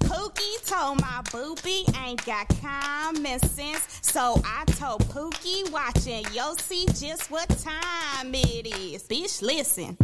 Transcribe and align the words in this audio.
Pookie 0.00 0.66
told 0.66 1.00
my 1.00 1.20
boopy 1.24 1.84
ain't 2.04 2.24
got 2.24 2.48
common 2.60 3.38
sense. 3.40 4.00
So 4.02 4.40
I 4.44 4.64
told 4.66 5.02
Pookie 5.08 5.70
watching 5.70 6.24
yo 6.32 6.54
see 6.54 6.86
just 6.86 7.30
what 7.30 7.48
time 7.58 8.34
it 8.34 8.66
is. 8.66 9.02
Bitch, 9.04 9.42
listen. 9.42 9.96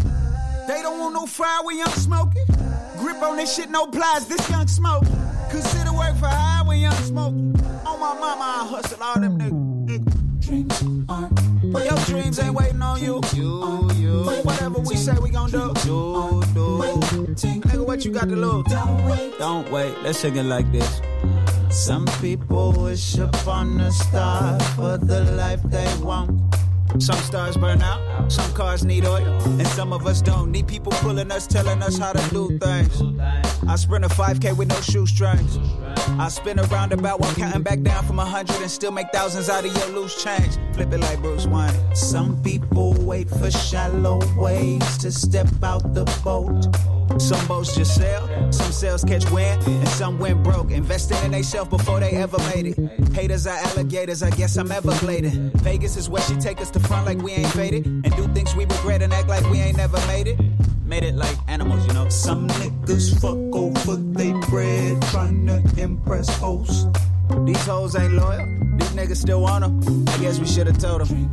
They 0.66 0.80
don't 0.82 0.98
want 0.98 1.14
no 1.14 1.26
fry 1.26 1.60
when 1.64 1.78
young 1.78 1.88
smoking. 1.88 2.46
Grip 2.98 3.22
on 3.22 3.36
this 3.36 3.54
shit, 3.54 3.70
no 3.70 3.86
plies, 3.86 4.26
this 4.26 4.48
young 4.50 4.66
smoke. 4.66 5.04
Consider 5.50 5.92
work 5.92 6.16
for 6.16 6.26
high 6.26 6.62
when 6.66 6.80
young 6.80 6.94
smoking. 6.94 7.54
On 7.86 8.00
my 8.00 8.14
mama, 8.14 8.44
I 8.44 8.66
hustle 8.68 9.02
all 9.02 9.20
them 9.20 9.38
niggas. 9.38 10.40
Dreams 10.40 11.06
aren't. 11.08 11.43
But 11.74 11.86
your 11.86 11.98
dreams 12.06 12.38
ain't 12.38 12.54
waiting 12.54 12.80
on 12.80 13.02
you. 13.02 13.20
You, 13.34 13.90
you. 13.96 14.22
Whatever 14.44 14.78
we 14.78 14.94
say 14.94 15.12
we 15.20 15.28
gon' 15.30 15.50
do. 15.50 15.72
Do, 15.82 16.40
do. 16.54 16.78
Nigga, 17.34 17.84
what 17.84 18.04
you 18.04 18.12
got 18.12 18.28
to 18.28 18.36
lose? 18.36 18.64
Don't 18.66 19.04
wait. 19.06 19.38
Don't 19.40 19.72
wait. 19.72 19.92
Let's 20.04 20.20
sing 20.20 20.36
it 20.36 20.44
like 20.44 20.70
this. 20.70 21.00
Some 21.70 22.06
people 22.20 22.70
wish 22.72 23.18
upon 23.18 23.80
a 23.80 23.90
star 23.90 24.60
for 24.76 24.98
the 24.98 25.24
life 25.32 25.62
they 25.64 25.92
want. 25.96 26.30
Some 26.98 27.18
stars 27.18 27.56
burn 27.56 27.82
out, 27.82 28.30
some 28.30 28.52
cars 28.54 28.84
need 28.84 29.04
oil, 29.04 29.42
and 29.42 29.66
some 29.68 29.92
of 29.92 30.06
us 30.06 30.22
don't. 30.22 30.52
Need 30.52 30.68
people 30.68 30.92
pulling 30.92 31.32
us, 31.32 31.46
telling 31.46 31.82
us 31.82 31.98
how 31.98 32.12
to 32.12 32.30
do 32.30 32.56
things. 32.58 33.02
I 33.68 33.76
sprint 33.76 34.04
a 34.04 34.08
5K 34.08 34.56
with 34.56 34.68
no 34.68 34.80
shoestrings. 34.80 35.58
I 36.18 36.28
spin 36.28 36.60
around 36.60 36.92
about 36.92 37.18
while 37.18 37.34
counting 37.34 37.62
back 37.62 37.80
down 37.80 38.04
from 38.04 38.20
a 38.20 38.24
hundred 38.24 38.60
and 38.60 38.70
still 38.70 38.92
make 38.92 39.10
thousands 39.12 39.48
out 39.48 39.64
of 39.64 39.76
your 39.76 39.88
loose 39.88 40.22
change. 40.22 40.56
Flip 40.74 40.92
it 40.92 40.98
like 40.98 41.20
Bruce 41.20 41.46
Wayne. 41.46 41.74
Some 41.96 42.40
people 42.42 42.94
wait 42.94 43.28
for 43.28 43.50
shallow 43.50 44.20
waves 44.36 44.96
to 44.98 45.10
step 45.10 45.48
out 45.62 45.94
the 45.94 46.04
boat. 46.22 46.66
Some 47.18 47.46
boats 47.46 47.74
just 47.74 47.94
sail, 47.94 48.28
some 48.50 48.72
sails 48.72 49.04
catch 49.04 49.30
wind, 49.30 49.62
and 49.66 49.88
some 49.88 50.18
went 50.18 50.42
broke. 50.42 50.70
Investing 50.70 51.16
in 51.24 51.30
themselves 51.30 51.70
before 51.70 52.00
they 52.00 52.10
ever 52.10 52.38
made 52.54 52.66
it. 52.66 53.12
Haters 53.12 53.46
are 53.46 53.56
alligators, 53.56 54.22
I 54.22 54.30
guess 54.30 54.56
I'm 54.56 54.68
Everglading. 54.68 55.52
Vegas 55.62 55.96
is 55.96 56.08
where 56.10 56.22
she 56.22 56.36
take 56.36 56.60
us 56.60 56.70
to 56.70 56.80
front 56.80 57.06
like 57.06 57.18
we 57.18 57.32
ain't 57.32 57.52
faded, 57.52 57.86
and 57.86 58.16
do 58.16 58.26
things 58.34 58.54
we 58.54 58.64
regret 58.64 59.02
and 59.02 59.12
act 59.12 59.28
like 59.28 59.48
we 59.50 59.58
ain't 59.58 59.76
never 59.76 59.98
made 60.06 60.26
it. 60.26 60.38
Made 60.84 61.04
it 61.04 61.14
like 61.14 61.36
animals, 61.48 61.86
you 61.86 61.92
know. 61.94 62.08
Some 62.08 62.48
niggas 62.48 63.20
fuck 63.20 63.38
over 63.54 63.96
they 63.96 64.32
bread, 64.48 65.00
trying 65.10 65.46
to 65.46 65.62
impress 65.80 66.28
hoes. 66.38 66.86
These 67.44 67.66
hoes 67.66 67.96
ain't 67.96 68.12
loyal, 68.14 68.46
these 68.76 68.90
niggas 68.90 69.16
still 69.16 69.42
want 69.42 69.64
them. 69.64 70.04
I 70.08 70.18
guess 70.18 70.38
we 70.38 70.46
should've 70.46 70.78
told 70.78 71.02
them. 71.02 71.30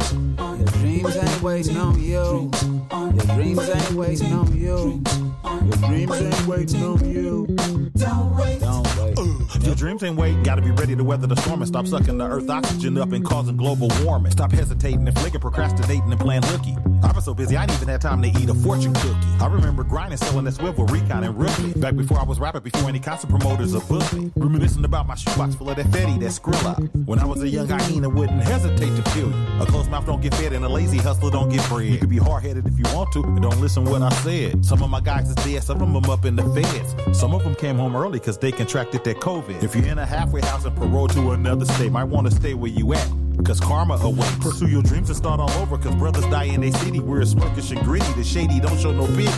Your 0.57 0.67
dreams 0.67 1.15
ain't 1.15 1.41
waiting 1.41 1.77
on 1.77 2.01
you. 2.01 2.51
Your 2.91 3.35
dreams 3.35 3.69
ain't 3.69 3.91
waiting 3.91 4.33
on 4.33 4.57
you. 4.57 5.01
Your 5.43 5.77
dreams 5.87 6.21
ain't 6.21 6.47
waiting 6.47 6.83
on 6.83 7.09
you. 7.09 7.47
Don't 7.95 8.35
wait. 8.35 8.59
Don't 8.59 8.97
wait. 8.97 9.17
Your 9.63 9.75
dreams 9.75 10.03
ain't 10.03 10.17
waiting. 10.17 10.43
Gotta 10.43 10.61
be 10.61 10.71
ready 10.71 10.95
to 10.95 11.03
weather 11.03 11.27
the 11.27 11.35
storm 11.35 11.61
and 11.61 11.67
stop 11.67 11.85
sucking 11.85 12.17
the 12.17 12.25
earth 12.25 12.49
oxygen 12.49 12.97
up 12.97 13.11
and 13.11 13.23
causing 13.23 13.57
global 13.57 13.89
warming. 14.03 14.31
Stop 14.31 14.51
hesitating 14.51 15.07
and 15.07 15.17
flicking, 15.19 15.39
procrastinating 15.39 16.11
and 16.11 16.19
playing 16.19 16.43
hooky. 16.43 16.75
I 17.03 17.11
was 17.11 17.25
so 17.25 17.33
busy, 17.33 17.57
I 17.57 17.65
didn't 17.65 17.77
even 17.77 17.89
have 17.89 17.99
time 18.01 18.21
to 18.21 18.29
eat 18.29 18.49
a 18.49 18.53
fortune 18.53 18.93
cookie. 18.93 19.15
I 19.39 19.47
remember 19.47 19.83
grinding, 19.83 20.17
selling 20.17 20.45
that 20.45 20.53
swivel, 20.53 20.85
recon 20.85 21.23
and 21.23 21.37
rookie. 21.37 21.73
Back 21.79 21.95
before 21.95 22.19
I 22.19 22.23
was 22.23 22.39
rapping, 22.39 22.61
before 22.61 22.89
any 22.89 22.99
concert 22.99 23.29
promoters 23.29 23.75
or 23.75 23.81
booked 23.81 24.13
me. 24.13 24.31
Reminiscing 24.35 24.85
about 24.85 25.07
my 25.07 25.15
shoebox 25.15 25.55
full 25.55 25.69
of 25.69 25.77
that 25.85 26.19
that 26.19 26.31
Skrilla. 26.31 27.05
When 27.05 27.19
I 27.19 27.25
was 27.25 27.41
a 27.41 27.49
young 27.49 27.67
hyena, 27.67 28.09
wouldn't 28.09 28.43
hesitate 28.43 28.95
to 28.95 29.11
kill 29.11 29.29
you. 29.29 29.61
A 29.61 29.65
closed 29.65 29.89
mouth 29.89 30.05
don't 30.05 30.21
get 30.21 30.33
fed 30.35 30.53
and 30.53 30.63
a 30.65 30.69
lazy 30.69 30.97
hustler 30.97 31.31
don't 31.31 31.49
get 31.49 31.67
bread. 31.69 31.87
You 31.87 31.97
could 31.97 32.09
be 32.09 32.17
hard 32.17 32.43
headed 32.43 32.67
if 32.67 32.77
you 32.77 32.85
want 32.93 33.11
to, 33.13 33.23
but 33.23 33.41
don't 33.41 33.59
listen 33.59 33.85
what 33.85 34.01
I 34.01 34.09
said. 34.21 34.65
Some 34.65 34.83
of 34.83 34.89
my 34.89 35.01
guys 35.01 35.29
is 35.29 35.35
dead, 35.35 35.63
some 35.63 35.81
of 35.81 35.93
them 35.93 36.09
up 36.11 36.25
in 36.25 36.35
the 36.35 36.43
feds. 36.53 37.17
Some 37.17 37.33
of 37.33 37.43
them 37.43 37.55
came 37.55 37.77
home 37.77 37.95
early 37.95 38.19
because 38.19 38.37
they 38.37 38.51
contracted 38.51 39.03
that 39.03 39.19
COVID. 39.19 39.63
If 39.63 39.75
you're 39.75 39.85
in 39.85 39.99
a 39.99 40.05
halfway 40.05 40.41
house 40.41 40.65
and 40.65 40.75
parole 40.75 41.07
to 41.09 41.31
another 41.31 41.65
state, 41.65 41.91
might 41.91 42.05
want 42.05 42.29
to 42.29 42.35
stay 42.35 42.53
where 42.53 42.71
you 42.71 42.93
at. 42.93 43.11
Cause 43.45 43.59
karma 43.59 43.95
awaits. 43.95 44.37
Pursue 44.37 44.67
your 44.67 44.83
dreams 44.83 45.09
and 45.09 45.17
start 45.17 45.39
all 45.39 45.51
over. 45.61 45.77
Cause 45.77 45.95
brothers 45.95 46.25
die 46.27 46.45
in 46.45 46.61
their 46.61 46.71
city. 46.71 46.99
We're 46.99 47.21
smirkish 47.21 47.75
and 47.75 47.83
greedy. 47.85 48.05
The 48.13 48.23
shady 48.23 48.59
don't 48.59 48.79
show 48.79 48.91
no 48.91 49.07
pity. 49.07 49.31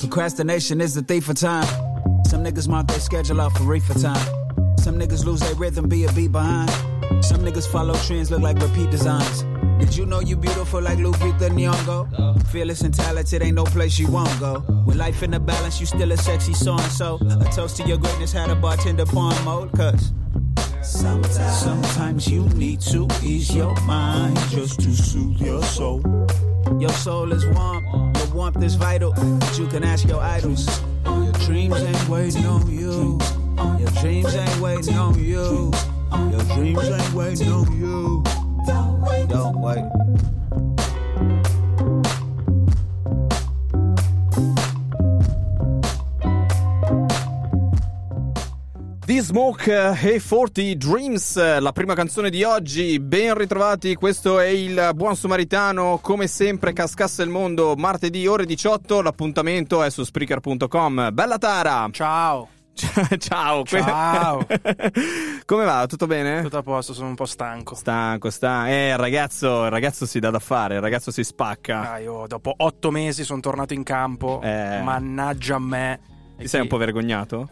Procrastination 0.00 0.80
is 0.80 0.94
the 0.94 1.02
thief 1.02 1.28
of 1.28 1.36
time. 1.36 1.66
Some 2.26 2.44
niggas 2.44 2.68
mark 2.68 2.88
their 2.88 3.00
schedule 3.00 3.40
out 3.40 3.52
for 3.52 3.64
reefer 3.64 3.94
time. 3.94 4.43
Some 4.84 4.98
niggas 4.98 5.24
lose 5.24 5.40
their 5.40 5.54
rhythm, 5.54 5.88
be 5.88 6.04
a 6.04 6.12
beat 6.12 6.30
behind. 6.30 6.68
Some 7.24 7.38
niggas 7.38 7.66
follow 7.66 7.94
trends, 8.04 8.30
look 8.30 8.42
like 8.42 8.58
repeat 8.58 8.90
designs. 8.90 9.42
Did 9.78 9.96
you 9.96 10.04
know 10.04 10.20
you 10.20 10.36
beautiful 10.36 10.82
like 10.82 10.98
Lupita 10.98 11.48
Nyong'o? 11.48 12.46
Fearless 12.48 12.82
and 12.82 12.92
talented, 12.92 13.40
ain't 13.40 13.54
no 13.54 13.64
place 13.64 13.98
you 13.98 14.08
won't 14.08 14.38
go. 14.38 14.62
With 14.84 14.96
life 14.96 15.22
in 15.22 15.30
the 15.30 15.40
balance, 15.40 15.80
you 15.80 15.86
still 15.86 16.12
a 16.12 16.18
sexy 16.18 16.52
so 16.52 16.74
and 16.74 16.92
so. 16.92 17.18
A 17.40 17.44
toast 17.50 17.78
to 17.78 17.84
your 17.84 17.96
greatness, 17.96 18.32
had 18.32 18.50
a 18.50 18.54
bartender 18.54 19.06
porn 19.06 19.34
mode, 19.42 19.72
cause. 19.72 20.12
Sometimes, 20.82 21.58
sometimes 21.58 22.28
you 22.28 22.44
need 22.50 22.82
to 22.82 23.08
ease 23.22 23.56
your 23.56 23.74
mind 23.86 24.36
just 24.50 24.80
to 24.80 24.92
soothe 24.92 25.40
your 25.40 25.62
soul. 25.62 26.02
Your 26.78 26.92
soul 26.92 27.32
is 27.32 27.46
warm, 27.46 27.86
your 28.16 28.26
warmth 28.34 28.62
is 28.62 28.74
vital, 28.74 29.14
but 29.16 29.58
you 29.58 29.66
can 29.66 29.82
ask 29.82 30.06
your 30.06 30.20
idols. 30.20 30.68
Your 31.06 31.32
dreams 31.46 31.80
ain't 31.80 32.08
waiting 32.10 32.44
on 32.44 32.70
you. 32.70 33.18
Your 33.78 33.90
dreams 34.00 34.34
ain't 34.34 34.60
waiting 34.60 34.98
on 34.98 35.14
you. 35.18 35.70
Your 36.30 36.44
dreams 36.54 36.88
ain't 36.88 37.12
waiting 37.14 37.52
on 37.52 37.66
you. 37.78 38.22
Don't 38.66 39.60
wait. 39.60 39.84
The 49.06 49.20
Smoke 49.20 49.70
e 50.02 50.18
40 50.18 50.74
Dreams, 50.76 51.60
la 51.60 51.72
prima 51.72 51.94
canzone 51.94 52.30
di 52.30 52.42
oggi. 52.42 52.98
Ben 52.98 53.34
ritrovati, 53.34 53.94
questo 53.96 54.40
è 54.40 54.46
il 54.46 54.92
Buon 54.94 55.14
Samaritano. 55.14 55.98
Come 56.00 56.26
sempre, 56.26 56.72
cascasse 56.72 57.22
il 57.22 57.28
mondo, 57.28 57.74
martedì 57.76 58.26
ore 58.26 58.46
18. 58.46 59.02
L'appuntamento 59.02 59.82
è 59.82 59.90
su 59.90 60.02
Spreaker.com. 60.04 61.10
Bella 61.12 61.36
Tara! 61.36 61.86
Ciao! 61.92 62.48
Ciao! 63.18 63.64
Ciao! 63.64 64.46
Come 65.46 65.64
va? 65.64 65.86
Tutto 65.86 66.06
bene? 66.06 66.42
Tutto 66.42 66.58
a 66.58 66.62
posto, 66.62 66.92
sono 66.92 67.08
un 67.08 67.14
po' 67.14 67.24
stanco. 67.24 67.74
Stanco, 67.74 68.30
stanco. 68.30 68.70
Eh, 68.70 68.88
il 68.90 68.96
ragazzo, 68.96 69.64
il 69.64 69.70
ragazzo 69.70 70.06
si 70.06 70.18
dà 70.18 70.30
da 70.30 70.40
fare, 70.40 70.74
il 70.74 70.80
ragazzo 70.80 71.10
si 71.10 71.22
spacca. 71.22 71.92
Ah, 71.92 71.98
io 71.98 72.26
dopo 72.26 72.52
otto 72.56 72.90
mesi 72.90 73.22
sono 73.22 73.40
tornato 73.40 73.74
in 73.74 73.84
campo. 73.84 74.40
Eh. 74.42 74.80
Mannaggia 74.82 75.54
a 75.54 75.60
me. 75.60 76.00
Ti 76.36 76.48
sei 76.48 76.62
un 76.62 76.66
po' 76.66 76.76
vergognato? 76.76 77.48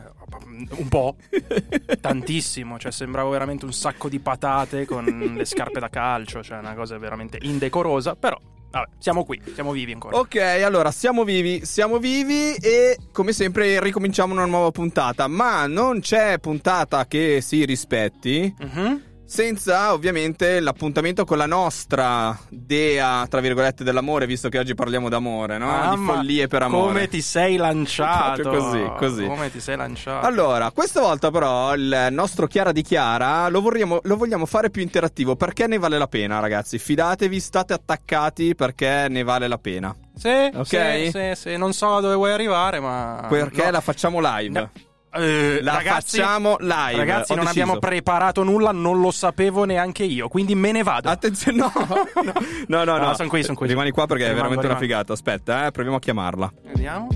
Un 0.70 0.88
po', 0.88 1.16
tantissimo, 2.00 2.78
cioè 2.78 2.90
sembravo 2.90 3.30
veramente 3.30 3.64
un 3.64 3.72
sacco 3.72 4.08
di 4.08 4.18
patate 4.18 4.86
con 4.86 5.04
le 5.36 5.44
scarpe 5.44 5.78
da 5.78 5.88
calcio, 5.88 6.42
cioè 6.42 6.58
una 6.58 6.74
cosa 6.74 6.98
veramente 6.98 7.38
indecorosa, 7.42 8.16
però 8.16 8.38
vabbè, 8.72 8.88
siamo 8.98 9.24
qui, 9.24 9.40
siamo 9.54 9.70
vivi 9.72 9.92
ancora. 9.92 10.16
Ok, 10.16 10.36
allora 10.36 10.90
siamo 10.90 11.24
vivi, 11.24 11.64
siamo 11.64 11.98
vivi 11.98 12.54
e 12.54 12.98
come 13.12 13.32
sempre 13.32 13.80
ricominciamo 13.80 14.32
una 14.32 14.46
nuova 14.46 14.70
puntata, 14.70 15.28
ma 15.28 15.66
non 15.66 16.00
c'è 16.00 16.38
puntata 16.38 17.06
che 17.06 17.40
si 17.40 17.64
rispetti. 17.64 18.54
Mhm. 18.58 19.10
Senza 19.32 19.94
ovviamente 19.94 20.60
l'appuntamento 20.60 21.24
con 21.24 21.38
la 21.38 21.46
nostra 21.46 22.38
dea, 22.50 23.26
tra 23.30 23.40
virgolette, 23.40 23.82
dell'amore, 23.82 24.26
visto 24.26 24.50
che 24.50 24.58
oggi 24.58 24.74
parliamo 24.74 25.08
d'amore, 25.08 25.56
no? 25.56 25.70
di 25.70 25.96
Mamma, 25.96 26.12
follie 26.16 26.48
per 26.48 26.60
amore. 26.60 26.86
Come 26.88 27.08
ti 27.08 27.22
sei 27.22 27.56
lanciato? 27.56 28.50
Così, 28.50 28.92
così. 28.98 29.24
Come 29.24 29.50
ti 29.50 29.58
sei 29.58 29.78
lanciato? 29.78 30.26
Allora, 30.26 30.70
questa 30.70 31.00
volta 31.00 31.30
però 31.30 31.74
il 31.74 32.08
nostro 32.10 32.46
Chiara 32.46 32.72
di 32.72 32.82
Chiara 32.82 33.48
lo, 33.48 33.62
vorremmo- 33.62 34.00
lo 34.02 34.16
vogliamo 34.18 34.44
fare 34.44 34.68
più 34.68 34.82
interattivo 34.82 35.34
perché 35.34 35.66
ne 35.66 35.78
vale 35.78 35.96
la 35.96 36.08
pena, 36.08 36.38
ragazzi. 36.38 36.78
Fidatevi, 36.78 37.40
state 37.40 37.72
attaccati 37.72 38.54
perché 38.54 39.06
ne 39.08 39.22
vale 39.22 39.48
la 39.48 39.56
pena. 39.56 39.96
Sì, 40.14 40.28
Ok. 40.28 40.66
sì, 40.66 41.10
sì, 41.10 41.32
sì, 41.34 41.56
non 41.56 41.72
so 41.72 42.00
dove 42.00 42.16
vuoi 42.16 42.32
arrivare, 42.32 42.80
ma... 42.80 43.24
Perché 43.30 43.64
no. 43.64 43.70
la 43.70 43.80
facciamo 43.80 44.20
live. 44.20 44.60
No. 44.60 44.70
Eh, 45.14 45.58
La 45.62 45.74
ragazzi, 45.74 46.16
facciamo 46.16 46.56
live. 46.58 46.96
Ragazzi, 46.96 47.32
ho 47.32 47.34
non 47.36 47.44
deciso. 47.44 47.62
abbiamo 47.62 47.78
preparato 47.78 48.42
nulla, 48.42 48.72
non 48.72 48.98
lo 49.00 49.10
sapevo 49.10 49.64
neanche 49.64 50.04
io, 50.04 50.28
quindi 50.28 50.54
me 50.54 50.72
ne 50.72 50.82
vado. 50.82 51.10
Attenzione, 51.10 51.58
no, 51.58 51.70
no, 52.68 52.84
no, 52.84 52.96
no, 52.96 53.06
No, 53.08 53.14
son 53.14 53.28
qui, 53.28 53.42
son 53.42 53.54
qui. 53.54 53.66
Rimani 53.68 53.90
qua 53.90 54.06
perché 54.06 54.24
è 54.24 54.28
Rimango, 54.28 54.48
veramente 54.48 54.66
una 54.66 54.78
rimango. 54.78 54.94
figata. 55.04 55.12
Aspetta, 55.12 55.66
eh, 55.66 55.70
proviamo 55.70 55.96
a 55.98 56.00
chiamarla. 56.00 56.52
Vediamo. 56.62 57.08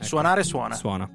Suonare 0.00 0.42
suona. 0.42 0.74
Suona. 0.74 1.10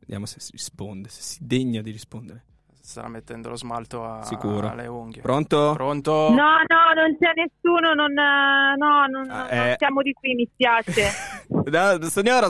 Vediamo 0.00 0.26
se 0.26 0.40
si 0.40 0.52
risponde, 0.52 1.08
se 1.08 1.22
si 1.22 1.38
degna 1.40 1.80
di 1.80 1.90
rispondere. 1.90 2.44
Starà 2.86 3.08
mettendo 3.08 3.48
lo 3.48 3.56
smalto 3.56 4.04
a- 4.04 4.22
Sicuro. 4.24 4.68
alle 4.68 4.86
unghie. 4.86 5.22
Pronto? 5.22 5.72
Pronto? 5.72 6.12
No, 6.28 6.34
no, 6.34 6.92
non 6.94 7.16
c'è 7.18 7.32
nessuno, 7.34 7.94
non, 7.94 8.10
eh, 8.10 8.74
no, 8.76 9.06
non, 9.06 9.30
Ah, 9.30 9.48
non 9.50 9.66
eh. 9.68 9.74
siamo 9.78 10.02
di 10.02 10.12
qui, 10.12 10.34
mi 10.34 10.46
spiace. 10.52 11.08
Da- 11.64 11.98
signora, 12.10 12.46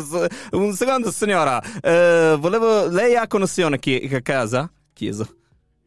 un 0.51 0.73
secondo, 0.73 1.13
signora. 1.13 1.63
Eh, 1.81 2.37
volevo. 2.37 2.89
Lei 2.89 3.15
ha 3.15 3.29
connessione 3.29 3.79
chi- 3.79 4.11
a 4.13 4.21
casa? 4.23 4.69
Chiesa. 4.93 5.25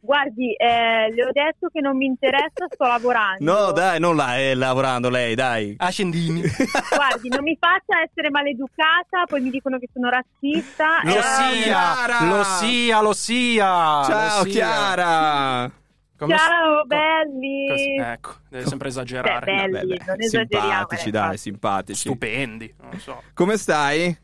Guardi, 0.08 0.54
eh, 0.54 1.12
le 1.12 1.22
ho 1.22 1.32
detto 1.32 1.68
che 1.70 1.82
non 1.82 1.94
mi 1.94 2.06
interessa, 2.06 2.64
sto 2.70 2.86
lavorando. 2.86 3.44
No, 3.44 3.72
dai, 3.72 4.00
non 4.00 4.16
la 4.16 4.36
è 4.38 4.54
lavorando 4.54 5.10
lei, 5.10 5.34
dai. 5.34 5.74
Ah, 5.76 5.90
scendini. 5.90 6.40
Guardi, 6.96 7.28
non 7.28 7.42
mi 7.42 7.54
faccia 7.60 8.00
essere 8.02 8.30
maleducata, 8.30 9.26
poi 9.28 9.42
mi 9.42 9.50
dicono 9.50 9.76
che 9.76 9.86
sono 9.92 10.08
razzista. 10.08 11.02
Lo 11.02 11.10
eh, 11.10 11.20
sia, 11.20 11.62
Chiara! 11.62 12.24
lo 12.24 12.42
sia, 12.42 13.00
lo 13.02 13.12
sia. 13.12 13.64
Ciao, 14.04 14.38
lo 14.38 14.50
sia. 14.50 14.64
Chiara. 14.64 15.70
Come 16.16 16.36
Ciao, 16.38 16.80
co- 16.80 16.86
belli. 16.86 17.66
cos- 17.68 18.06
ecco, 18.06 18.30
deve 18.48 18.64
sempre 18.66 18.88
esagerare. 18.88 19.44
Beh, 19.44 19.68
belli. 19.68 19.88
Vabbè, 19.88 20.04
beh, 20.04 20.04
non 20.06 20.20
esageriamo, 20.22 20.70
simpatici, 20.70 21.08
eh, 21.08 21.10
dai, 21.10 21.36
simpatici. 21.36 22.08
Stupendi, 22.08 22.74
non 22.80 22.98
so. 22.98 23.22
Come 23.34 23.58
stai? 23.58 24.18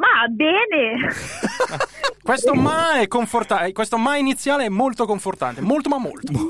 Ma 0.00 0.26
bene. 0.30 0.96
Questo 2.22 2.54
ma 2.54 3.00
è 3.00 3.08
confortante, 3.08 3.72
questo 3.72 3.98
ma 3.98 4.16
iniziale 4.16 4.64
è 4.66 4.68
molto 4.68 5.04
confortante, 5.04 5.60
molto 5.62 5.88
ma 5.88 5.98
molto. 5.98 6.30
no, 6.32 6.46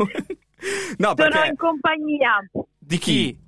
Sono 0.99 1.15
perché... 1.15 1.47
in 1.49 1.57
compagnia. 1.57 2.39
Di 2.79 2.99
chi? 2.99 3.39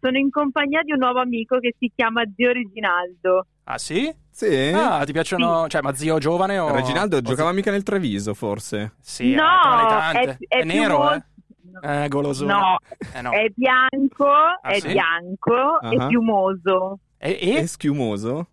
Sono 0.00 0.18
in 0.18 0.30
compagnia 0.30 0.82
di 0.82 0.92
un 0.92 0.98
nuovo 0.98 1.20
amico 1.20 1.58
che 1.58 1.74
si 1.78 1.92
chiama 1.94 2.22
Zio 2.34 2.52
Reginaldo. 2.52 3.46
Ah 3.64 3.78
sì? 3.78 4.12
Sì? 4.30 4.72
Ah, 4.74 5.04
ti 5.04 5.12
piacciono, 5.12 5.68
cioè, 5.68 5.80
ma 5.82 5.94
zio 5.94 6.18
giovane 6.18 6.58
o... 6.58 6.72
Reginaldo 6.74 7.18
o 7.18 7.20
giocava 7.22 7.52
mica 7.52 7.70
nel 7.70 7.82
Treviso, 7.82 8.34
forse. 8.34 8.94
Sì, 9.00 9.34
no, 9.34 9.42
eh, 9.44 9.86
tante. 9.88 10.38
è, 10.48 10.56
è 10.58 10.62
più 10.62 10.72
nero, 10.72 10.98
mo- 10.98 11.12
eh? 11.12 11.22
Eh, 12.04 12.08
golosone. 12.08 12.52
No, 12.52 12.78
Eh, 13.12 13.20
no. 13.22 13.30
è 13.30 13.46
bianco, 13.54 14.26
è 14.62 14.80
sì? 14.80 14.88
bianco 14.92 15.54
Ah. 15.80 15.92
e 15.92 16.06
piumoso. 16.08 16.98
E, 17.22 17.38
e? 17.40 17.58
È 17.60 17.66
schiumoso? 17.66 18.48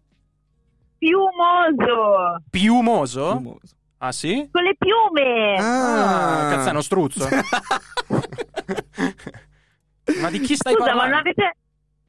Piumoso! 0.97 2.41
piumoso? 2.49 3.29
Schiumoso. 3.29 3.75
Ah 3.99 4.11
sì? 4.11 4.49
Con 4.51 4.63
le 4.63 4.75
piume! 4.77 5.55
Ah, 5.57 6.49
cazzo, 6.51 6.67
è 6.67 6.71
uno 6.71 6.81
struzzo. 6.81 7.27
ma 10.21 10.29
di 10.29 10.39
chi 10.39 10.55
stai 10.55 10.73
Scusa, 10.73 10.93
ma 10.93 10.97
parlando? 10.97 11.15
non, 11.15 11.19
avete, 11.19 11.55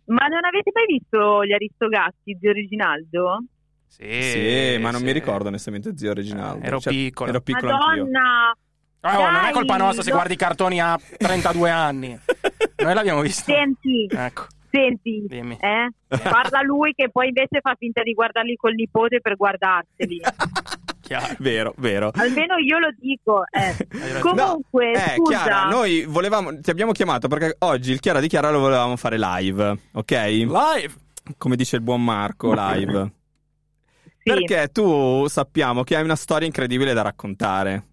ma 0.07 0.27
non 0.27 0.45
avete 0.45 0.71
mai 0.75 0.87
visto 0.87 1.45
gli 1.45 1.53
Aristogatti, 1.53 2.37
Zio 2.41 2.53
Reginaldo? 2.53 3.45
Sì, 3.87 4.23
Sì, 4.23 4.77
ma 4.81 4.91
non 4.91 5.01
sì. 5.01 5.07
mi 5.07 5.13
ricordo 5.13 5.49
onestamente 5.49 5.97
zio 5.97 6.13
Reginaldo. 6.13 6.63
Eh, 6.65 6.67
ero 6.67 6.79
piccolo. 6.81 7.31
Ero 7.31 7.41
piccolo 7.41 7.73
anch'io. 7.73 8.05
Madonna! 8.05 8.57
Ah, 9.01 9.19
oh, 9.21 9.23
non 9.31 9.37
è 9.37 9.41
Dai, 9.43 9.53
colpa 9.53 9.77
nostra 9.77 10.03
se 10.03 10.11
no. 10.11 10.17
guardi 10.17 10.35
i 10.35 10.37
cartoni 10.37 10.81
a 10.81 10.99
32 11.17 11.71
anni. 11.71 12.19
Noi 12.83 12.95
l'abbiamo 12.95 13.21
visto. 13.23 13.45
Senti, 13.45 14.09
Ecco, 14.11 14.47
senti, 14.71 15.25
dimmi. 15.27 15.57
eh? 15.61 15.91
Parla 16.23 16.63
lui 16.63 16.93
che 16.95 17.11
poi 17.11 17.29
invece 17.29 17.61
fa 17.61 17.75
finta 17.79 18.03
di 18.03 18.13
guardarli 18.13 18.57
col 18.57 18.75
nipote 18.75 19.21
per 19.21 19.37
guardarseli. 19.37 20.21
Chiaro. 21.01 21.37
Vero, 21.39 21.73
vero. 21.79 22.11
Almeno 22.15 22.57
io 22.59 22.79
lo 22.79 22.89
dico. 22.99 23.43
Eh. 23.51 24.21
Comunque, 24.21 24.91
No, 24.93 24.99
eh, 24.99 25.15
scusa. 25.17 25.43
Chiara, 25.43 25.69
noi 25.69 26.05
volevamo, 26.07 26.61
ti 26.61 26.69
abbiamo 26.69 26.93
chiamato 26.93 27.29
perché 27.29 27.57
oggi 27.61 27.93
il 27.93 28.01
Chiara 28.01 28.21
di 28.21 28.29
Chiara 28.29 28.51
lo 28.51 28.59
volevamo 28.59 28.95
fare 28.97 29.17
live, 29.19 29.79
ok? 29.93 30.11
Live. 30.11 30.95
Come 31.39 31.57
dice 31.57 31.77
il 31.77 31.83
buon 31.83 32.05
Marco, 32.05 32.53
live. 32.55 33.13
Sì. 34.19 34.31
Perché 34.35 34.69
tu 34.71 35.27
sappiamo 35.29 35.83
che 35.83 35.97
hai 35.97 36.03
una 36.03 36.17
storia 36.17 36.47
incredibile 36.47 36.93
da 36.93 37.01
raccontare. 37.03 37.85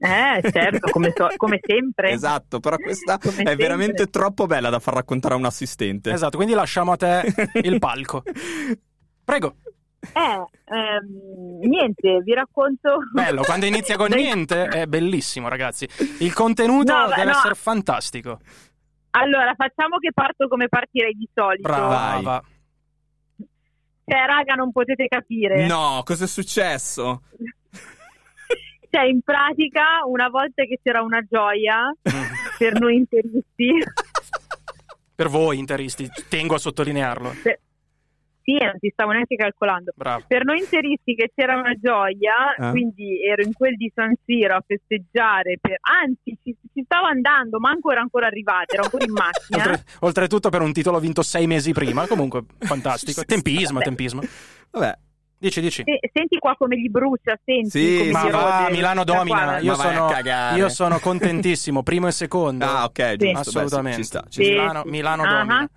Eh, 0.00 0.50
certo, 0.52 0.90
come, 0.90 1.12
so- 1.14 1.28
come 1.36 1.58
sempre. 1.60 2.10
Esatto, 2.12 2.60
però 2.60 2.76
questa 2.76 3.18
Come 3.18 3.32
è 3.32 3.36
sempre. 3.36 3.56
veramente 3.56 4.06
troppo 4.06 4.46
bella 4.46 4.70
da 4.70 4.78
far 4.78 4.94
raccontare 4.94 5.34
a 5.34 5.36
un 5.36 5.44
assistente. 5.44 6.12
Esatto, 6.12 6.36
quindi 6.36 6.54
lasciamo 6.54 6.92
a 6.92 6.96
te 6.96 7.34
il 7.62 7.78
palco. 7.80 8.22
Prego. 9.24 9.56
Eh, 10.00 10.44
ehm, 10.74 11.58
niente, 11.68 12.20
vi 12.22 12.32
racconto. 12.32 12.98
Bello, 13.12 13.42
quando 13.42 13.66
inizia 13.66 13.96
con 13.96 14.10
niente 14.14 14.66
è 14.66 14.86
bellissimo, 14.86 15.48
ragazzi. 15.48 15.88
Il 16.20 16.32
contenuto 16.32 16.92
No, 16.96 17.08
deve 17.08 17.24
no. 17.24 17.30
essere 17.30 17.54
fantastico. 17.56 18.38
Allora, 19.10 19.52
facciamo 19.56 19.98
che 19.98 20.12
parto 20.12 20.46
come 20.46 20.68
partirei 20.68 21.12
di 21.14 21.28
solito. 21.34 21.62
Brava. 21.62 22.40
Cioè, 24.04 24.24
raga, 24.26 24.54
non 24.54 24.70
potete 24.70 25.06
capire. 25.08 25.66
No, 25.66 26.02
cosa 26.04 26.24
è 26.24 26.28
successo? 26.28 27.22
Cioè, 28.90 29.04
in 29.04 29.20
pratica, 29.22 30.00
una 30.06 30.28
volta 30.28 30.64
che 30.64 30.78
c'era 30.82 31.02
una 31.02 31.20
gioia 31.28 31.92
per 32.58 32.78
noi 32.80 32.96
interisti, 32.96 33.72
Per 35.18 35.28
voi 35.28 35.58
interisti, 35.58 36.08
tengo 36.28 36.54
a 36.54 36.58
sottolinearlo. 36.58 37.34
per- 37.42 37.58
sì, 38.48 38.52
non 38.54 38.78
ti 38.78 38.88
stavo 38.90 39.10
neanche 39.10 39.34
calcolando. 39.36 39.92
Bravo. 39.94 40.24
Per 40.26 40.42
noi 40.44 40.60
interisti 40.60 41.14
che 41.14 41.30
c'era 41.34 41.58
una 41.58 41.74
gioia, 41.74 42.54
Eh? 42.56 42.70
quindi 42.70 43.22
ero 43.22 43.42
in 43.42 43.52
quel 43.52 43.74
di 43.76 43.90
San 43.94 44.14
Siro 44.24 44.54
a 44.54 44.62
festeggiare, 44.66 45.58
per... 45.60 45.76
anzi 45.80 46.38
ci, 46.42 46.56
ci 46.72 46.82
stavo 46.84 47.06
andando, 47.06 47.58
ma 47.58 47.68
ancora 47.70 48.00
ancora 48.00 48.26
arrivata, 48.26 48.72
ero 48.74 48.84
ancora 48.84 49.04
in 49.04 49.12
macchina. 49.12 49.58
Oltre- 49.58 49.84
oltretutto 50.00 50.48
per 50.50 50.62
un 50.62 50.72
titolo 50.72 50.98
vinto 50.98 51.20
sei 51.22 51.46
mesi 51.46 51.72
prima, 51.72 52.06
comunque 52.06 52.44
fantastico. 52.60 53.22
Tempismo, 53.24 53.80
tempismo. 53.80 54.22
Vabbè, 54.70 54.98
Dici, 55.40 55.60
dici. 55.60 55.82
Se- 55.84 56.10
senti 56.12 56.36
qua 56.38 56.54
come 56.56 56.76
gli 56.78 56.88
brucia, 56.88 57.38
senti 57.44 57.70
Sì, 57.70 57.96
come 57.98 58.10
Ma 58.10 58.28
va, 58.28 58.58
rode 58.60 58.72
Milano 58.72 59.04
domina. 59.04 59.58
Io 59.60 59.74
sono, 59.74 60.10
io 60.56 60.68
sono 60.68 60.98
contentissimo, 60.98 61.82
primo 61.84 62.08
e 62.08 62.12
secondo. 62.12 62.64
ah, 62.64 62.84
ok, 62.84 63.14
giusto. 63.14 63.16
beh, 63.16 63.32
sì, 63.32 63.48
Assolutamente. 63.48 63.96
ci 63.98 64.04
sta, 64.04 64.24
ci. 64.28 64.40
Milano, 64.40 64.82
Milano 64.86 65.22
Ah, 65.22 65.28
domina. 65.38 65.70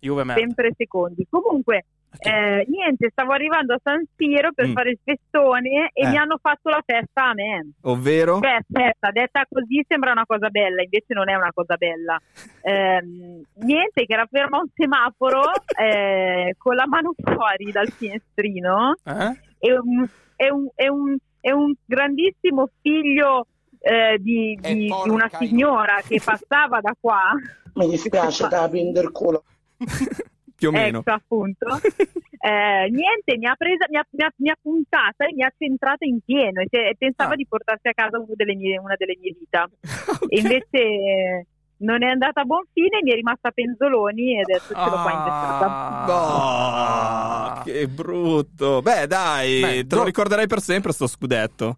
Juve 0.00 0.24
merda. 0.24 0.40
sempre 0.40 0.72
secondi. 0.76 1.26
Comunque, 1.30 1.84
eh, 2.18 2.64
niente, 2.68 3.08
stavo 3.10 3.32
arrivando 3.32 3.74
a 3.74 3.80
San 3.82 4.02
Siro 4.16 4.50
per 4.52 4.66
Mm. 4.68 4.72
fare 4.72 4.90
il 4.90 4.98
festone 5.02 5.90
e 5.92 6.04
Eh. 6.06 6.08
mi 6.08 6.16
hanno 6.16 6.38
fatto 6.42 6.68
la 6.68 6.82
festa 6.84 7.28
a 7.30 7.34
me. 7.34 7.70
Ovvero? 7.82 8.38
Beh, 8.40 8.56
aspetta, 8.56 9.10
detta 9.10 9.46
così 9.48 9.84
sembra 9.86 10.10
una 10.12 10.26
cosa 10.26 10.48
bella, 10.48 10.82
invece 10.82 11.14
non 11.14 11.28
è 11.30 11.34
una 11.34 11.50
cosa 11.54 11.76
bella. 11.76 12.18
Ehm, 12.62 13.42
niente, 13.64 14.04
che 14.06 14.12
era 14.12 14.26
fermo 14.30 14.58
un 14.58 14.66
semaforo 14.74 15.42
eh, 15.80 16.54
con 16.58 16.74
la 16.74 16.86
mano 16.86 17.14
fuori 17.22 17.70
dal 17.72 17.88
finestrino 17.90 18.94
Eh? 19.04 19.38
e 19.58 19.78
un, 19.78 20.06
e 20.36 20.50
un, 20.50 20.68
e 20.74 20.88
un, 20.90 21.16
e 21.40 21.52
un 21.52 21.72
grandissimo 21.84 22.68
figlio 22.82 23.46
eh, 23.82 24.18
di, 24.18 24.58
E 24.60 24.74
di- 24.74 24.86
di 24.86 25.08
una 25.08 25.28
signora 25.38 26.00
che 26.06 26.20
passava 26.22 26.80
da 26.80 26.94
qua. 27.00 27.32
Mi 27.74 27.88
dispiace 27.88 28.46
da 28.48 28.68
prendere 28.68 29.10
culo. 29.10 29.44
Più 30.60 30.68
o 30.68 30.72
meno. 30.72 30.98
Ecco, 31.00 31.10
appunto. 31.10 31.66
Eh, 32.42 32.88
niente, 32.88 33.36
mi 33.36 33.44
ha, 33.46 33.54
presa, 33.54 33.84
mi 33.90 33.98
ha, 33.98 34.06
mi, 34.12 34.24
ha, 34.24 34.32
mi 34.36 34.48
ha 34.48 34.56
puntata 34.58 35.26
e 35.26 35.34
mi 35.34 35.42
ha 35.42 35.52
centrata 35.58 36.06
in 36.06 36.20
pieno 36.24 36.62
e, 36.62 36.68
se- 36.70 36.88
e 36.88 36.94
pensava 36.96 37.34
Ah. 37.34 37.36
di 37.36 37.46
portarsi 37.46 37.86
a 37.88 37.92
casa 37.92 38.16
una 38.18 38.32
delle 38.34 38.54
mie, 38.54 38.78
una 38.78 38.94
delle 38.96 39.14
mie 39.20 39.34
vita. 39.38 39.68
Ok. 40.22 40.26
E 40.32 40.38
invece 40.40 41.46
non 41.82 42.02
è 42.02 42.06
andata 42.08 42.40
a 42.40 42.44
buon 42.44 42.64
fine, 42.72 43.00
mi 43.02 43.10
è 43.10 43.14
rimasta 43.14 43.48
a 43.48 43.50
penzoloni 43.52 44.36
e 44.38 44.40
adesso 44.40 44.72
ce 44.72 44.80
l'ho 44.80 45.02
qua 45.02 45.12
intestata. 45.12 45.66
Ah. 46.08 47.56
Oh, 47.58 47.62
che 47.62 47.86
brutto. 47.88 48.80
Beh, 48.80 49.06
dai, 49.06 49.60
Beh, 49.60 49.86
te 49.86 49.94
lo 49.94 50.00
do- 50.00 50.04
ricorderai 50.06 50.46
per 50.46 50.60
sempre 50.60 50.92
sto 50.92 51.06
scudetto. 51.06 51.76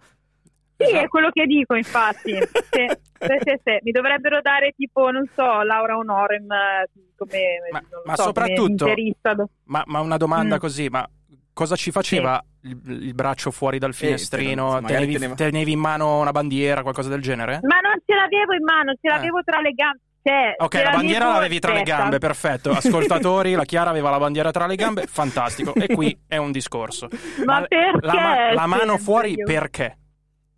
Sì, 0.86 0.94
è 0.96 1.08
quello 1.08 1.30
che 1.30 1.46
dico, 1.46 1.74
infatti. 1.74 2.32
Sì, 3.22 3.38
sì, 3.44 3.54
sì. 3.62 3.78
Mi 3.82 3.92
dovrebbero 3.92 4.40
dare 4.40 4.72
tipo, 4.76 5.08
non 5.12 5.24
so, 5.36 5.62
Laura 5.62 5.96
Honorem 5.96 6.50
eh, 6.50 6.90
come, 7.16 7.38
Ma- 7.70 7.78
non 7.78 7.88
lo 7.90 8.02
ma 8.04 8.16
so, 8.16 8.22
come 8.32 8.34
soprattutto- 8.46 8.86
interista. 8.88 9.34
Ma, 9.66 9.84
ma 9.86 10.00
una 10.00 10.16
domanda 10.16 10.56
Mm. 10.56 10.58
così, 10.58 10.88
ma 10.88 11.08
cosa 11.52 11.76
ci 11.76 11.92
faceva 11.92 12.42
il, 12.62 12.80
il 12.84 13.14
braccio 13.14 13.52
fuori 13.52 13.78
dal 13.78 13.94
finestrino? 13.94 14.70
magari 14.80 14.88
tenevi, 14.94 15.12
teneva- 15.14 15.34
tenevi 15.34 15.70
in 15.70 15.78
mano 15.78 16.18
una 16.18 16.32
bandiera, 16.32 16.82
qualcosa 16.82 17.10
del 17.10 17.20
genere? 17.22 17.60
Ma 17.62 17.78
non 17.78 17.94
ce 18.04 18.12
l'avevo 18.12 18.54
in 18.54 18.64
mano, 18.64 18.92
ce 19.00 19.08
l'avevo 19.08 19.40
tra 19.44 19.60
le 19.60 19.70
gambe. 19.70 20.00
Cioè, 20.24 20.54
Ok, 20.58 20.74
la 20.82 20.90
bandiera 20.90 21.32
l'avevi 21.32 21.58
tra 21.60 21.72
le 21.72 21.82
gambe, 21.82 22.18
perfetto. 22.18 22.70
Ascoltatori, 22.74 23.52
la 23.54 23.64
Chiara 23.64 23.90
aveva 23.90 24.10
la 24.10 24.18
bandiera 24.18 24.50
tra 24.50 24.66
le 24.66 24.74
gambe, 24.74 25.06
fantastico. 25.06 25.74
E 25.74 25.86
qui 25.94 26.16
è 26.26 26.36
un 26.38 26.50
discorso. 26.50 27.08
Ma 27.44 27.60
perché 27.68 28.04
La, 28.06 28.14
ma- 28.14 28.52
la 28.52 28.66
mano 28.66 28.98
fuori 28.98 29.34
perché? 29.36 29.98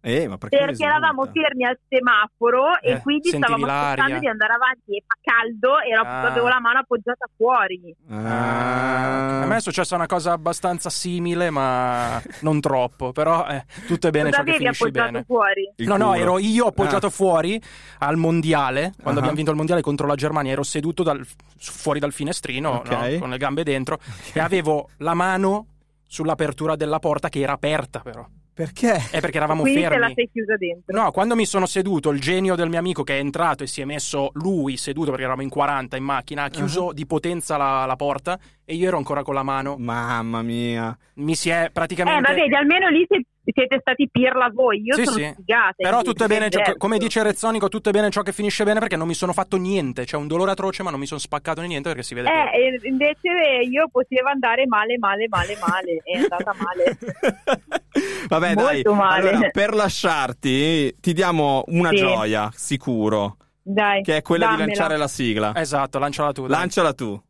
Eh, 0.07 0.29
ma 0.29 0.37
perché, 0.37 0.59
Perché 0.59 0.85
eravamo 0.85 1.25
fermi 1.25 1.65
al 1.65 1.79
semaforo 1.89 2.79
Eh, 2.83 2.93
e 2.93 3.01
quindi 3.01 3.31
stavamo 3.31 3.65
l'aria. 3.65 3.87
aspettando 3.93 4.19
di 4.19 4.27
andare 4.29 4.53
avanti 4.53 4.97
e 4.97 5.03
fa 5.07 5.17
caldo 5.23 5.81
e 5.81 5.95
Ah. 5.95 6.27
avevo 6.27 6.47
la 6.49 6.61
mano 6.61 6.81
appoggiata 6.81 7.27
fuori. 7.35 7.81
Ah. 8.11 9.41
A 9.43 9.47
me 9.47 9.57
è 9.57 9.61
successa 9.61 9.95
una 9.95 10.05
cosa 10.07 10.33
abbastanza 10.33 10.91
simile, 10.91 11.49
ma 11.49 12.21
non 12.43 12.61
troppo. 12.61 13.13
Però 13.13 13.47
eh, 13.47 13.65
tutto 13.87 14.09
è 14.09 14.11
bene 14.11 14.27
Cosa 14.31 14.37
ciò 14.39 14.43
che 14.45 14.51
avevi 14.51 14.65
finisce 14.65 14.83
appoggiato 14.85 15.13
bene. 15.13 15.25
fuori? 15.25 15.73
Il 15.77 15.87
no, 15.89 15.97
no, 15.97 16.07
culo. 16.11 16.19
ero 16.21 16.39
io 16.39 16.67
appoggiato 16.67 17.07
Ah. 17.07 17.11
fuori 17.11 17.63
al 18.01 18.17
mondiale. 18.19 18.93
Quando 19.01 19.21
Ah. 19.21 19.23
abbiamo 19.23 19.35
vinto 19.37 19.51
il 19.53 19.57
mondiale 19.57 19.81
contro 19.81 20.07
la 20.07 20.15
Germania, 20.17 20.53
ero 20.53 20.63
seduto 20.65 21.03
dal- 21.03 21.27
fuori 21.59 21.99
dal 21.99 22.13
finestrino, 22.13 22.71
Ok. 22.71 22.91
no, 22.91 23.19
con 23.21 23.31
le 23.31 23.39
gambe 23.39 23.63
dentro, 23.63 23.99
e 24.35 24.41
avevo 24.41 24.91
la 24.99 25.15
mano 25.15 25.67
sull'apertura 26.07 26.77
della 26.77 26.99
porta 26.99 27.31
che 27.31 27.41
era 27.41 27.53
aperta, 27.53 28.01
però. 28.01 28.27
Perché? 28.55 29.09
È 29.11 29.21
perché 29.21 29.37
eravamo 29.39 29.63
Quindi 29.63 29.81
te 29.83 29.89
la 29.89 29.95
fermi. 29.97 30.15
sei 30.15 30.31
chiusa 30.33 30.57
dentro. 30.57 30.97
No, 30.97 31.11
quando 31.11 31.35
mi 31.35 31.45
sono 31.45 31.67
seduto, 31.67 32.11
il 32.11 32.21
genio 32.21 32.55
del 32.55 32.69
mio 32.69 32.79
amico 32.79 33.03
che 33.03 33.17
è 33.17 33.19
entrato 33.19 33.65
e 33.65 33.67
si 33.67 33.81
è 33.81 33.85
messo 33.85 34.31
lui 34.35 34.77
seduto 34.77 35.07
perché 35.11 35.23
eravamo 35.25 35.43
in 35.43 35.49
40 35.49 35.97
in 35.97 36.05
macchina, 36.05 36.45
ha 36.45 36.49
chiuso 36.51 36.93
di 36.93 37.05
potenza 37.05 37.57
la, 37.57 37.85
la 37.85 37.97
porta 37.97 38.39
e 38.65 38.75
io 38.77 38.87
ero 38.87 38.97
ancora 38.97 39.23
con 39.25 39.35
la 39.35 39.43
mano. 39.43 39.75
Mamma 39.77 40.43
mia. 40.43 40.97
Mi 41.15 41.35
si 41.35 41.51
è 41.51 41.65
Eh, 41.65 41.71
praticamente. 41.71 42.21
ma 42.21 42.33
vedi, 42.35 42.55
almeno 42.55 42.89
lì 42.91 43.05
sei, 43.09 43.27
siete 43.53 43.79
stati 43.81 44.09
pirla 44.11 44.51
voi, 44.53 44.83
io 44.83 44.95
Sì, 44.95 45.05
sono 45.05 45.17
sì. 45.19 45.31
sfigata. 45.33 45.75
Però 45.77 46.03
tutto 46.03 46.25
è 46.25 46.27
bene, 46.27 46.47
è 46.47 46.49
ciò- 46.51 46.59
diverso. 46.59 46.79
come 46.79 46.99
dice 46.99 47.23
Rezzonico, 47.23 47.69
tutto 47.69 47.89
è 47.89 47.93
bene 47.93 48.11
ciò 48.11 48.23
che 48.23 48.33
finisce 48.33 48.65
bene 48.65 48.79
perché 48.81 48.97
non 48.97 49.07
mi 49.07 49.15
sono 49.15 49.33
fatto 49.33 49.57
niente. 49.57 50.05
C'è 50.05 50.17
un 50.17 50.27
dolore 50.27 50.53
atroce, 50.53 50.83
ma 50.83 50.91
non 50.91 50.99
mi 51.01 51.07
sono 51.07 51.21
spaccato 51.21 51.61
né 51.61 51.67
niente 51.67 51.89
perché 51.89 52.03
si 52.05 52.15
vede 52.15 52.29
che. 52.29 52.35
Eh, 52.57 52.67
e 52.85 52.89
invece 52.89 53.29
io 53.71 53.89
poteva 53.91 54.31
andare 54.31 54.67
male, 54.67 54.97
male, 54.99 55.27
male, 55.29 55.57
male. 55.61 56.01
È 56.05 56.17
andata 56.19 56.55
male. 56.57 56.99
Vabbè, 58.29 58.55
dai. 58.55 58.65
Molto 58.83 58.95
male. 58.95 59.29
Allora, 59.31 59.49
per 59.51 59.75
lasciarti, 59.75 60.97
ti 61.01 61.13
diamo 61.13 61.65
una 61.69 61.91
Sì. 61.91 61.97
gioia, 61.97 62.51
sicuro, 62.55 63.37
Dai, 63.63 64.03
che 64.03 64.17
è 64.19 64.23
quella 64.23 64.47
di 64.47 64.51
dammela. 64.53 64.67
lanciare 64.67 64.97
la 64.97 65.09
sigla. 65.09 65.53
Esatto, 65.55 65.99
lanciala 65.99 66.33
tu. 66.33 66.43
dai. 66.47 66.51
Lanciala 66.59 66.93
tu. 66.95 67.23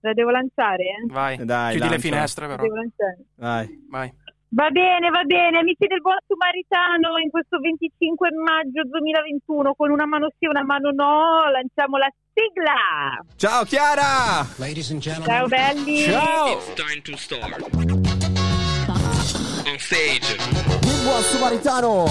La 0.00 0.12
devo 0.12 0.30
lanciare? 0.30 0.84
Vai, 1.08 1.36
Dai, 1.44 1.70
chiudi 1.70 1.84
le 1.88 1.90
lanciala. 1.90 1.98
finestre, 1.98 2.46
La 2.46 2.50
però. 2.56 2.62
devo 2.62 2.74
lanciare. 2.76 3.18
Vai. 3.36 3.86
Vai. 3.90 4.12
Va 4.50 4.70
bene, 4.70 5.10
va 5.10 5.24
bene, 5.24 5.58
amici 5.58 5.86
del 5.86 6.00
Buon 6.00 6.18
Sumaritano, 6.26 7.18
in 7.18 7.30
questo 7.30 7.58
25 7.58 8.30
maggio 8.32 8.82
2021, 8.84 9.74
con 9.74 9.90
una 9.90 10.06
mano 10.06 10.28
sì 10.38 10.44
e 10.46 10.48
una 10.48 10.64
mano 10.64 10.90
no, 10.92 11.50
lanciamo 11.50 11.98
la 11.98 12.08
sigla. 12.32 13.24
Ciao 13.36 13.64
Chiara! 13.64 14.46
Ciao 15.24 15.46
belli. 15.48 15.98
Ciao! 16.02 16.60
On 19.68 19.78
stage. 19.78 20.36
Il 20.82 21.02
buon 21.02 21.22
Sumaritano! 21.22 22.08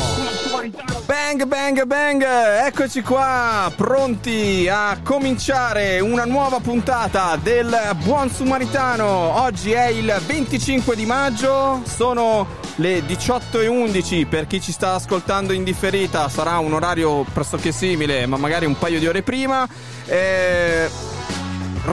Bang, 1.06 1.46
bang, 1.46 1.86
bang! 1.86 2.22
Eccoci 2.66 3.02
qua, 3.02 3.72
pronti 3.74 4.68
a 4.68 5.00
cominciare 5.02 6.02
una 6.02 6.26
nuova 6.26 6.60
puntata 6.60 7.38
del 7.42 7.96
Buon 8.04 8.30
Sumaritano. 8.30 9.06
Oggi 9.40 9.72
è 9.72 9.88
il 9.88 10.14
25 10.26 10.98
di 10.98 11.06
maggio, 11.06 11.82
sono 11.86 12.46
le 12.76 13.00
18.11 13.00 14.28
per 14.28 14.48
chi 14.48 14.60
ci 14.60 14.74
sta 14.74 14.96
ascoltando 14.96 15.54
in 15.54 15.64
differita, 15.64 16.28
sarà 16.28 16.58
un 16.58 16.74
orario 16.74 17.24
pressoché 17.24 17.72
simile, 17.72 18.26
ma 18.26 18.36
magari 18.36 18.66
un 18.66 18.78
paio 18.78 19.00
di 19.00 19.08
ore 19.08 19.22
prima. 19.22 19.66
Eh, 20.08 20.90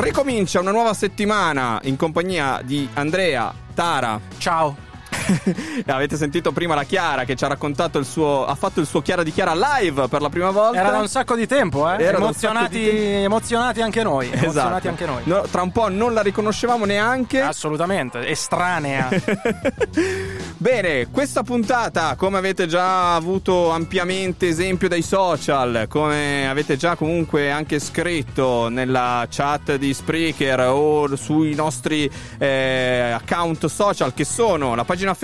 ricomincia 0.00 0.58
una 0.58 0.72
nuova 0.72 0.92
settimana 0.92 1.78
in 1.84 1.94
compagnia 1.94 2.60
di 2.64 2.88
Andrea, 2.94 3.54
Tara, 3.74 4.20
Ciao! 4.38 4.90
avete 5.86 6.16
sentito 6.16 6.52
prima 6.52 6.74
la 6.74 6.84
Chiara 6.84 7.24
che 7.24 7.36
ci 7.36 7.44
ha 7.44 7.48
raccontato 7.48 7.98
il 7.98 8.04
suo. 8.06 8.44
ha 8.44 8.54
fatto 8.54 8.80
il 8.80 8.86
suo 8.86 9.00
Chiara 9.02 9.22
di 9.22 9.32
Chiara 9.32 9.54
live 9.54 10.08
per 10.08 10.20
la 10.20 10.28
prima 10.28 10.50
volta. 10.50 10.78
Era 10.78 10.90
da 10.90 10.98
un 10.98 11.08
sacco 11.08 11.34
di 11.34 11.46
tempo, 11.46 11.90
eh? 11.90 12.02
Era 12.02 12.18
emozionati, 12.18 12.78
di 12.78 12.84
tempo. 12.90 13.24
emozionati 13.24 13.80
anche 13.80 14.02
noi. 14.02 14.26
Emozionati 14.26 14.48
Esatto. 14.48 14.88
anche 14.88 15.06
noi. 15.06 15.22
No, 15.24 15.42
tra 15.50 15.62
un 15.62 15.72
po' 15.72 15.88
non 15.88 16.12
la 16.14 16.22
riconoscevamo 16.22 16.84
neanche. 16.84 17.40
Assolutamente, 17.40 18.26
estranea. 18.26 19.08
Bene, 20.56 21.08
questa 21.10 21.42
puntata, 21.42 22.14
come 22.16 22.38
avete 22.38 22.66
già 22.66 23.14
avuto 23.14 23.70
ampiamente 23.70 24.48
esempio 24.48 24.88
dai 24.88 25.02
social, 25.02 25.86
come 25.88 26.48
avete 26.48 26.76
già 26.76 26.94
comunque 26.94 27.50
anche 27.50 27.78
scritto 27.78 28.68
nella 28.68 29.26
chat 29.28 29.76
di 29.76 29.92
Spreaker 29.92 30.60
o 30.68 31.16
sui 31.16 31.54
nostri 31.54 32.10
eh, 32.38 33.12
account 33.14 33.66
social 33.66 34.14
che 34.14 34.24
sono 34.24 34.74
la 34.74 34.84
pagina 34.84 35.14
Facebook, 35.14 35.21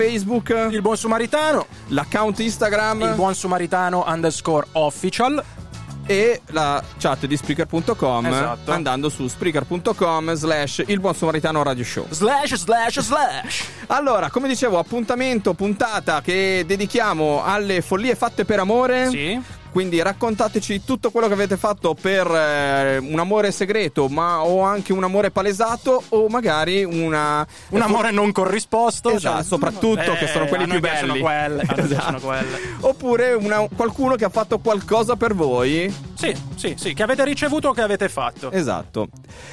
Il 0.71 0.81
buon 0.81 0.97
sumaritano, 0.97 1.65
l'account 1.87 2.39
Instagram 2.39 3.01
il 3.01 3.13
buon 3.15 3.35
sumaritano 3.35 4.03
underscore 4.07 4.67
official. 4.73 5.43
e 6.05 6.41
la 6.47 6.81
chat 6.97 7.27
di 7.27 7.37
Spreaker.com 7.37 8.25
Esatto. 8.25 8.71
andando 8.71 9.09
su 9.09 9.27
Spreaker.com 9.27 10.33
slash 10.33 10.83
il 10.87 10.99
buon 10.99 11.13
samaritano 11.13 11.61
radio 11.61 11.83
show. 11.83 12.07
Slash, 12.09 12.55
slash, 12.55 12.99
slash. 12.99 13.67
Allora, 13.87 14.31
come 14.31 14.47
dicevo, 14.47 14.79
appuntamento, 14.79 15.53
puntata 15.53 16.21
che 16.21 16.63
dedichiamo 16.65 17.43
alle 17.43 17.81
follie 17.81 18.15
fatte 18.15 18.43
per 18.43 18.57
amore. 18.57 19.09
Sì. 19.09 19.39
Quindi 19.71 20.01
raccontateci 20.01 20.83
tutto 20.83 21.11
quello 21.11 21.27
che 21.27 21.33
avete 21.33 21.55
fatto 21.55 21.93
per 21.93 22.25
eh, 22.27 22.97
un 22.97 23.19
amore 23.19 23.51
segreto, 23.51 24.07
ma 24.07 24.43
o 24.43 24.61
anche 24.61 24.93
un 24.93 25.03
amore 25.03 25.29
palesato, 25.31 26.03
o 26.09 26.27
magari 26.27 26.83
una. 26.83 27.45
Un 27.69 27.81
amore 27.81 28.11
non 28.11 28.31
corrisposto. 28.31 29.11
Esatto, 29.11 29.35
cioè- 29.35 29.43
soprattutto, 29.45 30.13
che 30.13 30.27
sono 30.27 30.45
Eh, 30.45 30.47
quelli 30.47 30.65
più 30.67 30.79
belli. 30.79 31.19
Quelle, 31.19 31.63
Esatto. 31.75 32.33
Oppure 32.81 33.33
una- 33.33 33.67
qualcuno 33.75 34.15
che 34.15 34.25
ha 34.25 34.29
fatto 34.29 34.57
qualcosa 34.59 35.15
per 35.15 35.35
voi. 35.35 35.93
Sì, 36.15 36.35
sì, 36.55 36.73
sì, 36.77 36.93
che 36.93 37.03
avete 37.03 37.23
ricevuto 37.23 37.69
o 37.69 37.71
che 37.73 37.81
avete 37.81 38.09
fatto. 38.09 38.51
Esatto. 38.51 39.07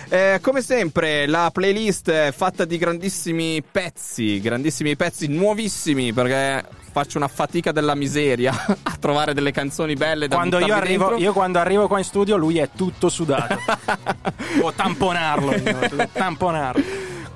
Eh, 0.09 0.39
come 0.41 0.63
sempre, 0.63 1.27
la 1.27 1.51
playlist 1.53 2.11
è 2.11 2.33
fatta 2.35 2.65
di 2.65 2.79
grandissimi 2.79 3.63
pezzi, 3.63 4.41
grandissimi 4.41 4.97
pezzi 4.97 5.27
nuovissimi, 5.29 6.13
perché 6.13 6.65
faccio 6.97 7.19
una 7.19 7.29
fatica 7.29 7.73
della 7.73 7.95
miseria 7.95 8.55
a 8.83 8.97
trovare 8.99 9.35
delle 9.35 9.53
canzoni 9.53 9.93
belle 9.93 10.29
da 10.29 10.37
Quando 10.37 10.59
io, 10.61 10.73
arrivo, 10.73 11.09
dentro. 11.09 11.23
io 11.23 11.33
quando 11.35 11.59
arrivo 11.59 11.89
qua 11.89 11.99
in 11.99 12.05
studio 12.05 12.37
lui 12.37 12.57
è 12.57 12.71
tutto 12.75 13.11
sudato. 13.11 13.59
Devo 14.55 14.73
tamponarlo, 14.73 15.53
io, 15.57 15.63
devo 15.63 16.09
tamponarlo. 16.11 16.83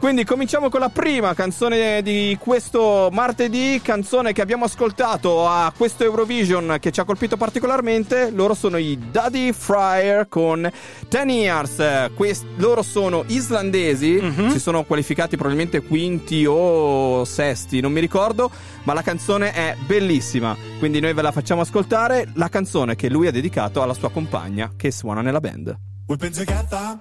Quindi 0.01 0.25
cominciamo 0.25 0.71
con 0.71 0.81
la 0.81 0.89
prima 0.89 1.35
canzone 1.35 2.01
di 2.01 2.37
questo 2.41 3.11
martedì, 3.13 3.81
canzone 3.83 4.33
che 4.33 4.41
abbiamo 4.41 4.65
ascoltato 4.65 5.47
a 5.47 5.71
questo 5.77 6.05
Eurovision 6.05 6.79
che 6.81 6.91
ci 6.91 7.01
ha 7.01 7.05
colpito 7.05 7.37
particolarmente. 7.37 8.31
Loro 8.31 8.55
sono 8.55 8.79
i 8.79 8.99
Daddy 9.11 9.53
Fryer 9.53 10.27
con 10.27 10.69
10 11.07 11.31
Years. 11.31 12.11
Quest- 12.17 12.47
loro 12.57 12.81
sono 12.81 13.25
islandesi, 13.27 14.13
Mhm. 14.13 14.49
si 14.49 14.59
sono 14.59 14.85
qualificati 14.85 15.37
probabilmente 15.37 15.83
quinti 15.83 16.47
o 16.49 17.23
sesti, 17.27 17.81
non 17.81 17.93
mi 17.93 18.01
ricordo, 18.01 18.51
ma 18.85 18.95
la 18.95 19.03
canzone 19.03 19.53
è 19.53 19.77
bellissima. 19.87 20.57
Quindi 20.79 21.01
noi 21.01 21.13
ve 21.13 21.21
la 21.21 21.31
facciamo 21.31 21.61
ascoltare, 21.61 22.27
la 22.35 22.49
canzone 22.49 22.97
che 22.97 23.11
lui 23.11 23.27
ha 23.27 23.33
dedicato 23.33 23.83
alla 23.83 23.95
sua 23.95 24.11
compagna 24.11 24.71
che 24.77 24.91
suona 24.91 25.21
nella 25.21 25.41
band. 25.41 25.77
We've 26.07 26.17
been 26.17 26.33
together 26.33 26.99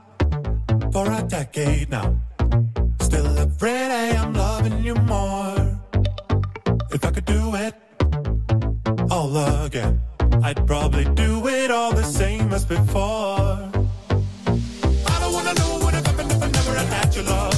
for 0.91 1.07
a 1.07 1.21
decade 1.21 1.87
now. 1.89 2.27
Still 3.09 3.37
every 3.39 3.71
day 3.71 4.15
I'm 4.15 4.33
loving 4.33 4.83
you 4.83 4.95
more. 4.95 5.79
If 6.91 7.03
I 7.03 7.11
could 7.11 7.25
do 7.25 7.55
it 7.55 7.73
all 9.09 9.35
again, 9.65 9.99
I'd 10.43 10.65
probably 10.67 11.05
do 11.15 11.47
it 11.47 11.71
all 11.71 11.91
the 11.91 12.03
same 12.03 12.53
as 12.53 12.65
before. 12.65 13.57
I 15.11 15.15
don't 15.21 15.33
wanna 15.33 15.53
know 15.55 15.69
what 15.73 15.85
would 15.85 15.93
happened 15.95 16.31
if 16.31 16.41
I 16.43 16.49
never 16.51 16.73
your 17.15 17.25
love. 17.25 17.57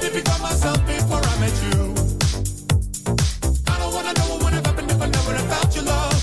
Did 0.00 0.12
become 0.12 0.42
myself 0.42 0.78
before 0.86 1.22
I 1.32 1.34
met 1.40 1.56
you? 1.64 1.78
I 3.72 3.78
don't 3.80 3.92
wanna 3.94 4.12
know 4.18 4.28
what 4.30 4.42
would 4.44 4.54
happened 4.66 4.90
if 4.90 5.00
I 5.00 5.08
never 5.16 5.34
had 5.52 5.74
your 5.74 5.84
love. 5.84 6.20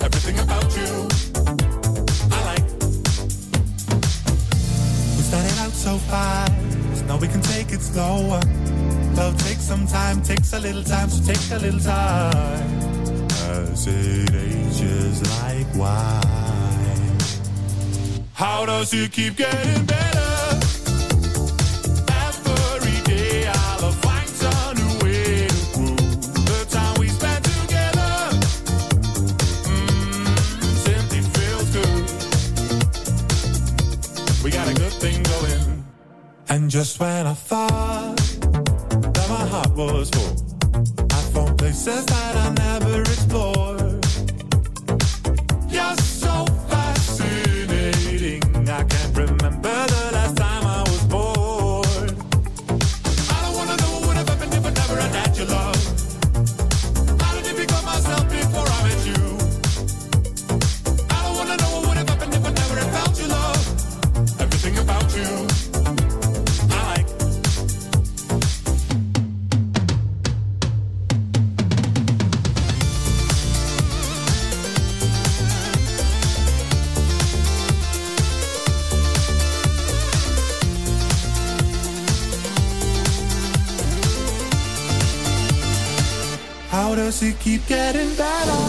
Everything 0.00 0.38
about 0.38 0.68
you, 0.78 0.90
I 2.30 2.38
like. 2.50 2.66
We 5.16 5.22
started 5.30 5.58
out 5.64 5.72
so 5.72 5.98
fast, 6.10 6.51
now 7.12 7.18
we 7.18 7.28
can 7.28 7.42
take 7.42 7.72
it 7.72 7.82
slower. 7.82 8.40
Love 9.16 9.36
takes 9.46 9.64
some 9.72 9.86
time, 9.86 10.22
takes 10.22 10.52
a 10.54 10.60
little 10.60 10.82
time, 10.82 11.10
so 11.10 11.32
take 11.32 11.50
a 11.50 11.58
little 11.58 11.80
time. 11.80 12.88
As 13.50 13.86
it 13.86 14.34
ages 14.34 15.20
like 15.42 15.66
wine. 15.74 17.18
How 18.32 18.64
does 18.64 18.94
it 18.94 19.12
keep 19.12 19.36
getting 19.36 19.84
better? 19.84 20.21
And 36.52 36.68
just 36.68 37.00
when 37.00 37.26
I 37.26 37.32
thought 37.32 38.14
that 38.18 39.26
my 39.30 39.46
heart 39.52 39.74
was 39.74 40.10
full, 40.10 40.36
I 41.10 41.20
found 41.32 41.56
places 41.56 42.04
that 42.04 42.36
I 42.36 42.50
never 42.52 43.00
explored. 43.00 43.51
Keep 87.52 87.66
getting 87.66 88.16
better? 88.16 88.61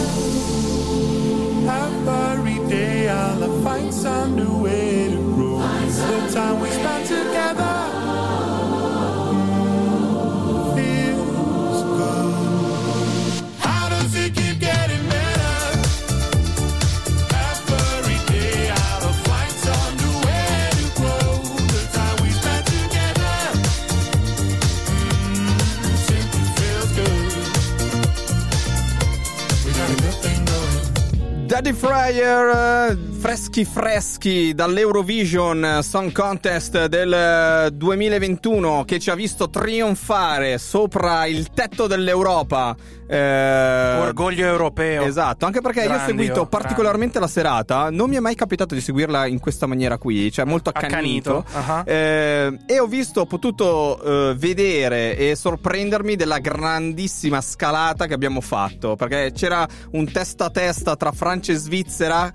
Going. 31.64 31.74
Daddy 31.74 31.78
Fryer, 31.78 32.50
eh, 32.50 33.03
freschi 33.34 33.64
freschi 33.64 34.54
dall'Eurovision 34.54 35.64
eh, 35.64 35.82
Song 35.82 36.12
Contest 36.12 36.86
del 36.86 37.12
eh, 37.12 37.70
2021 37.72 38.84
che 38.84 39.00
ci 39.00 39.10
ha 39.10 39.16
visto 39.16 39.50
trionfare 39.50 40.56
sopra 40.58 41.26
il 41.26 41.50
tetto 41.50 41.88
dell'Europa. 41.88 42.76
Eh, 43.08 43.96
Orgoglio 43.98 44.46
europeo. 44.46 45.02
Esatto, 45.02 45.46
anche 45.46 45.60
perché 45.60 45.82
io 45.82 45.92
ho 45.92 45.98
seguito 46.06 46.42
oh, 46.42 46.46
particolarmente 46.46 47.18
la 47.18 47.26
serata, 47.26 47.90
non 47.90 48.08
mi 48.08 48.14
è 48.14 48.20
mai 48.20 48.36
capitato 48.36 48.72
di 48.72 48.80
seguirla 48.80 49.26
in 49.26 49.40
questa 49.40 49.66
maniera 49.66 49.98
qui, 49.98 50.30
cioè 50.30 50.44
molto 50.44 50.70
accanito. 50.70 51.44
Accanito, 51.44 51.72
ah. 51.72 51.82
Eh, 51.84 52.58
e 52.66 52.78
ho 52.78 52.86
visto, 52.86 53.22
ho 53.22 53.26
potuto 53.26 54.30
eh, 54.30 54.34
vedere 54.36 55.16
e 55.16 55.34
sorprendermi 55.34 56.14
della 56.14 56.38
grandissima 56.38 57.40
scalata 57.40 58.06
che 58.06 58.14
abbiamo 58.14 58.40
fatto, 58.40 58.94
perché 58.94 59.32
c'era 59.34 59.66
un 59.90 60.10
testa 60.12 60.44
a 60.44 60.50
testa 60.50 60.94
tra 60.94 61.10
Francia 61.10 61.50
e 61.50 61.56
Svizzera. 61.56 62.32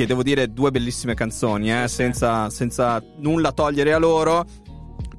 Che 0.00 0.06
devo 0.06 0.22
dire, 0.22 0.50
due 0.50 0.70
bellissime 0.70 1.12
canzoni, 1.12 1.70
eh, 1.70 1.86
senza, 1.86 2.48
senza 2.48 3.04
nulla 3.18 3.52
togliere 3.52 3.92
a 3.92 3.98
loro. 3.98 4.46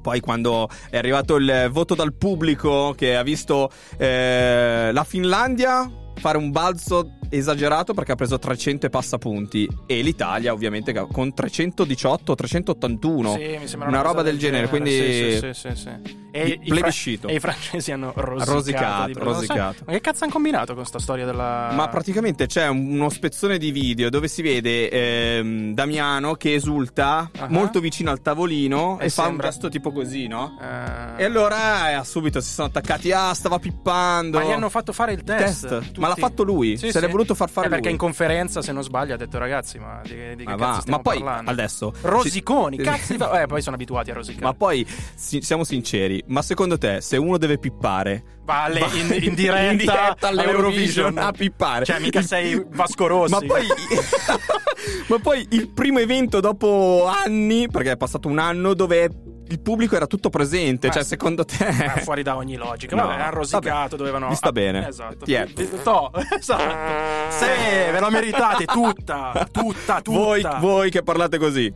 Poi 0.00 0.18
quando 0.18 0.68
è 0.90 0.96
arrivato 0.96 1.36
il 1.36 1.68
voto 1.70 1.94
dal 1.94 2.14
pubblico 2.14 2.92
che 2.96 3.14
ha 3.14 3.22
visto 3.22 3.70
eh, 3.96 4.90
la 4.92 5.04
Finlandia 5.04 5.88
fare 6.16 6.36
un 6.36 6.50
balzo 6.50 7.18
esagerato 7.38 7.94
perché 7.94 8.12
ha 8.12 8.16
preso 8.16 8.38
300 8.38 8.86
e 8.86 8.90
passa 8.90 9.18
punti 9.18 9.68
e 9.86 10.02
l'Italia 10.02 10.52
ovviamente 10.52 10.92
con 11.10 11.32
318 11.34 12.34
381 12.34 13.32
Sì, 13.34 13.56
mi 13.60 13.66
sembra 13.66 13.88
una 13.88 13.98
cosa 13.98 14.08
roba 14.10 14.22
del 14.22 14.38
genere, 14.38 14.68
quindi 14.68 14.90
Sì, 14.90 15.38
sì, 15.40 15.52
sì, 15.52 15.68
sì, 15.70 15.76
sì. 15.76 16.20
E, 16.34 16.46
i 16.62 16.66
fra- 16.68 16.76
plebiscito. 16.76 17.28
e 17.28 17.34
i 17.34 17.40
francesi 17.40 17.92
hanno 17.92 18.12
rosicato. 18.16 18.52
Rosicato, 18.52 19.18
rosicato. 19.18 19.82
Ma 19.86 19.92
che 19.92 20.00
cazzo 20.00 20.24
hanno 20.24 20.32
combinato 20.32 20.74
con 20.74 20.86
sta 20.86 20.98
storia 20.98 21.26
della. 21.26 21.70
Ma 21.74 21.88
praticamente 21.88 22.46
c'è 22.46 22.68
un- 22.68 22.90
uno 22.92 23.10
spezzone 23.10 23.58
di 23.58 23.70
video 23.70 24.08
dove 24.08 24.28
si 24.28 24.40
vede 24.40 24.88
ehm, 24.88 25.74
Damiano 25.74 26.34
che 26.36 26.54
esulta 26.54 27.30
Ah. 27.38 27.48
molto 27.50 27.80
vicino 27.80 28.10
al 28.10 28.22
tavolino 28.22 28.98
e, 28.98 29.06
E 29.06 29.10
fa 29.10 29.22
un 29.22 29.28
sembra- 29.28 29.48
gesto 29.48 29.68
tipo 29.68 29.92
così, 29.92 30.26
no? 30.26 30.56
Eh, 30.60 31.22
E 31.22 31.24
allora 31.24 32.00
eh, 32.00 32.04
subito 32.04 32.40
si 32.40 32.50
sono 32.50 32.68
attaccati, 32.68 33.12
ah, 33.12 33.34
stava 33.34 33.58
pippando. 33.58 34.38
Ma 34.38 34.44
gli 34.44 34.52
hanno 34.52 34.70
fatto 34.70 34.92
fare 34.94 35.12
il 35.12 35.22
test. 35.24 35.68
Test? 35.68 35.98
Ma 35.98 36.08
l'ha 36.08 36.14
fatto 36.16 36.44
lui, 36.44 36.78
Sì, 36.78 36.90
se 36.90 36.98
l'è 37.00 37.06
sì. 37.06 37.12
Voluto 37.22 37.34
far 37.34 37.50
fare 37.50 37.66
Eh, 37.66 37.70
perché 37.70 37.84
lui. 37.84 37.92
in 37.92 37.98
conferenza, 37.98 38.62
se 38.62 38.72
non 38.72 38.82
sbaglio, 38.82 39.14
ha 39.14 39.16
detto 39.16 39.38
ragazzi, 39.38 39.78
ma 39.78 40.00
di, 40.02 40.10
di 40.36 40.44
che 40.44 40.50
Ma 40.50 40.56
cazzo 40.56 40.64
va, 40.74 40.80
stiamo 40.80 40.96
ma 40.98 41.02
poi 41.02 41.18
parlando? 41.22 41.50
adesso 41.50 41.92
Rosiconi, 42.02 42.76
ci- 42.76 42.82
cazzo 42.82 43.12
di 43.12 43.18
fa- 43.18 43.42
Eh, 43.42 43.46
poi 43.46 43.62
sono 43.62 43.74
abituati 43.76 44.10
a 44.10 44.14
rosicare. 44.14 44.44
Ma 44.44 44.54
poi 44.54 44.86
si- 45.14 45.40
siamo 45.42 45.64
sinceri, 45.64 46.22
ma 46.26 46.42
secondo 46.42 46.78
te 46.78 47.00
se 47.00 47.16
uno 47.16 47.38
deve 47.38 47.58
pippare 47.58 48.24
Va 48.44 48.64
alle- 48.64 48.80
va- 48.80 48.90
in, 48.92 49.22
in 49.22 49.34
diretta, 49.34 49.70
in 49.70 49.76
diretta 49.76 50.28
all'Eurovision 50.28 50.28
all'Eurovision 50.28 51.18
a 51.18 51.32
pippare. 51.32 51.84
Cioè, 51.84 52.00
mica 52.00 52.22
sei 52.22 52.62
Vasco 52.70 53.06
Rossi. 53.06 53.32
Ma 53.32 53.40
poi, 53.40 53.66
ma 55.08 55.18
poi 55.18 55.46
il 55.50 55.68
primo 55.70 55.98
evento 55.98 56.40
dopo 56.40 57.06
anni, 57.06 57.68
perché 57.68 57.92
è 57.92 57.96
passato 57.96 58.28
un 58.28 58.38
anno, 58.38 58.74
dove 58.74 59.08
il 59.52 59.60
pubblico 59.60 59.94
era 59.94 60.06
tutto 60.06 60.30
presente. 60.30 60.86
Ma 60.88 60.92
cioè, 60.94 61.04
secondo 61.04 61.44
te. 61.44 61.64
Ma 61.64 61.96
fuori 62.02 62.22
da 62.22 62.36
ogni 62.36 62.56
logica. 62.56 62.96
No, 62.96 63.06
Vabbè, 63.06 63.20
hanno 63.20 63.34
rosicato, 63.34 63.96
dovevano. 63.96 64.28
Vi 64.28 64.34
sta 64.34 64.48
ah, 64.48 64.52
bene. 64.52 64.88
Esatto. 64.88 65.24
Ti 65.24 65.34
è. 65.34 65.46
To, 65.82 66.10
esatto. 66.38 67.34
Sì, 67.36 67.46
ve 67.90 68.00
la 68.00 68.10
meritate 68.10 68.64
tutta. 68.64 69.46
Tutta, 69.50 70.00
tutta. 70.00 70.18
Voi, 70.18 70.42
voi 70.58 70.90
che 70.90 71.02
parlate 71.02 71.38
così. 71.38 71.72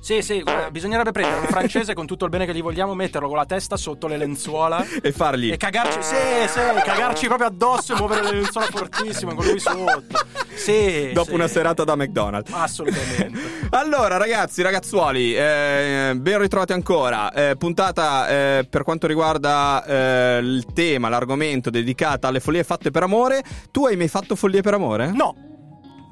Sì, 0.00 0.20
sì, 0.22 0.42
guarda, 0.42 0.70
bisognerebbe 0.70 1.12
prendere 1.12 1.40
un 1.40 1.46
francese 1.46 1.94
con 1.94 2.06
tutto 2.06 2.24
il 2.24 2.30
bene 2.30 2.44
che 2.44 2.54
gli 2.54 2.62
vogliamo, 2.62 2.94
metterlo 2.94 3.28
con 3.28 3.36
la 3.36 3.46
testa 3.46 3.76
sotto 3.76 4.08
le 4.08 4.16
lenzuola. 4.16 4.84
E 5.00 5.12
fargli. 5.12 5.52
E 5.52 5.56
cagarci, 5.56 6.02
sì, 6.02 6.16
sì, 6.48 6.60
cagarci 6.84 7.26
proprio 7.26 7.48
addosso 7.48 7.94
e 7.94 7.96
muovere 7.96 8.22
le 8.22 8.32
lenzuola 8.32 8.66
fortissime 8.66 9.34
con 9.34 9.44
lui 9.44 9.60
sotto. 9.60 10.26
Sì. 10.54 11.10
Dopo 11.12 11.28
sì. 11.28 11.34
una 11.34 11.46
serata 11.46 11.84
da 11.84 11.94
McDonald's. 11.94 12.52
Assolutamente. 12.52 13.38
Allora, 13.70 14.16
ragazzi, 14.16 14.62
ragazzuoli, 14.62 15.34
eh, 15.34 16.12
ben 16.16 16.38
ritrovati 16.38 16.72
ancora. 16.72 17.11
Eh, 17.32 17.56
puntata 17.56 18.28
eh, 18.28 18.66
per 18.68 18.82
quanto 18.82 19.06
riguarda 19.06 19.84
eh, 19.84 20.38
il 20.38 20.64
tema, 20.72 21.08
l'argomento 21.08 21.70
dedicata 21.70 22.28
alle 22.28 22.40
follie 22.40 22.64
fatte 22.64 22.90
per 22.90 23.02
amore. 23.02 23.42
Tu 23.70 23.86
hai 23.86 23.96
mai 23.96 24.08
fatto 24.08 24.34
follie 24.36 24.60
per 24.62 24.74
amore? 24.74 25.10
No. 25.12 25.34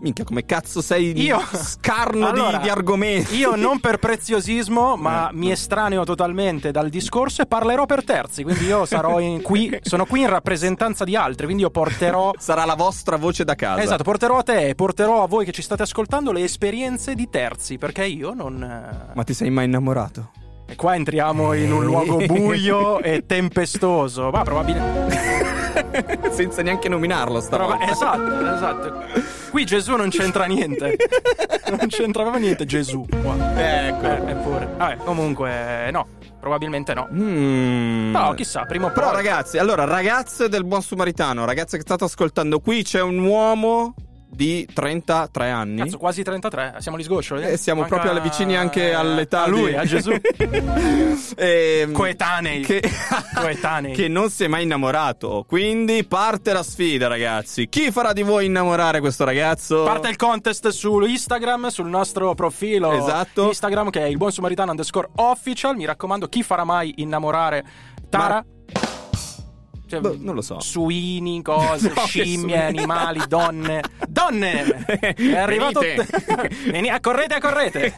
Minchia, 0.02 0.24
come 0.24 0.46
cazzo 0.46 0.80
sei 0.80 1.12
Io 1.20 1.38
scarno 1.52 2.32
di- 2.32 2.38
Allora, 2.40 2.56
di, 2.56 2.70
argomenti? 2.70 3.36
Io 3.36 3.54
non 3.54 3.80
per 3.80 3.98
preziosismo, 3.98 4.96
ma 4.96 5.28
Eh. 5.28 5.34
mi 5.34 5.50
estraneo 5.50 6.04
totalmente 6.04 6.70
dal 6.70 6.88
discorso 6.88 7.42
e 7.42 7.46
parlerò 7.46 7.84
per 7.84 8.02
terzi. 8.02 8.42
Quindi 8.42 8.64
io 8.64 8.86
sarò 8.86 9.18
qui, 9.42 9.78
sono 9.82 10.06
qui 10.06 10.20
in 10.22 10.28
rappresentanza 10.30 11.04
di 11.04 11.16
altri. 11.16 11.44
Quindi 11.44 11.64
io 11.64 11.70
porterò. 11.70 12.32
Sarà 12.40 12.64
la 12.64 12.76
vostra 12.76 13.16
voce 13.16 13.44
da 13.44 13.54
casa. 13.54 13.82
Esatto, 13.82 14.02
porterò 14.02 14.38
a 14.38 14.42
te 14.42 14.68
e 14.68 14.74
porterò 14.74 15.22
a 15.22 15.26
voi 15.26 15.44
che 15.44 15.52
ci 15.52 15.60
state 15.60 15.82
ascoltando 15.82 16.32
le 16.32 16.44
esperienze 16.44 17.14
di 17.14 17.28
terzi. 17.28 17.76
Perché 17.76 18.06
io 18.06 18.32
non. 18.32 18.62
eh, 18.62 19.12
Ma 19.12 19.22
ti 19.22 19.34
sei 19.34 19.50
mai 19.50 19.66
innamorato? 19.66 20.30
E 20.70 20.76
qua 20.76 20.94
entriamo 20.94 21.52
in 21.54 21.72
un 21.72 21.84
luogo 21.84 22.18
buio 22.26 23.00
e 23.00 23.26
tempestoso. 23.26 24.30
Ma 24.30 24.42
probabilmente. 24.42 25.18
Senza 26.30 26.62
neanche 26.62 26.88
nominarlo, 26.88 27.40
sta 27.40 27.56
Proba- 27.56 27.90
esatto, 27.90 28.54
esatto. 28.54 29.04
Qui 29.50 29.64
Gesù 29.64 29.96
non 29.96 30.10
c'entra 30.10 30.44
niente. 30.44 30.94
Non 31.70 31.88
c'entra 31.88 32.22
proprio 32.22 32.44
niente 32.44 32.66
Gesù. 32.66 33.04
Qua. 33.20 33.34
Ecco. 33.56 34.06
Eh, 34.06 34.30
eppure. 34.30 34.68
Vabbè, 34.76 34.96
comunque, 34.98 35.90
no. 35.90 36.06
Probabilmente 36.38 36.94
no. 36.94 37.08
Mm. 37.12 38.12
No, 38.12 38.32
chissà, 38.34 38.64
prima 38.64 38.86
o 38.86 38.90
poi. 38.92 39.02
Però 39.02 39.12
ragazzi, 39.12 39.58
allora 39.58 39.84
ragazze 39.84 40.48
del 40.48 40.64
buon 40.64 40.82
Sumaritano, 40.82 41.44
ragazze 41.44 41.78
che 41.78 41.82
state 41.82 42.04
ascoltando, 42.04 42.60
qui 42.60 42.84
c'è 42.84 43.02
un 43.02 43.18
uomo 43.18 43.94
di 44.32 44.66
33 44.72 45.50
anni. 45.50 45.82
Cazzo, 45.82 45.98
quasi 45.98 46.22
33. 46.22 46.76
Siamo 46.78 46.96
gli 46.96 47.02
sgoccioli. 47.02 47.42
Eh, 47.44 47.56
siamo 47.56 47.80
Manca- 47.80 47.98
proprio 47.98 48.22
vicini 48.22 48.56
anche 48.56 48.92
all'età 48.94 49.42
a 49.44 49.46
lui, 49.48 49.70
di- 49.70 49.76
a 49.76 49.84
Gesù. 49.84 50.12
Ehm, 51.36 51.92
Coetanei. 51.92 52.60
che... 52.62 52.82
Coetanei. 53.34 53.92
che 53.92 54.08
non 54.08 54.30
si 54.30 54.44
è 54.44 54.46
mai 54.48 54.62
innamorato. 54.64 55.44
Quindi 55.46 56.04
parte 56.04 56.52
la 56.52 56.62
sfida, 56.62 57.06
ragazzi. 57.06 57.68
Chi 57.68 57.90
farà 57.90 58.12
di 58.12 58.22
voi 58.22 58.46
innamorare 58.46 59.00
questo 59.00 59.24
ragazzo? 59.24 59.82
Parte 59.84 60.08
il 60.08 60.16
contest 60.16 60.68
su 60.68 61.00
Instagram, 61.00 61.68
sul 61.68 61.88
nostro 61.88 62.34
profilo 62.34 62.92
Esatto. 62.92 63.48
Instagram 63.48 63.90
che 63.90 64.00
è 64.02 64.06
il 64.06 64.16
buon 64.16 64.32
sumaritano 64.32 64.70
underscore 64.70 65.08
official. 65.16 65.76
Mi 65.76 65.84
raccomando, 65.84 66.28
chi 66.28 66.42
farà 66.42 66.64
mai 66.64 66.94
innamorare 66.98 67.64
Tara? 68.08 68.44
Cioè, 69.90 69.98
Boh, 69.98 70.16
non 70.20 70.36
lo 70.36 70.40
so. 70.40 70.60
Suini, 70.60 71.42
cose, 71.42 71.92
No, 71.92 72.06
scimmie, 72.06 72.62
animali, 72.62 73.20
donne. 73.26 73.82
Donne! 74.08 74.84
È 74.86 75.36
arrivato. 75.36 75.80
Venite. 75.80 76.06
Veni, 76.70 76.88
accorrete, 76.88 77.34
accorrete. 77.34 77.96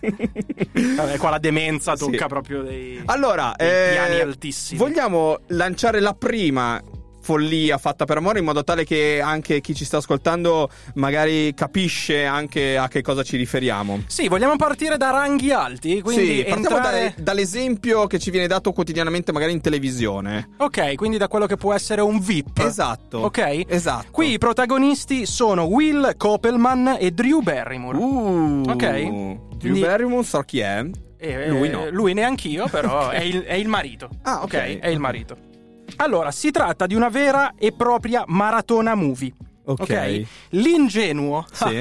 Vabbè, 0.97 1.19
qua 1.19 1.29
la 1.29 1.39
demenza 1.39 1.95
tocca 1.95 2.17
Sì. 2.19 2.27
proprio 2.27 2.63
dei. 2.63 3.03
Allora, 3.05 3.53
dei 3.57 3.69
eh, 3.69 3.91
piani 3.93 4.21
altissimi. 4.21 4.79
Vogliamo 4.79 5.41
lanciare 5.49 6.01
la 6.01 6.15
prima 6.15 6.81
follia 7.23 7.79
fatta 7.79 8.05
per 8.05 8.17
amore 8.19 8.41
in 8.41 8.45
modo 8.45 8.63
tale 8.65 8.85
che 8.85 9.21
anche 9.23 9.61
chi 9.61 9.75
ci 9.75 9.85
sta 9.85 9.99
ascoltando 9.99 10.69
magari 10.95 11.55
capisce 11.55 12.25
anche 12.25 12.77
a 12.77 12.89
che 12.89 13.01
cosa 13.01 13.23
ci 13.23 13.37
riferiamo. 13.37 14.03
Sì, 14.09 14.29
vogliamo 14.29 14.57
partire 14.57 14.97
da 14.97 15.11
ranghi 15.11 15.53
alti. 15.53 16.01
Quindi 16.03 16.25
sì, 16.27 16.45
partiamo 16.45 16.57
entrare... 16.77 16.83
dalle- 16.83 17.15
dall'esempio 17.19 18.07
che 18.07 18.19
ci 18.19 18.31
viene 18.31 18.47
dato 18.47 18.73
quotidianamente 18.73 19.33
magari 19.33 19.53
in 19.53 19.61
televisione. 19.61 20.51
Ok, 20.59 20.95
quindi 20.97 21.17
da 21.17 21.29
quello 21.29 21.47
che 21.47 21.57
può 21.57 21.73
essere 21.73 22.01
un 22.01 22.19
VIP. 22.21 22.59
Esatto. 22.59 23.19
Ok? 23.19 23.63
Esatto. 23.67 24.07
Qui 24.11 24.33
i 24.33 24.39
protagonisti 24.39 25.25
sono 25.27 25.65
Will 25.65 26.17
Coppelman 26.17 26.97
e 26.99 27.11
Drew 27.13 27.41
Barrymore. 27.41 27.97
Uh, 27.99 28.63
Ok. 28.67 28.79
Drew 28.79 29.49
Quindi- 29.61 29.81
Barrymore 29.81 30.25
so 30.25 30.41
chi 30.41 30.59
è. 30.61 30.85
Eh, 31.19 31.49
lui 31.49 31.69
no. 31.69 31.89
Lui 31.91 32.15
neanch'io, 32.15 32.67
però 32.69 33.11
è 33.11 33.21
il, 33.23 33.43
è 33.43 33.55
il 33.55 33.69
marito. 33.69 34.09
Ah, 34.23 34.43
ok. 34.43 34.79
È 34.81 34.89
il 34.89 34.99
marito. 34.99 35.37
Allora, 35.97 36.31
si 36.31 36.51
tratta 36.51 36.87
di 36.87 36.95
una 36.95 37.09
vera 37.09 37.55
e 37.59 37.73
propria 37.73 38.25
maratona 38.27 38.95
movie. 38.95 39.33
Ok. 39.65 40.23
L'ingenuo, 40.51 41.45
Sì. 41.53 41.81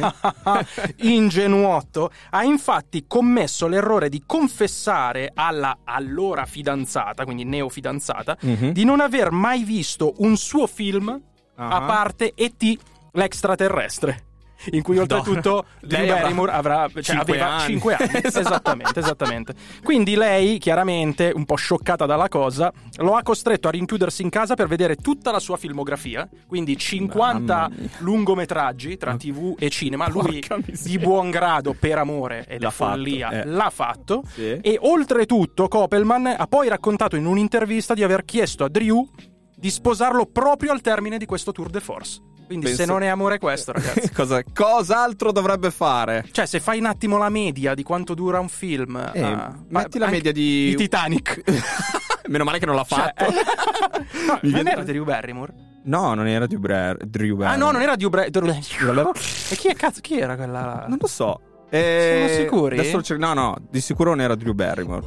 ingenuotto, 1.01 2.11
ha 2.29 2.43
infatti 2.43 3.05
commesso 3.07 3.67
l'errore 3.67 4.09
di 4.09 4.23
confessare 4.25 5.31
alla 5.33 5.79
allora 5.83 6.45
fidanzata, 6.45 7.23
quindi 7.23 7.43
neofidanzata, 7.43 8.37
Mhm. 8.41 8.69
di 8.71 8.83
non 8.83 8.99
aver 8.99 9.31
mai 9.31 9.63
visto 9.63 10.13
un 10.17 10.37
suo 10.37 10.67
film 10.67 11.19
Ah. 11.55 11.67
a 11.77 11.81
parte 11.81 12.33
E.T. 12.35 12.77
l'extraterrestre. 13.13 14.25
In 14.71 14.81
cui 14.81 14.97
oltretutto 14.97 15.65
Drew 15.81 16.03
avrà 16.03 16.21
Barrymore 16.21 16.51
avrà, 16.51 16.87
cioè, 16.89 17.03
cinque 17.03 17.33
aveva 17.33 17.51
anni. 17.53 17.65
5 17.65 17.93
anni. 17.95 18.09
Esatto. 18.31 18.39
esattamente, 18.39 18.99
esattamente. 18.99 19.53
Quindi 19.83 20.15
lei, 20.15 20.57
chiaramente, 20.57 21.31
un 21.33 21.45
po' 21.45 21.55
scioccata 21.55 22.05
dalla 22.05 22.29
cosa, 22.29 22.71
lo 22.97 23.15
ha 23.15 23.23
costretto 23.23 23.67
a 23.67 23.71
rinchiudersi 23.71 24.21
in 24.21 24.29
casa 24.29 24.55
per 24.55 24.67
vedere 24.67 24.95
tutta 24.95 25.31
la 25.31 25.39
sua 25.39 25.57
filmografia. 25.57 26.27
Quindi 26.47 26.77
50 26.77 27.53
Mamma 27.55 27.75
mia. 27.75 27.89
lungometraggi 27.99 28.97
tra 28.97 29.15
TV 29.15 29.55
e 29.57 29.69
cinema. 29.69 30.07
Lui, 30.09 30.43
di 30.83 30.97
buon 30.99 31.29
grado, 31.29 31.73
per 31.77 31.97
amore 31.97 32.45
e 32.47 32.59
la 32.59 32.69
fatto, 32.69 32.91
follia, 32.91 33.29
eh. 33.29 33.45
l'ha 33.45 33.69
fatto. 33.69 34.23
Sì. 34.33 34.59
E 34.61 34.77
oltretutto, 34.79 35.67
Koppelman 35.67 36.35
ha 36.37 36.47
poi 36.47 36.67
raccontato 36.67 37.15
in 37.15 37.25
un'intervista 37.25 37.93
di 37.93 38.03
aver 38.03 38.23
chiesto 38.23 38.63
a 38.63 38.69
Drew 38.69 39.07
di 39.55 39.69
sposarlo 39.69 40.25
proprio 40.25 40.71
al 40.71 40.81
termine 40.81 41.19
di 41.19 41.25
questo 41.25 41.51
tour 41.51 41.69
de 41.69 41.79
force. 41.79 42.19
Quindi, 42.51 42.65
Penso- 42.67 42.81
se 42.83 42.87
non 42.89 43.01
è 43.01 43.07
amore, 43.07 43.39
questo, 43.39 43.71
ragazzi. 43.73 44.11
Cosa, 44.11 44.43
cos'altro 44.53 45.31
dovrebbe 45.31 45.71
fare? 45.71 46.25
Cioè, 46.31 46.45
se 46.45 46.59
fai 46.59 46.79
un 46.79 46.85
attimo 46.85 47.17
la 47.17 47.29
media 47.29 47.73
di 47.73 47.81
quanto 47.83 48.13
dura 48.13 48.39
un 48.41 48.49
film, 48.49 48.97
Eh, 49.13 49.21
ah, 49.21 49.55
metti 49.69 49.97
ma 49.99 50.05
la 50.05 50.11
media 50.11 50.33
di- 50.33 50.69
di 50.69 50.75
Titanic. 50.75 51.41
Meno 52.27 52.43
male 52.43 52.59
che 52.59 52.65
non 52.65 52.75
l'ha 52.75 52.85
Cioè, 52.87 52.99
fatto. 52.99 53.23
eh. 53.25 53.31
No, 54.27 54.39
Mi 54.43 54.51
non 54.51 54.63
viene- 54.63 54.71
era 54.71 54.83
Drew 54.83 55.03
Barrymore? 55.05 55.53
No, 55.83 56.13
non 56.13 56.27
era 56.27 56.45
Drew, 56.45 56.59
Bar- 56.59 56.97
Drew 56.97 57.33
Ah, 57.35 57.37
Barrymore. 57.37 57.57
no, 57.57 57.71
non 57.71 57.81
era 57.81 57.95
Drew 57.95 58.09
Barrymore. 58.09 59.19
E 59.49 59.55
chi 59.55 59.67
è 59.69 59.73
cazzo? 59.75 59.99
Chi 60.01 60.19
era 60.19 60.35
quella? 60.35 60.85
Non 60.87 60.97
lo 60.99 61.07
so. 61.07 61.39
Eh, 61.69 62.25
Sono 62.27 62.43
sicuri? 62.43 62.77
Adesso 62.79 63.01
cer- 63.01 63.17
no, 63.17 63.33
no, 63.33 63.55
di 63.69 63.79
sicuro 63.81 64.09
non 64.11 64.19
era 64.21 64.35
Drew 64.35 64.53
Barrymore. 64.53 65.05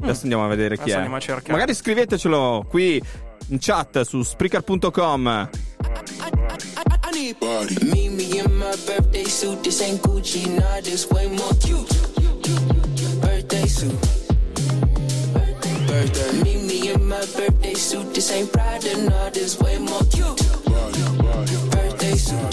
Adesso 0.00 0.20
andiamo 0.22 0.44
a 0.44 0.48
vedere 0.48 0.76
chi 0.76 0.92
Adesso 0.92 1.10
è. 1.10 1.14
a 1.16 1.18
cercare. 1.18 1.52
Magari 1.52 1.74
scrivetecelo 1.74 2.66
qui 2.68 3.02
in 3.48 3.58
chat 3.58 4.02
su 4.02 4.22
Spreaker.com. 4.22 5.48
Meet 7.14 7.42
me 7.82 8.08
me, 8.08 8.38
in 8.38 8.54
my 8.58 8.74
birthday 8.86 9.24
suit. 9.24 9.62
This 9.62 9.80
ain't 9.82 10.02
Gucci, 10.02 10.46
nah, 10.58 10.80
this 10.80 11.08
way 11.10 11.26
more 11.28 11.54
cute. 11.60 11.88
Birthday 13.20 13.66
suit. 13.66 14.00
Birthday. 15.86 16.42
Meet 16.42 16.62
me 16.62 16.92
in 16.92 17.06
my 17.08 17.20
birthday 17.36 17.74
suit. 17.74 18.14
This 18.14 18.30
ain't 18.32 18.52
Prada, 18.52 18.96
nah, 19.08 19.30
this 19.30 19.58
way 19.60 19.78
more 19.78 20.04
cute. 20.10 20.36
Birthday 21.70 22.16
suit. 22.16 22.50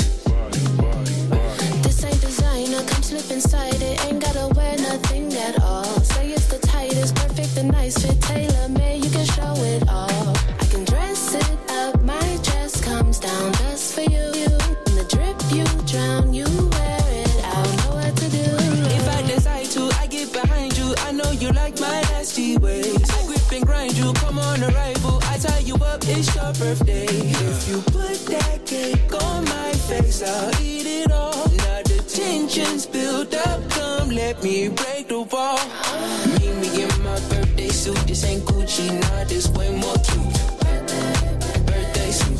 This 1.84 2.04
ain't 2.04 2.22
designer, 2.22 2.84
come 2.88 3.04
slip 3.04 3.30
inside 3.32 3.82
it. 3.82 4.06
Ain't 4.06 4.22
gotta 4.22 4.54
wear 4.56 4.78
nothing 4.78 5.34
at 5.34 5.62
all. 5.62 5.84
Say 6.04 6.32
it's 6.32 6.48
the 6.48 6.60
tightest, 6.60 7.16
perfect 7.16 7.58
and 7.58 7.72
nice 7.72 7.98
fit. 7.98 8.22
Tailor 8.22 8.70
made, 8.70 9.11
come 24.14 24.40
on 24.40 24.64
arrival. 24.64 25.20
I 25.24 25.38
tie 25.38 25.60
you 25.60 25.76
up, 25.76 26.02
it's 26.08 26.34
your 26.36 26.54
birthday. 26.54 27.06
If 27.06 27.68
you 27.70 27.82
put 27.82 28.18
that 28.28 28.66
cake 28.66 29.14
on 29.24 29.44
my 29.46 29.72
face, 29.88 30.24
I'll 30.24 30.62
eat 30.62 30.86
it 30.86 31.12
all. 31.12 31.48
Now 31.50 31.82
the 31.84 32.04
tension's 32.08 32.86
built 32.86 33.34
up, 33.34 33.70
come 33.72 34.10
let 34.10 34.44
me 34.44 34.70
break 34.70 35.08
the 35.08 35.22
wall. 35.22 35.60
Meet 36.40 36.56
me 36.62 36.84
in 36.84 37.04
my 37.04 37.20
birthday 37.30 37.70
suit. 37.70 37.98
This 38.08 38.24
ain't 38.26 38.44
Gucci, 38.44 38.88
nah, 39.02 39.24
this 39.26 39.48
way 39.50 39.70
more 39.72 39.98
cute. 40.08 40.34
Birthday 41.66 42.12
suit. 42.12 42.40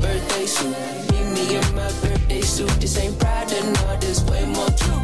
Birthday 0.00 0.46
suit. 0.46 0.76
Meet 1.12 1.26
me 1.36 1.56
in 1.56 1.74
my 1.74 1.90
birthday 2.02 2.40
suit. 2.40 2.70
This 2.80 2.98
ain't 2.98 3.18
Prada, 3.18 3.62
nah, 3.72 3.96
this 3.96 4.22
way 4.24 4.44
more 4.46 4.70
cute. 4.78 5.03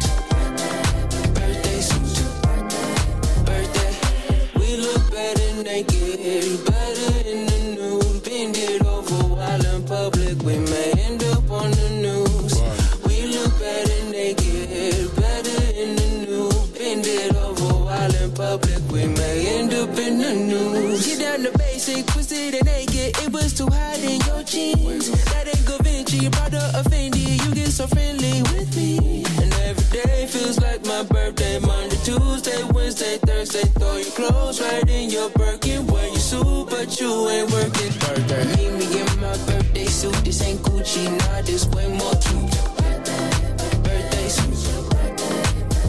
Better 5.63 5.77
naked, 5.77 6.65
better 6.65 7.29
in 7.29 7.45
the 7.45 7.75
nude. 7.75 8.23
Bend 8.23 8.57
it 8.57 8.85
over 8.85 9.35
while 9.35 9.65
in 9.65 9.83
public. 9.83 10.41
We 10.43 10.57
may 10.57 10.91
end 10.97 11.23
up 11.23 11.49
on 11.49 11.71
the 11.71 11.89
news. 12.01 12.61
We 13.05 13.27
look 13.27 13.59
better 13.59 14.11
naked, 14.11 15.15
better 15.15 15.63
in 15.73 15.95
the 15.95 16.25
nude. 16.25 16.73
Bend 16.73 17.05
it 17.05 17.35
over 17.35 17.85
while 17.85 18.15
in 18.15 18.31
public. 18.31 18.81
We 18.91 19.07
may 19.07 19.59
end 19.59 19.73
up 19.73 19.97
in 19.97 20.19
the 20.19 20.33
news. 20.33 21.05
Get 21.05 21.19
down 21.19 21.51
to 21.51 21.57
basic, 21.57 22.05
twisted 22.07 22.55
and 22.55 22.65
naked. 22.65 23.17
It 23.21 23.31
was 23.31 23.53
too 23.53 23.67
hot 23.67 23.99
in 23.99 24.21
your 24.21 24.43
jeans. 24.43 25.11
That 25.31 25.47
ain't 25.47 25.83
Vinci, 25.83 26.29
brother 26.29 26.71
offended. 26.73 27.45
You 27.45 27.55
get 27.55 27.69
so 27.69 27.87
friendly 27.87 28.41
with 28.53 28.75
me. 28.75 29.10
Thursday. 33.51 33.69
Throw 33.79 33.95
your 33.97 34.11
clothes 34.11 34.61
right 34.61 34.89
in 34.89 35.09
your 35.09 35.29
Birkin. 35.31 35.85
Wear 35.87 36.07
your 36.07 36.15
suit, 36.17 36.69
but 36.69 36.99
you 36.99 37.29
ain't 37.29 37.51
working. 37.51 37.91
Birthday. 37.99 38.45
Meet 38.55 38.73
me 38.79 39.01
in 39.01 39.19
my 39.19 39.35
birthday 39.45 39.85
suit. 39.85 40.13
This 40.23 40.41
ain't 40.41 40.61
Gucci, 40.61 41.05
nah, 41.19 41.41
this 41.41 41.65
way 41.67 41.87
more 41.87 42.15
cute. 42.23 42.51
Birthday 43.83 44.27
suit. 44.29 44.51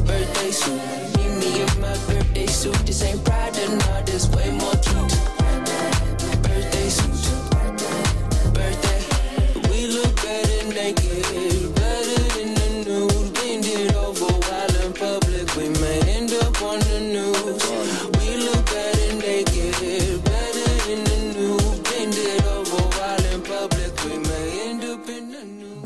Birthday 0.07 0.51
suit. 0.51 0.81
Meet 1.17 1.33
me 1.39 1.63
in 1.63 1.81
my 1.81 1.97
birthday 2.07 2.47
suit. 2.47 2.79
This 2.87 3.03
ain't 3.03 3.25
Prada, 3.25 3.77
nah, 3.77 4.03
this 4.03 4.29
way 4.31 4.51
more 4.51 4.75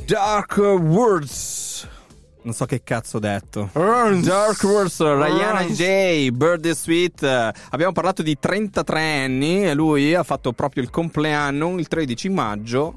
Dark 0.07 0.57
Words. 0.59 1.89
Non 2.43 2.55
so 2.55 2.65
che 2.65 2.83
cazzo 2.85 3.17
ho 3.17 3.21
detto. 3.21 3.69
Dark 3.73 4.63
Words, 4.63 5.01
Rihanna 5.03 5.65
J, 5.65 6.31
Birthday 6.31 6.75
Sweet. 6.75 7.23
Abbiamo 7.71 7.91
parlato 7.93 8.23
di 8.23 8.39
33 8.39 9.01
anni 9.25 9.65
e 9.65 9.75
lui 9.75 10.15
ha 10.15 10.23
fatto 10.23 10.53
proprio 10.53 10.85
il 10.85 10.91
compleanno 10.91 11.77
il 11.79 11.89
13 11.89 12.29
maggio. 12.29 12.95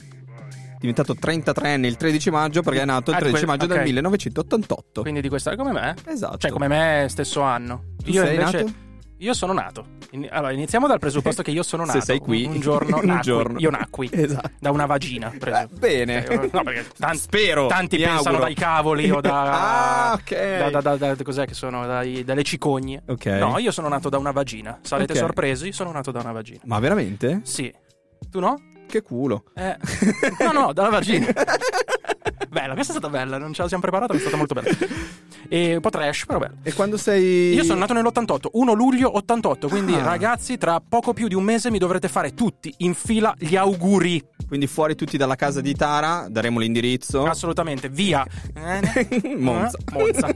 È 0.00 0.78
diventato 0.80 1.14
33 1.14 1.72
anni 1.74 1.86
il 1.86 1.96
13 1.96 2.30
maggio 2.30 2.62
perché 2.62 2.80
è 2.80 2.84
nato 2.84 3.10
il 3.10 3.16
Ah, 3.16 3.20
13 3.20 3.44
que- 3.44 3.52
maggio 3.52 3.66
del 3.66 3.78
ok. 3.78 3.84
1988. 3.84 5.00
Quindi 5.02 5.20
di 5.20 5.28
questa 5.28 5.54
come 5.54 5.70
me? 5.70 5.94
Esatto. 6.06 6.38
Cioè, 6.38 6.50
come 6.50 6.66
me, 6.66 7.06
stesso 7.08 7.40
anno. 7.42 7.84
Tu 8.04 8.10
io 8.10 8.24
sei 8.24 8.34
invece. 8.34 8.62
nato? 8.62 8.72
Io 9.20 9.32
sono 9.32 9.52
nato. 9.54 9.86
In- 10.10 10.28
allora, 10.30 10.52
iniziamo 10.52 10.86
dal 10.86 10.98
presupposto 10.98 11.42
che 11.42 11.50
io 11.50 11.62
sono 11.62 11.84
Se 11.86 11.92
nato. 11.94 12.04
sei 12.04 12.18
qui. 12.18 12.44
Un, 12.44 12.52
un 12.54 12.60
giorno. 12.60 12.98
Un 13.00 13.06
nacqui. 13.06 13.22
giorno. 13.22 13.58
Io 13.58 13.70
nacqui. 13.70 14.10
Esatto. 14.12 14.50
Da 14.60 14.70
una 14.70 14.84
vagina. 14.86 15.32
preso. 15.38 15.56
Eh, 15.58 15.68
bene. 15.78 16.26
Eh, 16.26 16.50
No, 16.52 16.62
perché 16.62 16.86
tanti, 16.98 17.16
Spero, 17.26 17.66
Tanti 17.66 17.96
pensano 17.96 18.18
auguro. 18.18 18.38
dai 18.42 18.54
cavoli 18.54 19.10
o 19.10 19.20
da. 19.20 19.34
Ah, 20.06 20.12
ok. 20.14 20.58
Da, 20.58 20.80
da, 20.80 20.96
da- 20.96 21.14
da- 21.14 21.22
cos'è 21.24 21.46
che 21.46 21.54
sono? 21.54 21.86
Dai- 21.86 22.24
dalle 22.24 22.42
cicogne. 22.42 23.02
Ok. 23.08 23.24
No, 23.26 23.58
io 23.58 23.70
sono 23.72 23.88
nato 23.88 24.08
da 24.10 24.18
una 24.18 24.32
vagina. 24.32 24.78
Sarete 24.82 25.12
Ok. 25.14 25.18
sorpresi? 25.18 25.72
Sono 25.72 25.90
nato 25.92 26.10
da 26.10 26.20
una 26.20 26.32
vagina. 26.32 26.60
Ma 26.64 26.78
veramente? 26.78 27.40
Sì. 27.44 27.72
Tu 28.30 28.38
no? 28.40 28.60
Che 28.86 29.02
culo. 29.02 29.44
Eh. 29.54 29.76
No, 30.40 30.52
no, 30.52 30.72
dalla 30.72 30.90
vagina. 30.90 31.26
Bella, 32.48 32.74
questa 32.74 32.92
è 32.92 32.96
stata 32.98 33.08
bella, 33.08 33.38
non 33.38 33.52
ce 33.52 33.62
la 33.62 33.68
siamo 33.68 33.82
preparata, 33.82 34.12
ma 34.12 34.18
è 34.18 34.22
stata 34.22 34.36
molto 34.36 34.54
bella. 34.54 34.68
E 35.48 35.74
un 35.74 35.80
po' 35.80 35.90
trash, 35.90 36.24
però 36.26 36.38
bella. 36.38 36.54
E 36.62 36.72
quando 36.72 36.96
sei. 36.96 37.54
Io 37.54 37.64
sono 37.64 37.78
nato 37.80 37.92
nell'88, 37.92 38.48
1 38.52 38.72
luglio 38.72 39.16
88, 39.16 39.68
quindi 39.68 39.94
Ah. 39.94 40.02
ragazzi, 40.02 40.58
tra 40.58 40.80
poco 40.86 41.12
più 41.12 41.28
di 41.28 41.34
un 41.34 41.44
mese 41.44 41.70
mi 41.70 41.78
dovrete 41.78 42.08
fare 42.08 42.34
tutti 42.34 42.72
in 42.78 42.94
fila 42.94 43.34
gli 43.38 43.56
auguri. 43.56 44.22
Quindi 44.46 44.66
fuori 44.66 44.94
tutti 44.94 45.16
dalla 45.16 45.34
casa 45.34 45.60
di 45.60 45.74
Tara, 45.74 46.26
daremo 46.28 46.58
l'indirizzo. 46.60 47.24
Assolutamente, 47.26 47.88
via. 47.88 48.24
Eh, 48.56 49.36
Monza. 49.36 49.78
Monza. 49.92 50.28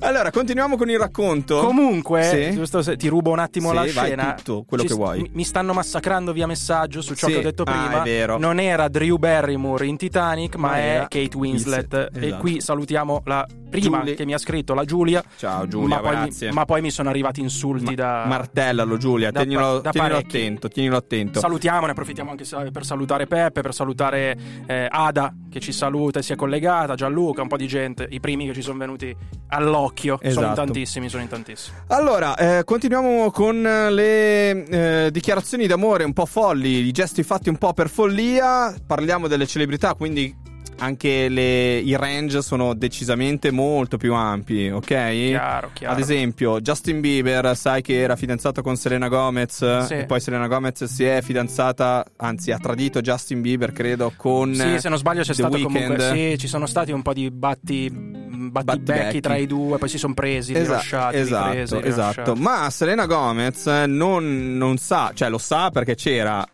allora, 0.00 0.30
continuiamo 0.30 0.76
con 0.76 0.88
il 0.90 0.98
racconto. 0.98 1.60
Comunque, 1.60 2.22
Sì. 2.22 2.54
giusto 2.56 2.82
se 2.82 2.96
ti 2.96 3.08
rubo 3.08 3.30
un 3.30 3.38
attimo 3.38 3.68
Sì, 3.70 3.74
la 3.74 3.80
vai 3.82 3.90
scena. 3.90 4.34
tutto, 4.34 4.64
quello 4.66 4.82
Ci 4.84 4.88
che 4.90 4.94
vuoi. 4.94 5.30
Mi, 5.32 5.44
stanno 5.44 5.72
massacrando 5.72 6.32
via 6.32 6.46
messaggio 6.46 7.00
su 7.02 7.14
ciò 7.14 7.26
Sì. 7.26 7.34
che 7.34 7.38
ho 7.38 7.42
detto 7.42 7.62
Ah, 7.64 7.72
prima. 7.86 8.02
vero. 8.02 8.38
Non 8.38 8.58
era 8.60 8.88
Drew 8.88 9.16
Barrymore 9.16 9.86
in 9.86 9.96
Titanic, 9.96 10.56
ma, 10.56 10.68
Ma 10.68 10.77
è 10.78 11.06
Kate 11.08 11.36
Winslet. 11.36 11.92
Winslet, 11.92 12.16
E 12.16 12.26
esatto. 12.26 12.40
qui 12.40 12.60
salutiamo 12.60 13.22
la 13.24 13.46
prima 13.70 13.98
Giulia. 13.98 14.14
che 14.14 14.24
mi 14.24 14.32
ha 14.34 14.38
scritto, 14.38 14.72
la 14.74 14.84
Giulia. 14.84 15.22
Ciao 15.36 15.66
Giulia, 15.68 15.96
ma 15.96 16.00
poi, 16.00 16.16
mi, 16.16 16.22
grazie. 16.22 16.52
ma 16.52 16.64
poi 16.64 16.80
mi 16.80 16.90
sono 16.90 17.08
arrivati 17.10 17.40
insulti 17.40 17.94
da. 17.94 18.24
Martellalo 18.26 18.96
Giulia, 18.96 19.30
da 19.30 19.40
tienilo, 19.40 19.80
da 19.80 19.90
tienilo 19.90 20.14
parecchi. 20.14 20.36
attento, 20.36 20.68
tienilo 20.68 20.96
attento. 20.96 21.40
Salutiamo, 21.40 21.84
ne 21.86 21.92
approfittiamo 21.92 22.30
anche 22.30 22.44
per 22.72 22.84
salutare 22.84 23.26
Peppe, 23.26 23.60
per 23.60 23.74
salutare 23.74 24.36
eh, 24.66 24.86
Ada 24.90 25.34
che 25.50 25.60
ci 25.60 25.72
saluta 25.72 26.18
e 26.18 26.22
si 26.22 26.32
è 26.32 26.36
collegata, 26.36 26.94
Gianluca, 26.94 27.42
un 27.42 27.48
po' 27.48 27.56
di 27.56 27.66
gente, 27.66 28.06
i 28.10 28.20
primi 28.20 28.46
che 28.46 28.54
ci 28.54 28.62
sono 28.62 28.78
venuti 28.78 29.14
all'occhio. 29.48 30.18
Sono 30.20 30.30
in 30.32 30.38
Esatto. 30.38 30.54
tantissimi, 30.54 31.08
sono 31.08 31.22
in 31.22 31.28
tantissimi. 31.28 31.76
Allora, 31.88 32.36
eh, 32.36 32.64
continuiamo 32.64 33.30
con 33.30 33.60
le 33.62 34.66
eh, 35.06 35.10
dichiarazioni 35.10 35.66
d'amore 35.66 36.04
un 36.04 36.12
po' 36.12 36.26
folli, 36.26 36.68
i 36.86 36.92
gesti 36.92 37.22
fatti 37.22 37.48
un 37.48 37.56
po' 37.56 37.72
per 37.72 37.88
follia. 37.88 38.74
Parliamo 38.86 39.26
delle 39.28 39.46
celebrità, 39.46 39.94
quindi 39.94 40.34
anche 40.78 41.28
le- 41.28 41.78
i 41.78 41.96
range 41.96 42.42
sono 42.42 42.74
decisamente 42.74 43.50
molto 43.50 43.96
più 43.96 44.14
ampi, 44.14 44.68
ok? 44.68 44.84
Chiaro, 44.86 45.70
chiaro. 45.72 45.94
Ad 45.94 46.00
esempio, 46.00 46.60
Justin 46.60 47.00
Bieber, 47.00 47.56
sai 47.56 47.82
che 47.82 48.00
era 48.00 48.16
fidanzato 48.16 48.62
con 48.62 48.76
Selena 48.76 49.08
Gomez 49.08 49.84
Sì. 49.86 49.94
e 49.94 50.04
poi 50.06 50.20
Selena 50.20 50.46
Gomez 50.46 50.84
si 50.84 51.04
è 51.04 51.20
fidanzata, 51.22 52.04
anzi 52.16 52.52
ha 52.52 52.58
tradito 52.58 53.00
Justin 53.00 53.40
Bieber, 53.40 53.72
credo, 53.72 54.12
con 54.16 54.54
Sì, 54.54 54.78
se 54.78 54.88
non 54.88 54.98
sbaglio 54.98 55.22
c'è 55.22 55.28
The 55.28 55.34
stato 55.34 55.56
Weeknd. 55.56 55.72
comunque. 55.74 56.10
Sì, 56.14 56.38
ci 56.38 56.46
sono 56.48 56.66
stati 56.66 56.92
un 56.92 57.02
po' 57.02 57.12
di 57.12 57.30
batti. 57.30 58.26
battibecchi 58.48 59.20
tra 59.20 59.36
i 59.36 59.46
due, 59.46 59.76
poi 59.78 59.88
si 59.88 59.98
sono 59.98 60.14
presi, 60.14 60.52
Esa- 60.52 60.62
rilasciati, 60.62 61.16
esatto, 61.16 61.50
ripresi, 61.50 61.76
esatto. 61.86 62.34
Ma 62.36 62.70
Selena 62.70 63.04
Gomez 63.04 63.66
non, 63.86 64.56
non 64.56 64.78
sa, 64.78 65.10
cioè 65.12 65.28
lo 65.28 65.36
sa 65.38 65.70
perché 65.70 65.94
c'era, 65.96 66.46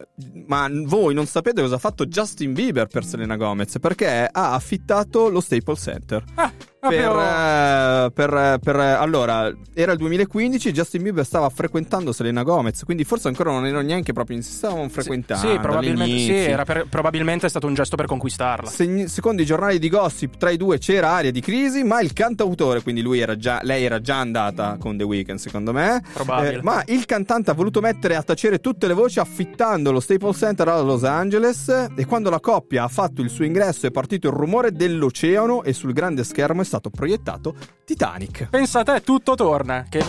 ma 0.46 0.68
voi 0.70 1.14
non 1.14 1.26
sapete 1.26 1.60
cosa 1.60 1.76
ha 1.76 1.78
fatto 1.78 2.06
Justin 2.06 2.52
Bieber 2.52 2.86
per 2.88 3.04
Selena 3.04 3.36
Gomez 3.36 3.78
perché 3.78 4.06
ha 4.22 4.54
affittato 4.54 5.28
lo 5.28 5.40
Staples 5.40 5.80
Center. 5.80 6.24
Ah, 6.34 6.52
Per, 6.88 7.02
proprio- 7.02 7.20
eh, 7.20 8.10
per- 8.12 8.58
per- 8.60 8.76
allora, 8.76 9.52
era 9.72 9.92
il 9.92 9.98
2015, 9.98 10.72
Justin 10.72 11.02
Bieber 11.02 11.24
stava 11.24 11.48
frequentando 11.48 12.12
Selena 12.12 12.42
Gomez, 12.42 12.82
quindi 12.84 13.04
forse 13.04 13.28
ancora 13.28 13.50
non 13.52 13.66
ero 13.66 13.80
neanche 13.80 14.12
proprio 14.12 14.36
in 14.36 14.42
stavano 14.42 14.88
frequentando. 14.88 15.48
Sì, 15.48 15.58
probabilmente, 15.58 16.16
sì, 16.22 16.32
era 16.32 16.64
per- 16.64 16.86
probabilmente 16.88 17.46
è 17.46 17.48
stato 17.48 17.66
un 17.66 17.74
gesto 17.74 17.96
per 17.96 18.06
conquistarla. 18.06 18.68
Se- 18.68 19.08
secondo 19.08 19.42
i 19.42 19.44
giornali 19.44 19.78
di 19.78 19.88
gossip, 19.88 20.36
tra 20.36 20.50
i 20.50 20.56
due 20.56 20.78
c'era 20.78 21.10
aria 21.10 21.30
di 21.32 21.40
crisi, 21.40 21.82
ma 21.84 22.00
il 22.00 22.12
cantautore, 22.12 22.82
quindi 22.82 23.00
lui 23.02 23.20
era 23.20 23.36
già, 23.36 23.60
lei 23.62 23.84
era 23.84 24.00
già 24.00 24.18
andata 24.18 24.76
con 24.78 24.96
The 24.96 25.04
Weeknd, 25.04 25.38
secondo 25.38 25.72
me. 25.72 26.02
Probabile. 26.12 26.58
Eh, 26.58 26.62
ma 26.62 26.82
il 26.86 27.04
cantante 27.06 27.50
ha 27.50 27.54
voluto 27.54 27.80
mettere 27.80 28.16
a 28.16 28.22
tacere 28.22 28.60
tutte 28.60 28.86
le 28.86 28.94
voci 28.94 29.18
affittando 29.18 29.90
lo 29.92 30.00
Staples 30.00 30.36
Center 30.36 30.68
a 30.68 30.80
Los 30.80 31.04
Angeles. 31.04 31.88
E 31.96 32.04
quando 32.06 32.30
la 32.30 32.40
coppia 32.40 32.84
ha 32.84 32.88
fatto 32.88 33.22
il 33.22 33.30
suo 33.30 33.44
ingresso 33.44 33.86
è 33.86 33.90
partito 33.90 34.28
il 34.28 34.34
rumore 34.34 34.72
dell'oceano 34.72 35.62
e 35.62 35.72
sul 35.72 35.92
grande 35.92 36.24
schermo 36.24 36.60
è 36.60 36.64
stato 36.64 36.73
proiettato 36.80 37.54
Titanic. 37.84 38.48
Pensa 38.48 38.80
a 38.80 38.82
te, 38.84 39.00
tutto 39.02 39.34
torna. 39.34 39.84
Che... 39.88 40.04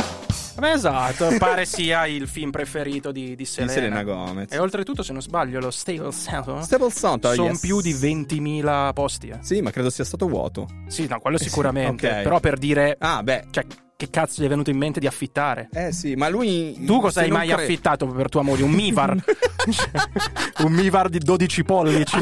Beh, 0.57 0.71
esatto, 0.71 1.35
pare 1.39 1.65
sia 1.65 2.05
il 2.07 2.27
film 2.27 2.49
preferito 2.49 3.11
di, 3.11 3.35
di 3.35 3.43
Selena. 3.45 3.71
Selena 3.73 4.03
Gomez. 4.03 4.51
E 4.53 4.57
oltretutto, 4.57 5.03
se 5.03 5.11
non 5.11 5.21
sbaglio, 5.21 5.59
lo 5.59 5.69
Staples 5.69 6.23
Center 6.29 6.63
Staples 6.63 6.97
Center, 6.97 7.33
sono 7.33 7.49
yes. 7.49 7.59
più 7.59 7.81
di 7.81 7.93
20.000 7.93 8.93
posti. 8.93 9.27
eh. 9.27 9.39
Sì, 9.41 9.59
ma 9.61 9.71
credo 9.71 9.89
sia 9.89 10.05
stato 10.05 10.27
vuoto. 10.27 10.67
Sì, 10.87 11.07
no, 11.07 11.19
quello 11.19 11.37
sicuramente. 11.37 12.07
ok. 12.09 12.21
Però 12.21 12.39
per 12.39 12.57
dire, 12.57 12.95
Ah, 12.99 13.21
beh. 13.21 13.47
cioè, 13.51 13.65
che 13.97 14.09
cazzo 14.09 14.41
gli 14.41 14.45
è 14.45 14.49
venuto 14.49 14.69
in 14.69 14.77
mente 14.77 14.99
di 15.01 15.07
affittare? 15.07 15.67
Eh 15.73 15.91
sì, 15.91 16.15
ma 16.15 16.29
lui. 16.29 16.81
Tu 16.85 16.99
cosa 17.01 17.21
hai 17.21 17.29
mai 17.31 17.49
cre- 17.49 17.61
affittato 17.63 18.05
per 18.07 18.29
tua 18.29 18.41
moglie? 18.41 18.63
Un 18.63 18.71
Mivar? 18.75 19.11
un 20.63 20.71
Mivar 20.71 21.09
di 21.09 21.19
12 21.19 21.63
pollici? 21.63 22.17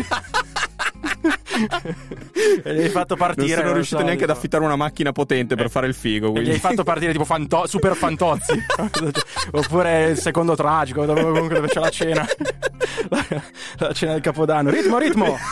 e 2.63 2.73
gli 2.75 2.81
hai 2.81 2.89
fatto 2.89 3.15
partire. 3.15 3.55
Non 3.55 3.61
sono 3.61 3.73
riuscito 3.73 3.99
so, 3.99 4.05
neanche 4.05 4.23
ad 4.23 4.29
affittare 4.29 4.63
una 4.63 4.75
macchina 4.75 5.11
potente 5.11 5.55
per 5.55 5.69
fare 5.69 5.87
il 5.87 5.93
figo. 5.93 6.27
E 6.29 6.31
Quindi. 6.31 6.49
gli 6.49 6.53
hai 6.53 6.59
fatto 6.59 6.83
partire 6.83 7.11
tipo 7.11 7.25
fanto- 7.25 7.67
super 7.67 7.95
fantozzi 7.95 8.53
oppure 9.51 10.09
il 10.11 10.17
secondo 10.17 10.55
tragico 10.55 11.05
dove, 11.05 11.21
comunque 11.21 11.55
dove 11.55 11.67
c'è 11.67 11.79
la 11.79 11.89
cena 11.89 12.25
la, 13.09 13.25
la 13.77 13.93
cena 13.93 14.13
del 14.13 14.21
capodanno 14.21 14.69
ritmo 14.69 14.97
ritmo 14.97 15.37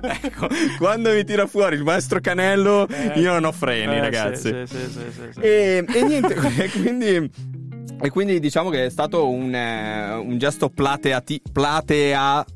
Ecco, 0.00 0.48
quando 0.78 1.10
mi 1.12 1.24
tira 1.24 1.46
fuori 1.46 1.74
il 1.76 1.82
maestro 1.82 2.20
Canello, 2.20 2.86
io 3.16 3.32
non 3.32 3.44
ho 3.44 3.52
freni, 3.52 3.96
Eh, 3.96 4.00
ragazzi. 4.00 4.54
sì, 4.66 4.76
sì, 4.76 5.30
sì. 5.32 5.40
E, 5.40 5.84
e 5.92 6.02
niente, 6.02 6.34
e 6.34 6.70
quindi. 6.70 7.30
E 8.00 8.10
quindi 8.10 8.38
diciamo 8.38 8.70
che 8.70 8.84
è 8.86 8.90
stato 8.90 9.28
un, 9.28 9.52
eh, 9.52 10.12
un 10.12 10.38
gesto 10.38 10.68
plateati, 10.68 11.42
plateale. 11.50 12.46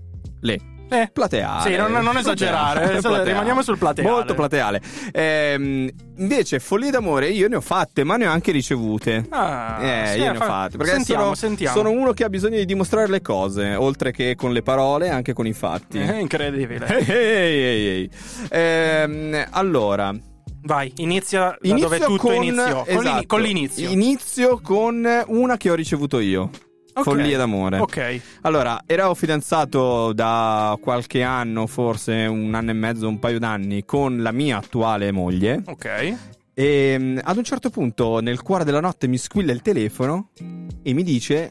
Eh, 0.92 1.10
Plateale. 1.12 1.70
Sì, 1.70 1.76
non- 1.76 1.92
non 1.92 2.16
esagerare, 2.16 2.92
eh, 2.98 3.24
rimaniamo 3.24 3.62
sul 3.62 3.78
plateale. 3.78 4.10
Molto 4.10 4.34
plateale. 4.34 4.80
Ehm, 5.12 5.88
invece, 6.18 6.58
follie 6.60 6.90
d'amore 6.90 7.28
io 7.28 7.48
ne 7.48 7.56
ho 7.56 7.60
fatte, 7.60 8.04
ma 8.04 8.16
ne 8.16 8.26
ho 8.26 8.30
anche 8.30 8.52
ricevute. 8.52 9.24
Ah, 9.30 9.78
eh, 9.82 10.06
sì, 10.12 10.18
io 10.18 10.32
ne 10.32 10.36
ho 10.38 10.40
fa- 10.40 10.46
fatte. 10.46 10.76
Perché 10.76 10.92
sentiamo, 10.92 11.22
sono, 11.22 11.34
sentiamo. 11.34 11.76
sono 11.76 11.90
uno 11.90 12.12
che 12.12 12.24
ha 12.24 12.28
bisogno 12.28 12.56
di 12.58 12.64
dimostrare 12.64 13.08
le 13.08 13.20
cose, 13.22 13.74
oltre 13.74 14.12
che 14.12 14.34
con 14.34 14.52
le 14.52 14.62
parole, 14.62 15.08
anche 15.08 15.32
con 15.32 15.46
i 15.46 15.52
fatti. 15.52 15.98
È 15.98 16.16
incredibile 16.18 16.86
Ehi, 17.06 17.06
ehi, 17.08 17.86
ehi. 17.88 18.10
Ehm, 18.50 19.46
allora, 19.50 20.14
vai 20.64 20.92
inizia 20.96 21.40
da 21.40 21.56
inizio 21.62 21.88
dove 21.88 21.98
tutto 22.04 22.26
con, 22.28 22.34
iniziò 22.42 22.84
esatto, 22.86 23.26
con 23.26 23.40
l'inizio 23.40 23.88
Inizio 23.90 24.60
con 24.62 25.24
una 25.26 25.56
che 25.56 25.70
ho 25.70 25.74
ricevuto 25.74 26.18
io. 26.20 26.50
Ok. 26.94 27.02
Follie 27.04 27.36
d'amore. 27.36 27.78
ok 27.78 28.20
Allora, 28.42 28.82
ero 28.86 29.14
fidanzato 29.14 30.12
da 30.12 30.76
qualche 30.80 31.22
anno, 31.22 31.66
forse 31.66 32.12
un 32.26 32.54
anno 32.54 32.70
e 32.70 32.74
mezzo, 32.74 33.08
un 33.08 33.18
paio 33.18 33.38
d'anni, 33.38 33.84
con 33.84 34.20
la 34.22 34.32
mia 34.32 34.58
attuale 34.58 35.10
moglie. 35.12 35.62
ok 35.66 36.14
E 36.54 36.96
mm, 36.98 37.18
ad 37.22 37.36
un 37.38 37.44
certo 37.44 37.70
punto, 37.70 38.20
nel 38.20 38.42
cuore 38.42 38.64
della 38.64 38.80
notte, 38.80 39.06
mi 39.08 39.16
squilla 39.16 39.52
il 39.52 39.62
telefono 39.62 40.28
e 40.82 40.92
mi 40.92 41.02
dice: 41.02 41.50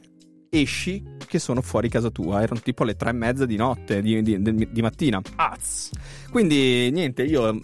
Esci, 0.50 1.04
che 1.26 1.40
sono 1.40 1.62
fuori 1.62 1.90
casa 1.90 2.10
tua. 2.12 2.42
Erano 2.44 2.60
tipo 2.62 2.84
le 2.84 2.96
tre 2.96 3.10
e 3.10 3.14
mezza 3.14 3.46
di 3.48 3.56
notte, 3.56 4.02
di, 4.02 4.22
di- 4.22 4.40
di- 4.42 4.68
di 4.72 4.82
mattina. 4.82 5.20
Az. 5.38 5.90
Quindi, 6.30 6.92
niente, 6.92 7.24
io 7.24 7.50
un 7.50 7.62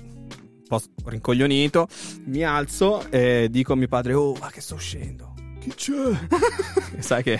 po' 0.68 0.82
rincoglionito, 1.06 1.88
mi 2.26 2.44
alzo 2.44 3.06
e 3.12 3.50
dico 3.52 3.74
a 3.74 3.76
mio 3.76 3.88
padre: 3.88 4.13
Oh, 4.13 4.34
ma 4.40 4.50
che 4.50 4.62
sto 4.62 4.74
uscendo? 4.76 5.36
Chi 5.67 5.73
c'è? 5.75 6.99
Sai 6.99 7.23
che. 7.23 7.39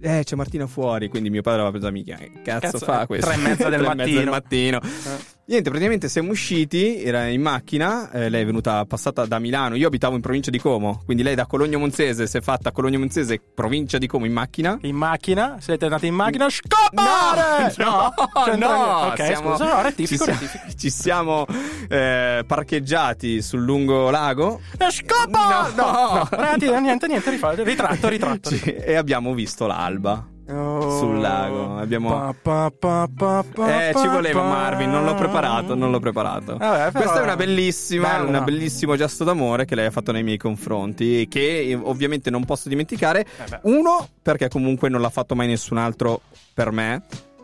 Eh, 0.00 0.22
c'è 0.24 0.36
Martina 0.36 0.66
fuori, 0.66 1.08
quindi 1.08 1.28
mio 1.30 1.42
padre 1.42 1.60
aveva 1.60 1.72
preso 1.72 1.88
amica. 1.88 2.16
Che 2.16 2.30
cazzo, 2.44 2.60
Cazzo, 2.72 2.78
fa 2.84 3.02
eh, 3.02 3.06
questo? 3.06 3.26
tre 3.30 3.38
e 3.38 3.42
mezza 3.42 3.68
del 3.68 3.80
Tre 3.82 3.90
e 3.90 3.94
mezza 3.94 4.12
del 4.20 4.28
mattino. 4.28 4.78
mattino. 4.80 5.37
Niente, 5.48 5.70
praticamente 5.70 6.10
siamo 6.10 6.30
usciti, 6.32 7.02
era 7.02 7.26
in 7.28 7.40
macchina, 7.40 8.10
eh, 8.10 8.28
lei 8.28 8.42
è 8.42 8.44
venuta 8.44 8.84
passata 8.84 9.24
da 9.24 9.38
Milano, 9.38 9.76
io 9.76 9.86
abitavo 9.86 10.14
in 10.14 10.20
provincia 10.20 10.50
di 10.50 10.58
Como, 10.58 11.00
quindi 11.06 11.22
lei 11.22 11.34
da 11.34 11.46
Cologno 11.46 11.78
Monzese 11.78 12.26
si 12.26 12.36
è 12.36 12.42
fatta 12.42 12.70
Cologno 12.70 12.98
Monzese, 12.98 13.40
provincia 13.54 13.96
di 13.96 14.06
Como 14.06 14.26
in 14.26 14.32
macchina. 14.34 14.76
in 14.82 14.94
macchina 14.94 15.56
siete 15.58 15.86
andati 15.86 16.06
in 16.06 16.12
macchina 16.14 16.50
scoppare 16.50 17.72
No, 17.78 18.12
C'entra 18.44 18.76
no, 18.76 19.04
niente. 19.06 19.22
ok 19.22 19.24
siamo- 19.24 19.50
scusa 19.52 19.74
no, 19.74 19.80
rettifico 19.82 20.24
ci, 20.24 20.30
rettifico 20.32 20.58
siamo, 20.58 20.76
ci 20.76 20.90
siamo 20.90 21.46
eh, 21.88 22.44
parcheggiati 22.46 23.40
sul 23.40 23.62
lungo 23.62 24.10
lago 24.10 24.60
Eh, 24.76 24.90
scoppa 24.90 25.70
No, 25.74 25.82
no. 25.82 26.28
Niente, 26.42 26.78
niente, 26.80 27.06
niente, 27.06 27.30
rifà- 27.30 27.52
ritratto, 27.54 28.08
ritratto. 28.08 28.50
Ci- 28.54 28.74
e 28.74 28.96
abbiamo 28.96 29.32
visto 29.32 29.66
l'alba. 29.66 30.26
Oh. 30.50 30.98
Sul 30.98 31.20
lago, 31.20 31.76
abbiamo- 31.76 32.08
Pa, 32.08 32.70
pa, 32.74 33.06
pa, 33.14 33.46
Eh, 33.88 33.92
ci 33.94 34.06
voleva. 34.08 34.42
Marvin, 34.42 34.90
non 34.90 35.04
l'ho 35.04 35.14
preparato, 35.14 35.74
non 35.74 35.90
l'ho 35.90 36.00
preparato. 36.00 36.56
Vabbè, 36.56 36.90
Questa 36.92 37.20
è 37.20 37.22
una 37.22 37.36
bellissima, 37.36 38.16
no? 38.18 38.42
bellissimo 38.44 38.96
gesto 38.96 39.24
d'amore 39.24 39.66
che 39.66 39.74
lei 39.74 39.86
ha 39.86 39.90
fatto 39.90 40.10
nei 40.10 40.22
miei 40.22 40.38
confronti, 40.38 41.28
che 41.28 41.78
ovviamente 41.80 42.30
non 42.30 42.44
posso 42.44 42.68
dimenticare. 42.70 43.20
Eh. 43.50 43.58
Uno, 43.62 44.08
perché 44.22 44.48
comunque 44.48 44.88
non 44.88 45.00
l'ha 45.02 45.10
fatto 45.10 45.34
mai 45.34 45.48
nessun 45.48 45.76
altro 45.76 46.22
per 46.54 46.70
me. 46.72 47.02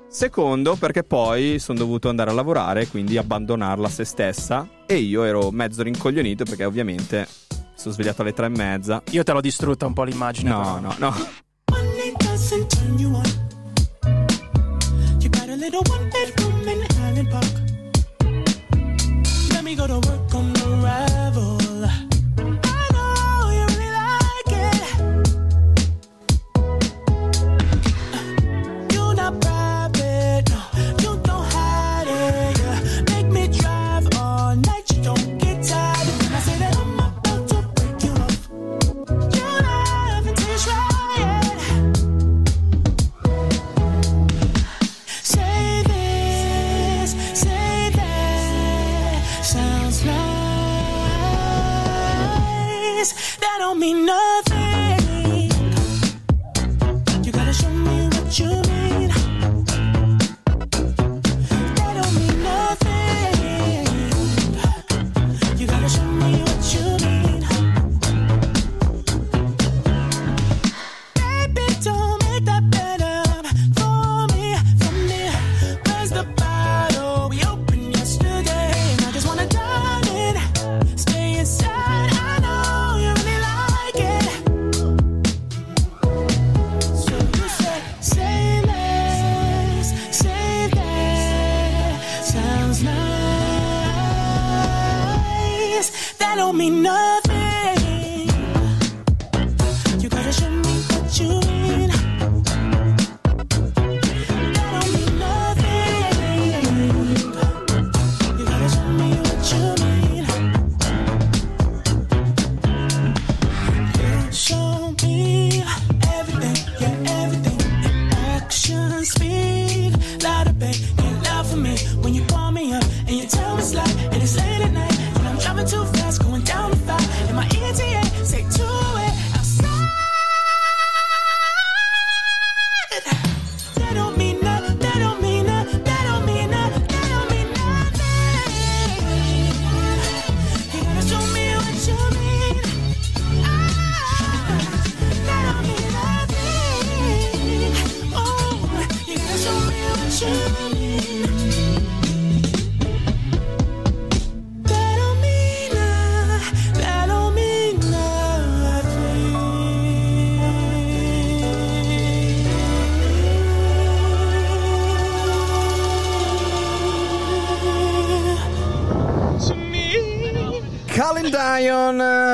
Secondo, 0.08 0.76
perché 0.76 1.02
poi 1.02 1.58
sono 1.58 1.76
dovuto 1.78 2.08
andare 2.08 2.30
a 2.30 2.34
lavorare, 2.34 2.86
quindi 2.86 3.18
abbandonarla 3.18 3.86
a 3.88 3.90
se 3.90 4.04
stessa. 4.04 4.66
E 4.86 4.96
io 4.96 5.24
ero 5.24 5.50
mezzo 5.50 5.82
rincoglionito 5.82 6.44
perché 6.44 6.64
ovviamente 6.64 7.26
sono 7.74 7.92
svegliato 7.92 8.22
alle 8.22 8.32
tre 8.32 8.46
e 8.46 8.50
mezza. 8.50 9.02
Io 9.10 9.22
te 9.24 9.32
l'ho 9.32 9.40
distrutta 9.40 9.84
un 9.86 9.92
po' 9.92 10.04
l'immagine. 10.04 10.48
No, 10.50 10.60
però. 10.60 10.78
no, 10.80 10.94
no. 10.98 11.14
Doesn't 12.44 12.68
turn 12.72 12.98
you 12.98 13.08
on. 13.08 13.24
You 15.18 15.30
got 15.30 15.48
a 15.48 15.56
little 15.56 15.82
one 15.84 16.10
bedroom 16.10 16.43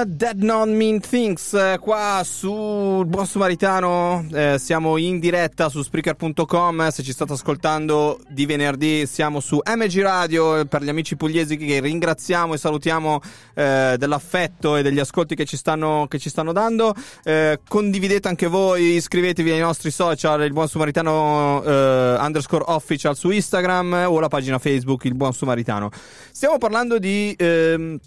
Dead 0.06 0.40
Non 0.42 0.74
Mean 0.74 1.00
Things, 1.00 1.52
eh, 1.54 1.78
qua 1.80 2.22
sul 2.24 3.04
Buon 3.06 3.26
Samaritano, 3.26 4.26
eh, 4.32 4.56
siamo 4.58 4.96
in 4.96 5.18
diretta 5.18 5.68
su 5.68 5.82
Spreaker.com, 5.82 6.88
se 6.88 7.02
ci 7.02 7.12
state 7.12 7.32
ascoltando 7.32 8.20
di 8.28 8.46
venerdì 8.46 9.06
siamo 9.06 9.40
su 9.40 9.60
MG 9.64 10.00
Radio, 10.00 10.58
eh, 10.58 10.66
per 10.66 10.82
gli 10.82 10.88
amici 10.88 11.16
pugliesi 11.16 11.56
che 11.56 11.80
ringraziamo 11.80 12.54
e 12.54 12.58
salutiamo 12.58 13.20
eh, 13.54 13.96
dell'affetto 13.98 14.76
e 14.76 14.82
degli 14.82 14.98
ascolti 14.98 15.34
che 15.34 15.44
ci 15.44 15.56
stanno, 15.56 16.06
che 16.08 16.18
ci 16.18 16.28
stanno 16.28 16.52
dando, 16.52 16.94
Eh, 17.22 17.60
condividete 17.68 18.28
anche 18.28 18.46
voi, 18.46 18.94
iscrivetevi 18.94 19.50
ai 19.50 19.60
nostri 19.60 19.90
social, 19.90 20.42
il 20.42 20.52
Buon 20.52 20.68
Samaritano 20.68 21.62
eh, 21.62 22.16
underscore 22.18 22.64
official 22.68 23.16
su 23.16 23.30
Instagram 23.30 24.06
o 24.08 24.18
la 24.20 24.28
pagina 24.28 24.58
Facebook 24.58 25.04
Il 25.04 25.14
Buon 25.14 25.32
Samaritano. 25.32 25.90
Stiamo 26.32 26.58
parlando 26.58 26.98
di... 26.98 27.34
ehm, 27.38 27.98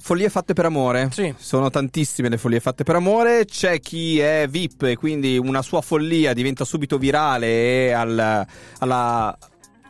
Follie 0.00 0.28
fatte 0.28 0.52
per 0.52 0.64
amore. 0.66 1.08
Sì. 1.12 1.34
Sono 1.36 1.70
tantissime 1.70 2.28
le 2.28 2.38
follie 2.38 2.60
fatte 2.60 2.84
per 2.84 2.96
amore. 2.96 3.44
C'è 3.44 3.80
chi 3.80 4.18
è 4.18 4.46
VIP 4.48 4.82
e 4.84 4.96
quindi 4.96 5.38
una 5.38 5.62
sua 5.62 5.80
follia 5.80 6.32
diventa 6.32 6.64
subito 6.64 6.98
virale 6.98 7.46
e 7.86 7.90
al- 7.92 8.46
alla 8.78 9.38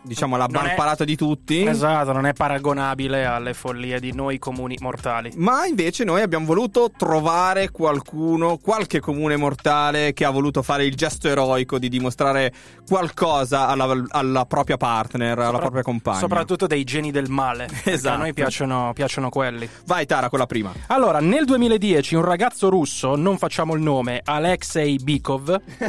diciamo 0.08 0.34
alla 0.34 0.46
Non 0.50 0.66
è- 0.66 1.04
di 1.04 1.16
tutti. 1.16 1.64
Esatto, 1.64 2.12
non 2.12 2.26
è 2.26 2.32
paragonabile 2.32 3.26
alle 3.26 3.54
follie 3.54 4.00
di 4.00 4.12
noi 4.12 4.38
comuni 4.38 4.76
mortali. 4.80 5.30
Ma 5.36 5.66
invece 5.66 6.04
noi 6.04 6.22
abbiamo 6.22 6.46
voluto 6.46 6.90
trovare 6.96 7.70
qualcuno, 7.70 8.56
qualche 8.56 9.00
comune 9.00 9.36
mortale 9.36 10.12
che 10.14 10.24
ha 10.24 10.30
voluto 10.30 10.62
fare 10.62 10.84
il 10.84 10.96
gesto 10.96 11.28
eroico 11.28 11.78
di 11.78 11.88
dimostrare 11.88 12.52
qualcosa 12.86 13.68
alla, 13.68 14.04
alla 14.08 14.46
propria 14.46 14.76
partner, 14.76 15.38
alla 15.38 15.44
Sopra- 15.44 15.60
propria 15.60 15.82
compagna. 15.82 16.18
Soprattutto 16.18 16.66
dei 16.66 16.84
geni 16.84 17.10
del 17.10 17.28
male. 17.28 17.68
Esatto. 17.84 18.14
A 18.14 18.18
noi 18.18 18.32
piacciono, 18.32 18.92
piacciono 18.94 19.28
quelli. 19.28 19.68
Vai 19.86 20.06
Tara, 20.06 20.28
quella 20.28 20.46
prima. 20.46 20.72
Allora, 20.88 21.20
nel 21.20 21.44
2010 21.44 22.14
un 22.14 22.24
ragazzo 22.24 22.68
russo, 22.68 23.16
non 23.16 23.38
facciamo 23.38 23.74
il 23.74 23.82
nome, 23.82 24.20
Alexei 24.24 24.96
Bikov, 24.96 25.60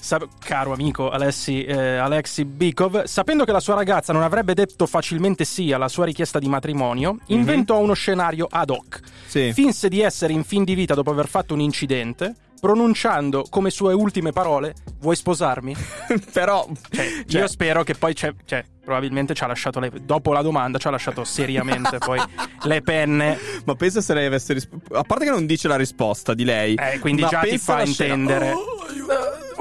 caro 0.38 0.72
amico 0.72 1.10
Alessi, 1.10 1.64
eh, 1.64 1.96
Alexei 1.96 2.19
Bikov, 2.44 3.04
sapendo 3.04 3.44
che 3.44 3.52
la 3.52 3.60
sua 3.60 3.74
ragazza 3.74 4.12
non 4.12 4.22
avrebbe 4.22 4.54
detto 4.54 4.86
facilmente 4.86 5.44
sì 5.44 5.72
alla 5.72 5.88
sua 5.88 6.04
richiesta 6.04 6.38
di 6.38 6.48
matrimonio, 6.48 7.18
inventò 7.26 7.78
uno 7.78 7.94
scenario 7.94 8.46
ad 8.50 8.70
hoc. 8.70 9.00
Sì. 9.26 9.52
Finse 9.52 9.88
di 9.88 10.00
essere 10.00 10.32
in 10.32 10.44
fin 10.44 10.64
di 10.64 10.74
vita 10.74 10.94
dopo 10.94 11.10
aver 11.10 11.28
fatto 11.28 11.54
un 11.54 11.60
incidente, 11.60 12.34
pronunciando 12.60 13.44
come 13.48 13.70
sue 13.70 13.92
ultime 13.94 14.32
parole: 14.32 14.74
Vuoi 15.00 15.16
sposarmi? 15.16 15.74
Però 16.32 16.66
Cioè, 16.90 17.24
Cioè- 17.26 17.40
io 17.40 17.48
spero 17.48 17.82
che 17.84 17.94
poi 17.94 18.12
c'è, 18.14 18.32
cioè, 18.44 18.64
probabilmente 18.84 19.34
ci 19.34 19.44
ha 19.44 19.46
lasciato 19.46 19.80
le, 19.80 19.90
dopo 20.02 20.32
la 20.32 20.42
domanda 20.42 20.78
ci 20.78 20.86
ha 20.88 20.90
lasciato 20.90 21.24
seriamente 21.24 21.98
poi 22.04 22.20
le 22.64 22.82
penne 22.82 23.38
Ma 23.64 23.74
pensa 23.76 24.00
se 24.00 24.12
lei 24.14 24.26
avesse 24.26 24.52
risposto. 24.52 24.94
A 24.94 25.02
parte 25.02 25.24
che 25.24 25.30
non 25.30 25.46
dice 25.46 25.68
la 25.68 25.76
risposta 25.76 26.34
di 26.34 26.44
lei. 26.44 26.74
eh, 26.74 26.98
quindi 26.98 27.24
già 27.28 27.40
ti 27.40 27.56
fa 27.58 27.82
intendere 27.82 28.52
Oh, 28.52 28.58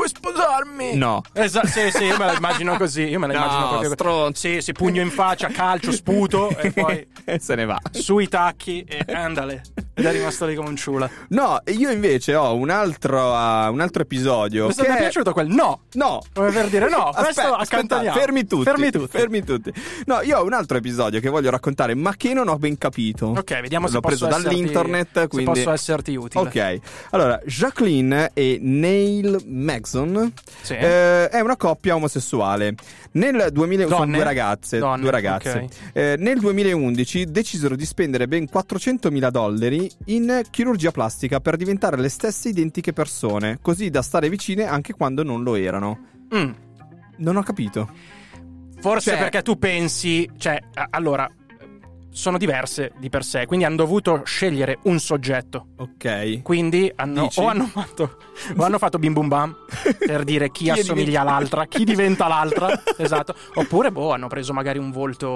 sposarmi? 0.09 0.95
No. 0.95 1.21
Esatto, 1.33 1.67
sì, 1.67 1.89
sì, 1.91 2.03
io 2.05 2.17
me 2.17 2.25
la 2.25 2.33
immagino 2.35 2.75
così, 2.77 3.03
io 3.03 3.19
me 3.19 3.27
la 3.27 3.33
No, 3.33 3.39
immagino 3.39 3.67
proprio 3.69 3.89
stronzo. 3.91 4.39
Sì, 4.39 4.61
sì, 4.61 4.73
pugno 4.73 5.01
in 5.01 5.09
faccia, 5.11 5.47
calcio, 5.47 5.91
sputo 5.91 6.57
e 6.57 6.71
poi 6.73 7.07
E 7.25 7.39
se 7.39 7.55
ne 7.55 7.65
va. 7.65 7.79
sui 7.91 8.27
tacchi 8.27 8.83
e 8.83 9.05
andale. 9.13 9.61
Ed 9.99 10.05
è 10.05 10.11
rimasto 10.11 10.45
lì 10.45 10.55
come 10.55 10.69
un 10.69 10.75
ciula. 10.75 11.09
No, 11.29 11.59
io 11.67 11.89
invece 11.91 12.35
ho 12.35 12.55
un 12.55 12.69
altro, 12.69 13.17
uh, 13.31 13.71
un 13.71 13.79
altro 13.81 14.01
episodio. 14.03 14.67
Mi 14.67 14.73
che 14.73 14.85
è 14.85 14.93
è- 14.95 14.97
piaciuto 14.97 15.33
quel 15.33 15.47
no. 15.47 15.81
No. 15.93 16.21
Come 16.33 16.51
per 16.51 16.67
dire 16.69 16.89
no, 16.89 17.11
questo 17.15 17.41
Aspetta, 17.41 17.57
accantoniamo. 17.57 18.09
aspetta, 18.09 18.19
fermi 18.25 18.45
tutti. 18.47 18.63
Fermi 18.63 18.91
tutti. 18.91 19.17
Fermi 19.17 19.43
tutti. 19.43 19.73
No, 20.05 20.21
io 20.21 20.39
ho 20.39 20.43
un 20.45 20.53
altro 20.53 20.77
episodio 20.77 21.19
che 21.19 21.29
voglio 21.29 21.49
raccontare, 21.49 21.93
ma 21.95 22.15
che 22.15 22.33
non 22.33 22.47
ho 22.47 22.57
ben 22.57 22.77
capito. 22.77 23.27
Ok, 23.27 23.59
vediamo 23.61 23.87
se 23.87 23.93
L'ho 23.93 23.99
posso 23.99 24.25
preso 24.25 24.27
esserti- 24.37 24.55
dall'internet, 24.55 25.19
se 25.21 25.27
quindi 25.27 25.51
posso 25.51 25.71
esserti 25.71 26.15
utile. 26.15 26.43
Ok, 26.43 26.79
allora 27.11 27.39
Jacqueline 27.45 28.31
e 28.33 28.57
Neil 28.61 29.37
Maxon 29.45 30.31
Sì. 30.61 30.73
eh, 30.73 31.27
è 31.29 31.39
una 31.41 31.57
coppia 31.57 31.95
omosessuale. 31.95 32.75
Nel 33.11 33.49
2000 33.51 33.87
sono 33.87 34.05
due 34.05 34.23
ragazze, 34.23 34.77
Donne, 34.77 35.01
due 35.01 35.11
ragazze. 35.11 35.49
ok. 35.63 35.69
Eh, 35.93 36.15
nel 36.19 36.39
2011 36.39 37.25
decisero 37.31 37.75
di 37.75 37.85
spendere 37.85 38.27
ben 38.27 38.47
400.000 38.47 39.29
dollari 39.31 39.88
in 40.05 40.41
chirurgia 40.49 40.91
plastica 40.91 41.39
per 41.39 41.55
diventare 41.57 41.97
le 41.97 42.09
stesse 42.09 42.49
identiche 42.49 42.93
persone, 42.93 43.59
così 43.61 43.89
da 43.89 44.01
stare 44.01 44.29
vicine 44.29 44.65
anche 44.65 44.93
quando 44.93 45.23
non 45.23 45.43
lo 45.43 45.55
erano. 45.55 45.99
Mm. 46.35 46.51
Non 47.17 47.35
ho 47.35 47.43
capito. 47.43 47.89
Forse 48.79 49.11
Cioè- 49.11 49.19
perché 49.19 49.41
tu 49.41 49.57
pensi, 49.57 50.29
cioè, 50.37 50.57
allora, 50.91 51.29
sono 52.11 52.37
diverse 52.37 52.91
di 52.97 53.07
per 53.09 53.23
sé, 53.23 53.45
quindi 53.45 53.65
hanno 53.65 53.75
dovuto 53.75 54.21
scegliere 54.25 54.79
un 54.83 54.99
soggetto. 54.99 55.67
Ok. 55.77 56.41
Quindi 56.41 56.91
hanno, 56.95 57.23
Dici? 57.23 57.39
o 57.39 57.47
hanno 57.47 57.65
fatto 57.67 58.17
o 58.57 58.63
hanno 58.63 58.77
fatto 58.79 58.97
bim 58.97 59.13
bum 59.13 59.27
bam 59.27 59.55
per 59.99 60.23
dire 60.23 60.49
chi, 60.49 60.63
Chi 60.71 60.79
assomiglia 60.79 61.21
all'altra, 61.21 61.65
chi 61.65 61.83
diventa 61.83 62.27
l'altra, 62.27 62.81
esatto. 62.97 63.35
Oppure 63.53 63.91
boh, 63.91 64.11
hanno 64.11 64.27
preso 64.27 64.53
magari 64.53 64.79
un 64.79 64.91
volto 64.91 65.27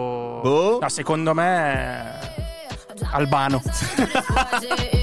Boh. 0.41 0.79
No, 0.81 0.89
secondo 0.89 1.33
me 1.33 2.11
albano. 3.11 3.61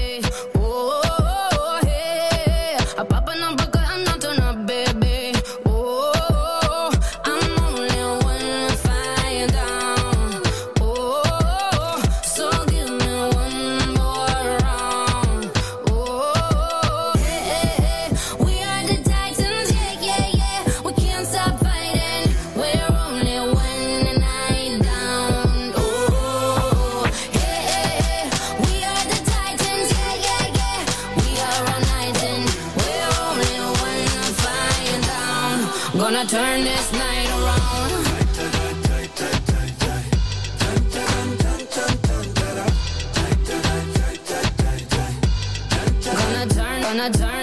Gonna 36.11 36.27
turn 36.27 36.63
this 36.65 36.91
night 36.91 37.29
around. 37.29 37.89
Gonna 46.03 46.47
turn, 46.49 46.81
gonna 46.81 47.09
turn 47.11 47.40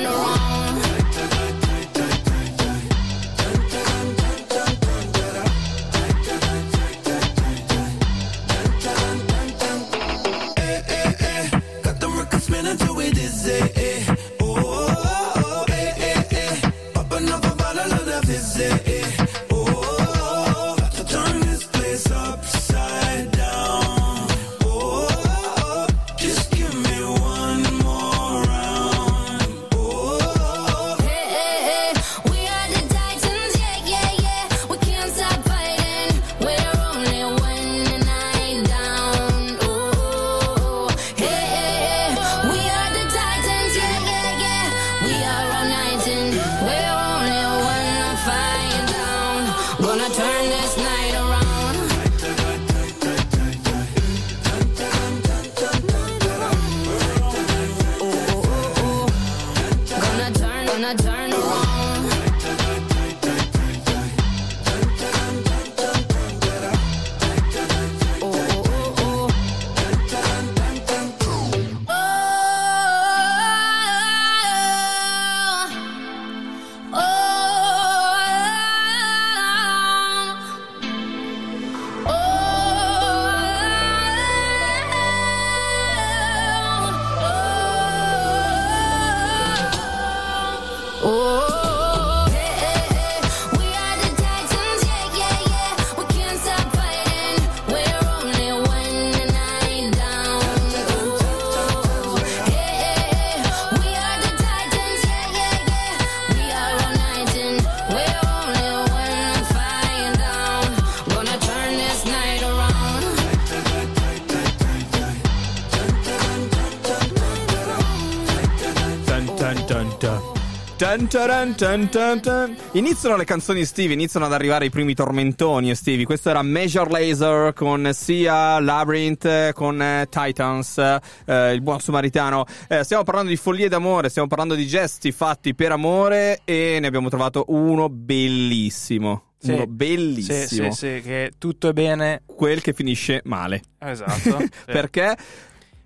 taran 121.09 121.54
tan 121.56 121.88
tan 121.88 122.20
tan. 122.20 122.56
Iniziano 122.72 123.16
le 123.16 123.24
canzoni 123.24 123.61
estivi, 123.61 123.94
iniziano 123.94 124.26
ad 124.26 124.32
arrivare 124.34 124.66
i 124.66 124.70
primi 124.70 124.94
tormentoni 124.94 125.70
estivi. 125.70 126.04
Questo 126.04 126.28
era 126.28 126.42
Major 126.42 126.90
Laser 126.90 127.54
con 127.54 127.88
Sia, 127.94 128.61
Labyrinth, 128.61 129.52
con 129.52 129.80
eh, 129.80 130.06
Titans, 130.11 130.76
eh, 130.78 131.52
il 131.52 131.62
buon 131.62 131.80
samaritano. 131.80 132.44
Eh, 132.68 132.84
stiamo 132.84 133.04
parlando 133.04 133.30
di 133.30 133.36
follie 133.36 133.68
d'amore, 133.68 134.11
stiamo 134.11 134.28
parlando 134.28 134.54
di 134.54 134.66
gesti 134.66 135.11
fatti 135.11 135.54
per 135.54 135.72
amore 135.72 136.40
e 136.44 136.76
ne 136.78 136.86
abbiamo 136.86 137.09
trovato 137.09 137.44
uno 137.48 137.88
bellissimo. 137.88 139.22
Sì. 139.38 139.52
Uno 139.52 139.61
Sì, 139.62 139.66
bellissimo. 139.68 140.72
sì, 140.72 140.96
sì, 140.96 141.00
che 141.02 141.32
tutto 141.38 141.68
è 141.68 141.72
bene. 141.72 142.22
Quel 142.26 142.61
che 142.61 142.74
finisce 142.74 143.22
male. 143.24 143.62
Esatto. 143.78 144.38
sì. 144.40 144.48
Perché? 144.66 145.16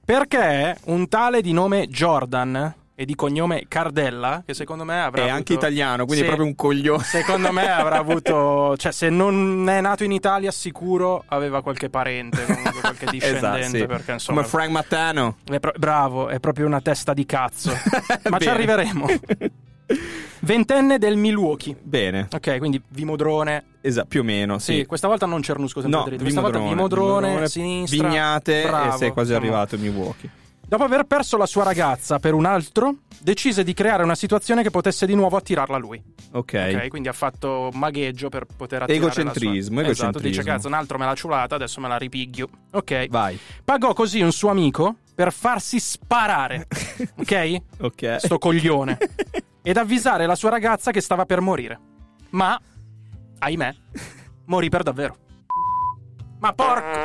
Perché 0.04 0.76
un 0.86 1.06
tale 1.08 1.42
di 1.42 1.52
nome 1.52 1.86
Jordan 1.86 2.74
e 2.94 3.04
di 3.06 3.14
cognome 3.14 3.64
Cardella, 3.68 4.42
che 4.44 4.52
secondo 4.54 4.84
me 4.84 5.00
avrà 5.00 5.18
È 5.18 5.24
avuto- 5.24 5.36
anche 5.36 5.52
italiano, 5.54 6.04
quindi 6.04 6.16
Sì. 6.18 6.22
è 6.22 6.26
proprio 6.26 6.46
un 6.46 6.54
coglione. 6.54 7.02
Secondo 7.02 7.50
me 7.52 7.70
avrà 7.70 7.96
avuto, 7.98 8.76
cioè 8.76 8.92
se 8.92 9.08
non 9.08 9.66
è 9.68 9.80
nato 9.80 10.04
in 10.04 10.12
Italia 10.12 10.50
sicuro 10.50 11.24
aveva 11.28 11.62
qualche 11.62 11.88
parente, 11.88 12.44
comunque 12.44 12.80
qualche 12.80 13.06
discendente, 13.10 13.58
Esatto, 13.60 13.76
sì. 13.78 13.86
perché 13.86 14.12
insomma 14.12 14.38
Come 14.42 14.50
Frank 14.50 14.70
Mattano. 14.70 15.36
è 15.50 15.58
pro- 15.58 15.72
bravo, 15.76 16.28
è 16.28 16.38
proprio 16.38 16.66
una 16.66 16.80
testa 16.80 17.14
di 17.14 17.24
cazzo. 17.24 17.72
Ma 18.28 18.38
ci 18.38 18.48
arriveremo. 18.48 19.06
Ventenne 20.40 20.98
del 20.98 21.16
Milwaukee. 21.16 21.76
Bene, 21.80 22.28
Ok, 22.32 22.58
quindi 22.58 22.80
Vimodrone. 22.88 23.64
esatto, 23.80 24.06
più 24.08 24.20
o 24.20 24.24
meno, 24.24 24.58
Sì, 24.58 24.78
sì. 24.78 24.86
questa 24.86 25.06
volta 25.08 25.26
non 25.26 25.42
Cernusco 25.42 25.80
sempre 25.80 25.98
No, 26.00 26.04
dritto. 26.06 26.22
Questa 26.22 26.40
volta 26.40 26.58
Vimodrone, 26.58 27.48
sinistra. 27.48 28.08
Vignate 28.08 28.62
Bravo, 28.66 28.94
e 28.94 28.98
sei 28.98 29.10
quasi 29.12 29.30
siamo- 29.30 29.44
arrivato 29.44 29.74
in 29.76 29.80
Milwaukee. 29.82 30.30
Dopo 30.72 30.84
aver 30.84 31.04
perso 31.04 31.36
la 31.36 31.44
sua 31.44 31.64
ragazza 31.64 32.18
per 32.18 32.32
un 32.32 32.46
altro, 32.46 33.00
decise 33.20 33.62
di 33.62 33.74
creare 33.74 34.04
una 34.04 34.14
situazione 34.14 34.62
che 34.62 34.70
potesse 34.70 35.04
di 35.04 35.14
nuovo 35.14 35.36
attirarla 35.36 35.76
a 35.76 35.78
lui. 35.78 36.02
Ok. 36.32 36.72
Ok, 36.72 36.88
quindi 36.88 37.08
ha 37.08 37.12
fatto 37.12 37.68
magheggio 37.74 38.30
per 38.30 38.46
poter 38.46 38.80
attirare 38.80 39.04
Egocentrismo, 39.04 39.80
la 39.80 39.82
sua... 39.82 39.92
Esatto, 39.92 40.08
egocentrismo. 40.16 40.28
dice 40.30 40.42
cazzo, 40.42 40.68
un 40.68 40.72
altro 40.72 40.96
me 40.96 41.04
l'ha 41.04 41.14
ciulata, 41.14 41.56
adesso 41.56 41.78
me 41.78 41.88
la 41.88 41.98
ripiglio. 41.98 42.48
Ok. 42.70 43.08
Vai. 43.10 43.38
Pagò 43.62 43.92
così 43.92 44.22
un 44.22 44.32
suo 44.32 44.48
amico 44.48 44.96
per 45.14 45.30
farsi 45.30 45.78
sparare. 45.78 46.66
ok? 47.20 47.56
Ok. 47.80 48.16
Sto 48.20 48.38
coglione. 48.38 48.96
Ed 49.60 49.76
avvisare 49.76 50.24
la 50.24 50.34
sua 50.34 50.48
ragazza 50.48 50.90
che 50.90 51.02
stava 51.02 51.26
per 51.26 51.42
morire. 51.42 51.78
Ma, 52.30 52.58
ahimè, 53.40 53.74
morì 54.46 54.70
per 54.70 54.84
davvero. 54.84 55.16
Ma 56.42 56.52
porco! 56.54 56.98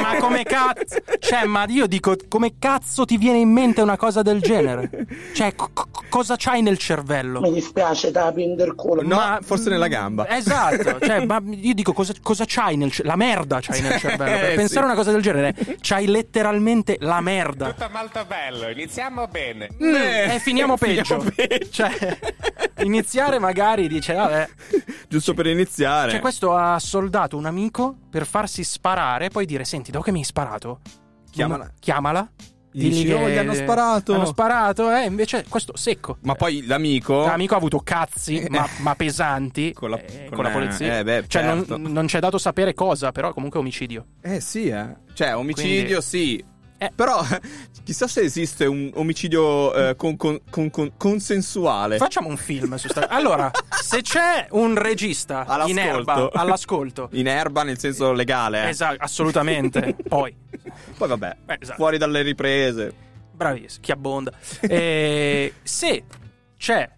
Ma 0.00 0.16
come 0.20 0.44
cazzo? 0.44 0.98
Cioè, 1.18 1.46
ma 1.46 1.64
io 1.66 1.88
dico, 1.88 2.14
come 2.28 2.54
cazzo 2.60 3.04
ti 3.04 3.16
viene 3.16 3.38
in 3.38 3.50
mente 3.50 3.80
una 3.82 3.96
cosa 3.96 4.22
del 4.22 4.40
genere? 4.40 4.88
Cioè, 5.34 5.52
co- 5.56 5.70
cosa 6.08 6.36
c'hai 6.38 6.62
nel 6.62 6.78
cervello? 6.78 7.40
Mi 7.40 7.52
dispiace, 7.52 8.12
da 8.12 8.30
pinder 8.30 8.76
culo. 8.76 9.02
No, 9.02 9.16
Ma- 9.16 9.40
forse 9.42 9.68
nella 9.68 9.88
gamba. 9.88 10.28
Esatto, 10.28 11.00
cioè, 11.00 11.24
ma 11.26 11.42
io 11.44 11.74
dico 11.74 11.92
cosa, 11.92 12.12
cosa 12.22 12.44
c'hai 12.46 12.76
nel 12.76 12.92
cervello? 12.92 13.16
La 13.16 13.24
merda 13.24 13.58
c'hai 13.60 13.80
nel 13.80 13.98
cervello. 13.98 14.38
Per 14.38 14.50
Eh, 14.50 14.54
pensare 14.54 14.68
sì. 14.68 14.78
a 14.78 14.84
una 14.84 14.94
cosa 14.94 15.10
del 15.10 15.22
genere, 15.22 15.54
c'hai 15.80 16.06
letteralmente 16.06 16.98
la 17.00 17.20
merda. 17.20 17.74
molto 17.92 18.24
bello, 18.28 18.68
iniziamo 18.68 19.26
bene. 19.26 19.70
Mm, 19.82 19.94
e 19.94 20.38
finiamo 20.40 20.76
peggio. 20.76 21.18
Finiamo 21.18 21.32
peggio. 21.34 21.66
Cioè, 21.72 22.18
iniziare 22.82 23.40
magari 23.40 23.88
dice, 23.88 24.12
vabbè. 24.14 24.48
Giusto 25.08 25.34
per 25.34 25.46
iniziare. 25.46 26.12
Cioè, 26.12 26.20
questo 26.20 26.54
ha 26.54 26.78
soldato 26.78 27.36
un 27.36 27.46
amico 27.46 27.96
per 28.10 28.24
farsi 28.26 28.62
sparare 28.68 29.26
e 29.26 29.28
poi 29.30 29.46
dire, 29.46 29.64
senti, 29.64 29.90
dopo 29.90 30.04
che 30.04 30.12
mi 30.12 30.18
hai 30.18 30.24
sparato, 30.24 30.80
Chiamala. 31.30 31.70
chiamala. 31.78 32.30
Gli 32.70 32.90
dici, 32.90 33.10
"Oh, 33.10 33.28
gli 33.28 33.36
hanno 33.36 33.54
sparato." 33.54 34.14
Hanno 34.14 34.26
sparato, 34.26 34.90
eh, 34.94 35.04
invece 35.06 35.44
questo 35.48 35.74
secco. 35.76 36.18
Ma 36.22 36.34
poi 36.34 36.64
l'amico. 36.66 37.24
L'amico 37.24 37.54
ha 37.54 37.56
avuto 37.56 37.80
cazzi, 37.80 38.44
ma, 38.50 38.68
ma 38.80 38.94
pesanti 38.94 39.72
Con 39.74 39.90
la- 39.90 39.98
eh, 39.98 40.26
con 40.26 40.36
con 40.36 40.44
la 40.44 40.50
polizia. 40.50 40.98
eh, 40.98 41.02
beh, 41.02 41.24
cioè, 41.28 41.42
non- 41.44 41.58
certo. 41.66 41.76
non, 41.78 42.06
c'è 42.06 42.20
dato 42.20 42.36
sapere 42.38 42.74
cosa, 42.74 43.10
però 43.10 43.32
comunque 43.32 43.58
omicidio. 43.58 44.04
Eh 44.20 44.40
sì, 44.40 44.68
eh. 44.68 44.86
Cioè, 45.14 45.34
omicidio 45.34 46.00
Quindi- 46.00 46.02
sì. 46.02 46.44
Eh. 46.80 46.92
Però 46.94 47.20
chissà 47.84 48.06
se 48.06 48.20
esiste 48.20 48.64
un 48.66 48.90
omicidio 48.94 49.74
eh, 49.74 49.96
con- 49.96 50.16
con- 50.16 50.40
con- 50.48 50.70
con- 50.70 50.92
consensuale. 50.96 51.96
Facciamo 51.96 52.28
un 52.28 52.36
film 52.36 52.76
su 52.76 52.88
sta... 52.88 53.08
Allora, 53.08 53.50
se 53.82 54.00
c'è 54.02 54.46
un 54.50 54.76
regista 54.76 55.44
in 55.66 55.78
All'ascolto. 55.78 56.30
erba 56.30 56.40
all'ascolto, 56.40 57.08
In 57.12 57.26
erba 57.26 57.62
nel 57.64 57.78
senso 57.78 58.12
legale. 58.12 58.64
eh. 58.66 58.68
esatto, 58.68 58.96
assolutamente. 59.00 59.96
Poi, 60.08 60.34
Poi 60.96 61.08
vabbè, 61.08 61.36
Eh, 61.46 61.56
esatto. 61.60 61.76
fuori 61.76 61.98
dalle 61.98 62.22
riprese. 62.22 62.92
bravissimo, 63.32 63.82
chi 63.84 63.90
abbonda. 63.92 64.32
Eh, 64.60 65.54
se 65.62 66.04
c'è 66.56 66.88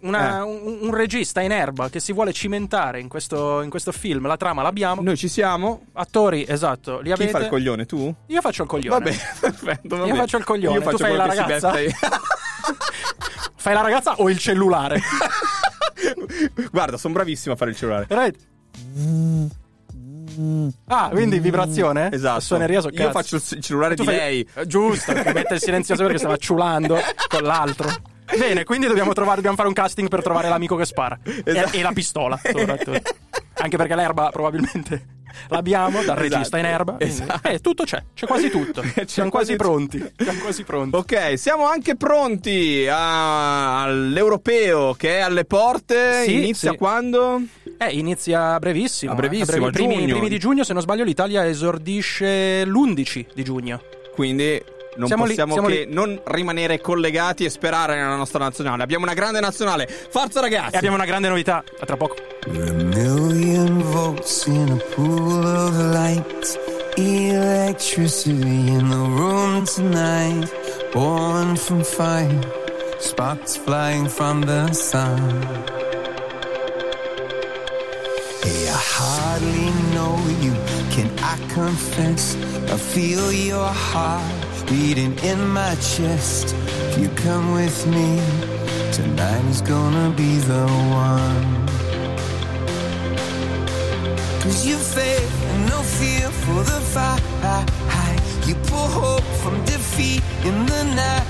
una- 0.00 0.38
Eh. 0.38 0.42
un, 0.42 0.78
un 0.82 0.94
regista 0.94 1.40
in 1.40 1.50
erba 1.52 1.88
che 1.88 2.00
si 2.00 2.12
vuole 2.12 2.32
cimentare 2.32 3.00
in 3.00 3.08
questo, 3.08 3.62
in 3.62 3.70
questo 3.70 3.92
film, 3.92 4.26
la 4.26 4.36
trama 4.36 4.62
l'abbiamo. 4.62 5.02
Noi 5.02 5.16
ci 5.16 5.28
siamo. 5.28 5.86
Attori, 5.94 6.44
esatto, 6.48 6.98
li 6.98 7.04
Chi 7.06 7.12
avete. 7.12 7.30
fa 7.30 7.38
il 7.40 7.48
coglione? 7.48 7.86
Tu? 7.86 8.14
Io 8.26 8.40
faccio 8.40 8.62
il 8.62 8.68
coglione. 8.68 8.98
Vabbè, 8.98 9.16
perfetto. 9.40 9.96
va 9.96 10.06
Io 10.06 10.14
faccio 10.14 10.36
il 10.36 10.44
coglione, 10.44 10.74
Io 10.76 10.80
tu 10.80 10.84
faccio 10.90 10.98
fai 10.98 11.08
quello 11.16 11.26
la 11.26 11.34
ragazza? 11.34 11.72
Fai 13.60 13.74
la 13.74 13.80
ragazza 13.82 14.14
o 14.16 14.30
il 14.30 14.38
cellulare? 14.38 15.00
Guarda, 16.70 16.96
sono 16.96 17.12
bravissimo 17.14 17.54
a 17.54 17.56
fare 17.56 17.70
il 17.72 17.76
cellulare. 17.76 18.06
Veramente? 18.08 18.38
Ah, 20.86 21.08
quindi 21.10 21.40
vibrazione? 21.40 22.10
Esatto. 22.12 22.40
Suoneria 22.40 22.80
so 22.80 22.88
Io 22.88 22.94
cazzo. 22.94 23.10
faccio 23.10 23.36
il 23.56 23.62
cellulare 23.62 23.96
Tu 23.96 24.02
di 24.02 24.08
fai- 24.08 24.16
lei. 24.16 24.48
Eh, 24.54 24.66
Giusto, 24.66 25.12
mette 25.12 25.54
il 25.54 25.60
silenzioso 25.60 26.02
perché 26.04 26.18
stava 26.18 26.36
ciulando 26.36 26.98
con 27.28 27.42
l'altro. 27.42 27.90
Bene, 28.36 28.64
quindi 28.64 28.86
dobbiamo, 28.86 29.12
trovare, 29.12 29.36
dobbiamo 29.36 29.56
fare 29.56 29.68
un 29.68 29.74
casting 29.74 30.08
per 30.08 30.22
trovare 30.22 30.48
l'amico 30.48 30.76
che 30.76 30.84
spara. 30.84 31.18
E- 31.22 31.42
Esatto. 31.44 31.76
E, 31.76 31.82
la 31.82 31.92
pistola, 31.92 32.38
soprattutto. 32.42 33.00
Anche 33.60 33.76
perché 33.76 33.94
l'erba 33.94 34.30
probabilmente 34.30 35.16
l'abbiamo 35.48 36.02
dal 36.02 36.16
Esatto. 36.16 36.20
regista 36.20 36.58
in 36.58 36.64
erba. 36.64 36.96
Esatto. 36.98 37.48
Eh, 37.48 37.58
tutto 37.60 37.84
c'è, 37.84 38.02
c'è 38.14 38.26
quasi 38.26 38.50
tutto. 38.50 38.82
Siamo 39.06 39.30
quasi 39.30 39.54
quasi 39.54 39.56
pronti. 39.56 40.12
Siamo 40.16 40.38
quasi 40.40 40.62
pronti. 40.64 40.96
Ok, 40.96 41.38
siamo 41.38 41.66
anche 41.66 41.96
pronti 41.96 42.86
a- 42.88 43.82
all'europeo 43.82 44.94
che 44.94 45.16
è 45.18 45.20
alle 45.20 45.44
porte. 45.44 46.22
Sì, 46.24 46.34
Inizia 46.34 46.70
sì. 46.72 46.76
quando? 46.76 47.40
Eh, 47.78 47.90
inizia 47.90 48.54
a 48.54 48.58
brevissimo. 48.58 49.12
A 49.12 49.14
brevissimo, 49.16 49.64
eh, 49.64 49.66
a 49.66 49.68
I 49.68 49.72
primi, 49.72 49.94
giugno. 49.96 50.12
primi 50.12 50.28
di 50.28 50.38
giugno, 50.38 50.64
se 50.64 50.72
non 50.72 50.82
sbaglio, 50.82 51.04
l'Italia 51.04 51.46
esordisce 51.46 52.64
l'11 52.64 53.26
di 53.34 53.42
giugno. 53.44 53.80
Quindi 54.14 54.60
non 54.98 55.06
Siamo 55.06 55.22
lì, 55.22 55.28
possiamo 55.30 55.52
siamo 55.52 55.68
che 55.68 55.84
lì. 55.86 55.94
non 55.94 56.20
rimanere 56.24 56.80
collegati 56.80 57.44
e 57.44 57.50
sperare 57.50 57.94
nella 57.94 58.16
nostra 58.16 58.40
nazionale. 58.40 58.82
Abbiamo 58.82 59.04
una 59.04 59.14
grande 59.14 59.38
nazionale. 59.38 59.86
Forza 59.86 60.40
ragazzi! 60.40 60.74
E 60.74 60.78
abbiamo 60.78 60.96
una 60.96 61.04
grande 61.04 61.28
novità, 61.28 61.62
a 61.78 61.86
tra 61.86 61.96
poco. 61.96 62.16
A 62.46 62.72
million 62.72 63.80
volts 63.80 64.46
in 64.46 64.70
a 64.70 64.94
pool 64.94 65.44
of 65.44 65.76
light. 65.92 66.58
Electricity 66.96 68.68
in 68.70 68.88
the 68.88 68.96
room 68.96 69.64
tonight. 69.64 70.50
Born 70.92 71.54
from 71.56 71.84
fire. 71.84 72.40
Sparks 72.98 73.56
flying 73.56 74.08
from 74.08 74.40
the 74.42 74.72
sun. 74.72 75.20
Hey, 78.42 78.66
I 78.68 78.72
hardly 78.72 79.70
know 79.94 80.18
you. 80.40 80.52
Can 80.90 81.08
I 81.22 81.36
confess? 81.54 82.34
I 82.68 82.76
feel 82.76 83.30
your 83.32 83.68
heart 83.68 84.37
beating 84.68 85.18
in 85.20 85.48
my 85.48 85.74
chest. 85.76 86.54
If 86.90 86.98
you 86.98 87.08
come 87.10 87.52
with 87.52 87.86
me, 87.86 88.20
tonight 88.92 89.44
is 89.46 89.62
gonna 89.62 90.10
be 90.10 90.38
the 90.38 90.66
one. 91.06 91.66
Cause 94.42 94.66
you 94.66 94.76
faith 94.76 95.44
and 95.50 95.68
no 95.68 95.80
fear 95.82 96.28
for 96.42 96.62
the 96.70 96.80
fight. 96.94 97.22
You 98.46 98.54
pull 98.70 98.88
hope 99.02 99.28
from 99.42 99.62
defeat 99.64 100.22
in 100.44 100.66
the 100.66 100.84
night. 100.84 101.26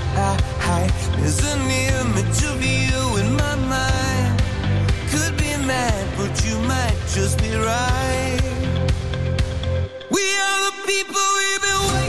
There's 1.17 1.43
an 1.53 1.61
image 1.69 2.43
of 2.51 2.57
you 2.63 3.17
in 3.21 3.35
my 3.35 3.55
mind. 3.75 4.41
Could 5.11 5.35
be 5.37 5.51
mad, 5.67 6.05
but 6.17 6.31
you 6.45 6.57
might 6.59 6.97
just 7.13 7.37
be 7.41 7.51
right. 7.55 8.39
We 10.09 10.23
are 10.45 10.59
the 10.67 10.75
people 10.87 11.25
we've 11.39 11.61
been 11.67 11.81
waiting 11.93 12.08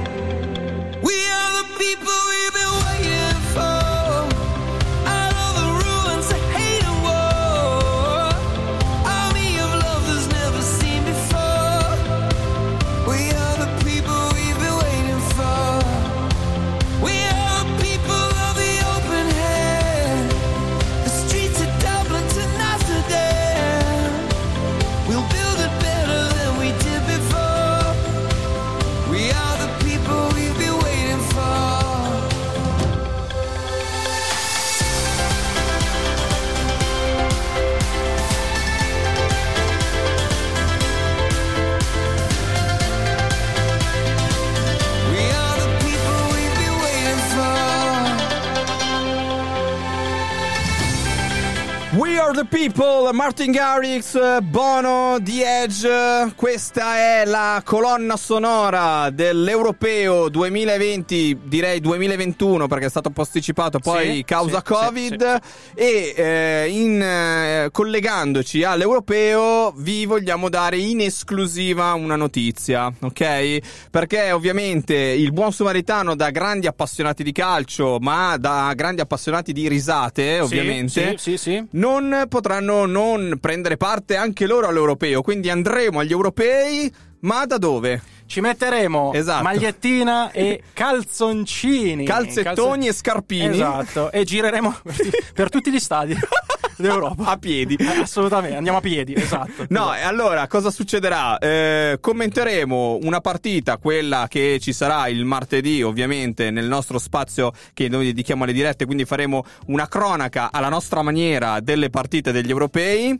For. 52.33 52.41
The 52.41 52.45
people, 52.45 53.11
Martin 53.11 53.51
Garrix, 53.51 54.39
Bono, 54.39 55.17
The 55.21 55.63
Edge, 55.63 56.33
questa 56.35 56.95
è 56.95 57.25
la 57.25 57.61
colonna 57.63 58.15
sonora 58.15 59.09
dell'Europeo 59.09 60.29
2020, 60.29 61.39
direi 61.43 61.81
2021 61.81 62.67
perché 62.67 62.85
è 62.85 62.89
stato 62.89 63.09
posticipato 63.09 63.79
poi 63.79 64.15
Sì, 64.15 64.23
causa 64.25 64.63
sì, 64.65 64.73
Covid 64.73 65.39
e 65.75 66.13
eh, 66.15 66.67
in, 66.69 67.01
eh, 67.01 67.69
collegandoci 67.69 68.63
all'Europeo 68.63 69.73
vi 69.75 70.05
vogliamo 70.05 70.47
dare 70.47 70.77
in 70.77 71.01
esclusiva 71.01 71.93
una 71.93 72.15
notizia, 72.15 72.91
ok? 72.97 73.89
Perché 73.91 74.31
ovviamente 74.31 74.95
il 74.95 75.33
buon 75.33 75.51
sumaritano 75.51 76.15
da 76.15 76.29
grandi 76.29 76.65
appassionati 76.65 77.23
di 77.23 77.33
calcio 77.33 77.97
ma 77.99 78.37
da 78.37 78.71
grandi 78.73 79.01
appassionati 79.01 79.51
di 79.51 79.67
risate 79.67 80.39
ovviamente 80.39 81.15
Sì, 81.17 81.35
sì, 81.35 81.37
sì. 81.37 81.67
non 81.71 82.20
potranno 82.27 82.85
non 82.85 83.37
prendere 83.39 83.77
parte 83.77 84.15
anche 84.15 84.45
loro 84.45 84.67
all'europeo. 84.67 85.21
Quindi 85.21 85.49
andremo 85.49 85.99
agli 85.99 86.11
europei, 86.11 86.91
ma 87.21 87.45
da 87.45 87.57
dove? 87.57 88.01
Ci 88.25 88.39
metteremo 88.39 89.11
Esatto. 89.13 89.43
magliettina 89.43 90.31
e 90.31 90.63
calzoncini. 90.73 92.05
Calzettoni 92.05 92.87
e 92.87 92.93
scarpini. 92.93 93.55
Esatto. 93.55 94.11
E 94.11 94.23
gireremo 94.23 94.73
per 95.33 95.49
tutti 95.49 95.69
gli 95.71 95.79
stadi 95.79 96.15
d'Europa. 96.81 97.25
A 97.25 97.37
piedi. 97.37 97.77
Assolutamente, 98.01 98.57
andiamo 98.57 98.79
a 98.79 98.81
piedi, 98.81 99.13
esatto. 99.13 99.65
No, 99.69 99.95
e 99.95 100.01
allora 100.01 100.47
cosa 100.47 100.69
succederà? 100.69 101.37
Eh, 101.37 101.97
commenteremo 101.99 102.99
una 103.03 103.21
partita, 103.21 103.77
quella 103.77 104.27
che 104.27 104.59
ci 104.59 104.73
sarà 104.73 105.07
il 105.07 105.23
martedì, 105.25 105.81
ovviamente, 105.81 106.51
nel 106.51 106.67
nostro 106.67 106.99
spazio 106.99 107.51
che 107.73 107.87
noi 107.87 108.05
dedichiamo 108.07 108.43
alle 108.43 108.53
dirette, 108.53 108.85
quindi 108.85 109.05
faremo 109.05 109.45
una 109.67 109.87
cronaca 109.87 110.49
alla 110.51 110.69
nostra 110.69 111.01
maniera 111.01 111.59
delle 111.59 111.89
partite 111.89 112.31
degli 112.31 112.49
europei. 112.49 113.17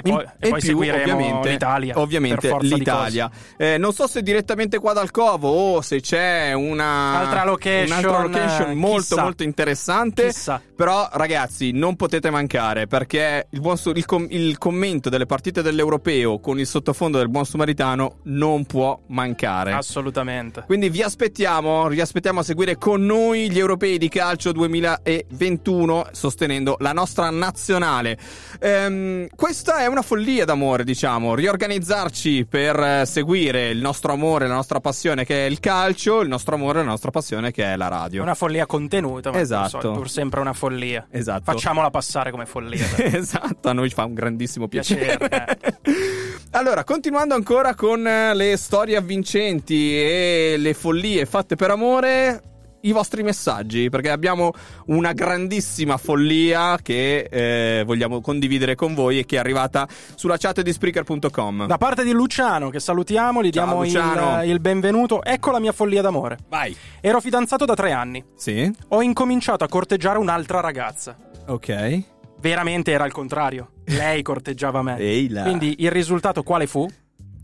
E 0.00 0.10
poi, 0.10 0.24
e 0.38 0.48
poi 0.50 0.60
più, 0.60 0.68
seguiremo 0.68 1.12
ovviamente, 1.12 1.50
l'Italia. 1.50 1.98
ovviamente 1.98 2.56
l'Italia. 2.60 3.28
Eh, 3.56 3.78
non 3.78 3.92
so 3.92 4.06
se 4.06 4.22
direttamente 4.22 4.78
qua 4.78 4.92
dal 4.92 5.10
Covo 5.10 5.48
o 5.48 5.80
se 5.80 6.00
c'è 6.00 6.52
una 6.52 7.18
Altra 7.18 7.44
location, 7.44 7.98
un'altra 7.98 8.22
location 8.22 8.78
molto 8.78 8.98
chissà. 9.00 9.22
molto 9.22 9.42
interessante. 9.42 10.26
Chissà. 10.26 10.62
Però 10.76 11.08
ragazzi, 11.14 11.72
non 11.72 11.96
potete 11.96 12.30
mancare 12.30 12.86
perché 12.86 13.48
il, 13.50 13.60
buon 13.60 13.76
il 13.94 14.04
com- 14.04 14.28
il 14.30 14.56
commento 14.56 15.08
delle 15.08 15.26
partite 15.26 15.62
dell'Europeo 15.62 16.38
con 16.38 16.60
il 16.60 16.66
sottofondo 16.68 17.18
del 17.18 17.28
buon 17.28 17.44
sumaritano 17.44 18.18
non 18.26 18.66
può 18.66 19.00
mancare. 19.08 19.72
Assolutamente. 19.72 20.62
Quindi 20.64 20.90
vi 20.90 21.02
aspettiamo, 21.02 21.88
vi 21.88 22.00
aspettiamo 22.00 22.38
a 22.38 22.44
seguire 22.44 22.76
con 22.76 23.04
noi 23.04 23.50
gli 23.50 23.58
europei 23.58 23.98
di 23.98 24.08
calcio 24.08 24.52
2021 24.52 26.10
sostenendo 26.12 26.76
la 26.78 26.92
nostra 26.92 27.30
nazionale. 27.30 28.16
Ehm, 28.60 29.26
questa 29.34 29.78
è 29.78 29.86
una 29.88 30.02
follia 30.02 30.44
d'amore, 30.44 30.84
diciamo, 30.84 31.34
riorganizzarci 31.34 32.46
per 32.48 32.78
eh, 32.78 33.06
seguire 33.06 33.68
il 33.70 33.78
nostro 33.78 34.12
amore, 34.12 34.46
la 34.46 34.54
nostra 34.54 34.80
passione 34.80 35.24
che 35.24 35.46
è 35.46 35.48
il 35.48 35.60
calcio, 35.60 36.20
il 36.20 36.28
nostro 36.28 36.54
amore, 36.54 36.78
la 36.78 36.84
nostra 36.84 37.10
passione 37.10 37.50
che 37.50 37.64
è 37.64 37.76
la 37.76 37.88
radio. 37.88 38.22
Una 38.22 38.34
follia 38.34 38.66
contenuta, 38.66 39.30
ma 39.30 39.40
Esatto. 39.40 39.80
so, 39.80 39.92
è 39.92 39.94
pur 39.94 40.08
sempre 40.10 40.40
una 40.40 40.52
follia. 40.52 41.06
Esatto. 41.10 41.42
Facciamola 41.52 41.90
passare 41.90 42.30
come 42.30 42.46
follia. 42.46 42.86
esatto, 42.96 43.68
a 43.68 43.72
noi 43.72 43.90
fa 43.90 44.04
un 44.04 44.14
grandissimo 44.14 44.68
piacere. 44.68 45.16
Piacere, 45.16 45.58
allora, 46.52 46.84
continuando 46.84 47.34
ancora 47.34 47.74
con 47.74 48.06
eh, 48.06 48.34
le 48.34 48.56
storie 48.56 48.96
avvincenti 48.96 49.96
e 49.96 50.54
le 50.58 50.74
follie 50.74 51.26
fatte 51.26 51.56
per 51.56 51.70
amore, 51.70 52.42
i 52.82 52.92
vostri 52.92 53.22
messaggi, 53.22 53.88
perché 53.88 54.10
abbiamo 54.10 54.52
una 54.86 55.12
grandissima 55.12 55.96
follia 55.96 56.78
che 56.80 57.28
eh, 57.30 57.82
vogliamo 57.84 58.20
condividere 58.20 58.74
con 58.74 58.94
voi 58.94 59.18
e 59.18 59.24
che 59.26 59.36
è 59.36 59.38
arrivata 59.38 59.86
sulla 60.14 60.36
chat 60.36 60.60
di 60.62 60.72
Spreaker.com. 60.72 61.66
Da 61.66 61.78
parte 61.78 62.04
di 62.04 62.12
Luciano, 62.12 62.70
che 62.70 62.80
salutiamo, 62.80 63.42
gli 63.42 63.50
Ciao, 63.50 63.82
diamo 63.84 64.42
il, 64.42 64.50
il 64.50 64.60
benvenuto. 64.60 65.22
Ecco 65.24 65.50
la 65.50 65.58
mia 65.58 65.72
follia 65.72 66.02
d'amore. 66.02 66.38
Vai. 66.48 66.76
Ero 67.00 67.20
fidanzato 67.20 67.64
da 67.64 67.74
tre 67.74 67.92
anni. 67.92 68.24
Sì, 68.36 68.70
Ho 68.88 69.02
incominciato 69.02 69.64
a 69.64 69.68
corteggiare 69.68 70.18
un'altra 70.18 70.60
ragazza. 70.60 71.16
ok. 71.46 72.02
Veramente 72.40 72.92
era 72.92 73.04
il 73.04 73.10
contrario. 73.10 73.72
Lei 73.86 74.22
corteggiava 74.22 74.80
me. 74.82 74.96
Ehi 75.02 75.28
là. 75.28 75.42
Quindi 75.42 75.76
il 75.78 75.90
risultato 75.90 76.44
quale 76.44 76.68
fu? 76.68 76.86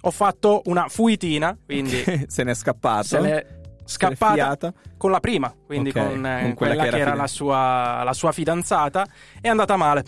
Ho 0.03 0.11
fatto 0.13 0.63
una 0.67 0.87
fuitina, 0.89 1.57
quindi 1.65 2.01
Se 2.29 2.45
n'è 2.45 2.55
scappato. 2.55 3.03
se 3.07 3.21
l'è 3.21 3.47
scappata 3.85 4.73
con 4.97 5.11
la 5.11 5.21
prima, 5.21 5.53
quindi 5.67 5.91
Ok, 5.91 5.95
con, 5.95 6.27
eh, 6.27 6.43
con 6.43 6.55
quella 6.55 6.75
quella, 6.75 6.83
che 6.83 6.89
era 6.89 6.97
che 6.97 7.03
era 7.03 7.15
la 7.15 7.27
sua, 7.27 8.03
la 8.05 8.13
sua 8.13 8.33
fidanzata. 8.33 9.07
È 9.41 9.49
andata 9.49 9.77
male. 9.77 10.05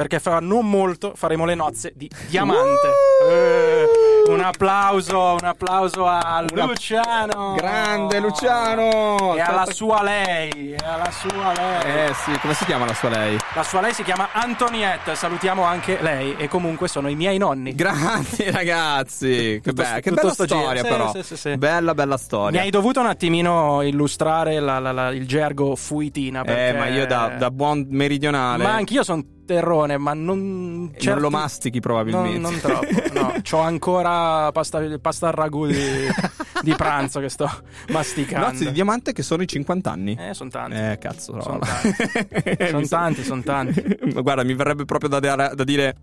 Perché 0.00 0.18
fra 0.18 0.38
non 0.40 0.66
molto 0.66 1.12
faremo 1.14 1.44
le 1.44 1.54
nozze 1.54 1.92
di 1.94 2.08
diamante. 2.28 2.88
Eh, 3.28 4.30
un 4.32 4.40
applauso, 4.40 5.36
un 5.38 5.44
applauso 5.44 6.06
a 6.06 6.42
Una- 6.50 6.64
Luciano. 6.64 7.52
Grande 7.54 8.18
Luciano! 8.18 9.34
E 9.36 9.40
alla 9.42 9.66
sua 9.66 10.02
lei. 10.02 10.72
E 10.72 10.76
alla 10.82 11.10
sua 11.10 11.52
lei. 11.54 12.06
Eh 12.08 12.14
sì, 12.14 12.32
come 12.40 12.54
si 12.54 12.64
chiama 12.64 12.86
la 12.86 12.94
sua 12.94 13.10
lei? 13.10 13.36
La 13.54 13.62
sua 13.62 13.82
lei 13.82 13.92
si 13.92 14.02
chiama 14.02 14.30
Antoniette. 14.32 15.14
Salutiamo 15.14 15.64
anche 15.64 15.98
lei. 16.00 16.34
E 16.38 16.48
comunque 16.48 16.88
sono 16.88 17.08
i 17.10 17.14
miei 17.14 17.36
nonni. 17.36 17.74
Grandi 17.74 18.44
ragazzi! 18.50 19.60
Che, 19.62 19.70
Tutto- 19.70 19.82
be- 19.82 20.00
che 20.00 20.10
tutto 20.10 20.22
bella 20.22 20.32
storia, 20.32 20.82
Sì, 20.82 20.88
però. 20.88 21.12
sì, 21.12 21.22
sì, 21.22 21.36
sì. 21.36 21.56
Bella, 21.58 21.92
bella 21.92 22.14
Mi 22.14 22.20
storia. 22.20 22.60
hai 22.62 22.70
dovuto 22.70 23.00
un 23.00 23.06
attimino 23.06 23.82
illustrare 23.82 24.60
la- 24.60 24.78
la- 24.78 24.92
la- 24.92 25.10
il 25.10 25.26
gergo 25.26 25.76
fuitina. 25.76 26.40
Eh, 26.40 26.44
perché- 26.44 26.78
ma 26.78 26.86
io 26.86 27.06
da, 27.06 27.34
da 27.36 27.50
buon 27.50 27.86
meridionale. 27.90 28.62
Ma 28.62 28.72
anch'io 28.72 29.02
sono 29.02 29.22
terrone, 29.50 29.98
ma 29.98 30.14
non. 30.14 30.92
non 30.96 31.18
lo 31.18 31.28
mastichi 31.28 31.80
probabilmente. 31.80 32.38
Non, 32.38 32.52
non 32.52 32.60
troppo, 32.60 33.12
no. 33.12 33.34
C'ho 33.42 33.58
ancora 33.58 34.52
pasta, 34.52 34.80
pasta 35.00 35.26
al 35.26 35.32
ragù 35.32 35.66
di, 35.66 36.06
di 36.62 36.72
pranzo 36.76 37.18
che 37.18 37.28
sto 37.28 37.50
masticando. 37.88 38.46
Nozze 38.46 38.66
di 38.66 38.72
diamante 38.72 39.12
che 39.12 39.24
sono 39.24 39.42
i 39.42 39.48
50 39.48 39.90
anni. 39.90 40.16
Eh, 40.20 40.34
sono 40.34 40.50
tanti. 40.50 40.76
Eh, 40.76 40.98
cazzo, 41.00 41.34
no. 41.34 41.42
Sono 41.42 41.58
tanti. 41.58 41.94
Mi 42.60 42.68
Son 42.70 42.84
sa- 42.84 42.96
tanti, 42.98 43.24
son 43.24 43.42
tanti. 43.42 43.82
Guarda, 44.22 44.44
mi 44.44 44.54
verrebbe 44.54 44.84
proprio 44.84 45.10
da, 45.10 45.18
da 45.18 45.64
dire. 45.64 45.96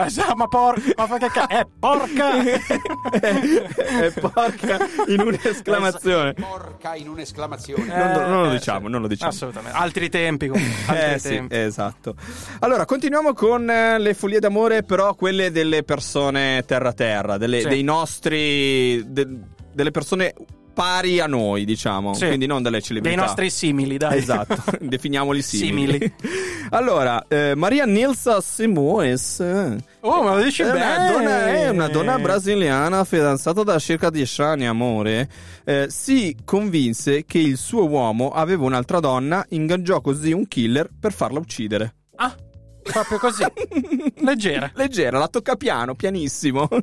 Eh, 0.00 0.34
ma 0.36 0.46
porca, 0.46 0.92
ma 0.96 1.06
fa 1.08 1.18
che 1.18 1.28
ca- 1.28 1.46
eh, 1.48 1.66
porca! 1.78 2.40
eh, 3.20 4.12
porca 4.20 4.78
in 5.08 5.20
un'esclamazione. 5.20 6.34
Porca 6.34 6.94
in 6.94 7.08
un'esclamazione. 7.08 7.84
Non, 7.86 8.30
non 8.30 8.42
lo 8.44 8.50
eh, 8.50 8.56
diciamo, 8.58 8.86
non 8.88 9.00
lo 9.00 9.08
diciamo. 9.08 9.30
Assolutamente. 9.32 9.76
Altri 9.76 10.08
tempi, 10.08 10.46
comunque. 10.46 10.74
Altri 10.86 11.14
Eh 11.14 11.18
sì, 11.18 11.28
tempi. 11.30 11.56
esatto. 11.56 12.14
Allora, 12.60 12.84
continuiamo 12.84 13.32
con 13.32 13.68
eh, 13.68 13.98
le 13.98 14.14
follie 14.14 14.38
d'amore, 14.38 14.84
però 14.84 15.14
quelle 15.14 15.50
delle 15.50 15.82
persone 15.82 16.62
terra 16.64 16.92
terra, 16.92 17.36
delle- 17.36 17.62
Sì. 17.62 17.68
dei 17.68 17.82
nostri. 17.82 19.02
de- 19.10 19.56
delle 19.72 19.90
persone 19.92 20.34
pari 20.78 21.18
a 21.18 21.26
noi, 21.26 21.64
diciamo. 21.64 22.14
Sì. 22.14 22.26
Quindi 22.28 22.46
non 22.46 22.62
delle 22.62 22.80
celebrità. 22.80 23.16
Dei 23.16 23.24
nostri 23.24 23.50
simili, 23.50 23.96
dai. 23.96 24.16
Esatto, 24.18 24.62
definiamoli 24.80 25.42
simili. 25.42 25.92
Simili. 25.98 26.14
allora, 26.70 27.24
eh, 27.26 27.54
Maria 27.56 27.84
Nilsa 27.84 28.40
Simoes. 28.40 29.40
eh, 29.40 29.76
Oh, 30.02 30.22
ma 30.22 30.36
lo 30.36 30.42
dici 30.44 30.62
è 30.62 30.66
una, 30.70 30.74
bene. 30.74 31.10
donna, 31.12 31.46
è 31.48 31.68
una 31.70 31.88
donna 31.88 32.16
brasiliana 32.20 33.02
fidanzata 33.02 33.64
da 33.64 33.76
circa 33.80 34.08
10 34.08 34.40
anni, 34.42 34.66
amore. 34.66 35.28
Eh, 35.64 35.86
si 35.90 36.36
convinse 36.44 37.24
che 37.24 37.38
il 37.40 37.56
suo 37.56 37.88
uomo 37.88 38.30
aveva 38.30 38.64
un'altra 38.64 39.00
donna, 39.00 39.44
ingaggiò 39.48 40.00
così 40.00 40.30
un 40.30 40.46
killer 40.46 40.88
per 41.00 41.12
farla 41.12 41.40
uccidere. 41.40 41.94
Ah, 42.14 42.32
proprio 42.92 43.18
così. 43.18 43.44
Leggera. 44.20 44.70
Leggera, 44.74 45.18
la 45.18 45.28
tocca 45.28 45.56
piano, 45.56 45.94
pianissimo. 45.94 46.68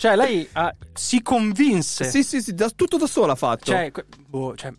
Cioè, 0.00 0.16
lei 0.16 0.48
ah, 0.52 0.74
si 0.94 1.20
convinse. 1.20 2.04
sì, 2.04 2.22
sì, 2.22 2.40
sì, 2.40 2.54
da- 2.54 2.70
tutto 2.70 2.96
da 2.96 3.06
sola 3.06 3.32
ha 3.32 3.36
fatto. 3.36 3.64
Cioè, 3.66 3.92
boh, 4.28 4.56
cioè, 4.56 4.72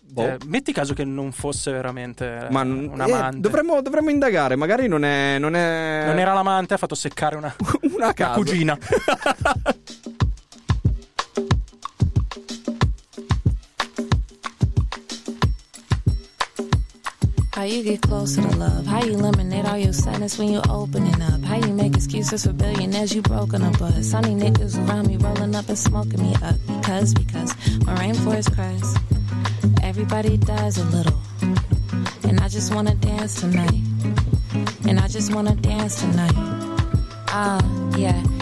Boh. 0.00 0.22
eh, 0.22 0.38
metti 0.46 0.72
caso 0.72 0.94
che 0.94 1.04
non 1.04 1.30
fosse 1.30 1.70
veramente 1.72 2.48
Ma 2.50 2.62
eh, 2.62 2.64
n- 2.64 2.88
un 2.90 2.98
eh, 2.98 3.02
amante. 3.02 3.40
dovremmo, 3.40 3.82
dovremmo 3.82 4.08
indagare, 4.08 4.56
magari 4.56 4.88
non 4.88 5.04
è. 5.04 5.38
Non, 5.38 5.56
è... 5.56 6.04
Non 6.06 6.18
era 6.18 6.32
l'amante, 6.32 6.72
ha 6.72 6.78
fatto 6.78 6.94
seccare 6.94 7.36
una, 7.36 7.54
una 7.96 8.14
una 8.16 8.30
cugina. 8.30 8.78
How 17.54 17.64
you 17.64 17.82
get 17.82 18.00
closer 18.00 18.40
to 18.40 18.56
love? 18.56 18.86
How 18.86 19.02
you 19.04 19.12
eliminate 19.12 19.66
all 19.66 19.76
your 19.76 19.92
sadness 19.92 20.38
when 20.38 20.48
you 20.48 20.62
opening 20.70 21.20
up? 21.20 21.42
How 21.42 21.56
you 21.56 21.74
make 21.74 21.94
excuses 21.94 22.46
for 22.46 22.52
billionaires 22.54 23.14
you 23.14 23.20
broken 23.20 23.62
up 23.62 23.78
with? 23.78 24.02
Sunny 24.06 24.34
niggas 24.34 24.78
around 24.88 25.06
me 25.06 25.18
rolling 25.18 25.54
up 25.54 25.68
and 25.68 25.76
smoking 25.78 26.22
me 26.22 26.34
up 26.42 26.56
because 26.66 27.12
because 27.12 27.52
when 27.84 27.94
rainforest 27.98 28.54
cries, 28.54 28.96
everybody 29.82 30.38
dies 30.38 30.78
a 30.78 30.84
little, 30.84 31.20
and 32.24 32.40
I 32.40 32.48
just 32.48 32.74
wanna 32.74 32.94
dance 32.94 33.38
tonight, 33.38 33.82
and 34.88 34.98
I 34.98 35.06
just 35.08 35.34
wanna 35.34 35.54
dance 35.56 36.00
tonight. 36.00 36.34
Ah, 37.28 37.60
yeah. 37.98 38.41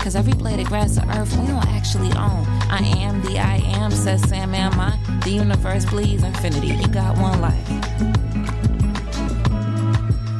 Cause 0.00 0.16
every 0.16 0.34
blade 0.34 0.60
of 0.60 0.66
grass 0.66 0.96
of 0.96 1.08
earth 1.10 1.36
we 1.38 1.46
don't 1.46 1.66
actually 1.68 2.12
own. 2.12 2.44
I 2.70 2.80
am 2.98 3.22
the 3.22 3.38
I 3.38 3.56
am, 3.56 3.90
says 3.90 4.22
Sam, 4.28 4.54
am 4.54 4.78
I? 4.78 4.98
The 5.24 5.30
universe 5.30 5.86
bleeds 5.86 6.22
infinity. 6.22 6.68
You 6.68 6.88
got 6.88 7.16
one 7.18 7.40
life. 7.40 7.68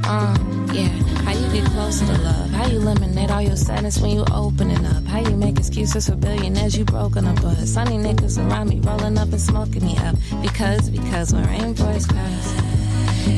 Uh, 0.06 0.36
yeah. 0.72 0.88
How 1.24 1.32
you 1.32 1.50
get 1.52 1.64
closer 1.70 2.04
to 2.04 2.12
love? 2.12 2.50
How 2.50 2.66
you 2.66 2.76
eliminate 2.76 3.30
all 3.30 3.40
your 3.40 3.56
sadness 3.56 3.98
when 3.98 4.10
you 4.10 4.24
opening 4.32 4.84
up? 4.84 5.04
How 5.04 5.20
you 5.20 5.36
make 5.36 5.58
excuses 5.58 6.08
for 6.08 6.16
billionaires 6.16 6.76
you 6.76 6.84
broke 6.84 7.12
broken 7.12 7.26
up 7.26 7.40
bus? 7.40 7.70
Sunny 7.70 7.96
niggas 7.96 8.36
around 8.38 8.68
me 8.68 8.80
rolling 8.80 9.16
up 9.16 9.30
and 9.32 9.40
smoking 9.40 9.86
me 9.86 9.96
up. 9.98 10.16
Because, 10.42 10.90
because 10.90 11.32
when 11.32 11.44
rainforest 11.44 12.08
cries, 12.10 12.73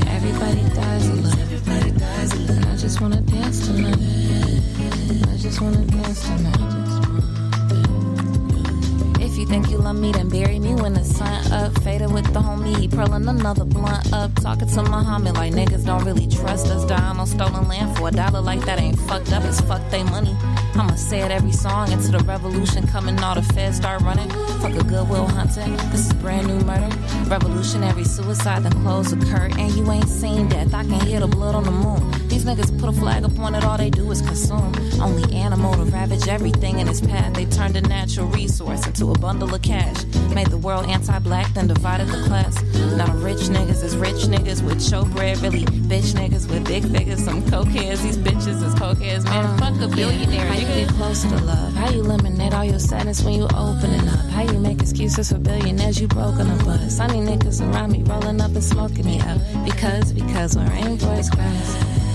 everybody 0.08 0.62
dies 0.74 1.08
a 1.08 1.14
little. 1.14 1.40
Everybody 1.40 1.90
dies. 1.92 2.32
I 2.32 2.76
just 2.76 3.00
wanna 3.00 3.20
dance 3.20 3.66
tonight. 3.66 3.98
I 5.32 5.36
just 5.36 5.60
wanna 5.60 5.84
dance 5.84 6.22
tonight. 6.26 7.45
You 9.46 9.52
think 9.52 9.70
you 9.70 9.78
love 9.78 9.94
me, 9.94 10.10
then 10.10 10.28
bury 10.28 10.58
me 10.58 10.74
when 10.74 10.94
the 10.94 11.04
sun 11.04 11.52
up. 11.52 11.80
Faded 11.84 12.12
with 12.12 12.24
the 12.32 12.40
homie, 12.40 12.90
pearling 12.90 13.28
another 13.28 13.64
blunt 13.64 14.12
up. 14.12 14.34
Talking 14.42 14.66
to 14.66 14.82
Muhammad 14.82 15.34
like 15.34 15.52
niggas 15.52 15.86
don't 15.86 16.04
really 16.04 16.26
trust 16.26 16.66
us. 16.66 16.84
Dying 16.84 17.16
on 17.16 17.28
stolen 17.28 17.68
land 17.68 17.96
for 17.96 18.08
a 18.08 18.10
dollar 18.10 18.40
like 18.40 18.64
that 18.64 18.80
ain't 18.80 18.98
fucked 18.98 19.32
up. 19.32 19.44
It's 19.44 19.60
fuck 19.60 19.88
they 19.88 20.02
money. 20.02 20.34
I'ma 20.74 20.96
say 20.96 21.20
it 21.20 21.30
every 21.30 21.52
song 21.52 21.92
into 21.92 22.08
the 22.08 22.18
revolution 22.24 22.88
coming. 22.88 23.20
All 23.20 23.36
the 23.36 23.42
feds 23.42 23.76
start 23.76 24.02
running. 24.02 24.28
Fuck 24.58 24.74
a 24.74 24.82
goodwill 24.82 25.28
hunting. 25.28 25.76
This 25.92 26.08
is 26.08 26.12
brand 26.14 26.48
new 26.48 26.58
murder. 26.66 26.90
Revolutionary 27.28 28.02
suicide, 28.02 28.64
then 28.64 28.72
close 28.82 29.14
the 29.14 29.24
curtain. 29.26 29.68
You 29.76 29.88
ain't 29.92 30.08
seen 30.08 30.48
death. 30.48 30.74
I 30.74 30.82
can 30.82 30.98
hear 31.06 31.20
the 31.20 31.28
blood 31.28 31.54
on 31.54 31.62
the 31.62 31.70
moon. 31.70 32.25
These 32.36 32.44
niggas 32.44 32.78
put 32.78 32.90
a 32.90 32.92
flag 32.92 33.24
up 33.24 33.38
on 33.38 33.54
it, 33.54 33.64
all 33.64 33.78
they 33.78 33.88
do 33.88 34.10
is 34.10 34.20
consume. 34.20 34.74
Only 35.00 35.34
animal 35.34 35.72
to 35.72 35.84
ravage 35.84 36.28
everything 36.28 36.80
in 36.80 36.86
its 36.86 37.00
path. 37.00 37.32
They 37.32 37.46
turned 37.46 37.76
a 37.76 37.80
natural 37.80 38.26
resource 38.26 38.86
into 38.86 39.10
a 39.10 39.18
bundle 39.18 39.54
of 39.54 39.62
cash. 39.62 40.04
Made 40.34 40.48
the 40.48 40.58
world 40.58 40.86
anti 40.86 41.18
black, 41.20 41.54
then 41.54 41.66
divided 41.66 42.08
the 42.08 42.22
class. 42.26 42.62
Now 42.94 43.10
rich 43.14 43.48
niggas 43.48 43.82
is 43.82 43.96
rich 43.96 44.28
niggas 44.28 44.62
with 44.62 44.80
showbread, 44.80 45.40
really 45.40 45.64
bitch 45.64 46.12
niggas 46.12 46.46
with 46.50 46.66
big 46.66 46.84
figures. 46.84 47.24
Some 47.24 47.40
cokeheads, 47.40 48.02
these 48.02 48.18
bitches 48.18 48.62
is 48.62 48.74
cokeheads. 48.74 49.24
Man, 49.24 49.46
uh, 49.46 49.56
fuck 49.56 49.80
a 49.80 49.88
billionaire. 49.96 50.44
How 50.44 50.58
you 50.58 50.66
get 50.66 50.88
closer 50.90 51.30
to 51.30 51.42
love? 51.42 51.72
How 51.72 51.88
you 51.88 52.00
eliminate 52.00 52.52
all 52.52 52.64
your 52.64 52.78
sadness 52.78 53.22
when 53.22 53.32
you 53.32 53.44
opening 53.44 54.06
up? 54.10 54.26
How 54.28 54.42
you 54.42 54.58
make 54.58 54.82
excuses 54.82 55.32
for 55.32 55.38
billionaires 55.38 55.98
you 55.98 56.06
broke 56.06 56.34
broken 56.34 56.50
up 56.50 56.66
with? 56.66 56.92
Sunny 56.92 57.20
niggas 57.20 57.62
around 57.62 57.92
me 57.92 58.02
rolling 58.02 58.42
up 58.42 58.50
and 58.50 58.62
smoking 58.62 59.06
me 59.06 59.20
up. 59.20 59.40
Because, 59.64 60.12
because 60.12 60.54
when 60.54 60.68
rainforest 60.68 61.32
cries, 61.32 62.05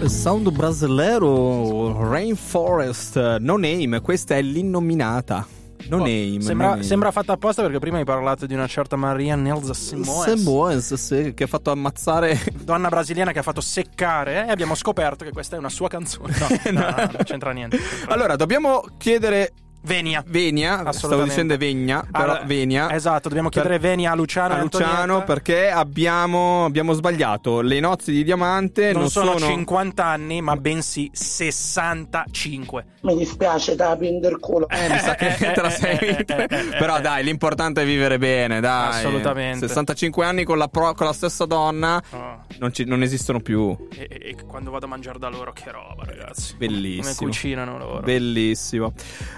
Il 0.00 0.10
sound 0.10 0.50
brasileiro 0.50 2.08
Rainforest 2.08 3.38
No 3.40 3.56
Name, 3.56 4.00
questa 4.00 4.36
è 4.36 4.42
l'innominata. 4.42 5.46
No 5.88 5.98
Name. 5.98 6.40
Sembra, 6.40 6.66
no 6.66 6.72
name. 6.74 6.82
sembra 6.82 7.10
fatta 7.10 7.32
apposta 7.32 7.62
perché 7.62 7.78
prima 7.78 7.98
hai 7.98 8.04
parlato 8.04 8.46
di 8.46 8.54
una 8.54 8.66
certa 8.66 8.96
Maria 8.96 9.36
Nilsa 9.36 9.74
Simoes, 9.74 10.32
Simoes, 10.32 10.94
sì, 10.94 11.34
che 11.34 11.44
ha 11.44 11.46
fatto 11.46 11.70
ammazzare 11.70 12.40
donna 12.62 12.88
brasiliana 12.88 13.32
che 13.32 13.40
ha 13.40 13.42
fatto 13.42 13.60
seccare 13.60 14.46
e 14.46 14.50
abbiamo 14.50 14.74
scoperto 14.74 15.24
che 15.24 15.30
questa 15.30 15.56
è 15.56 15.58
una 15.58 15.68
sua 15.68 15.88
canzone. 15.88 16.34
No, 16.38 16.70
no, 16.72 16.80
no, 16.80 16.96
non 16.96 17.22
c'entra 17.24 17.50
niente. 17.52 17.78
Allora, 18.06 18.36
dobbiamo 18.36 18.82
chiedere 18.96 19.52
Venia. 19.82 20.22
Venia, 20.26 20.90
stavo 20.92 21.22
dicendo 21.22 21.56
Vegna, 21.56 22.06
però 22.10 22.24
Allora, 22.24 22.42
Venia. 22.44 22.90
Esatto, 22.92 23.28
dobbiamo 23.28 23.48
chiedere 23.48 23.78
Venia 23.78 24.10
a 24.12 24.14
Luciano 24.14 24.54
a 24.54 24.60
Luciano 24.60 24.92
Antonietta. 24.92 25.24
perché 25.24 25.70
abbiamo, 25.70 26.64
abbiamo 26.64 26.92
sbagliato. 26.92 27.60
Le 27.60 27.80
nozze 27.80 28.12
di 28.12 28.24
diamante 28.24 28.92
non, 28.92 29.02
non 29.02 29.10
sono 29.10 29.38
50 29.38 30.04
anni, 30.04 30.40
ma 30.42 30.56
bensì 30.56 31.10
65. 31.12 32.84
Mi 33.02 33.16
dispiace 33.16 33.74
da 33.76 33.96
prendere 33.96 34.38
culo. 34.38 34.68
Eh, 34.68 34.88
mi 34.90 34.98
sa 34.98 35.14
che 35.14 35.34
te 35.36 35.60
la 35.60 35.70
sei. 35.70 36.24
Però 36.24 37.00
dai, 37.00 37.24
l'importante 37.24 37.82
è 37.82 37.84
vivere 37.84 38.18
bene, 38.18 38.60
dai. 38.60 38.88
Assolutamente. 38.98 39.66
65 39.68 40.24
anni 40.24 40.44
con 40.44 40.58
la, 40.58 40.68
pro- 40.68 40.94
con 40.94 41.06
la 41.06 41.12
stessa 41.12 41.44
donna 41.46 42.02
Oh. 42.10 42.44
non, 42.58 42.72
ci- 42.72 42.84
non 42.84 43.02
esistono 43.02 43.40
più. 43.40 43.76
E, 43.94 44.06
e- 44.10 44.28
e 44.30 44.36
quando 44.46 44.70
vado 44.70 44.86
a 44.86 44.88
mangiare 44.88 45.18
da 45.18 45.28
loro, 45.28 45.52
che 45.52 45.70
roba, 45.70 46.04
ragazzi. 46.04 46.54
Bellissimo. 46.56 47.14
Come 47.16 47.30
cucinano 47.30 47.78
loro. 47.78 48.00
Bellissimo. 48.00 48.92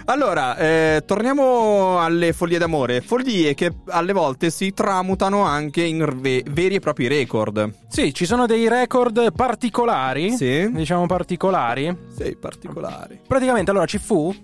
Allora, 0.07 0.30
eh, 0.33 1.03
torniamo 1.05 2.01
alle 2.01 2.33
follie 2.33 2.59
d'amore. 2.59 3.01
Follie 3.01 3.55
che 3.55 3.73
alle 3.89 4.13
volte 4.13 4.51
si 4.51 4.73
tramutano 4.73 5.43
anche 5.43 5.83
in 5.83 6.09
ve- 6.21 6.45
veri 6.49 6.77
e 6.77 6.81
propri 6.81 7.09
record. 7.09 7.73
Sì, 7.89 8.13
ci 8.15 8.27
sono 8.27 8.47
dei 8.47 8.69
record 8.69 9.33
particolari. 9.33 10.31
Sì. 10.33 10.71
Diciamo 10.71 11.07
particolari. 11.07 11.97
Sì, 12.17 12.37
particolari. 12.37 13.21
Praticamente 13.27 13.71
allora 13.71 13.87
ci 13.87 13.99
fu, 13.99 14.35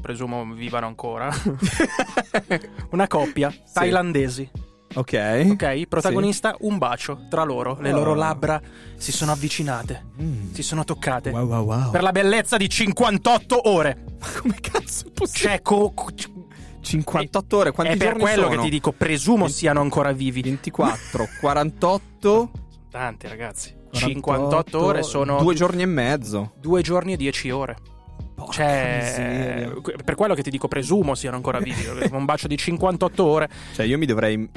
presumo 0.00 0.44
vivano 0.54 0.86
ancora, 0.86 1.30
una 2.90 3.06
coppia 3.06 3.52
thailandesi. 3.72 4.48
Ok. 4.94 5.46
Ok, 5.50 5.86
protagonista 5.88 6.54
un 6.60 6.78
bacio 6.78 7.26
tra 7.28 7.42
loro, 7.44 7.76
le 7.80 7.92
Oh. 7.92 7.96
loro 7.96 8.14
labbra 8.14 8.60
si 8.96 9.12
sono 9.12 9.32
avvicinate, 9.32 10.06
si 10.52 10.62
sono 10.62 10.84
toccate. 10.84 11.30
Wow, 11.30 11.46
wow, 11.46 11.64
wow. 11.64 11.90
Per 11.90 12.02
la 12.02 12.12
bellezza 12.12 12.56
di 12.56 12.68
58 12.68 13.68
ore. 13.68 14.04
Ma 14.20 14.26
come 14.40 14.56
cazzo 14.60 15.08
è 15.08 15.10
possibile? 15.12 15.48
Cioè, 15.54 15.62
co- 15.62 15.92
co- 15.94 16.08
58 16.80 17.56
ore, 17.56 17.72
quanti 17.72 17.94
è 17.94 17.96
per 17.96 18.06
giorni 18.08 18.22
quello 18.22 18.42
sono? 18.44 18.54
che 18.56 18.62
ti 18.62 18.70
dico, 18.70 18.92
presumo 18.92 19.48
siano 19.48 19.80
ancora 19.80 20.12
vivi. 20.12 20.40
24, 20.42 21.28
48, 21.40 22.50
Tanti 22.90 23.28
ragazzi. 23.28 23.74
48 23.90 23.98
58 24.08 24.84
ore 24.84 25.02
sono 25.02 25.38
due 25.38 25.54
giorni 25.54 25.82
e 25.82 25.86
mezzo. 25.86 26.52
due 26.60 26.82
giorni 26.82 27.12
e 27.14 27.16
10 27.16 27.50
ore. 27.50 27.76
Porca 28.34 28.52
Cioè, 28.52 28.98
miseria. 29.02 29.72
per 30.04 30.14
quello 30.14 30.34
che 30.34 30.42
ti 30.42 30.50
dico, 30.50 30.68
presumo 30.68 31.14
siano 31.14 31.36
ancora 31.36 31.58
vivi. 31.58 31.84
Un 32.12 32.24
bacio 32.24 32.46
di 32.46 32.56
58 32.56 33.24
ore. 33.24 33.48
Cioè, 33.74 33.84
io 33.86 33.96
mi 33.98 34.06
dovrei 34.06 34.48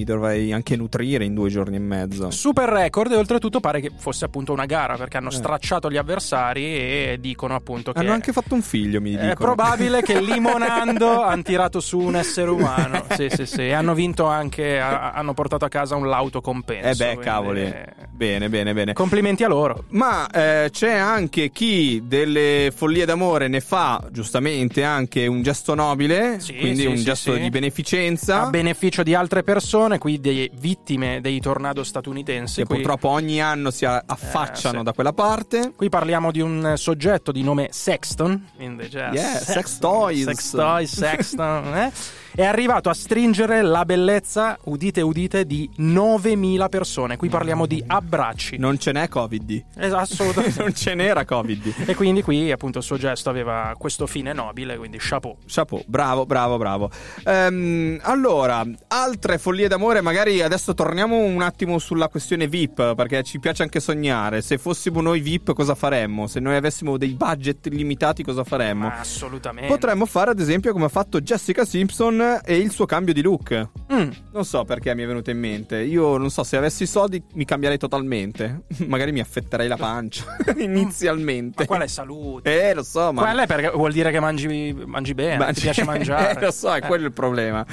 mi 0.00 0.04
dovrei 0.06 0.50
anche 0.52 0.76
nutrire 0.76 1.24
in 1.26 1.34
due 1.34 1.50
giorni 1.50 1.76
e 1.76 1.78
mezzo. 1.78 2.30
Super 2.30 2.70
record 2.70 3.12
e 3.12 3.16
oltretutto 3.16 3.60
pare 3.60 3.80
che 3.82 3.90
fosse 3.94 4.24
appunto 4.24 4.50
una 4.52 4.64
gara 4.64 4.96
perché 4.96 5.18
hanno 5.18 5.28
Eh. 5.28 5.32
stracciato 5.34 5.90
gli 5.90 5.98
avversari 5.98 6.64
e 6.64 7.18
dicono 7.20 7.54
appunto 7.54 7.92
che 7.92 7.98
Hanno 7.98 8.12
anche 8.12 8.32
fatto 8.32 8.54
un 8.54 8.62
figlio, 8.62 8.98
mi 9.02 9.10
dicono. 9.10 9.30
è 9.30 9.34
probabile 9.34 10.00
che 10.00 10.18
limonando 10.24 11.22
hanno 11.22 11.42
tirato 11.42 11.80
su 11.80 11.98
un 11.98 12.16
essere 12.16 12.48
umano. 12.50 13.04
Sì, 13.14 13.28
sì, 13.28 13.44
sì. 13.44 13.60
E 13.60 13.72
hanno 13.74 13.92
vinto 13.92 14.24
anche, 14.24 14.80
a- 14.80 15.12
hanno 15.12 15.34
portato 15.34 15.66
a 15.66 15.68
casa 15.68 15.96
un 15.96 16.08
lauto 16.08 16.40
compenso. 16.40 16.88
Eh 16.88 16.94
beh, 16.94 17.04
quindi- 17.14 17.24
cavoli. 17.24 17.74
Bene, 18.10 18.48
bene, 18.48 18.72
bene. 18.72 18.92
Complimenti 18.94 19.44
a 19.44 19.48
loro. 19.48 19.84
Ma 19.90 20.26
eh, 20.30 20.68
c'è 20.70 20.92
anche 20.94 21.50
chi 21.50 22.02
delle 22.06 22.72
follie 22.74 23.04
d'amore 23.04 23.48
ne 23.48 23.60
fa 23.60 24.02
giustamente 24.10 24.82
anche 24.82 25.26
un 25.26 25.42
gesto 25.42 25.74
nobile, 25.74 26.40
Sì, 26.40 26.54
quindi 26.54 26.80
sì, 26.80 26.86
un 26.86 26.96
sì, 26.96 27.04
gesto 27.04 27.34
di 27.34 27.50
beneficenza. 27.50 28.42
A 28.46 28.50
beneficio 28.50 29.02
di 29.02 29.14
altre 29.14 29.42
persone, 29.42 29.89
qui 29.98 30.20
delle 30.20 30.50
vittime 30.54 31.20
dei 31.20 31.40
tornado 31.40 31.82
statunitensi. 31.84 32.60
che 32.62 32.66
qui- 32.66 32.76
purtroppo 32.76 33.08
ogni 33.08 33.40
anno 33.42 33.70
si 33.70 33.84
affacciano 33.84 34.76
Eh, 34.76 34.78
sì. 34.78 34.84
da 34.84 34.92
quella 34.92 35.12
parte. 35.12 35.72
Qui 35.76 35.88
parliamo 35.88 36.30
di 36.30 36.40
un 36.40 36.74
soggetto 36.76 37.32
di 37.32 37.42
nome 37.42 37.68
Sexton. 37.72 38.48
quindi 38.56 38.88
Yeah, 38.90 39.12
Sexton, 39.12 39.54
sex 39.54 39.78
toys. 39.78 40.24
Sex 40.24 40.50
toys, 40.50 40.94
Sexton. 40.96 41.76
eh? 41.76 41.92
È 42.40 42.46
arrivato 42.46 42.88
a 42.88 42.94
stringere 42.94 43.60
la 43.60 43.84
bellezza, 43.84 44.58
udite 44.64 45.02
udite, 45.02 45.44
di 45.44 45.68
9.000 45.78 46.70
persone. 46.70 47.18
Qui 47.18 47.28
parliamo 47.28 47.66
di 47.66 47.84
abbracci. 47.86 48.56
Non 48.56 48.78
ce 48.78 48.92
n'è 48.92 49.08
Covid. 49.08 49.64
Es- 49.76 49.92
assolutamente. 49.92 50.56
non 50.64 50.74
ce 50.74 50.94
n'era 50.94 51.26
Covid. 51.26 51.74
E 51.84 51.94
quindi 51.94 52.22
qui 52.22 52.50
appunto 52.50 52.78
il 52.78 52.84
suo 52.84 52.96
gesto 52.96 53.28
aveva 53.28 53.74
questo 53.76 54.06
fine 54.06 54.32
nobile, 54.32 54.78
quindi 54.78 54.96
chapeau. 54.98 55.36
Chapeau, 55.44 55.82
bravo, 55.86 56.24
bravo, 56.24 56.56
bravo. 56.56 56.90
Ehm, 57.26 57.98
allora, 58.04 58.64
altre 58.88 59.36
follie 59.36 59.68
d'amore, 59.68 60.00
magari 60.00 60.40
adesso 60.40 60.72
torniamo 60.72 61.18
un 61.18 61.42
attimo 61.42 61.78
sulla 61.78 62.08
questione 62.08 62.48
VIP, 62.48 62.94
perché 62.94 63.22
ci 63.22 63.38
piace 63.38 63.64
anche 63.64 63.80
sognare. 63.80 64.40
Se 64.40 64.56
fossimo 64.56 65.02
noi 65.02 65.20
VIP 65.20 65.52
cosa 65.52 65.74
faremmo? 65.74 66.26
Se 66.26 66.40
noi 66.40 66.56
avessimo 66.56 66.96
dei 66.96 67.10
budget 67.10 67.66
limitati 67.66 68.22
cosa 68.22 68.44
faremmo? 68.44 68.86
Ma 68.86 69.00
assolutamente. 69.00 69.68
Potremmo 69.68 70.06
fare 70.06 70.30
ad 70.30 70.40
esempio 70.40 70.72
come 70.72 70.86
ha 70.86 70.88
fatto 70.88 71.20
Jessica 71.20 71.66
Simpson 71.66 72.28
e 72.38 72.56
il 72.56 72.70
suo 72.70 72.86
cambio 72.86 73.12
di 73.12 73.22
look. 73.22 73.68
Mm. 73.92 74.10
Non 74.32 74.44
so 74.44 74.64
perché 74.64 74.94
mi 74.94 75.02
è 75.02 75.06
venuto 75.06 75.30
in 75.30 75.38
mente. 75.38 75.80
Io 75.82 76.16
non 76.16 76.30
so 76.30 76.44
se 76.44 76.56
avessi 76.56 76.84
i 76.84 76.86
soldi 76.86 77.22
mi 77.34 77.44
cambierei 77.44 77.78
totalmente. 77.78 78.62
Magari 78.86 79.10
mi 79.12 79.20
affetterei 79.20 79.66
la 79.66 79.76
pancia 79.76 80.24
inizialmente. 80.56 81.62
Ma 81.62 81.66
qual 81.66 81.82
è 81.82 81.86
salute? 81.86 82.68
Eh, 82.68 82.74
lo 82.74 82.82
so, 82.82 83.12
ma 83.12 83.22
Quella 83.22 83.42
è 83.42 83.46
perché 83.46 83.70
vuol 83.70 83.92
dire 83.92 84.10
che 84.10 84.20
mangi, 84.20 84.72
mangi 84.86 85.14
bene, 85.14 85.38
Ma- 85.38 85.52
ti 85.52 85.60
piace 85.62 85.84
mangiare. 85.84 86.18
Eh, 86.40 86.44
lo 86.44 86.50
so, 86.52 86.72
è 86.72 86.80
quello 86.80 87.06
il 87.06 87.12
problema. 87.12 87.64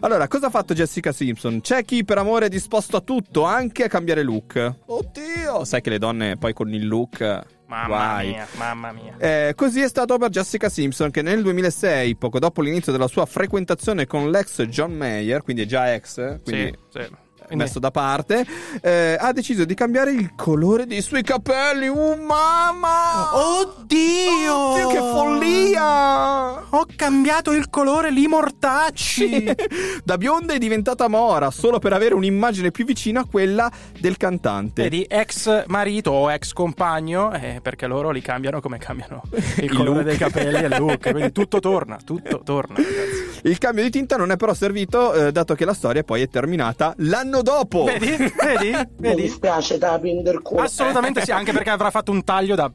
Allora, 0.00 0.28
cosa 0.28 0.46
ha 0.46 0.50
fatto 0.50 0.74
Jessica 0.74 1.10
Simpson? 1.10 1.60
C'è 1.60 1.84
chi 1.84 2.04
per 2.04 2.18
amore 2.18 2.46
è 2.46 2.48
disposto 2.48 2.96
a 2.96 3.00
tutto, 3.00 3.44
anche 3.44 3.84
a 3.84 3.88
cambiare 3.88 4.22
look. 4.22 4.74
Oddio! 4.86 5.64
Sai 5.64 5.80
che 5.80 5.90
le 5.90 5.98
donne 5.98 6.36
poi 6.36 6.52
con 6.52 6.72
il 6.72 6.86
look. 6.86 7.42
Mamma 7.74 7.86
guai. 7.86 8.28
mia, 8.28 8.46
mamma 8.56 8.92
mia. 8.92 9.14
Eh, 9.18 9.52
così 9.56 9.80
è 9.80 9.88
stato 9.88 10.16
per 10.16 10.30
Jessica 10.30 10.68
Simpson 10.68 11.10
che 11.10 11.22
nel 11.22 11.42
2006, 11.42 12.16
poco 12.16 12.38
dopo 12.38 12.62
l'inizio 12.62 12.92
della 12.92 13.08
sua 13.08 13.26
frequentazione 13.26 14.06
con 14.06 14.30
l'ex 14.30 14.62
John 14.62 14.92
Mayer, 14.92 15.42
quindi 15.42 15.62
è 15.62 15.66
già 15.66 15.92
ex, 15.92 16.18
eh, 16.18 16.40
quindi 16.42 16.78
Sì, 16.90 17.00
sì. 17.00 17.08
Messo 17.50 17.78
da 17.78 17.90
parte, 17.90 18.44
eh, 18.80 19.16
ha 19.18 19.32
deciso 19.32 19.64
di 19.64 19.74
cambiare 19.74 20.12
il 20.12 20.34
colore 20.34 20.86
dei 20.86 21.02
suoi 21.02 21.22
capelli. 21.22 21.88
Uh, 21.88 22.16
mamma! 22.20 23.36
Oddio! 23.36 24.54
Oddio, 24.54 24.88
che 24.88 24.98
follia! 24.98 26.68
Ho 26.70 26.86
cambiato 26.96 27.52
il 27.52 27.70
colore 27.70 28.10
li 28.10 28.26
mortacci. 28.26 29.54
da 30.02 30.16
bionda 30.16 30.54
è 30.54 30.58
diventata 30.58 31.08
mora 31.08 31.50
solo 31.50 31.78
per 31.78 31.92
avere 31.92 32.14
un'immagine 32.14 32.70
più 32.70 32.84
vicina 32.84 33.20
a 33.20 33.24
quella 33.30 33.70
del 33.98 34.16
cantante. 34.16 34.82
Vedi, 34.82 35.04
ex 35.08 35.66
marito 35.66 36.10
o 36.10 36.32
ex 36.32 36.52
compagno, 36.52 37.32
eh, 37.32 37.60
perché 37.62 37.86
loro 37.86 38.10
li 38.10 38.20
cambiano 38.20 38.60
come 38.60 38.78
cambiano 38.78 39.22
il, 39.32 39.64
Il 39.64 39.72
colore 39.72 39.98
look. 39.98 40.04
dei 40.06 40.16
capelli 40.16 40.56
e 40.56 40.66
il 40.66 40.76
look. 40.78 41.10
Quindi 41.10 41.32
tutto 41.32 41.60
torna, 41.60 41.98
tutto 42.04 42.40
torna. 42.44 42.74
ragazzi. 42.76 43.40
Il 43.44 43.58
cambio 43.58 43.84
di 43.84 43.90
tinta 43.90 44.16
non 44.16 44.30
è 44.30 44.36
però 44.36 44.54
servito, 44.54 45.12
eh, 45.12 45.32
dato 45.32 45.54
che 45.54 45.64
la 45.64 45.74
storia 45.74 46.02
poi 46.02 46.22
è 46.22 46.28
terminata 46.28 46.94
l'anno 46.98 47.42
dopo. 47.44 47.84
Vedi? 47.84 48.08
Vedi? 48.16 48.70
Mi 48.70 48.86
Vedi? 48.98 49.22
dispiace 49.22 49.78
da 49.78 49.96
Pinder 50.00 50.42
culo. 50.42 50.62
Assolutamente 50.62 51.22
sì, 51.22 51.30
anche 51.30 51.52
perché 51.52 51.70
avrà 51.70 51.90
fatto 51.90 52.10
un 52.10 52.24
taglio 52.24 52.56
da 52.56 52.68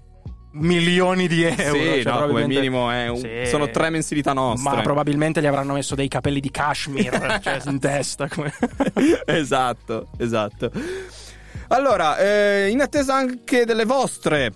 milioni 0.52 1.28
di 1.28 1.44
euro. 1.44 1.54
Sì, 1.54 1.62
cioè, 1.62 1.74
no, 1.74 1.80
come 1.84 2.02
probabilmente- 2.04 2.56
minimo 2.56 2.90
è 2.90 3.08
un- 3.10 3.18
Sì. 3.18 3.30
sono 3.46 3.70
tre 3.70 3.90
mensilità 3.90 4.32
nostre. 4.34 4.74
Ma 4.76 4.82
probabilmente 4.82 5.42
gli 5.42 5.46
avranno 5.46 5.74
messo 5.74 5.94
dei 5.96 6.08
capelli 6.08 6.40
di 6.40 6.50
cashmere 6.50 7.40
cioè, 7.44 7.60
in 7.66 7.80
testa. 7.80 8.28
Come... 8.30 8.54
esatto, 9.26 10.08
esatto. 10.18 10.72
Allora, 11.68 12.18
eh, 12.18 12.70
in 12.70 12.82
attesa 12.82 13.14
anche 13.16 13.66
delle 13.66 13.86
vostre 13.86 14.54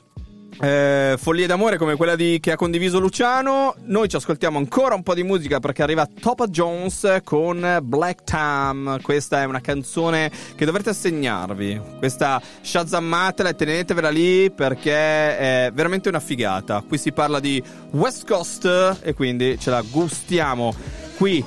eh, 0.60 1.16
follie 1.18 1.48
d'amore 1.48 1.78
come 1.78 1.96
quella 1.96 2.16
di, 2.16 2.40
che 2.40 2.52
ha 2.52 2.56
condiviso 2.56 3.00
Luciano, 3.00 3.76
noi 3.86 4.08
ci 4.08 4.16
ascoltiamo 4.16 4.58
ancora 4.58 4.96
un 4.96 5.04
po' 5.04 5.14
di 5.14 5.24
musica 5.24 5.60
perché 5.60 5.84
arriva 5.84 6.08
Topa 6.08 6.48
Jones 6.48 7.20
con 7.24 7.80
Black 7.84 8.24
Tam. 8.24 9.02
Questa 9.02 9.42
è 9.42 9.46
una 9.46 9.62
canzone 9.62 10.32
che 10.56 10.66
dovrete 10.66 10.92
assegnarvi. 10.92 11.82
Questa 11.98 12.42
shazammatela 12.62 13.50
e 13.50 13.56
tenetevela 13.56 14.10
lì 14.10 14.52
perché 14.52 14.94
è 15.38 15.72
veramente 15.74 16.10
una 16.10 16.20
figata. 16.20 16.84
Qui 16.88 16.98
si 16.98 17.12
parla 17.12 17.40
di 17.40 17.62
West 17.92 18.28
Coast 18.28 19.00
e 19.02 19.14
quindi 19.14 19.60
ce 19.60 19.70
la 19.70 19.82
gustiamo 19.82 20.74
qui 21.18 21.44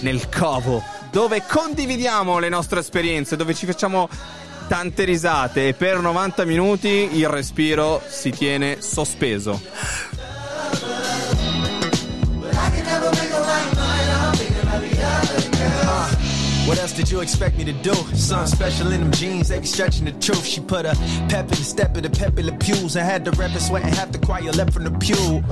nel 0.00 0.28
covo 0.28 0.82
dove 1.14 1.44
condividiamo 1.46 2.40
le 2.40 2.48
nostre 2.48 2.80
esperienze, 2.80 3.36
dove 3.36 3.54
ci 3.54 3.66
facciamo 3.66 4.08
tante 4.66 5.04
risate 5.04 5.68
e 5.68 5.74
per 5.74 6.00
90 6.00 6.44
minuti 6.44 7.10
il 7.12 7.28
respiro 7.28 8.02
si 8.06 8.30
tiene 8.30 8.80
sospeso. 8.80 9.60
What 16.66 16.78
else 16.78 16.94
did 16.94 17.10
you 17.10 17.20
expect 17.20 17.58
me 17.58 17.64
to 17.64 17.72
do? 17.72 17.94
Something 18.14 18.46
special 18.46 18.92
in 18.92 19.00
them 19.00 19.10
jeans, 19.12 19.48
they 19.48 19.60
be 19.60 19.66
stretching 19.66 20.06
the 20.06 20.12
truth. 20.12 20.44
She 20.46 20.60
put 20.60 20.86
a 20.86 20.96
pep 21.28 21.44
in 21.44 21.58
the 21.58 21.64
step 21.64 21.94
of 21.96 22.02
the 22.02 22.10
pep 22.10 22.38
in 22.38 22.46
the 22.46 22.52
pews 22.52 22.96
and 22.96 23.06
had 23.06 23.24
the 23.24 23.32
rep 23.32 23.50
sweating 23.52 23.92
half 23.92 24.12
the 24.12 24.18
choir 24.18 24.50
left 24.50 24.72
from 24.72 24.84
the 24.84 24.90
pew. 24.98 25.44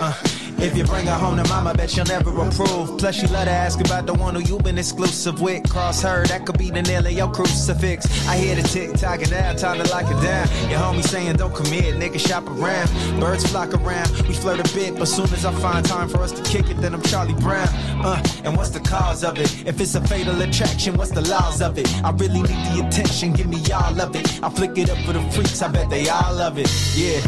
Uh, 0.00 0.12
if 0.58 0.76
you 0.76 0.84
bring 0.84 1.06
her 1.06 1.14
home 1.14 1.36
to 1.36 1.48
mama, 1.48 1.74
bet 1.74 1.90
she'll 1.90 2.04
never 2.04 2.30
approve. 2.30 2.98
Plus, 2.98 3.22
you 3.22 3.28
let 3.28 3.46
her 3.46 3.54
ask 3.54 3.80
about 3.80 4.06
the 4.06 4.14
one 4.14 4.34
who 4.34 4.40
you 4.40 4.58
been 4.58 4.78
exclusive 4.78 5.40
with. 5.40 5.68
Cross 5.68 6.02
her, 6.02 6.26
that 6.26 6.46
could 6.46 6.58
be 6.58 6.70
the 6.70 6.82
nail 6.82 7.06
of 7.06 7.12
your 7.12 7.30
crucifix. 7.30 8.06
I 8.26 8.36
hear 8.36 8.56
the 8.56 8.62
tick 8.62 8.94
tocking 8.94 9.30
now, 9.30 9.52
time 9.54 9.82
to 9.82 9.90
lock 9.90 10.04
it 10.04 10.22
down. 10.22 10.48
Your 10.70 10.80
homie 10.80 11.04
saying 11.04 11.36
don't 11.36 11.54
commit, 11.54 11.94
nigga 11.96 12.18
shop 12.18 12.46
around. 12.48 12.88
Birds 13.20 13.46
flock 13.50 13.74
around, 13.74 14.10
we 14.28 14.34
flirt 14.34 14.60
a 14.60 14.74
bit, 14.74 14.96
but 14.96 15.06
soon 15.06 15.32
as 15.32 15.44
I 15.44 15.52
find 15.60 15.84
time 15.84 16.08
for 16.08 16.18
us 16.22 16.32
to 16.32 16.42
kick 16.42 16.70
it, 16.70 16.78
then 16.78 16.94
I'm 16.94 17.02
Charlie 17.02 17.34
Brown. 17.34 17.68
Uh, 18.04 18.22
and 18.44 18.56
what's 18.56 18.70
the 18.70 18.80
cause 18.80 19.24
of 19.24 19.38
it? 19.38 19.66
If 19.66 19.80
it's 19.80 19.94
a 19.94 20.00
fatal 20.00 20.40
attraction, 20.40 20.96
what's 20.96 21.10
the 21.12 21.22
laws 21.22 21.60
of 21.62 21.78
it? 21.78 21.88
I 22.04 22.10
really 22.12 22.42
need 22.42 22.64
the 22.72 22.84
attention, 22.86 23.32
give 23.32 23.46
me 23.46 23.60
all 23.72 24.00
of 24.00 24.14
it. 24.16 24.42
I 24.42 24.48
flick 24.50 24.76
it 24.78 24.90
up 24.90 24.98
for 24.98 25.12
the 25.12 25.22
freaks, 25.30 25.60
I 25.62 25.68
bet 25.68 25.90
they 25.90 26.08
all 26.08 26.34
love 26.34 26.58
it. 26.58 26.70
Yeah. 26.94 27.20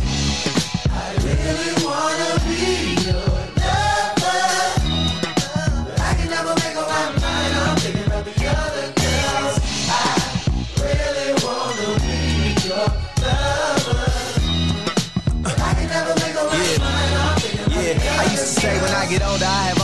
I 0.91 1.15
really 1.23 1.85
wanna 1.85 2.41
be 2.47 2.98
I 18.99 19.07
get 19.07 19.23
older 19.23 19.45
I 19.45 19.63
have. 19.69 19.78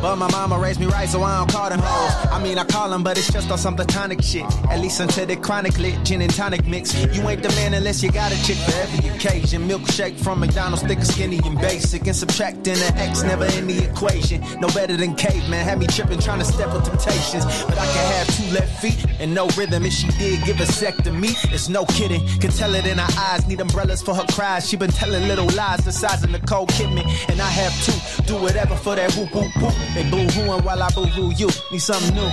But 0.00 0.16
my 0.16 0.30
mama 0.30 0.58
raised 0.58 0.80
me 0.80 0.86
right, 0.86 1.08
so 1.08 1.22
I 1.22 1.38
don't 1.38 1.50
call 1.50 1.68
them 1.68 1.80
hoes. 1.82 2.32
I 2.32 2.42
mean, 2.42 2.58
I 2.58 2.64
call 2.64 2.88
them, 2.88 3.02
but 3.02 3.18
it's 3.18 3.30
just 3.30 3.50
on 3.50 3.58
some 3.58 3.76
platonic 3.76 4.22
shit. 4.22 4.44
At 4.70 4.80
least 4.80 4.98
until 4.98 5.26
they 5.26 5.36
chronic 5.36 5.78
lit, 5.78 6.02
gin 6.04 6.22
and 6.22 6.32
tonic 6.32 6.66
mix. 6.66 6.94
You 7.14 7.28
ain't 7.28 7.42
the 7.42 7.50
man 7.50 7.74
unless 7.74 8.02
you 8.02 8.10
got 8.10 8.32
a 8.32 8.42
chick 8.44 8.56
for 8.56 8.72
every 8.76 9.10
occasion. 9.10 9.68
Milkshake 9.68 10.18
from 10.18 10.40
McDonald's, 10.40 10.82
thick, 10.82 11.02
skinny, 11.02 11.38
and 11.44 11.58
basic. 11.58 12.06
And 12.06 12.16
subtracting 12.16 12.74
the 12.74 12.92
X 12.96 13.22
never 13.24 13.44
in 13.44 13.66
the 13.66 13.84
equation. 13.90 14.42
No 14.58 14.68
better 14.68 14.96
than 14.96 15.14
caveman. 15.16 15.64
Had 15.64 15.78
me 15.78 15.86
tripping, 15.86 16.18
trying 16.18 16.38
to 16.38 16.46
step 16.46 16.72
with 16.72 16.84
temptations. 16.84 17.44
But 17.64 17.78
I 17.78 17.86
can 17.86 18.12
have 18.14 18.36
two 18.36 18.54
left 18.54 18.80
feet 18.80 19.04
and 19.20 19.34
no 19.34 19.48
rhythm. 19.48 19.84
If 19.84 19.92
she 19.92 20.08
did 20.18 20.42
give 20.44 20.60
a 20.60 20.66
sec 20.66 20.96
to 21.04 21.12
me, 21.12 21.30
it's 21.52 21.68
no 21.68 21.84
kidding. 21.84 22.26
Can 22.38 22.50
tell 22.50 22.74
it 22.74 22.86
in 22.86 22.96
her 22.96 23.20
eyes, 23.20 23.46
need 23.46 23.60
umbrellas 23.60 24.00
for 24.00 24.14
her 24.14 24.24
cries. 24.32 24.66
She 24.66 24.76
been 24.76 24.90
telling 24.90 25.28
little 25.28 25.48
lies 25.50 25.84
the 25.84 25.92
size 25.92 26.24
of 26.24 26.30
Nicole 26.30 26.66
Kidman. 26.68 27.04
And 27.28 27.40
I 27.40 27.50
have 27.50 27.74
two, 27.84 28.24
do 28.24 28.40
whatever 28.40 28.76
for 28.76 28.96
that 28.96 29.12
whoop 29.14 29.34
whoop 29.34 29.54
whoop. 29.60 29.89
They 29.94 30.04
boo 30.08 30.26
hooing 30.34 30.62
while 30.64 30.82
I 30.82 30.88
boo 30.90 31.04
hoo 31.04 31.32
you. 31.32 31.48
Need 31.72 31.80
something 31.80 32.14
new. 32.14 32.30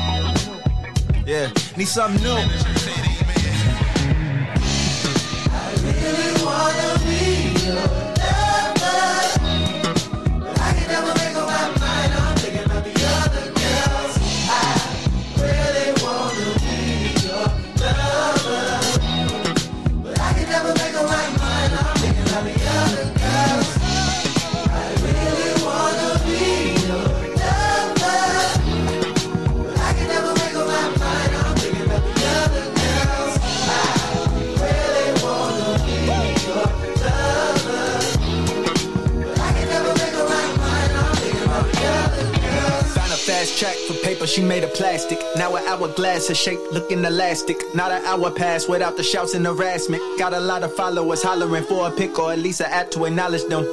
Yeah, 1.26 1.52
need 1.76 1.88
something 1.88 2.22
new. 2.22 2.38
I 5.50 5.74
really 5.84 6.32
wanna 6.46 7.00
be 7.04 8.07
paper, 44.04 44.28
she 44.28 44.42
made 44.42 44.64
of 44.64 44.74
plastic. 44.74 45.20
Now 45.36 45.56
an 45.56 45.64
hourglass, 45.68 46.28
her 46.28 46.36
shape 46.36 46.60
looking 46.72 47.04
elastic. 47.04 47.58
Not 47.74 47.92
an 47.92 48.04
hour 48.06 48.32
passed 48.32 48.70
without 48.70 48.98
the 48.98 49.04
shouts 49.04 49.34
and 49.34 49.46
harassment. 49.46 50.02
Got 50.20 50.34
a 50.34 50.40
lot 50.40 50.64
of 50.64 50.74
followers 50.76 51.24
hollering 51.24 51.64
for 51.64 51.88
a 51.88 51.92
pic 51.92 52.18
or 52.20 52.32
at 52.32 52.40
least 52.40 52.62
an 52.62 52.68
app 52.68 52.92
to 52.92 53.06
acknowledge 53.06 53.46
them. 53.46 53.66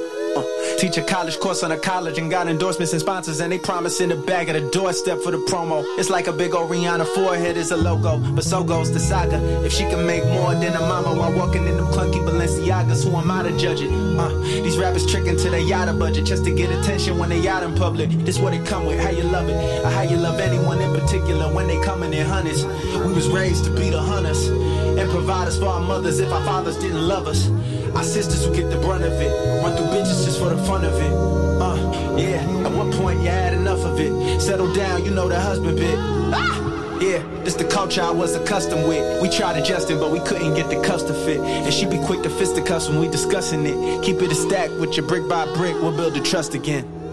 Teach 0.77 0.97
a 0.97 1.01
college 1.01 1.39
course 1.39 1.63
on 1.63 1.71
a 1.71 1.77
college 1.77 2.17
and 2.17 2.29
got 2.29 2.47
endorsements 2.47 2.91
and 2.91 3.01
sponsors 3.01 3.39
and 3.39 3.51
they 3.51 3.57
promise 3.57 4.01
in 4.01 4.09
the 4.09 4.15
bag 4.15 4.49
of 4.49 4.61
the 4.61 4.69
doorstep 4.71 5.21
for 5.21 5.31
the 5.31 5.37
promo. 5.37 5.83
It's 5.97 6.09
like 6.09 6.27
a 6.27 6.33
big 6.33 6.53
old 6.53 6.69
Rihanna 6.69 7.07
forehead 7.15 7.55
is 7.55 7.71
a 7.71 7.77
logo, 7.77 8.17
but 8.35 8.43
so 8.43 8.63
goes 8.63 8.91
the 8.91 8.99
saga. 8.99 9.37
If 9.65 9.71
she 9.71 9.83
can 9.83 10.05
make 10.05 10.25
more 10.25 10.53
than 10.53 10.73
a 10.73 10.81
mama 10.81 11.15
while 11.15 11.33
walking 11.33 11.65
in 11.65 11.77
them 11.77 11.87
clunky 11.87 12.23
Balenciagas, 12.25 13.03
who 13.03 13.15
am 13.15 13.31
I 13.31 13.43
to 13.43 13.57
judge 13.57 13.81
it? 13.81 13.89
Uh, 13.91 14.29
these 14.39 14.77
rappers 14.77 15.09
tricking 15.09 15.37
to 15.37 15.49
their 15.49 15.59
yada 15.61 15.93
budget 15.93 16.25
just 16.25 16.43
to 16.43 16.51
get 16.53 16.69
attention 16.69 17.17
when 17.17 17.29
they 17.29 17.47
out 17.47 17.63
in 17.63 17.73
public. 17.75 18.09
This 18.09 18.37
what 18.37 18.53
it 18.53 18.65
come 18.65 18.85
with, 18.85 18.99
how 18.99 19.11
you 19.11 19.23
love 19.23 19.47
it, 19.47 19.85
or 19.85 19.89
how 19.89 20.01
you 20.01 20.17
love 20.17 20.39
anyone 20.39 20.81
in 20.81 20.93
particular 20.93 21.53
when 21.53 21.67
they 21.67 21.81
coming 21.81 22.13
in 22.13 22.25
hundreds. 22.25 22.65
We 22.65 23.13
was 23.13 23.29
raised 23.29 23.63
to 23.65 23.71
be 23.71 23.89
the 23.89 24.01
hunters 24.01 24.47
and 24.47 25.09
providers 25.09 25.57
for 25.57 25.67
our 25.67 25.81
mothers 25.81 26.19
if 26.19 26.31
our 26.31 26.43
fathers 26.43 26.77
didn't 26.77 27.07
love 27.07 27.27
us. 27.27 27.49
Our 27.95 28.03
sisters 28.03 28.45
who 28.45 28.53
get 28.53 28.69
the 28.69 28.77
brunt 28.77 29.03
of 29.03 29.13
it, 29.13 29.31
run 29.63 29.75
through 29.77 29.87
bitches 29.87 30.25
just 30.25 30.39
for 30.39 30.49
the 30.49 30.57
fun 30.65 30.83
of 30.83 30.93
it. 30.95 31.13
Uh, 31.61 32.17
yeah, 32.17 32.41
at 32.65 32.71
one 32.71 32.91
point 32.91 33.21
you 33.21 33.29
had 33.29 33.53
enough 33.53 33.85
of 33.85 33.99
it. 33.99 34.41
Settle 34.41 34.73
down, 34.73 35.05
you 35.05 35.11
know 35.11 35.29
the 35.29 35.39
husband 35.39 35.77
bit. 35.77 35.95
Ah! 35.97 36.99
Yeah, 37.01 37.23
this 37.43 37.55
the 37.55 37.65
culture 37.65 38.01
I 38.01 38.11
was 38.11 38.35
accustomed 38.35 38.87
with. 38.87 39.21
We 39.21 39.29
tried 39.29 39.57
adjusting, 39.57 39.99
but 39.99 40.11
we 40.11 40.19
couldn't 40.19 40.55
get 40.55 40.69
the 40.69 40.81
cuffs 40.81 41.03
to 41.03 41.13
fit. 41.13 41.39
And 41.39 41.73
she 41.73 41.85
be 41.85 41.97
quick 41.99 42.21
to 42.23 42.29
fisticuffs 42.29 42.89
when 42.89 42.99
we 42.99 43.07
discussing 43.07 43.65
it. 43.65 44.03
Keep 44.03 44.21
it 44.21 44.31
a 44.31 44.35
stack 44.35 44.69
with 44.71 44.97
your 44.97 45.07
brick 45.07 45.27
by 45.29 45.45
brick, 45.55 45.75
we'll 45.75 45.95
build 45.95 46.15
the 46.15 46.21
trust 46.21 46.53
again. 46.53 47.04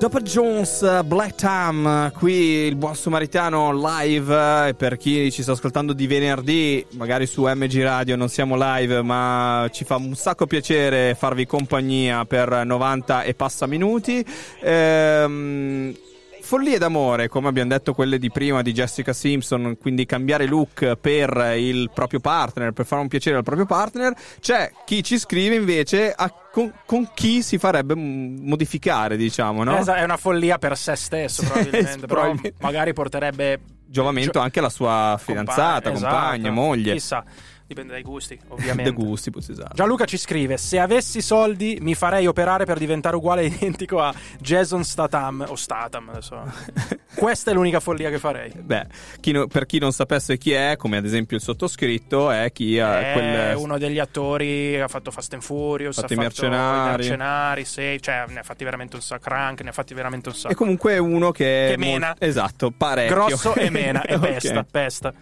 Dopo 0.00 0.18
Jones, 0.20 1.02
Black 1.04 1.34
Tam, 1.34 2.10
qui 2.12 2.32
il 2.32 2.74
buon 2.74 2.96
Samaritano 2.96 3.70
live. 3.70 4.72
Per 4.72 4.96
chi 4.96 5.30
ci 5.30 5.42
sta 5.42 5.52
ascoltando 5.52 5.92
di 5.92 6.06
venerdì, 6.06 6.82
magari 6.92 7.26
su 7.26 7.42
MG 7.44 7.82
Radio 7.82 8.16
non 8.16 8.30
siamo 8.30 8.56
live, 8.56 9.02
ma 9.02 9.68
ci 9.70 9.84
fa 9.84 9.96
un 9.96 10.14
sacco 10.14 10.46
piacere 10.46 11.14
farvi 11.14 11.44
compagnia 11.44 12.24
per 12.24 12.64
90 12.64 13.24
e 13.24 13.34
passa 13.34 13.66
minuti. 13.66 14.24
Ehm. 14.62 15.94
Follie 16.42 16.78
d'amore, 16.78 17.28
come 17.28 17.48
abbiamo 17.48 17.68
detto 17.70 17.92
quelle 17.94 18.18
di 18.18 18.30
prima 18.30 18.62
di 18.62 18.72
Jessica 18.72 19.12
Simpson, 19.12 19.76
quindi 19.80 20.06
cambiare 20.06 20.46
look 20.46 20.96
per 20.96 21.54
il 21.56 21.90
proprio 21.94 22.20
partner, 22.20 22.72
per 22.72 22.86
fare 22.86 23.02
un 23.02 23.08
piacere 23.08 23.36
al 23.36 23.42
proprio 23.42 23.66
partner. 23.66 24.14
C'è 24.40 24.70
chi 24.84 25.02
ci 25.02 25.18
scrive 25.18 25.54
invece 25.54 26.12
a 26.12 26.32
con, 26.52 26.72
con 26.84 27.08
chi 27.14 27.42
si 27.42 27.58
farebbe 27.58 27.94
modificare, 27.94 29.16
diciamo, 29.16 29.62
no? 29.62 29.76
Esa- 29.76 29.96
È 29.96 30.02
una 30.02 30.16
follia 30.16 30.58
per 30.58 30.76
se 30.76 30.96
stesso, 30.96 31.42
probabilmente. 31.46 32.06
però 32.06 32.20
probabilmente. 32.22 32.54
magari 32.60 32.92
porterebbe 32.92 33.60
Giovamento 33.86 34.32
gio- 34.32 34.40
anche 34.40 34.58
alla 34.60 34.68
sua 34.68 35.18
fidanzata, 35.22 35.90
esatto. 35.92 36.14
compagna, 36.14 36.50
moglie. 36.50 36.92
Chissà, 36.92 37.24
dipende 37.70 37.92
dai 37.92 38.02
gusti, 38.02 38.38
ovviamente. 38.48 38.82
De 38.82 38.90
gusti, 38.90 39.30
pues, 39.30 39.48
esatto. 39.48 39.74
Gianluca 39.74 40.04
ci 40.04 40.16
scrive: 40.18 40.56
Se 40.56 40.78
avessi 40.80 41.22
soldi, 41.22 41.78
mi 41.80 41.94
farei 41.94 42.26
operare 42.26 42.64
per 42.64 42.78
diventare 42.78 43.14
uguale 43.16 43.42
e 43.42 43.46
identico 43.46 44.00
a 44.00 44.12
Jason 44.40 44.82
Statham 44.84 45.44
o 45.48 45.54
Statham. 45.54 46.08
Adesso. 46.10 46.42
Questa 47.14 47.50
è 47.50 47.54
l'unica 47.54 47.80
follia 47.80 48.10
che 48.10 48.18
farei. 48.18 48.50
Beh, 48.54 48.86
chi 49.20 49.32
no- 49.32 49.46
per 49.46 49.66
chi 49.66 49.78
non 49.78 49.92
sapesse 49.92 50.36
chi 50.38 50.52
è, 50.52 50.74
come 50.76 50.96
ad 50.96 51.04
esempio 51.04 51.36
il 51.36 51.42
sottoscritto, 51.42 52.30
è 52.30 52.50
chi 52.52 52.78
ha 52.80 53.10
È 53.10 53.12
quel... 53.12 53.56
uno 53.56 53.78
degli 53.78 53.98
attori 53.98 54.72
che 54.72 54.80
ha 54.82 54.88
fatto 54.88 55.10
Fast 55.10 55.32
and 55.34 55.42
Furious, 55.42 55.94
Fatto 55.96 56.06
ha 56.06 56.08
fatto 56.16 56.20
mercenari. 56.22 56.88
i 56.92 56.96
mercenari, 56.96 57.64
sì, 57.64 57.98
cioè 58.00 58.24
ne 58.28 58.40
ha 58.40 58.42
fatti 58.42 58.64
veramente 58.64 58.96
un 58.96 59.02
sacco. 59.02 59.18
Crank, 59.20 59.60
ne 59.60 59.68
ha 59.68 59.72
fatti 59.72 59.94
veramente 59.94 60.28
un 60.28 60.34
sacco. 60.34 60.52
È 60.54 60.56
comunque 60.56 60.98
uno 60.98 61.30
che... 61.30 61.44
Che 61.44 61.74
è 61.74 61.76
molto- 61.76 61.92
mena. 61.92 62.14
Esatto, 62.18 62.70
parecchio. 62.76 63.14
Grosso 63.14 63.54
e 63.54 63.70
mena, 63.70 64.02
e 64.02 64.18
pesta, 64.18 64.64
pesta. 64.68 65.12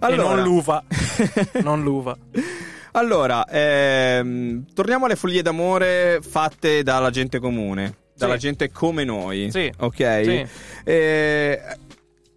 Allora. 0.00 0.22
E 0.32 0.34
non 0.36 0.42
l'uva. 0.42 0.84
non 1.62 1.82
l'uva. 1.82 2.16
Allora, 2.92 3.44
ehm, 3.46 4.64
torniamo 4.74 5.04
alle 5.06 5.16
follie 5.16 5.42
d'amore 5.42 6.20
fatte 6.22 6.82
dalla 6.82 7.10
gente 7.10 7.38
comune, 7.38 7.94
dalla 8.16 8.34
Sì. 8.34 8.40
gente 8.40 8.70
come 8.72 9.04
noi. 9.04 9.50
Sì. 9.50 9.70
Ok? 9.78 9.94
Sì. 9.96 10.46
Eh, 10.84 11.60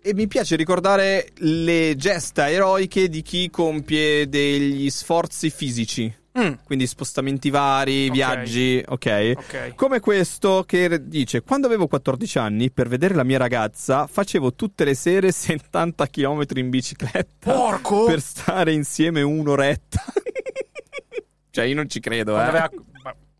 e 0.03 0.13
mi 0.13 0.27
piace 0.27 0.55
ricordare 0.55 1.29
le 1.37 1.95
gesta 1.95 2.49
eroiche 2.49 3.07
di 3.07 3.21
chi 3.21 3.49
compie 3.49 4.27
degli 4.27 4.89
sforzi 4.89 5.49
fisici. 5.49 6.13
Mm. 6.39 6.53
Quindi 6.63 6.87
spostamenti 6.87 7.49
vari, 7.49 8.05
Ok. 8.07 8.13
viaggi, 8.13 8.81
ok? 8.87 9.33
Ok. 9.35 9.75
Come 9.75 9.99
questo 9.99 10.63
che 10.65 11.07
dice: 11.07 11.41
Quando 11.41 11.67
avevo 11.67 11.87
14 11.87 12.37
anni, 12.37 12.71
per 12.71 12.87
vedere 12.87 13.15
la 13.15 13.23
mia 13.25 13.37
ragazza, 13.37 14.07
facevo 14.07 14.53
tutte 14.53 14.85
le 14.85 14.93
sere 14.93 15.31
70 15.33 16.07
km 16.07 16.43
in 16.55 16.69
bicicletta. 16.69 17.51
Porco! 17.51 18.05
Per 18.05 18.21
stare 18.21 18.71
insieme 18.71 19.21
un'oretta. 19.21 20.01
cioè, 21.51 21.65
io 21.65 21.75
non 21.75 21.89
ci 21.89 21.99
credo, 21.99 22.31
Quando 22.33 22.55
eh. 22.55 22.59
aveva, 22.59 22.69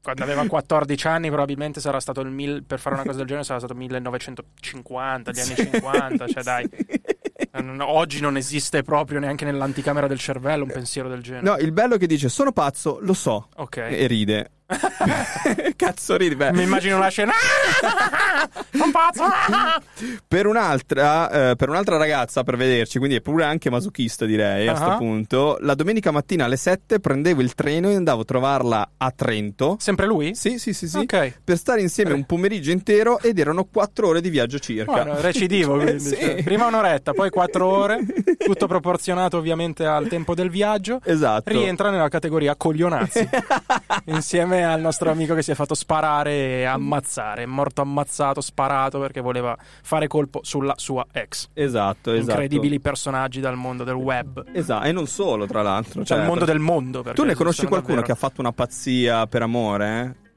quando 0.04 0.24
aveva 0.24 0.46
14 0.46 1.08
anni, 1.08 1.28
probabilmente 1.30 1.80
sarà 1.80 2.00
stato 2.02 2.20
il 2.22 2.30
mil, 2.30 2.64
per 2.66 2.80
fare 2.80 2.96
una 2.96 3.06
cosa 3.06 3.20
del 3.20 3.28
genere, 3.28 3.46
sarà 3.46 3.60
stato 3.60 3.74
1950, 3.76 5.32
gli 5.32 5.40
anni 5.40 5.56
50. 5.56 6.28
Cioè, 6.28 6.44
dai, 6.44 6.70
oggi 7.82 8.22
non 8.22 8.38
esiste 8.38 8.82
proprio 8.84 9.20
neanche 9.20 9.46
nell'anticamera 9.46 10.08
del 10.08 10.20
cervello 10.20 10.64
un 10.64 10.72
pensiero 10.72 11.10
del 11.10 11.22
genere. 11.22 11.46
No, 11.46 11.58
il 11.58 11.72
bello 11.72 11.96
è 11.96 11.98
che 11.98 12.08
dice: 12.08 12.30
Sono 12.30 12.52
pazzo, 12.52 13.00
lo 13.02 13.14
so. 13.14 13.50
Ok. 13.56 13.78
E 13.78 14.08
ride. 14.08 14.52
Cazzo 15.76 16.16
ride. 16.18 16.36
Beh. 16.36 16.52
Mi 16.54 16.64
immagino 16.64 16.98
la 16.98 17.08
scena. 17.10 17.32
Un 18.72 18.92
pazzo! 18.92 19.24
Per 20.28 20.46
un'altra, 20.46 21.50
eh, 21.52 21.56
per 21.56 21.70
un'altra 21.70 21.98
ragazza, 21.98 22.44
per 22.44 22.56
vederci, 22.58 22.98
quindi 22.98 23.18
è 23.18 23.22
pure 23.22 23.44
anche 23.44 23.70
masochista, 23.70 24.26
direi 24.26 24.68
a 24.68 24.72
Ah. 24.72 24.76
questo 24.76 24.98
punto. 24.98 25.58
La 25.62 25.76
domenica 25.76 26.12
mattina 26.12 26.46
alle 26.46 26.58
7 26.58 27.00
prendevo 27.00 27.42
il 27.42 27.54
treno 27.54 27.90
e 27.90 27.96
andavo 27.96 28.22
a 28.22 28.26
trovarla 28.26 28.90
a 28.98 29.12
Trento. 29.12 29.76
Sempre 29.80 30.06
lui? 30.08 30.34
Sì, 30.36 30.58
sì, 30.58 30.74
sì, 30.74 30.88
sì. 30.88 30.98
Ok. 30.98 31.40
Per 31.44 31.58
stare 31.58 31.82
insieme 31.82 32.14
un 32.14 32.26
pomeriggio 32.26 32.72
intero 32.72 33.20
ed 33.20 33.38
erano 33.40 33.66
4 33.66 34.08
ore 34.08 34.22
di 34.22 34.30
viaggio 34.30 34.60
circa. 34.60 35.04
Buono, 35.04 35.20
recidivo, 35.22 35.76
quindi. 35.78 36.00
Sì. 36.00 36.16
cioè, 36.16 36.44
prima 36.44 36.66
un'oretta, 36.68 37.14
poi 37.14 37.30
quattro 37.30 37.68
ore, 37.68 38.00
tutto 38.38 38.68
proporzionato 38.68 39.38
ovviamente 39.38 39.86
al 39.86 40.08
tempo 40.08 40.34
del 40.34 40.50
viaggio. 40.50 41.00
Esatto. 41.04 41.50
Rientra 41.50 41.90
nella 41.90 42.10
categoria 42.10 42.56
coglionazzi. 42.56 43.28
insieme 44.06 44.61
al 44.64 44.82
nostro 44.82 45.10
amico 45.12 45.34
che 45.36 45.42
si 45.42 45.52
è 45.52 45.56
fatto 45.56 45.74
sparare 45.74 46.32
e 46.60 46.64
ammazzare. 46.64 47.44
È 47.44 47.46
morto 47.46 47.82
ammazzato, 47.82 48.42
sparato 48.42 49.00
perché 49.00 49.22
voleva 49.22 49.58
fare 49.84 50.08
colpo 50.08 50.40
sulla 50.44 50.74
sua 50.78 51.06
ex. 51.12 51.50
Esatto, 51.54 52.12
esatto. 52.12 52.32
Incredibili 52.32 52.80
personaggi 52.80 53.40
dal 53.40 53.56
mondo 53.56 53.84
del 53.84 53.96
web. 53.96 54.44
Esatto, 54.54 54.86
e 54.86 54.92
non 54.92 55.08
solo, 55.08 55.46
tra 55.46 55.62
l'altro. 55.62 56.04
Cioè, 56.04 56.20
il 56.20 56.26
mondo 56.26 56.46
del 56.46 56.60
mondo. 56.60 57.04
Tu 57.14 57.24
ne 57.24 57.34
conosci 57.36 57.66
qualcuno 57.66 58.02
che 58.02 58.12
ha 58.12 58.14
davvero. 58.14 58.28
fatto 58.28 58.42
una 58.42 58.52
pazzia 58.52 59.28
per 59.28 59.42
amore? 59.42 60.16
eh? 60.18 60.30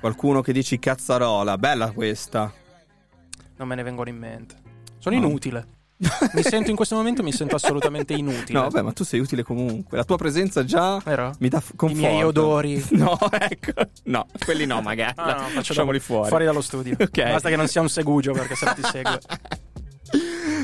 Qualcuno 0.00 0.40
che 0.40 0.52
dici 0.52 0.78
cazzarola, 0.78 1.58
bella 1.58 1.90
questa. 1.90 2.52
Non 3.56 3.68
me 3.68 3.74
ne 3.74 3.82
vengono 3.82 4.08
in 4.08 4.16
mente. 4.16 4.54
Sono 4.98 5.18
No. 5.18 5.26
inutile. 5.26 5.66
mi 6.32 6.42
sento 6.42 6.70
in 6.70 6.76
questo 6.76 6.94
momento 6.96 7.22
mi 7.22 7.30
sento 7.32 7.56
assolutamente 7.56 8.14
inutile. 8.14 8.58
No, 8.58 8.62
vabbè, 8.62 8.80
ma 8.82 8.92
tu 8.92 9.04
sei 9.04 9.20
utile 9.20 9.42
comunque. 9.42 9.98
La 9.98 10.04
tua 10.04 10.16
presenza 10.16 10.64
già 10.64 10.98
Vero? 11.04 11.34
mi 11.40 11.48
dà 11.48 11.60
f- 11.60 11.72
conforto. 11.76 12.06
miei 12.06 12.22
odori. 12.22 12.84
No, 12.92 13.18
ecco. 13.38 13.72
No, 14.04 14.26
quelli 14.44 14.64
no, 14.64 14.80
magari. 14.80 15.12
Ah, 15.16 15.48
no, 15.52 15.60
da- 15.62 15.98
fuori. 16.00 16.00
fuori 16.28 16.44
dallo 16.46 16.62
studio. 16.62 16.96
Ok. 16.98 17.22
Basta 17.22 17.48
che 17.50 17.56
non 17.56 17.68
sia 17.68 17.82
un 17.82 17.88
segugio 17.90 18.32
perché 18.32 18.54
se 18.54 18.64
no 18.64 18.74
ti 18.74 18.82
segue. 18.82 19.20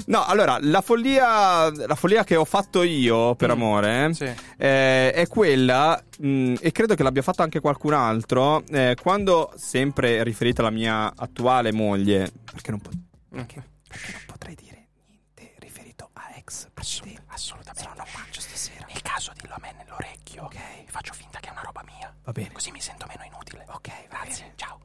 No, 0.06 0.24
allora, 0.24 0.58
la 0.60 0.80
follia, 0.82 1.70
la 1.70 1.94
follia 1.94 2.22
che 2.24 2.36
ho 2.36 2.44
fatto 2.44 2.82
io 2.82 3.34
per 3.34 3.48
Mm, 3.48 3.52
amore 3.52 4.14
sì. 4.14 4.24
eh, 4.24 5.12
è 5.12 5.26
quella, 5.28 6.00
mh, 6.18 6.54
e 6.60 6.70
credo 6.72 6.94
che 6.94 7.02
l'abbia 7.02 7.22
fatto 7.22 7.42
anche 7.42 7.60
qualcun 7.60 7.92
altro, 7.94 8.62
eh, 8.70 8.96
quando, 9.00 9.52
sempre 9.56 10.22
riferita 10.22 10.60
alla 10.60 10.70
mia 10.70 11.12
attuale 11.16 11.72
moglie, 11.72 12.30
perché 12.52 12.70
non, 12.72 12.80
po- 12.80 12.90
perché- 13.30 13.62
perché 13.88 14.12
non 14.12 14.22
potrei 14.26 14.54
dire 14.54 14.86
niente 15.08 15.54
riferito 15.58 16.10
a 16.12 16.32
ex? 16.36 16.65
Assolut- 16.78 17.22
assolutamente. 17.28 17.82
Se 17.82 17.88
no 17.88 17.94
non 17.94 18.06
mangio 18.14 18.40
stasera. 18.40 18.86
Nel 18.86 19.02
caso 19.02 19.32
dillo 19.34 19.54
a 19.54 19.58
me 19.60 19.72
nell'orecchio. 19.72 20.44
Ok. 20.44 20.84
Faccio 20.86 21.12
finta 21.14 21.40
che 21.40 21.48
è 21.48 21.50
una 21.52 21.62
roba 21.62 21.82
mia. 21.84 22.14
Va 22.24 22.32
bene. 22.32 22.52
Così 22.52 22.70
mi 22.70 22.80
sento 22.80 23.06
meno 23.06 23.24
inutile. 23.24 23.64
Ok, 23.68 24.08
grazie. 24.08 24.52
Ciao. 24.56 24.80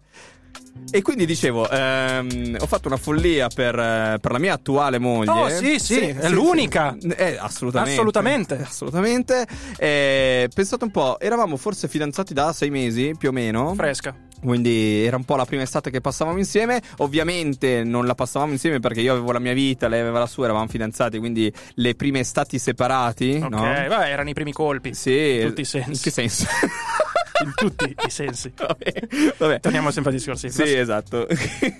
E 0.94 1.02
quindi 1.02 1.26
dicevo, 1.26 1.70
ehm, 1.70 2.58
ho 2.60 2.66
fatto 2.66 2.88
una 2.88 2.98
follia 2.98 3.48
per, 3.48 3.78
eh, 3.78 4.18
per 4.20 4.32
la 4.32 4.40
mia 4.40 4.54
attuale 4.54 5.00
moglie. 5.00 5.32
Oh, 5.32 5.48
sì, 5.50 5.80
sì, 5.80 6.00
è 6.00 6.28
l'unica. 6.30 6.96
Eh, 7.16 7.38
assolutamente. 7.40 7.94
Assolutamente. 7.94 8.62
Assolutamente. 8.62 9.48
Eh, 9.78 10.50
pensate 10.54 10.84
un 10.84 10.92
po', 10.92 11.18
eravamo 11.20 11.56
forse 11.56 11.88
fidanzati 11.88 12.34
da 12.34 12.52
sei 12.52 12.70
mesi, 12.70 13.14
più 13.18 13.30
o 13.30 13.32
meno. 13.32 13.74
Fresca. 13.74 14.14
Quindi 14.42 15.06
era 15.06 15.16
un 15.18 15.24
po' 15.24 15.36
la 15.36 15.46
prima 15.46 15.62
estate 15.62 15.92
che 15.92 16.02
passavamo 16.02 16.38
insieme. 16.38 16.82
Ovviamente 16.98 17.84
non 17.84 18.06
la 18.06 18.16
passavamo 18.16 18.52
insieme 18.52 18.80
perché 18.80 19.00
io 19.00 19.14
avevo 19.14 19.32
la 19.32 19.40
mia 19.40 19.54
vita, 19.54 19.88
lei 19.88 20.02
aveva 20.02 20.20
la 20.20 20.26
sua, 20.26 20.46
eravamo 20.46 20.68
fidanzati, 20.68 21.20
quindi 21.20 21.52
le 21.76 21.96
prime 21.96 22.20
estati 22.20 22.58
separati. 22.60 23.40
Ok, 23.42 23.50
no? 23.50 23.60
vabbè, 23.62 24.10
erano 24.10 24.30
i 24.30 24.34
primi 24.34 24.52
colpi. 24.52 24.94
Sì, 24.94 25.40
In 25.42 25.48
tutti 25.48 25.62
i 25.62 25.66
sensi. 25.66 25.92
In 25.92 26.00
che 26.02 26.12
senso? 26.12 26.48
in 27.44 27.52
tutti 27.56 27.96
i 28.06 28.10
sensi. 28.10 28.52
Vabbè. 29.38 29.60
Torniamo 29.60 29.92
sempre 29.92 30.12
ai 30.12 30.18
discorsi. 30.18 30.50
Sì, 30.50 30.74
esatto. 30.74 31.28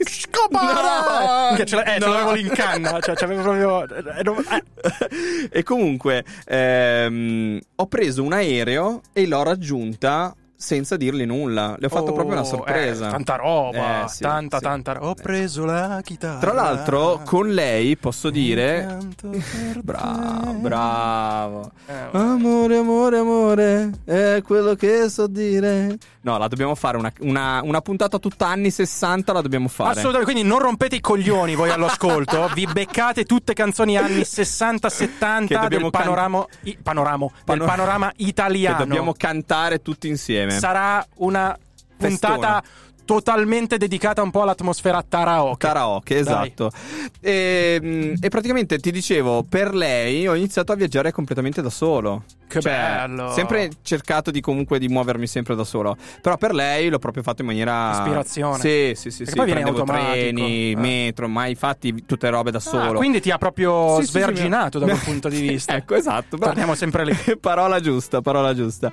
Scopare! 0.06 1.48
Minchia, 1.56 1.66
ce, 1.66 1.82
eh, 1.96 2.00
ce 2.00 2.06
No. 2.06 2.12
l'avevo 2.14 2.32
lì 2.34 2.42
in 2.42 2.50
canna, 2.50 3.00
cioè 3.00 3.16
c'avevo 3.16 3.42
proprio... 3.42 3.84
eh, 4.16 4.24
non- 4.24 4.44
eh. 4.50 5.50
e 5.52 5.64
comunque 5.64 6.24
ehm, 6.46 7.60
ho 7.76 7.88
preso 7.88 8.24
un 8.24 8.34
aereo 8.34 9.02
e 9.14 9.28
l'ho 9.28 9.44
raggiunta 9.44 10.36
senza 10.62 10.96
dirgli 10.96 11.26
nulla. 11.26 11.76
Le 11.80 11.88
ho 11.88 11.90
fatto 11.90 12.12
Oh, 12.12 12.14
proprio 12.14 12.34
una 12.36 12.44
sorpresa. 12.44 13.08
eh, 13.08 13.12
tanta 13.12 13.36
roba, 13.36 14.06
Eh, 14.06 14.08
sì, 14.10 14.22
tanta, 14.22 14.58
sì. 14.58 14.64
tanta 14.64 14.94
roba. 14.94 15.08
Ho 15.08 15.14
preso 15.16 15.66
la 15.66 16.00
chitarra. 16.04 16.38
Tra 16.40 16.54
l'altro, 16.54 17.22
con 17.26 17.52
lei 17.52 17.98
posso 17.98 18.30
dire. 18.30 18.98
Bravo, 19.82 20.52
bravo. 20.60 21.72
Eh, 21.88 21.94
Amore, 22.12 22.78
amore, 22.78 23.18
amore, 23.18 23.92
è 24.06 24.42
quello 24.46 24.76
che 24.76 25.10
so 25.10 25.28
dire. 25.28 25.98
No, 26.24 26.38
la 26.38 26.48
dobbiamo 26.48 26.76
fare 26.76 26.98
una, 26.98 27.12
una- 27.22 27.62
una 27.64 27.82
puntata 27.82 28.20
tutta 28.20 28.48
anni 28.48 28.70
60, 28.70 29.34
la 29.34 29.42
dobbiamo 29.42 29.68
fare. 29.68 29.92
Assolutamente, 29.92 30.32
quindi 30.32 30.48
non 30.48 30.60
rompete 30.60 30.96
i 30.98 31.00
coglioni 31.02 31.56
voi 31.56 31.72
all'ascolto, 31.72 32.48
vi 32.54 32.68
beccate 32.72 33.24
tutte 33.26 33.54
canzoni 33.54 33.98
anni 33.98 34.22
60-70 34.22 35.48
Che 35.48 35.58
dobbiamo 35.58 35.90
del 35.90 35.92
panorama, 35.92 36.46
i- 36.64 36.78
panoramo- 36.82 37.32
del 37.34 37.44
Pano- 37.44 37.66
panorama 37.66 38.12
italiano. 38.18 38.78
Che 38.78 38.84
dobbiamo 38.86 39.14
cantare 39.18 39.82
tutti 39.82 40.08
insieme. 40.08 40.51
Sarà 40.60 41.06
una 41.18 41.58
puntata 41.98 42.64
totalmente 43.04 43.78
dedicata 43.78 44.22
un 44.22 44.32
po' 44.32 44.44
all'atmosfera. 44.44 45.04
Karaoke, 45.08 46.14
Dai. 46.14 46.22
esatto. 46.22 46.72
E, 47.20 47.80
mm, 47.84 48.14
e 48.22 48.30
praticamente 48.30 48.78
ti 48.80 48.90
dicevo, 48.92 49.44
per 49.48 49.74
lei 49.74 50.28
ho 50.28 50.34
iniziato 50.36 50.72
a 50.72 50.76
viaggiare 50.76 51.12
completamente 51.12 51.62
da 51.62 51.70
solo. 51.70 52.24
Che 52.48 52.60
Cioè, 52.62 52.72
bello. 52.72 53.32
Sempre 53.32 53.70
cercato 53.82 54.30
di 54.30 54.40
comunque 54.42 54.78
di 54.78 54.88
muovermi 54.90 55.26
sempre 55.28 55.56
da 55.56 55.64
solo. 55.64 55.96
Però 56.22 56.36
per 56.38 56.54
lei 56.54 56.90
l'ho 56.90 57.00
proprio 57.00 57.24
fatto 57.24 57.42
in 57.42 57.48
maniera. 57.48 57.92
Ispirazione. 57.92 58.60
Sì, 58.60 58.92
sì, 58.96 59.10
sì. 59.10 59.26
Sì. 59.26 59.36
poi 59.36 59.46
viene 59.46 59.62
Prendevo 59.62 59.80
automatico. 59.80 60.12
treni, 60.14 60.72
Eh. 60.72 60.76
metro, 60.76 61.28
mai 61.30 61.56
fatti 61.56 62.04
tutte 62.06 62.30
robe 62.30 62.52
da 62.52 62.58
Ah, 62.58 62.62
solo. 62.62 62.98
quindi 62.98 63.20
ti 63.22 63.32
ha 63.32 63.38
proprio 63.38 63.96
Sì, 63.96 64.02
sì, 64.02 64.12
sì, 64.12 64.12
sverginato 64.20 64.80
mi- 64.80 64.86
da 64.86 64.92
quel 64.92 65.04
punto 65.06 65.30
di 65.30 65.40
vista. 65.42 65.76
ecco, 65.76 65.96
esatto. 65.96 66.38
Torniamo 66.38 66.76
sempre 66.76 67.06
lì. 67.06 67.16
parola 67.40 67.80
giusta, 67.80 68.22
parola 68.22 68.54
giusta. 68.54 68.92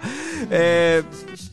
Eh, 0.49 1.05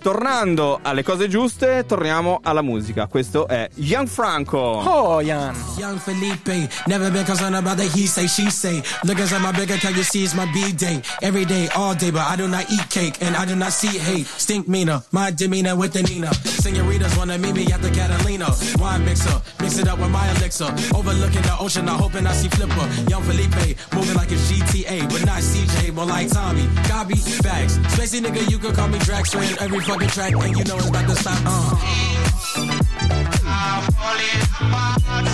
tornando 0.05 0.77
alle 0.83 1.01
cose 1.01 1.27
giuste, 1.27 1.83
torniamo 1.87 2.39
alla 2.43 2.61
musica. 2.61 3.07
Questo 3.07 3.47
è 3.47 3.67
Young 3.73 4.07
Franco. 4.07 4.59
Oh, 4.59 5.19
Ian. 5.19 5.55
Young 5.77 5.97
Felipe, 5.97 6.69
never 6.85 7.09
been 7.11 7.25
concerned 7.25 7.55
about 7.55 7.77
the 7.77 7.85
he 7.85 8.05
say, 8.05 8.27
she 8.27 8.51
say. 8.51 8.83
Look 9.05 9.17
inside 9.17 9.41
my 9.41 9.51
big 9.51 9.71
account, 9.71 9.95
you 9.95 10.03
see 10.03 10.21
it's 10.21 10.35
my 10.35 10.45
B 10.53 10.73
day. 10.73 11.01
Every 11.23 11.43
day, 11.43 11.69
all 11.73 11.95
day, 11.95 12.11
but 12.11 12.21
I 12.21 12.35
do 12.35 12.47
not 12.47 12.69
eat 12.69 12.87
cake 12.91 13.19
and 13.19 13.35
I 13.35 13.45
do 13.45 13.55
not 13.55 13.71
see 13.71 13.97
hate. 13.97 14.27
Stink 14.27 14.67
meaner, 14.67 15.01
my 15.11 15.31
demeanor 15.31 15.75
with 15.75 15.93
the 15.93 16.03
Nina. 16.03 16.29
Senoritas 16.65 17.15
wanna 17.15 17.37
meet 17.37 17.53
me 17.53 17.71
at 17.71 17.79
the 17.79 17.91
Catalina. 17.91 18.49
Wine 18.79 19.05
mixer, 19.05 19.39
mix 19.61 19.77
it 19.77 19.87
up 19.87 19.99
with 19.99 20.09
my 20.09 20.27
elixir. 20.31 20.65
Overlooking 20.95 21.43
the 21.43 21.55
ocean, 21.59 21.87
I'm 21.87 21.99
hoping 21.99 22.25
I 22.25 22.33
see 22.33 22.49
Flipper. 22.49 22.89
Young 23.07 23.21
Felipe, 23.21 23.77
moving 23.93 24.15
like 24.15 24.31
a 24.31 24.35
GTA, 24.35 25.07
but 25.07 25.23
not 25.27 25.43
CJ, 25.43 25.93
more 25.93 26.07
like 26.07 26.31
Tommy. 26.31 26.67
Copy, 26.89 27.17
facts. 27.17 27.77
Spacey 27.93 28.19
nigga, 28.19 28.49
you 28.49 28.57
could 28.57 28.73
call 28.73 28.87
me 28.87 28.97
Drax 28.97 29.35
in 29.35 29.43
every 29.61 29.79
fucking 29.81 30.09
track, 30.09 30.33
and 30.33 30.57
you 30.57 30.63
know 30.63 30.77
it's 30.77 30.89
about 30.89 31.07
to 31.07 31.15
stop. 31.15 31.37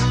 Uh. 0.03 0.10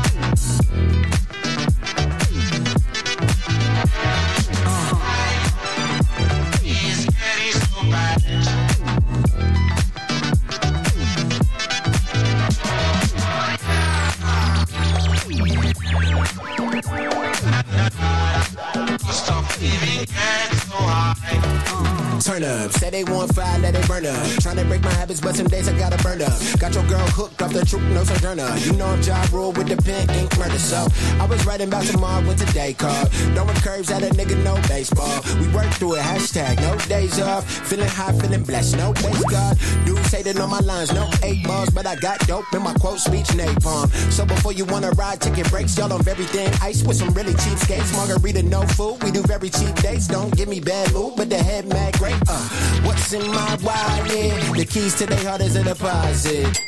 I 20.82 21.69
Turn 22.30 22.44
up, 22.44 22.70
say 22.70 22.90
they 22.90 23.02
want 23.02 23.34
fire, 23.34 23.58
let 23.58 23.74
it 23.74 23.88
burn 23.88 24.06
up. 24.06 24.14
Tryna 24.38 24.68
break 24.68 24.82
my 24.82 24.92
habits, 24.92 25.20
but 25.20 25.34
some 25.34 25.48
days 25.48 25.66
I 25.66 25.76
gotta 25.76 26.00
burn 26.00 26.22
up. 26.22 26.38
Got 26.60 26.74
your 26.74 26.86
girl 26.86 27.04
hooked 27.08 27.42
off 27.42 27.52
the 27.52 27.64
truth, 27.66 27.82
no 27.90 28.04
sojourner. 28.04 28.56
You 28.58 28.72
know 28.74 28.86
I'm 28.86 29.02
job 29.02 29.28
rule 29.32 29.50
with 29.50 29.66
the 29.66 29.76
pen, 29.76 30.08
ink 30.10 30.38
murder. 30.38 30.60
So 30.60 30.86
I 31.18 31.26
was 31.26 31.44
writing 31.44 31.66
about 31.66 31.86
tomorrow 31.86 32.24
with 32.24 32.38
today 32.38 32.72
card. 32.74 33.08
Throwing 33.34 33.56
curves 33.66 33.90
at 33.90 34.04
a 34.04 34.10
nigga, 34.10 34.40
no 34.44 34.54
baseball. 34.68 35.10
We 35.40 35.48
work 35.48 35.66
through 35.74 35.96
it, 35.96 36.02
hashtag 36.02 36.60
no 36.60 36.78
days 36.86 37.18
off. 37.18 37.50
Feeling 37.66 37.88
high, 37.88 38.12
feeling 38.12 38.44
blessed, 38.44 38.76
no 38.76 38.92
base 38.92 39.24
God. 39.24 39.58
Dudes 39.84 40.12
hating 40.12 40.38
on 40.38 40.50
my 40.50 40.60
lines, 40.60 40.94
no 40.94 41.10
eight 41.24 41.44
balls, 41.44 41.70
but 41.70 41.84
I 41.84 41.96
got 41.96 42.20
dope 42.28 42.44
in 42.52 42.62
my 42.62 42.74
quote 42.74 43.00
speech 43.00 43.26
napalm. 43.34 43.90
So 44.12 44.24
before 44.24 44.52
you 44.52 44.66
wanna 44.66 44.92
ride, 44.92 45.20
ticket 45.20 45.50
breaks, 45.50 45.76
y'all 45.76 45.92
on 45.92 46.06
everything 46.06 46.48
ice 46.62 46.84
with 46.84 46.96
some 46.96 47.12
really 47.12 47.34
cheap 47.34 47.58
skates. 47.58 47.92
Margarita, 47.96 48.44
no 48.44 48.62
food, 48.78 49.02
we 49.02 49.10
do 49.10 49.20
very 49.22 49.50
cheap 49.50 49.74
dates. 49.82 50.06
Don't 50.06 50.30
give 50.36 50.48
me 50.48 50.60
bad 50.60 50.92
mood, 50.92 51.14
but 51.16 51.28
the 51.28 51.36
head 51.36 51.66
mad 51.66 51.98
great. 51.98 52.19
Uh, 52.28 52.48
what's 52.84 53.12
in 53.12 53.26
my 53.30 53.56
wallet? 53.62 54.56
The 54.56 54.66
keys 54.68 54.94
to 54.96 55.06
their 55.06 55.28
heart 55.28 55.40
is 55.42 55.56
a 55.56 55.64
deposit. 55.64 56.60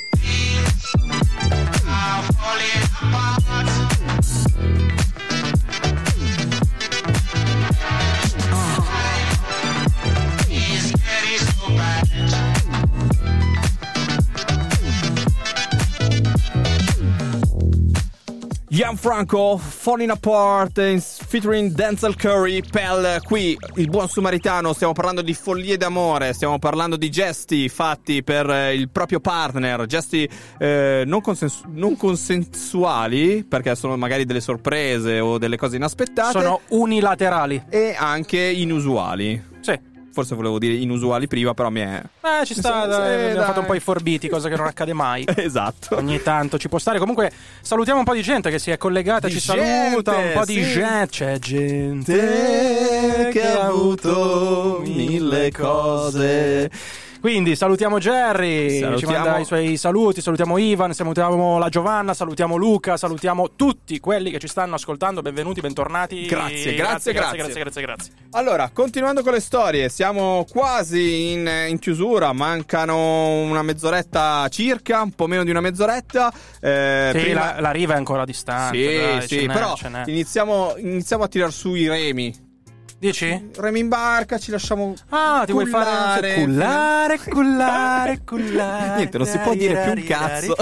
Ian 18.75 18.97
Franco, 18.97 19.59
Falling 19.59 20.11
Apart, 20.11 20.79
in- 20.79 21.01
featuring 21.33 21.73
Denzel 21.73 22.15
Curry, 22.15 22.61
Pell, 22.61 23.23
qui 23.23 23.57
il 23.77 23.89
buon 23.89 24.07
sumaritano, 24.07 24.75
stiamo 24.75 24.93
parlando 24.93 25.23
di 25.23 25.33
follie 25.33 25.79
d'amore, 25.79 26.35
stiamo 26.35 26.59
parlando 26.59 26.97
di 26.97 27.11
gesti 27.11 27.71
fatti 27.71 28.23
per 28.23 28.51
eh, 28.51 28.75
il 28.75 28.91
proprio 28.91 29.19
partner, 29.19 29.87
gesti 29.87 30.29
eh, 30.59 31.05
non, 31.07 31.23
consensu- 31.23 31.65
non 31.73 31.97
consensuali, 31.97 33.47
perché 33.49 33.75
sono 33.77 33.97
magari 33.97 34.27
delle 34.27 34.43
sorprese 34.43 35.21
o 35.21 35.39
delle 35.39 35.57
cose 35.57 35.77
inaspettate. 35.77 36.39
Sono 36.39 36.61
unilaterali. 36.69 37.65
E 37.71 37.97
anche 37.99 38.39
inusuali. 38.39 39.52
Forse 40.13 40.35
volevo 40.35 40.59
dire 40.59 40.75
inusuali 40.75 41.27
prima, 41.27 41.55
però 41.55 41.71
mi 41.71 41.81
è... 41.81 42.03
Eh, 42.21 42.45
ci 42.45 42.55
sta, 42.55 42.85
Sì, 42.85 42.93
sì, 42.93 43.01
abbiamo 43.01 43.43
fatto 43.45 43.61
un 43.61 43.67
po' 43.67 43.75
i 43.75 43.81
forbiti, 43.81 44.29
cosa 44.29 44.49
che 44.49 44.57
non 44.57 44.67
accade 44.67 44.93
mai. 44.93 45.25
esatto. 45.37 45.97
Ogni 45.97 46.21
tanto 46.23 46.59
ci 46.59 46.69
può 46.69 46.79
stare. 46.79 46.99
Comunque, 46.99 47.33
salutiamo 47.63 47.99
un 48.01 48.05
po' 48.05 48.15
di 48.15 48.23
gente 48.23 48.51
che 48.51 48.59
si 48.59 48.71
è 48.71 48.77
collegata, 48.77 49.27
Di 49.29 49.33
ci 49.35 49.41
saluta, 49.41 50.13
gente, 50.13 50.29
un 50.29 50.33
po' 50.35 50.45
di 50.45 50.63
sì. 50.63 50.73
gente. 50.73 51.07
C'è 51.09 51.39
gente 51.39 53.29
che 53.33 53.43
ha 53.43 53.67
avuto 53.67 54.83
mille 54.85 55.51
cose. 55.51 56.71
Quindi 57.23 57.55
salutiamo 57.55 57.99
Jerry, 58.01 58.69
ci 58.69 58.79
Salutiamo- 58.81 59.13
manda 59.17 59.39
i 59.39 59.45
suoi 59.45 59.77
saluti, 59.77 60.21
salutiamo 60.21 60.59
Ivan, 60.59 60.93
salutiamo 60.93 61.57
la 61.57 61.69
Giovanna, 61.69 62.15
salutiamo 62.15 62.57
Luca, 62.57 62.97
salutiamo 62.97 63.51
tutti 63.55 64.01
quelli 64.01 64.33
che 64.33 64.41
ci 64.41 64.49
stanno 64.49 64.75
ascoltando, 64.75 65.23
benvenuti, 65.23 65.61
bentornati. 65.61 66.27
Grazie, 66.27 66.75
grazie, 66.75 66.75
grazie, 66.75 67.13
grazie. 67.13 67.37
grazie, 67.39 67.61
grazie, 67.63 67.83
grazie. 67.83 68.13
Allora, 68.33 68.71
continuando 68.75 69.23
con 69.23 69.35
le 69.35 69.41
storie, 69.41 69.89
siamo 69.89 70.45
quasi 70.51 71.31
in, 71.31 71.49
in 71.69 71.79
chiusura, 71.79 72.33
mancano 72.33 73.43
una 73.43 73.63
mezz'oretta 73.63 74.49
circa, 74.49 75.03
un 75.03 75.13
po' 75.13 75.29
meno 75.29 75.45
di 75.45 75.51
una 75.51 75.61
mezz'oretta. 75.61 76.33
Eh, 76.61 77.11
Sì, 77.15 77.21
prima- 77.21 77.55
la, 77.55 77.61
la 77.61 77.71
riva 77.71 77.95
è 77.95 77.99
ancora 77.99 78.25
distante. 78.25 78.77
Sì, 78.77 78.97
dai, 78.97 79.29
sì, 79.29 79.47
però 79.47 79.77
iniziamo, 80.07 80.75
iniziamo 80.77 81.23
a 81.23 81.29
tirar 81.29 81.53
su 81.53 81.73
i 81.77 81.87
remi. 81.87 82.51
Dici? 83.03 83.51
Remi 83.57 83.81
in 83.81 83.89
barca, 83.89 84.39
ci 84.39 84.53
lasciamo. 84.53 84.95
Ah, 85.09 85.43
ti 85.45 85.51
vuoi 85.51 85.67
fare 85.67 86.35
cullare, 86.35 87.19
cullare, 87.19 87.21
cullare, 87.29 88.21
cullare. 88.25 88.95
Niente, 89.03 89.19
non 89.19 89.27
si 89.27 89.39
può 89.39 89.55
dire 89.55 89.83
più 89.83 89.91
un 90.01 90.05
cazzo. 90.07 90.55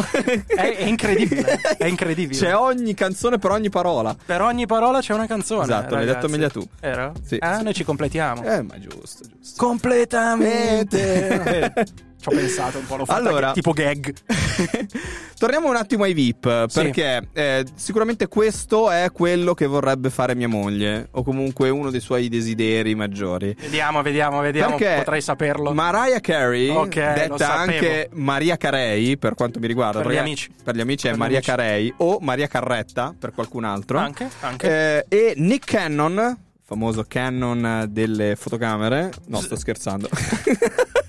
È, 0.46 0.76
è 0.78 0.84
incredibile, 0.84 1.60
è 1.76 1.84
incredibile. 1.84 2.38
C'è 2.40 2.56
ogni 2.56 2.94
canzone 2.94 3.36
per 3.36 3.50
ogni 3.50 3.68
parola. 3.68 4.16
Per 4.24 4.40
ogni 4.40 4.64
parola 4.64 5.00
c'è 5.00 5.12
una 5.12 5.26
canzone. 5.26 5.64
Esatto, 5.64 5.96
l'hai 5.96 6.06
detto 6.06 6.30
meglio 6.30 6.48
tu. 6.48 6.66
Vero? 6.80 7.12
Sì, 7.26 7.36
Ah, 7.40 7.58
sì. 7.58 7.62
noi 7.64 7.74
ci 7.74 7.84
completiamo. 7.84 8.42
Eh, 8.42 8.62
ma 8.62 8.78
giusto, 8.78 9.22
giusto. 9.36 9.62
Completamente. 9.62 11.72
Ci 12.20 12.28
ho 12.28 12.32
pensato 12.32 12.78
un 12.78 12.86
po', 12.86 12.96
l'ho 12.96 13.04
fatta 13.06 13.18
Allora- 13.18 13.52
tipo 13.52 13.72
gag. 13.72 14.12
Torniamo 15.38 15.70
un 15.70 15.76
attimo 15.76 16.04
ai 16.04 16.12
VIP, 16.12 16.66
Sì. 16.68 16.80
perché 16.82 17.28
eh, 17.32 17.64
sicuramente 17.74 18.28
questo 18.28 18.90
è 18.90 19.10
quello 19.10 19.54
che 19.54 19.64
vorrebbe 19.64 20.10
fare 20.10 20.34
mia 20.34 20.48
moglie, 20.48 21.08
o 21.12 21.22
comunque 21.22 21.70
uno 21.70 21.90
dei 21.90 22.00
suoi 22.00 22.28
desideri 22.28 22.94
maggiori. 22.94 23.56
Vediamo, 23.58 24.02
vediamo, 24.02 24.40
vediamo. 24.40 24.76
Perché 24.76 24.96
Potrei 24.98 25.22
saperlo. 25.22 25.72
Mariah 25.72 26.20
Carey, 26.20 26.68
Ok, 26.68 26.94
lo 26.96 27.12
detta 27.14 27.54
anche 27.54 28.10
Maria 28.12 28.58
Carey, 28.58 29.16
per 29.16 29.34
quanto 29.34 29.58
mi 29.58 29.66
riguarda, 29.66 30.02
Per 30.02 30.12
gli 30.12 30.16
amici. 30.18 30.50
per 30.62 30.76
gli 30.76 30.80
amici 30.80 31.06
è 31.06 31.10
Per 31.10 31.18
Maria 31.18 31.36
amici. 31.38 31.50
Carey 31.50 31.94
o 31.96 32.18
Maria 32.20 32.46
Carretta 32.46 33.14
per 33.18 33.32
qualcun 33.32 33.64
altro. 33.64 33.96
Anche, 33.96 34.28
anche. 34.40 35.04
Eh, 35.08 35.16
e 35.30 35.34
Nick 35.38 35.64
Cannon, 35.70 36.36
famoso 36.62 37.02
Cannon 37.08 37.86
delle 37.88 38.36
fotocamere. 38.36 39.10
No, 39.28 39.40
sto 39.40 39.56
scherzando. 39.56 40.06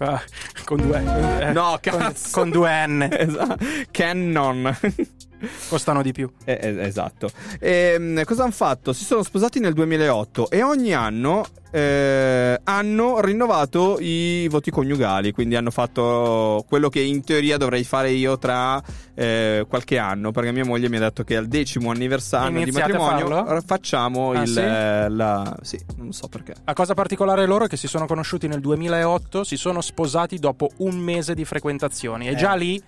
Ah, 0.00 0.22
con 0.64 0.78
due 0.78 0.98
eh, 0.98 1.52
No, 1.52 1.78
con, 1.82 1.98
cazzo. 1.98 2.30
con 2.32 2.50
due 2.50 2.86
N 2.86 3.08
Esatto. 3.12 3.56
Canon. 3.92 4.76
Costano 5.68 6.02
di 6.02 6.12
più. 6.12 6.30
Eh, 6.44 6.58
eh, 6.60 6.82
esatto. 6.86 7.30
Ehm, 7.60 8.24
cosa 8.24 8.42
hanno 8.42 8.52
fatto? 8.52 8.92
Si 8.92 9.04
sono 9.04 9.22
sposati 9.22 9.60
nel 9.60 9.72
2008 9.72 10.50
e 10.50 10.62
ogni 10.62 10.92
anno 10.94 11.44
eh, 11.72 12.60
hanno 12.64 13.20
rinnovato 13.20 13.98
i 14.00 14.48
voti 14.48 14.70
coniugali, 14.70 15.30
quindi 15.32 15.54
hanno 15.56 15.70
fatto 15.70 16.64
quello 16.68 16.88
che 16.88 17.00
in 17.00 17.22
teoria 17.22 17.56
dovrei 17.56 17.84
fare 17.84 18.10
io 18.10 18.38
tra 18.38 18.82
eh, 19.14 19.64
qualche 19.68 19.96
anno, 19.98 20.32
perché 20.32 20.50
mia 20.52 20.64
moglie 20.64 20.88
mi 20.88 20.96
ha 20.96 21.00
detto 21.00 21.22
che 21.22 21.36
al 21.36 21.46
decimo 21.46 21.90
anniversario 21.90 22.56
di 22.56 22.62
Iniziate 22.62 22.92
a 22.92 22.98
matrimonio 22.98 23.60
facciamo 23.64 24.32
Ah, 24.32 24.42
il... 24.42 24.48
sì? 24.48 25.14
la... 25.14 25.56
Sì, 25.62 25.78
non 25.96 26.12
so 26.12 26.26
perché. 26.28 26.54
La 26.64 26.72
cosa 26.72 26.94
particolare 26.94 27.46
loro 27.46 27.64
è 27.66 27.68
che 27.68 27.76
si 27.76 27.86
sono 27.86 28.06
conosciuti 28.06 28.48
nel 28.48 28.60
2008, 28.60 29.44
si 29.44 29.56
sono 29.56 29.80
sposati 29.80 30.38
dopo 30.38 30.70
un 30.78 30.96
mese 30.96 31.34
di 31.34 31.44
frequentazioni 31.44 32.26
e 32.28 32.32
Eh. 32.32 32.36
già 32.36 32.54
lì 32.54 32.82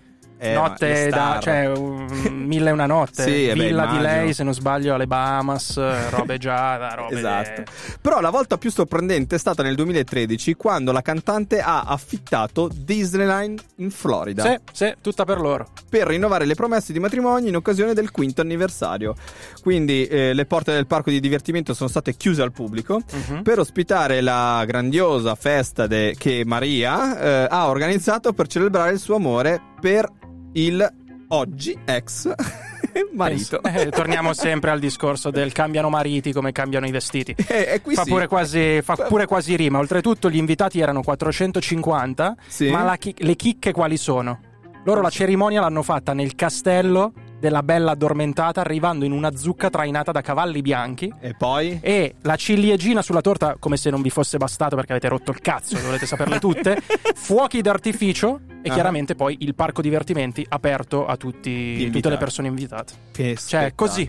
Eh, 0.44 0.54
notte 0.54 1.08
da 1.08 1.38
cioè 1.40 1.66
un- 1.66 2.04
mille 2.46 2.70
e 2.70 2.72
una 2.72 2.86
notte, 2.86 3.22
Sì, 3.22 3.48
eh 3.48 3.54
beh, 3.54 3.64
villa 3.66 3.86
di 3.86 3.96
immagino. 3.96 4.02
lei 4.22 4.34
se 4.34 4.42
non 4.42 4.52
sbaglio 4.54 4.94
alle 4.94 5.06
Bahamas, 5.06 5.76
eh, 5.76 6.10
robe 6.10 6.38
già, 6.38 6.76
da 6.78 6.94
robe 6.94 7.16
Esatto. 7.16 7.62
Però 8.00 8.20
la 8.20 8.30
volta 8.30 8.58
più 8.58 8.70
sorprendente 8.70 9.36
è 9.36 9.38
stata 9.38 9.62
nel 9.62 9.76
2013 9.76 10.54
quando 10.54 10.90
la 10.90 11.00
cantante 11.02 11.60
ha 11.60 11.82
affittato 11.82 12.68
Disneyland 12.74 13.60
in 13.76 13.90
Florida. 13.90 14.42
Sì, 14.44 14.56
sì, 14.72 14.94
tutta 15.00 15.24
per 15.24 15.40
loro. 15.40 15.68
per 15.88 16.06
rinnovare 16.08 16.44
le 16.44 16.54
promesse 16.54 16.92
di 16.92 16.98
matrimonio 16.98 17.48
in 17.48 17.56
occasione 17.56 17.94
del 17.94 18.10
quinto 18.10 18.40
anniversario. 18.40 19.14
Quindi 19.62 20.06
eh, 20.06 20.32
le 20.34 20.46
porte 20.46 20.72
del 20.72 20.86
parco 20.86 21.10
di 21.10 21.20
divertimento 21.20 21.72
sono 21.74 21.88
state 21.88 22.16
chiuse 22.16 22.42
al 22.42 22.50
pubblico 22.52 23.00
Mhm. 23.28 23.42
per 23.42 23.58
ospitare 23.60 24.20
la 24.20 24.64
grandiosa 24.66 25.34
festa 25.34 25.86
de- 25.86 26.14
che 26.18 26.42
Maria 26.44 27.18
eh, 27.18 27.46
ha 27.48 27.68
organizzato 27.68 28.32
per 28.32 28.46
celebrare 28.48 28.92
il 28.92 28.98
suo 28.98 29.14
amore 29.16 29.60
per 29.80 30.08
il 30.52 30.92
oggi 31.28 31.78
ex 31.84 32.32
marito. 33.12 33.62
Eh, 33.62 33.88
torniamo 33.90 34.34
sempre 34.34 34.70
al 34.70 34.78
discorso 34.78 35.30
del 35.30 35.52
cambiano 35.52 35.88
mariti 35.88 36.32
come 36.32 36.52
cambiano 36.52 36.86
i 36.86 36.90
vestiti. 36.90 37.34
E, 37.46 37.68
e 37.74 37.80
qui 37.80 37.94
fa, 37.94 38.04
sì. 38.04 38.10
pure 38.10 38.26
quasi, 38.26 38.80
fa 38.82 38.94
pure 38.94 39.26
quasi 39.26 39.56
rima. 39.56 39.78
Oltretutto, 39.78 40.30
gli 40.30 40.36
invitati 40.36 40.80
erano 40.80 41.02
450. 41.02 42.36
Sì. 42.46 42.70
Ma 42.70 42.96
chi- 42.96 43.14
le 43.18 43.36
chicche 43.36 43.72
quali 43.72 43.96
sono? 43.96 44.40
Loro 44.84 45.00
la 45.00 45.10
cerimonia 45.10 45.60
l'hanno 45.60 45.82
fatta 45.82 46.12
nel 46.12 46.34
castello 46.34 47.12
della 47.42 47.64
bella 47.64 47.90
addormentata, 47.90 48.60
arrivando 48.60 49.04
in 49.04 49.10
una 49.10 49.34
zucca 49.34 49.68
trainata 49.68 50.12
da 50.12 50.20
cavalli 50.20 50.62
bianchi. 50.62 51.12
E 51.20 51.34
poi? 51.36 51.80
E 51.82 52.14
la 52.22 52.36
ciliegina 52.36 53.02
sulla 53.02 53.20
torta, 53.20 53.56
come 53.58 53.76
se 53.76 53.90
non 53.90 54.00
vi 54.00 54.10
fosse 54.10 54.38
bastato 54.38 54.76
perché 54.76 54.92
avete 54.92 55.08
rotto 55.08 55.32
il 55.32 55.40
cazzo, 55.40 55.76
volete 55.80 56.06
saperle 56.06 56.38
tutte. 56.38 56.78
Fuochi 57.16 57.60
d'artificio 57.60 58.38
e 58.62 58.70
Ah. 58.70 58.74
chiaramente 58.74 59.16
poi 59.16 59.38
il 59.40 59.56
parco 59.56 59.82
divertimenti 59.82 60.46
aperto 60.48 61.04
a 61.04 61.16
tutti, 61.16 61.90
tutte 61.90 62.08
le 62.08 62.16
persone 62.16 62.46
invitate. 62.46 62.92
Che 63.10 63.36
Cioè, 63.44 63.72
così. 63.74 64.08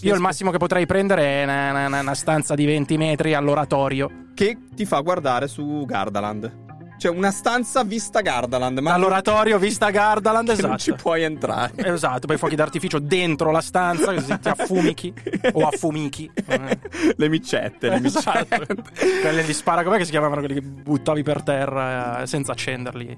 Io 0.00 0.14
il 0.14 0.20
massimo 0.20 0.50
che 0.50 0.58
potrei 0.58 0.86
prendere 0.86 1.22
è 1.22 1.44
una, 1.44 1.86
una- 1.86 2.00
una 2.00 2.14
stanza 2.14 2.56
di 2.56 2.64
20 2.66 2.96
metri 2.98 3.32
all'oratorio. 3.34 4.10
Che 4.34 4.58
ti 4.74 4.84
fa 4.84 4.98
guardare 5.00 5.46
su 5.46 5.84
Gardaland. 5.86 6.64
Cioè 6.98 7.14
una 7.14 7.30
stanza 7.30 7.82
vista 7.84 8.20
Gardaland. 8.20 8.78
Ma 8.78 8.94
All'oratorio 8.94 9.58
vista 9.58 9.90
Gardaland, 9.90 10.48
esatto. 10.50 10.66
non 10.68 10.78
ci 10.78 10.92
puoi 10.94 11.22
entrare. 11.22 11.72
Esatto, 11.76 12.26
poi 12.26 12.36
fuochi 12.38 12.54
d'artificio 12.56 12.98
dentro 12.98 13.50
la 13.50 13.60
stanza, 13.60 14.14
così 14.14 14.38
ti 14.40 14.48
affumichi 14.48 15.12
o 15.52 15.66
affumichi. 15.66 16.30
Le 17.16 17.28
micette, 17.28 17.88
le 17.88 18.00
Esatto. 18.04 18.46
micette. 18.48 18.82
Quelle 19.20 19.44
di 19.44 19.52
spara, 19.52 19.82
com'è 19.82 19.98
che 19.98 20.04
si 20.04 20.10
chiamavano 20.10 20.40
quelli 20.40 20.54
che 20.54 20.62
buttavi 20.62 21.22
per 21.22 21.42
terra 21.42 22.22
eh, 22.22 22.26
senza 22.26 22.52
accenderli? 22.52 23.16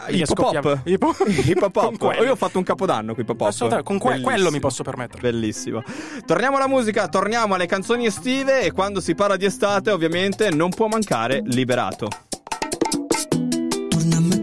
Po- 0.00 0.10
I 0.10 0.24
Con 0.24 1.70
pop-up. 1.70 1.98
quelli. 1.98 2.24
Io 2.24 2.32
ho 2.32 2.36
fatto 2.36 2.58
un 2.58 2.64
capodanno 2.64 3.12
con 3.14 3.22
i 3.22 3.26
pop-up. 3.26 3.48
Assolutamente, 3.48 3.88
con 3.90 3.98
que- 3.98 4.20
quello 4.20 4.50
mi 4.50 4.58
posso 4.60 4.82
permettere. 4.82 5.20
Bellissimo. 5.20 5.82
Torniamo 6.24 6.56
alla 6.56 6.68
musica, 6.68 7.06
torniamo 7.08 7.54
alle 7.54 7.66
canzoni 7.66 8.06
estive 8.06 8.62
e 8.62 8.72
quando 8.72 9.00
si 9.00 9.14
parla 9.14 9.36
di 9.36 9.44
estate 9.44 9.90
ovviamente 9.90 10.50
non 10.50 10.70
può 10.70 10.86
mancare 10.88 11.42
Liberato. 11.44 12.08
Torna 14.00 14.16
a 14.16 14.39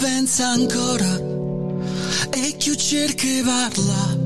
aspetta 0.00 0.48
ancora 0.48 1.20
e 2.30 2.56
chi 2.56 2.74
cerca 2.74 3.26
parla 3.44 4.16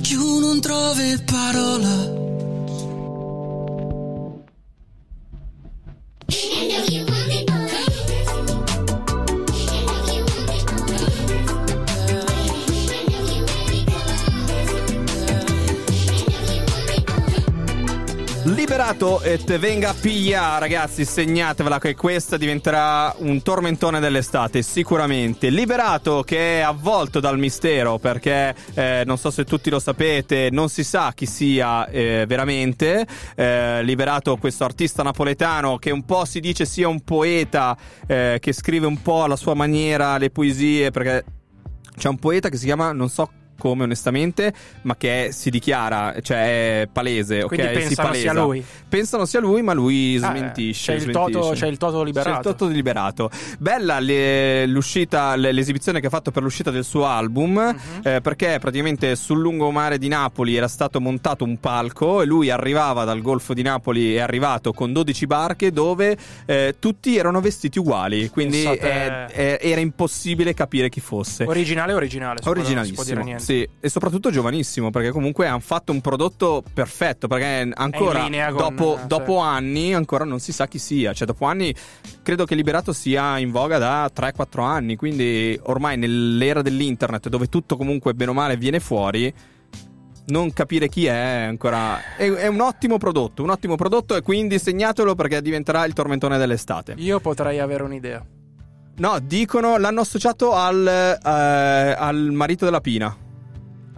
chi 0.00 0.16
non 0.16 0.60
trova 0.60 1.02
parola 1.24 2.27
Liberato 18.98 19.22
e 19.22 19.38
te 19.38 19.58
venga 19.58 19.90
a 19.90 19.94
piglia, 19.94 20.58
ragazzi, 20.58 21.04
segnatevela 21.04 21.78
che 21.78 21.94
questa 21.94 22.36
diventerà 22.36 23.14
un 23.18 23.42
tormentone 23.42 24.00
dell'estate, 24.00 24.60
sicuramente. 24.62 25.50
Liberato 25.50 26.24
che 26.24 26.58
è 26.58 26.60
avvolto 26.62 27.20
dal 27.20 27.38
mistero 27.38 27.98
perché 27.98 28.52
eh, 28.74 29.04
non 29.06 29.16
so 29.16 29.30
se 29.30 29.44
tutti 29.44 29.70
lo 29.70 29.78
sapete, 29.78 30.48
non 30.50 30.68
si 30.68 30.82
sa 30.82 31.12
chi 31.14 31.26
sia 31.26 31.86
eh, 31.86 32.24
veramente. 32.26 33.06
Eh, 33.36 33.84
liberato 33.84 34.36
questo 34.36 34.64
artista 34.64 35.04
napoletano 35.04 35.76
che 35.76 35.92
un 35.92 36.04
po' 36.04 36.24
si 36.24 36.40
dice 36.40 36.64
sia 36.64 36.88
un 36.88 37.02
poeta 37.02 37.76
eh, 38.04 38.38
che 38.40 38.52
scrive 38.52 38.86
un 38.86 39.00
po' 39.00 39.22
alla 39.22 39.36
sua 39.36 39.54
maniera 39.54 40.18
le 40.18 40.30
poesie 40.30 40.90
perché 40.90 41.24
c'è 41.96 42.08
un 42.08 42.18
poeta 42.18 42.48
che 42.48 42.56
si 42.56 42.64
chiama, 42.64 42.90
non 42.90 43.08
so 43.08 43.30
come 43.58 43.82
onestamente, 43.84 44.52
ma 44.82 44.96
che 44.96 45.28
si 45.32 45.50
dichiara, 45.50 46.14
cioè 46.22 46.82
è 46.82 46.88
palese, 46.90 47.44
Quindi 47.44 47.66
ok? 47.66 47.72
si 47.72 47.78
pensano 47.80 48.08
palesa. 48.08 48.30
sia 48.30 48.40
lui. 48.42 48.64
Pensano 48.88 49.24
sia 49.24 49.40
lui, 49.40 49.62
ma 49.62 49.72
lui 49.72 50.16
Ah, 50.22 50.28
smentisce. 50.30 50.84
c'è 50.92 50.94
il 50.94 51.00
smentisce. 51.10 51.30
toto- 51.40 51.54
c'è 51.54 51.66
il 51.66 51.76
toto 51.76 52.02
liberato. 52.02 52.30
C'è 52.30 52.36
il 52.36 52.42
toto 52.56 52.66
liberato. 52.68 53.30
Bella 53.58 53.98
le- 53.98 54.66
l'uscita, 54.66 55.34
le- 55.36 55.52
l'esibizione 55.52 56.00
che 56.00 56.06
ha 56.06 56.10
fatto 56.10 56.30
per 56.30 56.42
l'uscita 56.42 56.70
del 56.70 56.84
suo 56.84 57.06
album, 57.06 57.54
Mhm. 57.58 58.00
eh, 58.04 58.20
perché 58.20 58.58
praticamente 58.60 59.16
sul 59.16 59.40
lungomare 59.40 59.98
di 59.98 60.08
Napoli 60.08 60.54
era 60.56 60.68
stato 60.68 61.00
montato 61.00 61.44
un 61.44 61.58
palco 61.58 62.22
e 62.22 62.26
lui 62.26 62.50
arrivava 62.50 63.04
dal 63.04 63.20
Golfo 63.20 63.54
di 63.54 63.62
Napoli, 63.62 64.14
è 64.14 64.20
arrivato 64.20 64.72
con 64.72 64.92
12 64.92 65.26
barche 65.26 65.72
dove 65.72 66.16
eh, 66.46 66.76
tutti 66.78 67.16
erano 67.16 67.40
vestiti 67.40 67.78
uguali, 67.78 68.28
quindi 68.28 68.62
Pensate- 68.62 69.34
eh, 69.34 69.70
era 69.70 69.80
impossibile 69.80 70.54
capire 70.54 70.88
chi 70.88 71.00
fosse. 71.00 71.44
Originale 71.44 71.92
originale. 71.92 72.40
quello 72.40 72.62
non 72.62 72.84
si 72.84 72.92
può 72.92 73.02
dire 73.04 73.16
Originalissimo, 73.16 73.24
niente. 73.24 73.47
Sì, 73.48 73.66
e 73.80 73.88
soprattutto 73.88 74.30
giovanissimo 74.30 74.90
perché 74.90 75.10
comunque 75.10 75.46
hanno 75.46 75.60
fatto 75.60 75.90
un 75.90 76.02
prodotto 76.02 76.62
perfetto. 76.70 77.28
Perché 77.28 77.70
ancora 77.72 78.24
con- 78.24 78.54
dopo, 78.54 78.98
eh, 78.98 79.06
dopo 79.06 79.38
anni 79.38 79.94
ancora 79.94 80.24
non 80.24 80.38
si 80.38 80.52
sa 80.52 80.68
chi 80.68 80.78
sia. 80.78 81.14
Cioè, 81.14 81.26
dopo 81.26 81.46
anni 81.46 81.74
credo 82.22 82.44
che 82.44 82.54
Liberato 82.54 82.92
sia 82.92 83.38
in 83.38 83.50
voga 83.50 83.78
da 83.78 84.10
3-4 84.12 84.62
anni. 84.62 84.96
Quindi 84.96 85.58
ormai 85.62 85.96
nell'era 85.96 86.60
dell'internet 86.60 87.30
dove 87.30 87.48
tutto 87.48 87.78
comunque 87.78 88.12
bene 88.12 88.32
o 88.32 88.34
male 88.34 88.58
viene 88.58 88.80
fuori. 88.80 89.32
Non 90.26 90.52
capire 90.52 90.90
chi 90.90 91.06
è 91.06 91.46
ancora. 91.48 92.16
È, 92.18 92.30
è 92.30 92.48
un 92.48 92.60
ottimo 92.60 92.98
prodotto, 92.98 93.42
un 93.42 93.48
ottimo 93.48 93.76
prodotto, 93.76 94.14
e 94.14 94.20
quindi 94.20 94.58
segnatelo 94.58 95.14
perché 95.14 95.40
diventerà 95.40 95.86
il 95.86 95.94
tormentone 95.94 96.36
dell'estate. 96.36 96.96
Io 96.98 97.18
potrei 97.18 97.60
avere 97.60 97.82
un'idea. 97.82 98.22
No, 98.96 99.18
dicono 99.22 99.78
l'hanno 99.78 100.02
associato 100.02 100.52
al, 100.52 100.86
eh, 100.86 101.94
al 101.96 102.28
marito 102.32 102.66
della 102.66 102.82
Pina. 102.82 103.16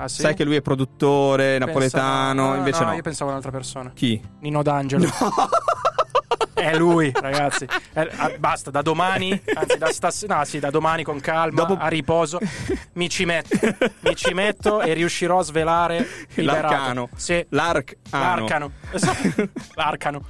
Ah, 0.01 0.09
sì? 0.09 0.23
Sai 0.23 0.35
che 0.35 0.45
lui 0.45 0.57
è 0.57 0.63
produttore 0.63 1.59
napoletano, 1.59 2.53
ah, 2.53 2.57
invece 2.57 2.85
no. 2.85 2.95
Io 2.95 3.03
pensavo 3.03 3.29
a 3.29 3.33
un'altra 3.35 3.53
persona. 3.53 3.91
Chi? 3.95 4.19
Nino 4.41 4.63
D'Angelo. 4.63 5.07
È 6.61 6.77
lui, 6.77 7.11
ragazzi. 7.15 7.67
Eh, 7.95 8.09
ah, 8.17 8.33
basta, 8.39 8.71
da 8.71 8.83
domani, 8.83 9.41
anzi 9.55 9.79
da 9.79 9.91
stasera, 9.91 10.37
no, 10.37 10.45
sì, 10.45 10.59
da 10.59 10.71
domani 10.71 11.03
con 11.03 11.21
calma, 11.21 11.67
a 11.67 11.89
riposo, 11.89 12.39
mi 12.95 13.09
ci 13.09 13.25
metto. 13.25 13.59
Mi 14.01 14.15
ci 14.15 14.35
metto 14.35 14.81
e 14.81 14.93
riuscirò 14.93 15.39
a 15.39 15.43
svelare 15.43 16.07
Liberato. 16.35 16.67
L'arcano. 16.67 17.09
Sì. 17.17 17.45
L'arcano. 17.51 17.99
L'arcano. 18.11 18.73
L'arcano. 19.75 20.25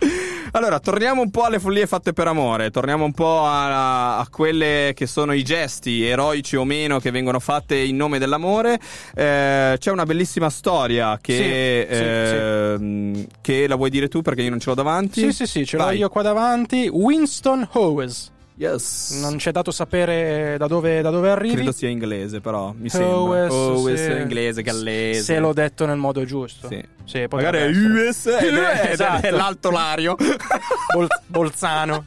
Allora, 0.52 0.80
torniamo 0.80 1.22
un 1.22 1.30
po' 1.30 1.44
alle 1.44 1.60
follie 1.60 1.86
fatte 1.86 2.12
per 2.12 2.26
amore, 2.26 2.70
torniamo 2.70 3.04
un 3.04 3.12
po' 3.12 3.44
a, 3.44 4.18
a 4.18 4.28
quelle 4.28 4.92
che 4.94 5.06
sono 5.06 5.32
i 5.32 5.42
gesti, 5.44 6.04
eroici 6.04 6.56
o 6.56 6.64
meno, 6.64 6.98
che 6.98 7.10
vengono 7.10 7.38
fatte 7.38 7.76
in 7.76 7.96
nome 7.96 8.18
dell'amore. 8.18 8.78
Eh, 9.14 9.76
c'è 9.78 9.90
una 9.90 10.04
bellissima 10.04 10.50
storia 10.50 11.18
che, 11.20 11.86
Sì, 11.88 11.94
sì, 11.94 12.02
ehm, 12.02 13.26
che 13.40 13.66
la 13.68 13.76
vuoi 13.76 13.90
dire 13.90 14.08
tu 14.08 14.22
perché 14.22 14.42
io 14.42 14.50
non 14.50 14.58
ce 14.60 14.70
l'ho 14.70 14.74
davanti? 14.74 15.20
Sì, 15.20 15.32
sì, 15.32 15.46
sì, 15.46 15.66
ce 15.66 15.76
l'ho 15.76 15.84
Vai. 15.84 15.98
io 15.98 16.08
qua 16.08 16.19
davanti. 16.22 16.88
Winston 16.88 17.68
Howes. 17.72 18.30
Yes. 18.56 19.18
Non 19.22 19.36
c'è 19.38 19.52
dato 19.52 19.70
sapere 19.70 20.56
da 20.58 20.66
dove, 20.66 21.00
da 21.00 21.08
dove 21.08 21.30
arrivi. 21.30 21.54
Credo 21.54 21.72
sia 21.72 21.88
inglese, 21.88 22.40
però 22.40 22.74
mi 22.76 22.90
Howes, 22.92 22.92
sembra. 22.92 23.54
Howes, 23.54 24.04
sì. 24.04 24.20
inglese, 24.20 24.62
gallese. 24.62 25.22
Se 25.22 25.38
l'ho 25.38 25.54
detto 25.54 25.86
nel 25.86 25.96
modo 25.96 26.24
giusto. 26.26 26.68
Sì. 26.68 26.84
Sì, 27.06 27.26
Magari 27.30 27.56
è. 27.58 27.68
US 27.68 28.26
ed 28.26 28.54
è, 28.54 28.80
è 28.80 28.90
Esatto. 28.92 29.30
l'alto 29.30 29.70
Lario. 29.70 30.14
Bol- 30.94 31.08
Bolzano. 31.26 32.04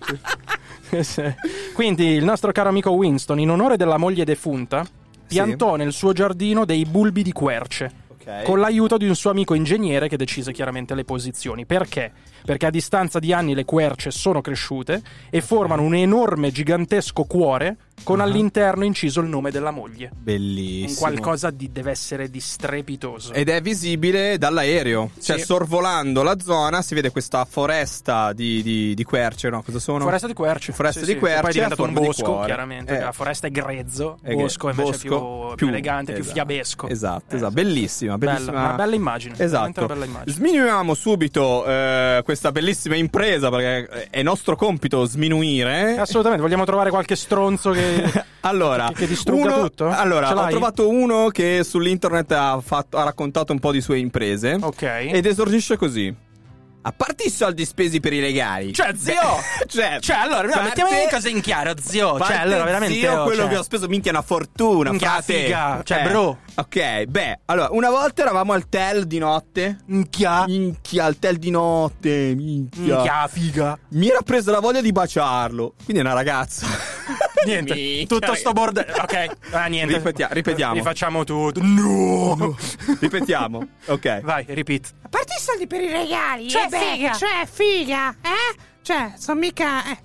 Sì. 1.01 1.23
Quindi 1.73 2.05
il 2.09 2.23
nostro 2.23 2.51
caro 2.51 2.69
amico 2.69 2.91
Winston, 2.91 3.39
in 3.39 3.49
onore 3.49 3.75
della 3.75 3.97
moglie 3.97 4.23
defunta, 4.23 4.85
piantò 5.27 5.75
nel 5.75 5.91
suo 5.91 6.13
giardino 6.13 6.65
dei 6.65 6.85
bulbi 6.85 7.23
di 7.23 7.31
querce. 7.31 7.91
Con 8.43 8.59
l'aiuto 8.59 8.97
di 8.97 9.07
un 9.07 9.15
suo 9.15 9.29
amico 9.29 9.53
ingegnere 9.53 10.07
che 10.07 10.17
decise 10.17 10.51
chiaramente 10.51 10.95
le 10.95 11.03
posizioni. 11.03 11.65
Perché? 11.65 12.11
Perché 12.45 12.65
a 12.65 12.69
distanza 12.69 13.19
di 13.19 13.33
anni 13.33 13.53
le 13.53 13.65
querce 13.65 14.11
sono 14.11 14.41
cresciute 14.41 15.01
e 15.29 15.41
formano 15.41 15.81
un 15.81 15.95
enorme, 15.95 16.51
gigantesco 16.51 17.23
cuore 17.23 17.77
con 18.03 18.19
Ah. 18.19 18.23
all'interno 18.23 18.83
inciso 18.83 19.21
il 19.21 19.27
nome 19.27 19.51
della 19.51 19.71
moglie. 19.71 20.09
Un 20.11 20.17
Bellissimo. 20.23 20.99
qualcosa 20.99 21.49
di 21.51 21.71
deve 21.71 21.91
essere 21.91 22.29
di 22.29 22.39
strepitoso. 22.39 23.33
Ed 23.33 23.49
è 23.49 23.61
visibile 23.61 24.37
dall'aereo. 24.37 25.11
Cioè, 25.21 25.37
Sì. 25.37 25.45
sorvolando 25.45 26.23
la 26.23 26.37
zona 26.39 26.81
si 26.81 26.95
vede 26.95 27.11
questa 27.11 27.45
foresta 27.45 28.33
di, 28.33 28.61
di, 28.63 28.93
di 28.93 29.03
querce, 29.03 29.49
no? 29.49 29.61
Cosa 29.63 29.79
sono? 29.79 30.03
Foresta 30.03 30.27
di 30.27 30.33
querce. 30.33 30.73
Foresta 30.73 30.99
Sì, 31.01 31.05
di 31.05 31.11
sì, 31.13 31.17
querce. 31.17 31.41
Poi 31.41 31.49
è 31.49 31.53
diventato 31.53 31.83
un 31.83 31.93
di 31.93 31.99
bosco, 31.99 32.41
chiaramente. 32.45 32.97
Eh, 32.97 32.99
La 32.99 33.11
foresta 33.11 33.47
è 33.47 33.51
grezzo, 33.51 34.17
è 34.23 34.33
bosco 34.33 34.69
invece 34.69 35.07
bosco 35.07 35.45
più, 35.49 35.55
più 35.55 35.67
elegante, 35.67 36.11
più 36.13 36.21
esatto. 36.23 36.35
fiabesco. 36.35 36.87
Esatto, 36.89 37.35
esatto. 37.35 37.53
Bellissima, 37.53 38.17
Bella, 38.17 38.33
bellissima. 38.33 38.59
una 38.59 38.73
bella 38.73 38.95
immagine, 38.95 39.35
Esatto. 39.37 39.79
una 39.83 39.93
bella 39.93 40.05
immagine. 40.05 40.35
Sminuiamo 40.35 40.93
subito 40.93 41.65
eh, 41.65 42.21
questa 42.23 42.51
bellissima 42.51 42.95
impresa 42.95 43.49
perché 43.49 44.09
è 44.09 44.21
nostro 44.23 44.55
compito 44.55 45.05
sminuire. 45.05 45.97
Assolutamente, 45.97 46.43
vogliamo 46.43 46.65
trovare 46.65 46.89
qualche 46.89 47.15
stronzo 47.15 47.71
che, 47.71 47.82
Allora, 48.45 48.87
che, 48.89 48.93
che 48.95 49.07
distrugga 49.07 49.53
uno- 49.55 49.61
tutto? 49.69 49.87
Allora, 49.89 50.29
ho 50.35 50.49
trovato 50.49 50.89
uno 50.89 51.29
che 51.29 51.63
sull'internet 51.63 52.31
ha, 52.33 52.59
fatto- 52.61 52.97
ha 52.97 53.03
raccontato 53.03 53.53
un 53.53 53.59
po' 53.59 53.71
di 53.71 53.79
sue 53.79 53.99
imprese. 53.99 54.57
Ok. 54.59 54.81
Ed 54.81 55.25
esordisce 55.25 55.77
così. 55.77 56.13
A 56.85 56.91
parte 56.91 57.23
i 57.23 57.29
soldi 57.29 57.63
spesi 57.63 58.01
per 58.01 58.11
i 58.11 58.19
legali. 58.19 58.73
Cioè, 58.73 58.91
zio! 58.97 59.15
cioè, 59.67 59.99
Cioè, 60.01 60.17
allora, 60.17 60.41
no, 60.41 60.49
parte- 60.49 60.63
mettiamo 60.65 60.89
le 60.91 61.07
cose 61.09 61.29
in 61.29 61.39
chiaro, 61.39 61.71
zio. 61.81 62.19
Cioè, 62.19 62.35
allora, 62.35 62.65
veramente. 62.65 62.95
zio, 62.95 63.21
oh, 63.21 63.23
quello 63.23 63.43
cioè, 63.43 63.51
che 63.51 63.57
ho 63.57 63.63
speso, 63.63 63.87
minchia, 63.87 64.11
una 64.11 64.21
fortuna. 64.21 64.89
Minchia, 64.89 65.07
frate. 65.11 65.33
figa. 65.43 65.81
Cioè, 65.81 66.05
Eh, 66.05 66.09
bro. 66.09 66.39
Ok, 66.55 67.03
beh, 67.05 67.39
allora, 67.45 67.69
una 67.71 67.89
volta 67.89 68.23
eravamo 68.23 68.51
al 68.51 68.67
tel 68.67 69.05
di 69.07 69.17
notte. 69.19 69.77
Minchia. 69.85 70.43
Minchia, 70.45 71.05
al 71.05 71.17
tel 71.19 71.37
di 71.37 71.49
notte. 71.49 72.33
Minchia. 72.35 72.81
Minchia, 72.95 73.27
figa. 73.29 73.79
Mi 73.91 74.09
era 74.09 74.19
presa 74.21 74.51
la 74.51 74.59
voglia 74.59 74.81
di 74.81 74.91
baciarlo. 74.91 75.75
Quindi 75.85 76.03
è 76.03 76.05
una 76.05 76.13
ragazza. 76.15 76.67
Niente, 77.45 77.73
Minchia. 77.73 78.07
tutto 78.07 78.33
sto 78.35 78.51
bordello. 78.53 78.93
Ok, 79.03 79.35
ah, 79.51 79.65
niente. 79.67 79.93
Ripetia- 79.95 80.29
ripetiamo. 80.31 80.73
Rifacciamo 80.73 81.23
tutto. 81.23 81.59
No! 81.61 82.55
Ripetiamo. 82.99 83.67
Ok. 83.87 84.21
Vai, 84.21 84.45
repeat. 84.47 84.93
A 85.03 85.09
parte 85.09 85.33
i 85.37 85.41
soldi 85.41 85.67
per 85.67 85.81
i 85.81 85.87
regali, 85.89 86.49
Cioè, 86.49 86.65
eh 86.65 86.67
beh, 86.69 86.77
figa. 86.93 87.13
Cioè, 87.13 87.47
figa, 87.51 88.15
eh? 88.21 88.55
Cioè, 88.81 89.13
sono 89.17 89.39
mica... 89.39 89.91
eh. 89.91 89.97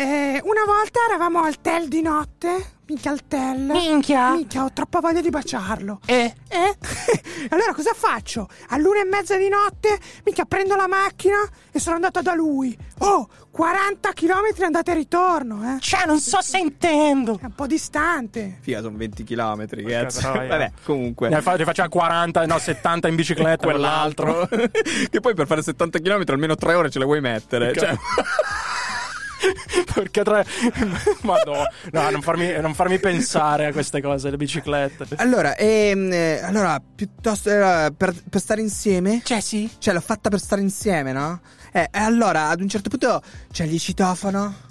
Eh, 0.00 0.40
una 0.44 0.64
volta 0.64 1.00
eravamo 1.06 1.42
al 1.42 1.60
tel 1.60 1.86
di 1.86 2.00
notte. 2.00 2.78
Minchia 2.86 3.10
al 3.10 3.26
tel. 3.28 3.58
Minchia. 3.58 4.30
Minchia, 4.30 4.64
ho 4.64 4.72
troppa 4.72 4.98
voglia 4.98 5.20
di 5.20 5.28
baciarlo. 5.28 6.00
Eh? 6.06 6.32
Eh? 6.48 6.76
allora 7.50 7.74
cosa 7.74 7.92
faccio? 7.92 8.48
All'una 8.68 9.02
e 9.02 9.04
mezza 9.04 9.36
di 9.36 9.50
notte, 9.50 9.98
mica 10.24 10.46
prendo 10.46 10.74
la 10.74 10.88
macchina 10.88 11.36
e 11.70 11.78
sono 11.78 11.96
andata 11.96 12.22
da 12.22 12.32
lui. 12.32 12.74
Oh, 13.00 13.28
40 13.50 14.12
km 14.14 14.62
andata 14.64 14.90
e 14.90 14.94
ritorno, 14.94 15.76
eh? 15.76 15.80
Cioè, 15.80 16.06
non 16.06 16.18
so 16.18 16.40
se 16.40 16.56
intendo. 16.56 17.38
È 17.38 17.44
un 17.44 17.54
po' 17.54 17.66
distante. 17.66 18.56
Figa, 18.62 18.80
sono 18.80 18.96
20 18.96 19.22
km. 19.22 19.66
Cazzo. 19.86 20.32
Vabbè, 20.32 20.72
comunque. 20.82 21.28
Ne 21.28 21.42
fa- 21.42 21.56
ne 21.56 21.64
facciamo 21.64 21.90
40, 21.90 22.46
no, 22.46 22.58
70 22.58 23.06
in 23.06 23.16
bicicletta. 23.16 23.66
quell'altro. 23.66 24.48
che 24.48 25.20
poi 25.20 25.34
per 25.34 25.46
fare 25.46 25.60
70 25.60 25.98
km 25.98 26.22
almeno 26.28 26.54
3 26.54 26.72
ore 26.72 26.88
ce 26.88 26.98
le 26.98 27.04
vuoi 27.04 27.20
mettere. 27.20 27.74
Cioè, 27.74 27.94
Perché 29.94 30.22
tre. 30.22 30.44
Madonna. 31.22 31.66
No, 31.92 32.10
non 32.10 32.22
farmi, 32.22 32.60
non 32.60 32.74
farmi 32.74 32.98
pensare 32.98 33.66
a 33.66 33.72
queste 33.72 34.00
cose, 34.00 34.30
le 34.30 34.36
biciclette. 34.36 35.06
allora, 35.16 35.56
ehm, 35.56 36.12
eh, 36.12 36.40
allora, 36.42 36.80
piuttosto 36.80 37.50
eh, 37.50 37.92
per, 37.96 38.14
per 38.28 38.40
stare 38.40 38.60
insieme. 38.60 39.20
Cioè, 39.24 39.40
sì. 39.40 39.70
Cioè, 39.78 39.94
l'ho 39.94 40.00
fatta 40.00 40.28
per 40.28 40.40
stare 40.40 40.60
insieme, 40.60 41.12
no? 41.12 41.40
Eh, 41.72 41.88
e 41.90 41.98
allora, 41.98 42.48
ad 42.48 42.60
un 42.60 42.68
certo 42.68 42.88
punto 42.88 43.22
c'è 43.50 43.64
il 43.64 43.78
citofono. 43.78 44.68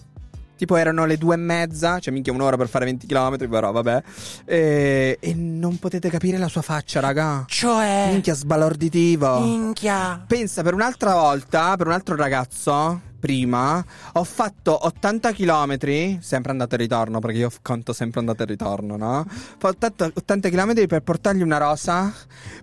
Tipo 0.60 0.76
erano 0.76 1.06
le 1.06 1.16
due 1.16 1.36
e 1.36 1.38
mezza, 1.38 2.00
cioè 2.00 2.14
minchia 2.14 2.34
un'ora 2.34 2.58
per 2.58 2.68
fare 2.68 2.84
20 2.84 3.08
km, 3.08 3.48
però 3.48 3.72
vabbè. 3.72 4.04
E, 4.44 5.18
e 5.18 5.34
non 5.34 5.78
potete 5.80 6.10
capire 6.10 6.38
la 6.38 6.50
sua 6.50 6.62
faccia, 6.62 7.00
raga. 7.00 7.46
Cioè. 7.48 8.10
Minchia 8.12 8.34
sbalorditivo. 8.34 9.40
Minchia. 9.40 10.22
Pensa, 10.28 10.62
per 10.62 10.74
un'altra 10.74 11.14
volta, 11.14 11.78
per 11.78 11.88
un 11.88 11.94
altro 11.94 12.18
ragazzo, 12.18 13.00
prima, 13.18 13.82
ho 14.12 14.24
fatto 14.26 14.86
80 14.86 15.32
km, 15.32 16.20
sempre 16.20 16.52
andata 16.52 16.76
e 16.76 16.80
ritorno, 16.80 17.20
perché 17.20 17.38
io 17.38 17.52
conto 17.62 17.94
sempre 17.94 18.20
andata 18.20 18.44
e 18.44 18.48
ritorno, 18.48 18.98
no? 18.98 19.20
Ho 19.20 19.26
fatto 19.58 19.86
80 19.86 20.12
80 20.16 20.50
km 20.50 20.88
per 20.88 21.04
portargli 21.04 21.42
una 21.42 21.58
rosa, 21.58 22.14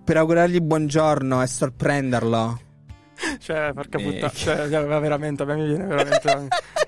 per 0.04 0.18
augurargli 0.18 0.60
buongiorno 0.60 1.42
e 1.42 1.46
sorprenderlo. 1.46 2.60
Cioè, 3.38 3.72
porca 3.72 3.98
puttana. 3.98 4.30
Cioè, 4.30 4.84
ma 4.84 4.98
veramente, 4.98 5.44
a 5.44 5.46
me 5.46 5.54
mi 5.56 5.66
viene 5.66 5.86
veramente. 5.86 6.48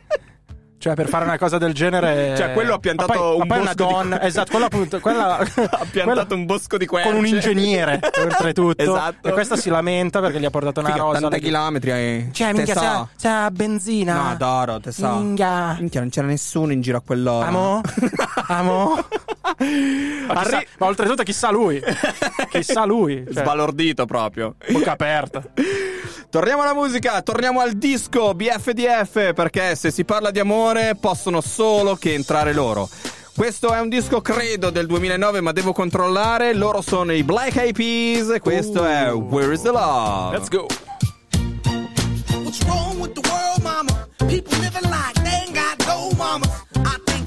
Cioè, 0.78 0.94
per 0.94 1.08
fare 1.08 1.24
una 1.24 1.36
cosa 1.38 1.58
del 1.58 1.72
genere. 1.74 2.34
Cioè, 2.38 2.52
quello 2.52 2.74
ha 2.74 2.78
piantato 2.78 3.12
poi- 3.12 3.40
un 3.40 3.46
poi 3.46 3.58
una 3.60 3.72
bosco 3.74 3.86
di- 3.86 3.92
donna. 3.92 4.22
Esatto, 4.22 4.50
quello 4.50 4.66
appunto. 4.66 5.00
Quella... 5.00 5.38
Ha 5.78 5.86
piantato 5.90 6.34
un 6.34 6.44
bosco 6.46 6.76
di 6.76 6.86
querce. 6.86 7.08
Con 7.08 7.18
un 7.18 7.26
ingegnere, 7.26 8.00
oltretutto. 8.22 8.82
Esatto. 8.82 9.28
E 9.28 9.32
questa 9.32 9.56
si 9.56 9.68
lamenta 9.70 10.20
perché 10.20 10.38
gli 10.40 10.44
ha 10.44 10.50
portato 10.50 10.80
una 10.80 10.90
Figa, 10.90 11.02
rosa. 11.02 11.26
80 11.26 11.36
lei- 11.36 11.80
km, 11.80 11.88
eh. 11.88 12.28
Cioè, 12.32 12.52
minchia, 12.52 12.74
c'è, 12.74 13.06
c'è 13.18 13.50
benzina. 13.50 14.14
No, 14.14 14.28
adoro, 14.30 14.80
te 14.80 14.92
so. 14.92 15.08
Minchia. 15.16 15.76
Minchia, 15.78 16.00
non 16.00 16.08
c'era 16.10 16.26
nessuno 16.26 16.72
in 16.72 16.80
giro 16.80 16.98
a 16.98 17.02
quell'ora. 17.04 17.46
Amo? 17.48 17.80
Amo? 18.48 18.94
Ma, 20.26 20.42
chissà- 20.42 20.62
ma 20.78 20.86
oltretutto 20.86 21.22
chissà 21.22 21.50
lui. 21.50 21.82
chissà 22.50 22.84
lui. 22.84 23.24
Cioè, 23.32 23.42
Sbalordito 23.42 24.04
proprio. 24.06 24.54
bocca 24.70 24.92
aperta. 24.92 25.42
Torniamo 26.30 26.60
alla 26.60 26.74
musica, 26.74 27.22
torniamo 27.22 27.60
al 27.60 27.72
disco 27.72 28.34
BFDF 28.34 29.32
perché 29.32 29.74
se 29.74 29.90
si 29.90 30.04
parla 30.04 30.30
di 30.30 30.38
amore 30.38 30.94
possono 30.94 31.40
solo 31.40 31.96
che 31.96 32.12
entrare 32.12 32.52
loro. 32.52 32.86
Questo 33.34 33.72
è 33.72 33.80
un 33.80 33.88
disco 33.88 34.20
credo 34.20 34.68
del 34.68 34.86
2009 34.86 35.40
ma 35.40 35.52
devo 35.52 35.72
controllare, 35.72 36.52
loro 36.52 36.82
sono 36.82 37.14
i 37.14 37.22
Black 37.22 37.56
Eyed 37.56 37.74
Peas 37.74 38.28
e 38.28 38.40
questo 38.40 38.84
è 38.84 39.10
Where 39.10 39.54
is 39.54 39.62
the 39.62 39.70
Love? 39.70 40.36
Let's 40.36 40.50
go. 40.50 40.66
What's 42.42 42.62
wrong 42.64 43.00
with 43.00 43.14
the 43.14 43.26
world, 43.26 43.62
mama? 43.62 44.06
People 44.26 44.58
living 44.58 44.90
like 44.90 45.14
they 45.22 45.46
ain't 45.46 45.54
got 45.54 45.86
no 45.86 46.10
mama. 46.14 46.44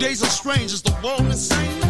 Days 0.00 0.22
are 0.22 0.30
strange. 0.30 0.72
Is 0.72 0.82
the 0.82 0.96
world 1.04 1.20
insane? 1.26 1.89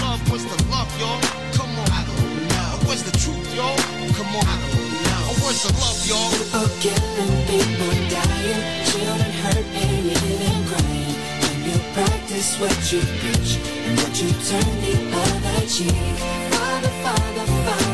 love. 0.00 0.20
What's 0.30 0.44
the 0.44 0.58
love, 0.70 0.90
y'all? 1.00 1.20
Come 1.56 1.72
on. 1.78 1.88
I 1.90 2.02
don't 2.08 2.48
know. 2.50 2.86
Where's 2.86 3.02
the 3.02 3.14
truth, 3.18 3.48
y'all? 3.54 3.76
Come 4.18 4.32
on. 4.36 4.44
I 4.46 4.56
don't 4.60 4.90
know. 5.06 5.44
Where's 5.44 5.62
the 5.64 5.72
love, 5.82 6.00
y'all? 6.08 6.30
People 6.32 6.68
killing, 6.82 7.34
people 7.50 7.94
dying, 8.12 8.62
children 8.88 9.32
hurt, 9.42 9.66
and 9.82 9.90
hear 10.08 10.36
them 10.42 10.60
crying. 10.70 11.16
When 11.42 11.56
you 11.68 11.76
practice 11.92 12.58
what 12.60 12.76
you 12.92 13.00
preach 13.20 13.58
and 13.86 13.98
what 14.00 14.14
you 14.20 14.30
turn 14.48 14.70
the 14.84 14.94
other 15.22 15.66
cheek. 15.66 16.16
Father, 16.54 16.92
Father, 17.04 17.46
Father, 17.66 17.93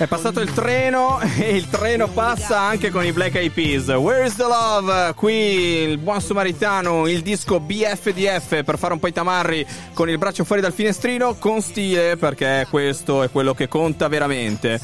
È 0.00 0.06
passato 0.06 0.40
il 0.40 0.50
treno 0.54 1.20
e 1.38 1.54
il 1.54 1.68
treno 1.68 2.08
passa 2.08 2.58
anche 2.58 2.88
con 2.88 3.04
i 3.04 3.12
Black 3.12 3.34
Eyed 3.34 3.52
Peas. 3.52 3.88
Where's 3.88 4.34
the 4.34 4.44
love? 4.44 5.12
Qui 5.14 5.34
il 5.34 5.98
buon 5.98 6.22
samaritano, 6.22 7.06
il 7.06 7.20
disco 7.20 7.60
BFDF 7.60 8.64
per 8.64 8.78
fare 8.78 8.94
un 8.94 8.98
po' 8.98 9.08
i 9.08 9.12
tamarri 9.12 9.66
con 9.92 10.08
il 10.08 10.16
braccio 10.16 10.44
fuori 10.44 10.62
dal 10.62 10.72
finestrino 10.72 11.34
con 11.34 11.60
stile 11.60 12.16
perché 12.16 12.66
questo 12.70 13.22
è 13.22 13.30
quello 13.30 13.52
che 13.52 13.68
conta 13.68 14.08
veramente. 14.08 14.80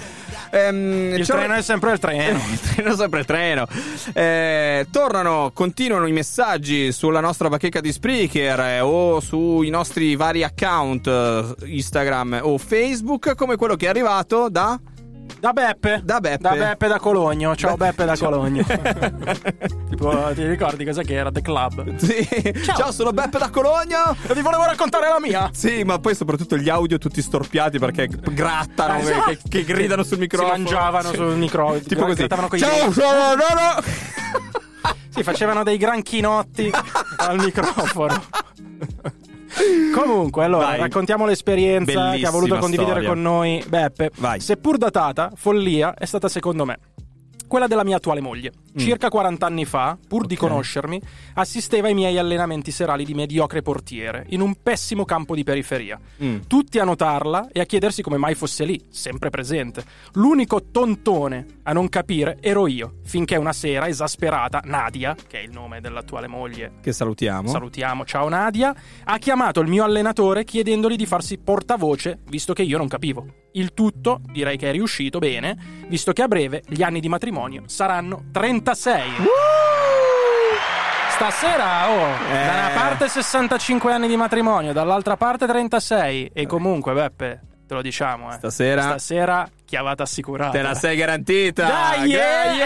Ehm, 0.50 1.14
Il 1.16 1.26
treno 1.26 1.54
è 1.54 1.62
sempre 1.62 1.92
il 1.92 1.98
treno. 1.98 2.36
il 2.52 2.60
treno 2.60 2.92
è 2.92 2.96
sempre 2.96 3.20
il 3.20 3.24
treno. 3.24 3.66
Eh, 4.12 4.86
tornano, 4.90 5.50
continuano 5.54 6.06
i 6.06 6.12
messaggi 6.12 6.92
sulla 6.92 7.20
nostra 7.20 7.48
bacheca 7.48 7.80
di 7.80 7.90
Spreaker 7.90 8.60
eh, 8.60 8.80
o 8.80 9.20
sui 9.20 9.70
nostri 9.70 10.14
vari 10.14 10.44
account 10.44 11.06
eh, 11.06 11.54
Instagram 11.64 12.40
o 12.42 12.58
Facebook, 12.58 13.34
come 13.34 13.56
quello 13.56 13.76
che 13.76 13.86
è 13.86 13.88
arrivato 13.88 14.50
da. 14.50 14.78
Da 15.46 15.52
Beppe. 15.52 16.00
Da 16.02 16.18
Beppe. 16.18 16.38
Da 16.42 16.54
Beppe 16.56 16.88
da 16.88 16.98
Cologno. 16.98 17.54
Ciao 17.54 17.76
Be- 17.76 17.86
Beppe 17.86 18.04
da 18.04 18.16
ciao. 18.16 18.30
Cologno. 18.30 18.64
tipo, 19.88 20.32
ti 20.34 20.44
ricordi 20.44 20.84
cosa 20.84 21.02
che 21.02 21.14
era? 21.14 21.30
The 21.30 21.40
Club. 21.40 21.94
Sì. 21.98 22.26
Ciao. 22.64 22.90
sono 22.90 23.12
Beppe 23.12 23.38
da 23.38 23.48
Cologno. 23.48 24.16
E 24.26 24.34
vi 24.34 24.40
volevo 24.40 24.64
raccontare 24.64 25.08
la 25.08 25.20
mia. 25.20 25.48
Sì, 25.52 25.84
ma 25.84 26.00
poi 26.00 26.16
soprattutto 26.16 26.56
gli 26.56 26.68
audio 26.68 26.98
tutti 26.98 27.22
storpiati 27.22 27.78
perché 27.78 28.08
grattano, 28.08 28.98
Esatto. 28.98 29.30
che, 29.30 29.38
che 29.48 29.62
gridano 29.64 30.02
sul 30.02 30.18
microfono. 30.18 30.52
Si 30.56 30.62
mangiavano 30.62 31.12
sul 31.12 31.36
microfono. 31.36 31.78
Tipo 31.78 32.06
così. 32.06 32.26
Ciao, 32.26 32.48
denti. 32.48 32.92
sono 32.92 33.34
Nano. 33.36 33.82
Sì, 35.10 35.22
facevano 35.22 35.62
dei 35.62 35.76
gran 35.76 36.02
chinotti 36.02 36.72
al 37.18 37.38
microfono. 37.38 38.20
Comunque, 39.94 40.44
allora, 40.44 40.66
Vai. 40.66 40.78
raccontiamo 40.80 41.26
l'esperienza 41.26 41.92
che 41.92 41.98
ha 41.98 42.04
Bellissima 42.10 42.30
voluto 42.30 42.56
condividere 42.58 43.00
storia. 43.00 43.08
con 43.08 43.22
noi 43.22 43.64
Beppe. 43.66 44.10
Vai. 44.16 44.40
Seppur 44.40 44.76
datata, 44.78 45.32
follia 45.34 45.94
è 45.94 46.04
stata 46.04 46.28
secondo 46.28 46.64
me 46.64 46.78
quella 47.48 47.66
della 47.66 47.84
mia 47.84 47.96
attuale 47.96 48.20
moglie. 48.20 48.52
Circa 48.76 49.08
40 49.08 49.46
anni 49.46 49.64
fa, 49.64 49.96
pur 50.06 50.26
di 50.26 50.34
Mm. 50.34 50.36
Ok. 50.38 50.48
conoscermi, 50.48 51.00
assisteva 51.34 51.88
ai 51.88 51.94
miei 51.94 52.18
allenamenti 52.18 52.70
serali 52.70 53.04
di 53.04 53.14
mediocre 53.14 53.62
portiere, 53.62 54.24
in 54.30 54.40
un 54.40 54.54
pessimo 54.62 55.04
campo 55.04 55.34
di 55.34 55.44
periferia. 55.44 55.98
Mm. 56.22 56.40
Tutti 56.46 56.78
a 56.78 56.84
notarla 56.84 57.48
e 57.52 57.60
a 57.60 57.64
chiedersi 57.64 58.02
come 58.02 58.16
mai 58.18 58.34
fosse 58.34 58.64
lì, 58.64 58.80
sempre 58.90 59.30
presente. 59.30 59.84
L'unico 60.12 60.62
tontone 60.70 61.46
a 61.64 61.72
non 61.72 61.88
capire 61.88 62.38
ero 62.40 62.66
io, 62.66 62.96
finché 63.04 63.36
una 63.36 63.52
sera, 63.52 63.88
esasperata, 63.88 64.60
Nadia, 64.64 65.14
che 65.26 65.40
è 65.40 65.42
il 65.42 65.50
nome 65.50 65.80
dell'attuale 65.80 66.26
moglie, 66.26 66.72
Che 66.82 66.92
salutiamo. 66.92 67.48
salutiamo, 67.48 68.04
ciao 68.04 68.28
Nadia, 68.28 68.74
ha 69.04 69.18
chiamato 69.18 69.60
il 69.60 69.68
mio 69.68 69.84
allenatore 69.84 70.44
chiedendogli 70.44 70.96
di 70.96 71.06
farsi 71.06 71.38
portavoce, 71.38 72.18
visto 72.28 72.52
che 72.52 72.62
io 72.62 72.78
non 72.78 72.88
capivo. 72.88 73.26
Il 73.52 73.72
tutto, 73.72 74.20
direi 74.32 74.58
che 74.58 74.68
è 74.68 74.72
riuscito 74.72 75.18
bene, 75.18 75.56
visto 75.88 76.12
che 76.12 76.20
a 76.22 76.28
breve 76.28 76.62
gli 76.68 76.82
anni 76.82 77.00
di 77.00 77.08
matrimonio 77.08 77.62
saranno 77.66 78.22
36. 78.76 79.12
Stasera, 81.10 81.88
oh, 81.88 82.08
Eh. 82.30 82.44
da 82.44 82.52
una 82.52 82.70
parte 82.74 83.08
65 83.08 83.92
anni 83.92 84.08
di 84.08 84.16
matrimonio, 84.16 84.72
dall'altra 84.72 85.16
parte 85.16 85.46
36. 85.46 86.30
E 86.34 86.46
comunque, 86.46 86.92
Beppe, 86.92 87.40
te 87.66 87.74
lo 87.74 87.80
diciamo, 87.80 88.30
eh. 88.30 88.32
Stasera- 88.38 88.82
Stasera 88.82 89.48
chiavata 89.66 90.04
assicurata. 90.04 90.52
Te 90.52 90.62
la 90.62 90.74
sei 90.74 90.96
garantita. 90.96 91.66
Dai, 91.66 92.10
Gra- 92.10 92.52
yeah! 92.52 92.64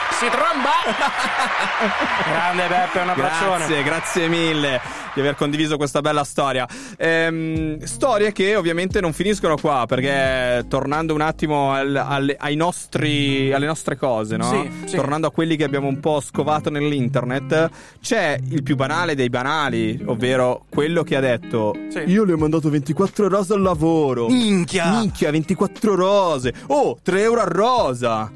Si 0.20 0.26
tromba! 0.28 0.68
Grande 2.30 2.66
Beppe, 2.68 2.98
un 3.00 3.08
abbraccione. 3.08 3.56
Grazie, 3.58 3.82
grazie 3.82 4.28
mille 4.28 4.80
di 5.14 5.20
aver 5.20 5.34
condiviso 5.34 5.76
questa 5.76 6.00
bella 6.02 6.24
storia. 6.24 6.68
Ehm, 6.98 7.82
storie 7.84 8.30
che 8.32 8.54
ovviamente 8.54 9.00
non 9.00 9.12
finiscono 9.14 9.56
qua, 9.56 9.84
perché 9.88 10.66
tornando 10.68 11.14
un 11.14 11.22
attimo 11.22 11.72
al- 11.72 11.96
alle, 11.96 12.36
ai 12.38 12.54
nostri, 12.54 13.50
alle 13.52 13.66
nostre 13.66 13.96
cose, 13.96 14.36
no? 14.36 14.50
Sì, 14.50 14.70
sì. 14.88 14.96
Tornando 14.96 15.26
a 15.26 15.30
quelli 15.32 15.56
che 15.56 15.64
abbiamo 15.64 15.88
un 15.88 15.98
po' 16.00 16.20
scovato 16.20 16.68
nell'internet, 16.70 17.70
c'è 18.00 18.38
il 18.50 18.62
più 18.62 18.76
banale 18.76 19.14
dei 19.14 19.30
banali, 19.30 20.00
ovvero 20.04 20.64
quello 20.68 21.02
che 21.02 21.16
ha 21.16 21.20
detto: 21.20 21.74
Sì. 21.88 22.00
Io 22.06 22.24
le 22.24 22.34
ho 22.34 22.36
mandato 22.38 22.68
24 22.68 23.28
rose 23.28 23.54
al 23.54 23.62
lavoro. 23.62 24.28
Minchia! 24.28 24.90
Minchia, 24.90 25.30
24 25.30 25.94
rose. 25.94 26.18
Oh, 26.66 26.96
3 27.02 27.22
euro 27.22 27.40
a 27.40 27.44
rosa. 27.44 28.30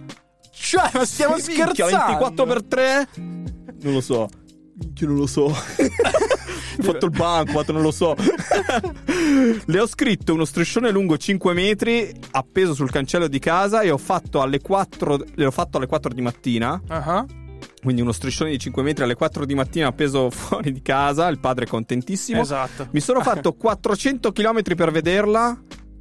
Cioè, 0.51 0.91
ma 0.95 1.05
stiamo 1.05 1.39
Sì, 1.39 1.49
minchia, 1.53 1.67
scherzando? 1.87 1.97
24 2.07 2.45
per 2.47 2.63
3? 2.65 3.09
Non 3.17 3.93
lo 3.93 4.01
so. 4.01 4.29
Minchia, 4.77 5.07
non 5.07 5.17
lo 5.17 5.27
so. 5.27 5.45
Ho 6.77 6.83
fatto 6.83 7.05
il 7.07 7.13
bancomat, 7.13 7.71
non 7.71 7.83
lo 7.83 7.93
so. 7.93 8.17
Le 9.67 9.79
ho 9.81 9.87
scritto 9.87 10.35
uno 10.35 10.45
striscione 10.45 10.91
lungo 10.91 11.17
5 11.17 11.53
metri 11.53 12.13
appeso 12.33 12.75
sul 12.75 12.91
cancello 12.91 13.29
di 13.29 13.39
casa 13.39 13.83
e 13.83 13.91
ho 13.91 13.97
fatto 13.99 14.43
alle 14.43 14.61
4. 14.61 15.25
L'ho 15.35 15.51
fatto 15.53 15.77
alle 15.77 15.87
4 15.87 16.13
di 16.13 16.21
mattina. 16.21 16.81
Ah, 16.89 17.25
Quindi 17.81 18.01
uno 18.03 18.11
striscione 18.11 18.51
di 18.51 18.59
5 18.59 18.83
metri 18.83 19.05
alle 19.05 19.15
4 19.15 19.45
di 19.45 19.55
mattina 19.55 19.87
appeso 19.87 20.31
fuori 20.35 20.73
di 20.73 20.83
casa. 20.83 21.29
Il 21.29 21.39
padre 21.39 21.65
è 21.65 21.69
contentissimo. 21.69 22.41
Esatto. 22.41 22.89
Mi 22.91 23.01
sono 23.01 23.21
fatto 23.21 23.53
400 23.53 24.33
km 24.33 24.63
per 24.75 24.91
vederla. 24.91 25.57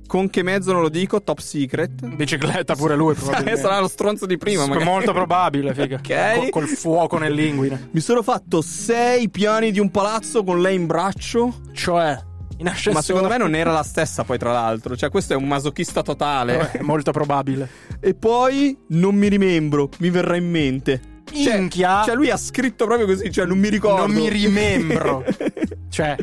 Con 0.05 0.29
che 0.29 0.43
mezzo 0.43 0.71
non 0.71 0.81
lo 0.81 0.89
dico, 0.89 1.21
top 1.21 1.39
secret. 1.39 2.05
Bicicletta 2.05 2.75
pure 2.75 2.95
lui, 2.95 3.13
probabilmente. 3.15 3.59
Sarà 3.59 3.79
lo 3.79 3.87
stronzo 3.87 4.25
di 4.25 4.37
prima, 4.37 4.65
magari. 4.65 4.85
Molto 4.85 5.13
probabile, 5.13 5.73
figa. 5.75 5.95
Ok. 5.97 6.39
Col, 6.39 6.49
col 6.49 6.67
fuoco 6.67 7.17
nell'inguine. 7.17 7.89
Mi 7.91 7.99
sono 7.99 8.21
fatto 8.21 8.61
sei 8.61 9.29
piani 9.29 9.71
di 9.71 9.79
un 9.79 9.89
palazzo 9.91 10.43
con 10.43 10.61
lei 10.61 10.75
in 10.75 10.85
braccio. 10.85 11.61
Cioè, 11.71 12.17
in 12.57 12.67
ascensore. 12.67 12.95
Ma 12.95 13.01
secondo 13.01 13.27
me 13.27 13.37
non 13.37 13.55
era 13.55 13.71
la 13.71 13.83
stessa, 13.83 14.23
poi, 14.23 14.37
tra 14.37 14.51
l'altro. 14.51 14.95
Cioè, 14.95 15.09
questo 15.09 15.33
è 15.33 15.35
un 15.35 15.47
masochista 15.47 16.01
totale. 16.01 16.71
È 16.71 16.81
molto 16.81 17.11
probabile. 17.11 17.67
E 17.99 18.13
poi 18.13 18.77
non 18.89 19.15
mi 19.15 19.27
rimembro, 19.27 19.89
mi 19.99 20.09
verrà 20.09 20.35
in 20.35 20.49
mente. 20.49 21.01
Cioè, 21.31 21.57
Minchia. 21.57 22.03
cioè, 22.05 22.15
lui 22.15 22.29
ha 22.29 22.37
scritto 22.37 22.85
proprio 22.85 23.07
così, 23.07 23.31
cioè, 23.31 23.45
non 23.45 23.57
mi 23.57 23.69
ricordo. 23.69 24.05
Non 24.05 24.15
mi 24.15 24.29
rimembro. 24.29 25.23
cioè, 25.89 26.15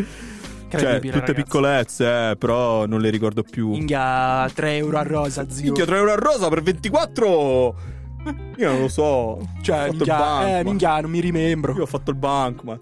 Cioè, 0.79 1.01
tutte 1.01 1.11
ragazzi. 1.11 1.35
piccolezze, 1.35 2.31
eh, 2.31 2.37
però 2.37 2.87
non 2.87 3.01
le 3.01 3.11
ricordo 3.11 3.43
più. 3.43 3.71
Minchia, 3.71 4.49
3 4.53 4.77
euro 4.77 4.99
a 4.99 5.03
rosa, 5.03 5.49
zio. 5.51 5.65
Minchia, 5.65 5.85
3 5.85 5.97
euro 5.97 6.13
a 6.13 6.17
rosa 6.17 6.49
per 6.49 6.63
24. 6.63 7.75
Io 8.59 8.71
non 8.71 8.81
lo 8.83 8.89
so. 8.89 9.39
Cioè, 9.63 9.89
minchia, 9.91 10.19
banco. 10.19 10.47
eh, 10.59 10.65
minchia, 10.65 11.01
non 11.01 11.11
mi 11.11 11.21
rimembro. 11.21 11.75
Io 11.75 11.83
ho 11.83 11.87
fatto 11.87 12.11
il 12.11 12.17
banco, 12.17 12.63
ma. 12.65 12.79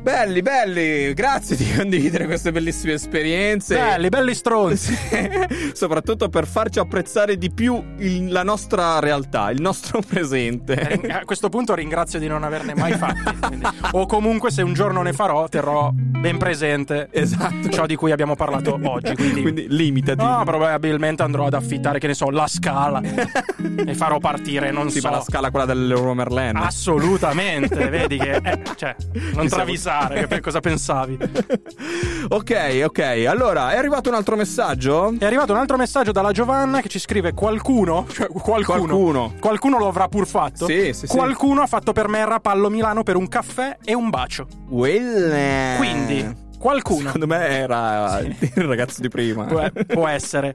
Belli, 0.00 0.40
belli, 0.42 1.12
grazie 1.12 1.56
di 1.56 1.70
condividere 1.76 2.24
queste 2.26 2.52
bellissime 2.52 2.94
esperienze. 2.94 3.74
Belli, 3.76 4.08
belli 4.08 4.32
stronzi. 4.34 4.96
Soprattutto 5.74 6.28
per 6.28 6.46
farci 6.46 6.78
apprezzare 6.78 7.36
di 7.36 7.50
più 7.50 7.82
il- 7.98 8.30
la 8.32 8.42
nostra 8.42 9.00
realtà, 9.00 9.50
il 9.50 9.60
nostro 9.60 10.00
presente. 10.06 11.00
Eh, 11.02 11.08
A 11.12 11.24
questo 11.24 11.48
punto 11.48 11.74
ringrazio 11.74 12.18
di 12.18 12.26
non 12.28 12.42
averne 12.44 12.74
mai 12.74 12.92
fatti. 12.92 13.36
quindi- 13.38 13.66
O 13.92 14.06
comunque, 14.06 14.50
se 14.50 14.62
un 14.62 14.72
giorno 14.72 15.02
ne 15.02 15.12
farò, 15.12 15.46
terrò 15.48 15.90
ben 15.92 16.38
presente 16.38 17.08
Esatto. 17.10 17.68
ciò 17.68 17.84
di 17.84 17.96
cui 17.96 18.12
abbiamo 18.12 18.34
parlato 18.36 18.78
oggi. 18.82 19.14
Quindi, 19.14 19.42
Quindi 19.42 19.66
limitati. 19.68 20.22
No, 20.24 20.42
probabilmente 20.44 21.22
andrò 21.22 21.46
ad 21.46 21.54
affittare, 21.54 21.98
che 21.98 22.06
ne 22.06 22.14
so, 22.14 22.30
la 22.30 22.46
scala 22.46 23.00
e 23.02 23.94
farò 23.94 24.18
partire, 24.18 24.70
non 24.70 24.90
Sì, 24.90 25.00
so. 25.00 25.08
ma 25.10 25.16
la 25.16 25.22
scala 25.22 25.50
quella 25.50 25.66
dell'Euro 25.66 26.14
Merlin. 26.14 26.56
Assolutamente, 26.56 27.88
vedi 27.88 28.16
che 28.16 28.36
eh, 28.42 28.62
cioè, 28.76 28.94
non 29.34 29.48
travisare, 29.48 29.97
che 30.06 30.26
per 30.26 30.40
cosa 30.40 30.60
pensavi? 30.60 31.18
ok, 32.28 32.82
ok. 32.84 33.24
Allora, 33.28 33.72
è 33.72 33.76
arrivato 33.76 34.08
un 34.08 34.14
altro 34.14 34.36
messaggio? 34.36 35.14
È 35.18 35.24
arrivato 35.24 35.52
un 35.52 35.58
altro 35.58 35.76
messaggio 35.76 36.12
dalla 36.12 36.32
Giovanna 36.32 36.80
che 36.80 36.88
ci 36.88 36.98
scrive 36.98 37.32
qualcuno, 37.32 38.06
cioè 38.12 38.28
qualcuno, 38.28 38.62
Qualcuno. 38.64 39.34
qualcuno 39.40 39.78
lo 39.78 39.88
avrà 39.88 40.08
pur 40.08 40.26
fatto. 40.26 40.66
Sì, 40.66 40.92
sì, 40.92 41.06
sì. 41.06 41.16
Qualcuno 41.16 41.62
ha 41.62 41.66
fatto 41.66 41.92
per 41.92 42.08
me 42.08 42.24
Rapallo 42.24 42.68
Milano 42.70 43.02
per 43.02 43.16
un 43.16 43.28
caffè 43.28 43.76
e 43.84 43.94
un 43.94 44.10
bacio. 44.10 44.46
Quelle. 44.68 45.74
Quindi, 45.78 46.46
qualcuno 46.58 47.06
Secondo 47.06 47.26
me 47.26 47.48
era 47.48 48.20
il 48.20 48.50
ragazzo 48.64 49.00
di 49.00 49.08
prima. 49.08 49.44
può, 49.44 49.64
può 49.86 50.06
essere. 50.08 50.54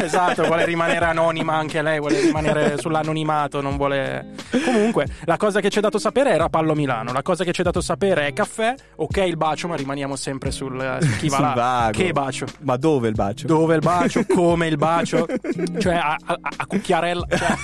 Esatto, 0.00 0.44
vuole 0.44 0.64
rimanere 0.64 1.04
anonima 1.04 1.54
anche 1.54 1.82
lei, 1.82 1.98
vuole 1.98 2.20
rimanere 2.20 2.78
sull'anonimato, 2.78 3.60
non 3.60 3.76
vuole... 3.76 4.32
Comunque, 4.64 5.06
la 5.24 5.36
cosa 5.36 5.60
che 5.60 5.68
ci 5.70 5.78
è 5.78 5.80
dato 5.82 5.98
sapere 5.98 6.30
era 6.30 6.48
Pallo 6.48 6.74
Milano, 6.74 7.12
la 7.12 7.22
cosa 7.22 7.44
che 7.44 7.52
ci 7.52 7.60
è 7.60 7.64
dato 7.64 7.80
sapere 7.80 8.26
è 8.26 8.32
caffè, 8.32 8.74
ok 8.96 9.16
il 9.18 9.36
bacio, 9.36 9.68
ma 9.68 9.76
rimaniamo 9.76 10.16
sempre 10.16 10.50
sul, 10.50 10.98
su 11.00 11.16
chi 11.18 11.28
va 11.28 11.38
là. 11.40 11.52
vago. 11.54 11.98
Che 11.98 12.12
bacio? 12.12 12.46
Ma 12.60 12.76
dove 12.76 13.08
il 13.08 13.14
bacio? 13.14 13.46
Dove 13.46 13.74
il 13.74 13.80
bacio? 13.80 14.24
Come 14.32 14.66
il 14.68 14.76
bacio? 14.76 15.26
Cioè, 15.78 15.94
a, 15.94 16.16
a, 16.24 16.38
a 16.56 16.66
cucchiarella. 16.66 17.26
Cioè, 17.28 17.56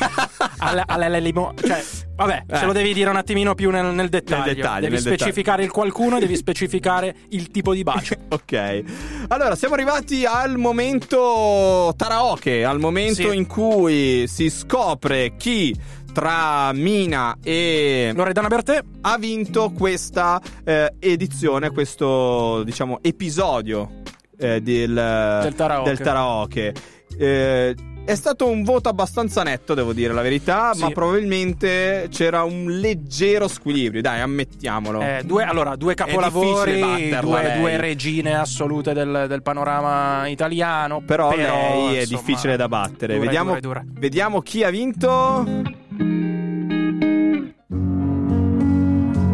alle, 0.59 0.83
alle 0.87 1.21
limo- 1.21 1.53
Cioè, 1.61 1.83
vabbè, 2.17 2.45
Eh. 2.49 2.57
ce 2.57 2.65
lo 2.67 2.73
devi 2.73 2.93
dire 2.93 3.11
un 3.11 3.17
attimino 3.17 3.55
più 3.55 3.71
nel, 3.71 3.87
nel 3.87 4.09
dettaglio. 4.09 4.45
Nel 4.45 4.55
dettaglio, 4.55 4.81
devi 4.89 4.93
nel 4.95 5.03
specificare 5.03 5.63
il 5.65 5.71
qualcuno 5.71 6.19
devi 6.19 6.37
specificare 6.37 7.15
il 7.31 7.51
tipo 7.51 7.60
di 7.63 7.83
bacio. 7.83 8.15
Ok, 8.31 8.83
allora 9.29 9.55
siamo 9.57 9.75
arrivati 9.75 10.25
al 10.25 10.57
momento 10.57 11.93
karaoke, 11.97 12.65
al 12.65 12.79
momento 12.79 13.31
Sì. 13.31 13.37
in 13.37 13.47
cui 13.47 14.27
si 14.29 14.49
scopre 14.51 15.35
chi 15.37 15.75
tra 16.13 16.73
Mina 16.73 17.37
e 17.43 18.13
Loredana 18.15 18.49
Bertè 18.49 18.83
ha 19.03 19.19
vinto 19.19 19.71
questa 19.77 20.41
eh, 20.65 20.93
edizione, 20.99 21.71
questo 21.71 22.63
diciamo 22.65 22.99
episodio 23.03 24.03
eh, 24.39 24.61
del, 24.61 25.41
Del 25.43 25.55
karaoke. 25.55 25.89
del 25.91 25.99
karaoke. 25.99 26.75
Eh, 27.19 27.75
È 28.03 28.15
stato 28.17 28.49
un 28.49 28.65
voto 28.65 28.89
abbastanza 28.89 29.43
netto, 29.45 29.75
devo 29.75 29.93
dire 29.93 30.13
la 30.13 30.23
verità, 30.23 30.73
Sì. 30.75 30.81
ma 30.81 30.91
probabilmente 30.91 32.09
c'era 32.11 32.43
un 32.43 32.65
leggero 32.81 33.47
squilibrio, 33.47 34.03
dai, 34.03 34.21
ammettiamolo. 34.21 35.01
Eh, 35.01 35.23
due, 35.25 35.45
allora, 35.45 35.77
due 35.77 35.93
È 35.93 35.95
capolavori, 35.97 36.81
batterla, 36.81 37.21
due, 37.21 37.43
lei. 37.43 37.59
due 37.61 37.77
regine 37.77 38.35
assolute 38.37 38.93
del, 38.95 39.27
del 39.29 39.43
panorama 39.43 40.27
italiano. 40.27 41.03
Però, 41.07 41.31
lei 41.37 41.97
è 41.97 42.01
insomma, 42.01 42.21
difficile 42.21 42.57
da 42.57 42.67
battere. 42.69 43.15
dura, 43.15 43.27
vediamo, 43.27 43.49
dura, 43.51 43.61
dura. 43.61 43.85
vediamo 43.87 44.41
chi 44.41 44.65
ha 44.65 44.71
vinto. 44.71 45.47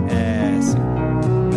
Eh 0.08 0.56
sì. 0.60 0.76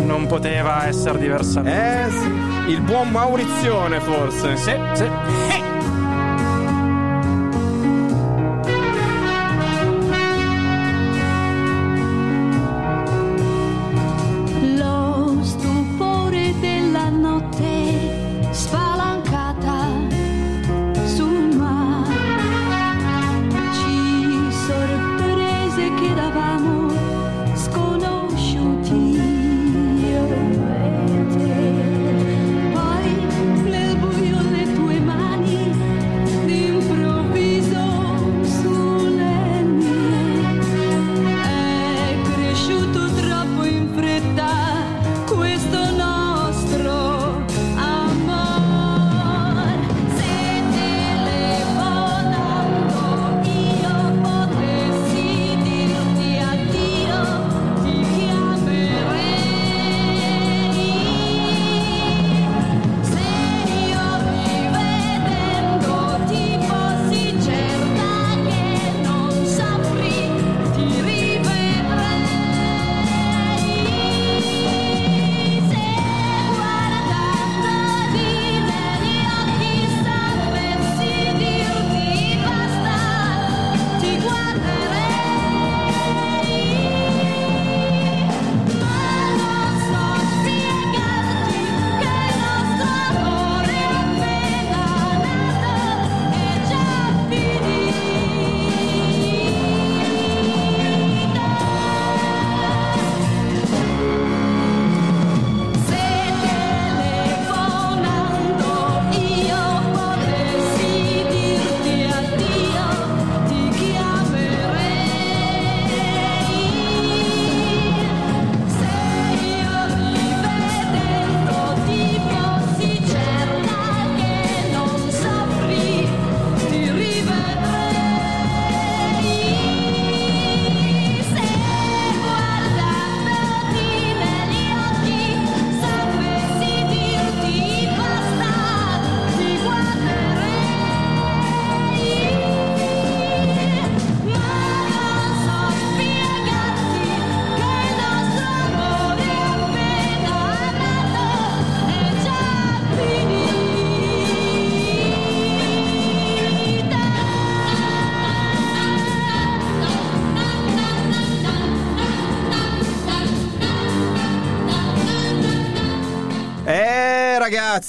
Non 0.06 0.26
poteva 0.26 0.86
essere 0.86 1.18
diversamente. 1.18 2.06
Eh 2.06 2.10
sì. 2.10 2.70
Il 2.72 2.80
buon 2.80 3.10
Maurizione, 3.10 4.00
forse. 4.00 4.56
Sì, 4.56 4.72
sì. 4.94 5.04
Lo 5.04 5.69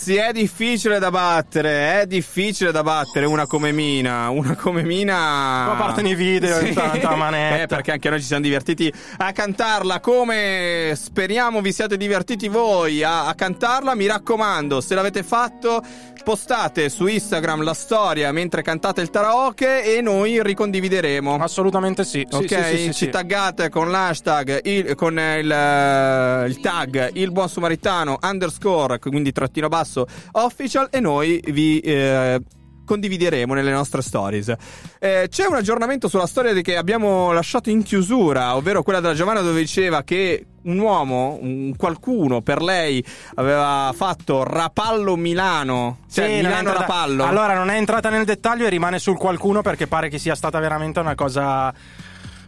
ragazzi, 0.02 0.16
è 0.16 0.32
difficile 0.32 1.00
da 1.00 1.12
battere, 1.12 2.02
è 2.02 2.08
difficile 2.08 2.72
da 2.72 2.82
battere 2.82 3.26
una 3.26 3.46
come 3.46 3.72
Mina, 3.72 4.30
una 4.30 4.56
come 4.56 4.84
Mina... 4.84 5.68
Ma 5.68 5.76
partono 5.78 6.08
i 6.08 6.16
video, 6.16 6.60
intanto, 6.60 7.08
la 7.10 7.16
manetta. 7.16 7.62
Eh, 7.62 7.68
perché 7.68 7.92
anche 7.92 8.10
noi 8.10 8.20
ci 8.20 8.26
siamo 8.26 8.42
divertiti 8.42 8.92
a 9.18 9.32
cantarla 9.32 10.00
come 10.00 10.94
speriamo 10.96 11.62
vi 11.62 11.72
siate 11.72 11.98
divertiti 11.98 12.48
voi 12.48 13.04
a, 13.04 13.28
a 13.28 13.36
cantarla, 13.36 13.96
mi 13.96 14.08
raccomando, 14.08 14.82
se 14.82 14.96
l'avete 14.96 15.24
fatto 15.24 15.84
postate 16.24 16.90
su 16.90 17.08
Instagram 17.08 17.64
la 17.64 17.74
storia 17.74 18.32
mentre 18.32 18.62
cantate 18.62 19.02
il 19.02 19.10
karaoke 19.10 19.98
e 19.98 20.02
noi 20.02 20.42
ricondivideremo. 20.42 21.38
Assolutamente 21.38 22.04
sì. 22.04 22.26
Sì, 22.30 22.36
Ok, 22.36 22.48
sì, 22.48 22.56
sì, 22.64 22.78
sì, 22.78 22.84
ci 22.86 22.94
sì. 22.94 23.10
taggate 23.10 23.70
con 23.70 23.90
l'hashtag, 23.90 24.60
il- 24.66 24.94
con 24.94 25.14
il, 25.14 25.52
eh, 25.52 26.46
il 26.48 26.60
tag 26.62 27.10
il 27.14 27.32
buon 27.32 27.50
samaritano 27.50 28.20
underscore, 28.22 29.00
quindi 29.00 29.32
trattino 29.32 29.68
basso 29.68 29.91
official 30.34 30.88
e 30.92 31.00
noi 31.00 31.42
vi 31.48 31.80
eh, 31.80 32.40
condivideremo 32.86 33.54
nelle 33.54 33.72
nostre 33.72 34.02
stories. 34.02 34.54
Eh, 35.00 35.28
c'è 35.30 35.46
un 35.46 35.56
aggiornamento 35.56 36.08
sulla 36.08 36.28
storia 36.28 36.54
che 36.62 36.76
abbiamo 36.76 37.32
lasciato 37.32 37.70
in 37.70 37.84
chiusura, 37.84 38.56
ovvero 38.56 38.84
quella 38.84 39.00
della 39.00 39.14
Giovanna 39.14 39.42
dove 39.42 39.60
diceva 39.60 40.04
che 40.04 40.46
un 40.64 40.78
uomo, 40.78 41.40
un 41.42 41.74
qualcuno 41.76 42.42
per 42.42 42.62
lei 42.62 43.04
aveva 43.36 43.92
fatto 43.96 44.44
Rapallo 44.44 45.16
Milano, 45.16 46.00
cioè 46.12 46.28
Sì, 46.28 46.34
Milano 46.36 46.58
entrata- 46.58 46.80
Rapallo. 46.82 47.24
Allora, 47.24 47.56
non 47.56 47.70
è 47.70 47.78
entrata 47.78 48.10
nel 48.10 48.26
dettaglio 48.26 48.66
e 48.66 48.70
rimane 48.70 49.00
sul 49.00 49.18
qualcuno 49.18 49.62
perché 49.62 49.88
pare 49.88 50.10
che 50.10 50.20
sia 50.20 50.36
stata 50.36 50.60
veramente 50.60 51.00
una 51.00 51.16
cosa 51.16 51.74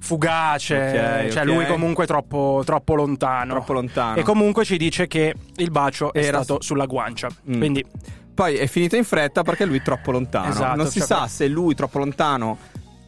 fugace. 0.04 0.76
Ok, 0.76 1.32
cioè, 1.32 1.42
ok. 1.44 1.48
lui 1.48 1.66
comunque 1.66 2.06
troppo, 2.06 2.62
troppo 2.66 2.94
lontano. 2.94 3.54
Troppo 3.54 3.74
lontano. 3.74 4.18
E 4.18 4.24
comunque 4.24 4.66
ci 4.66 4.78
dice 4.78 5.08
che 5.08 5.34
il 5.56 5.72
bacio 5.72 6.12
è 6.12 6.20
Era 6.20 6.44
stato 6.44 6.62
su- 6.62 6.68
sulla 6.68 6.86
guancia. 6.86 7.30
Mm. 7.50 7.58
Quindi, 7.58 7.86
Poi 8.34 8.56
è 8.56 8.68
finita 8.68 8.98
in 8.98 9.06
fretta 9.06 9.44
perché 9.44 9.64
lui 9.66 9.78
è 9.78 9.82
troppo 9.82 10.12
lontano. 10.12 10.50
Esatto, 10.50 10.76
non 10.76 10.88
si 10.88 11.00
cioè, 11.00 11.08
sa 11.08 11.28
se 11.28 11.48
lui 11.48 11.74
troppo 11.74 12.00
lontano 12.00 12.58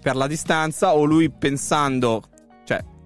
per 0.02 0.16
la 0.16 0.28
distanza 0.28 0.94
o 0.94 1.04
lui 1.04 1.30
pensando, 1.30 2.24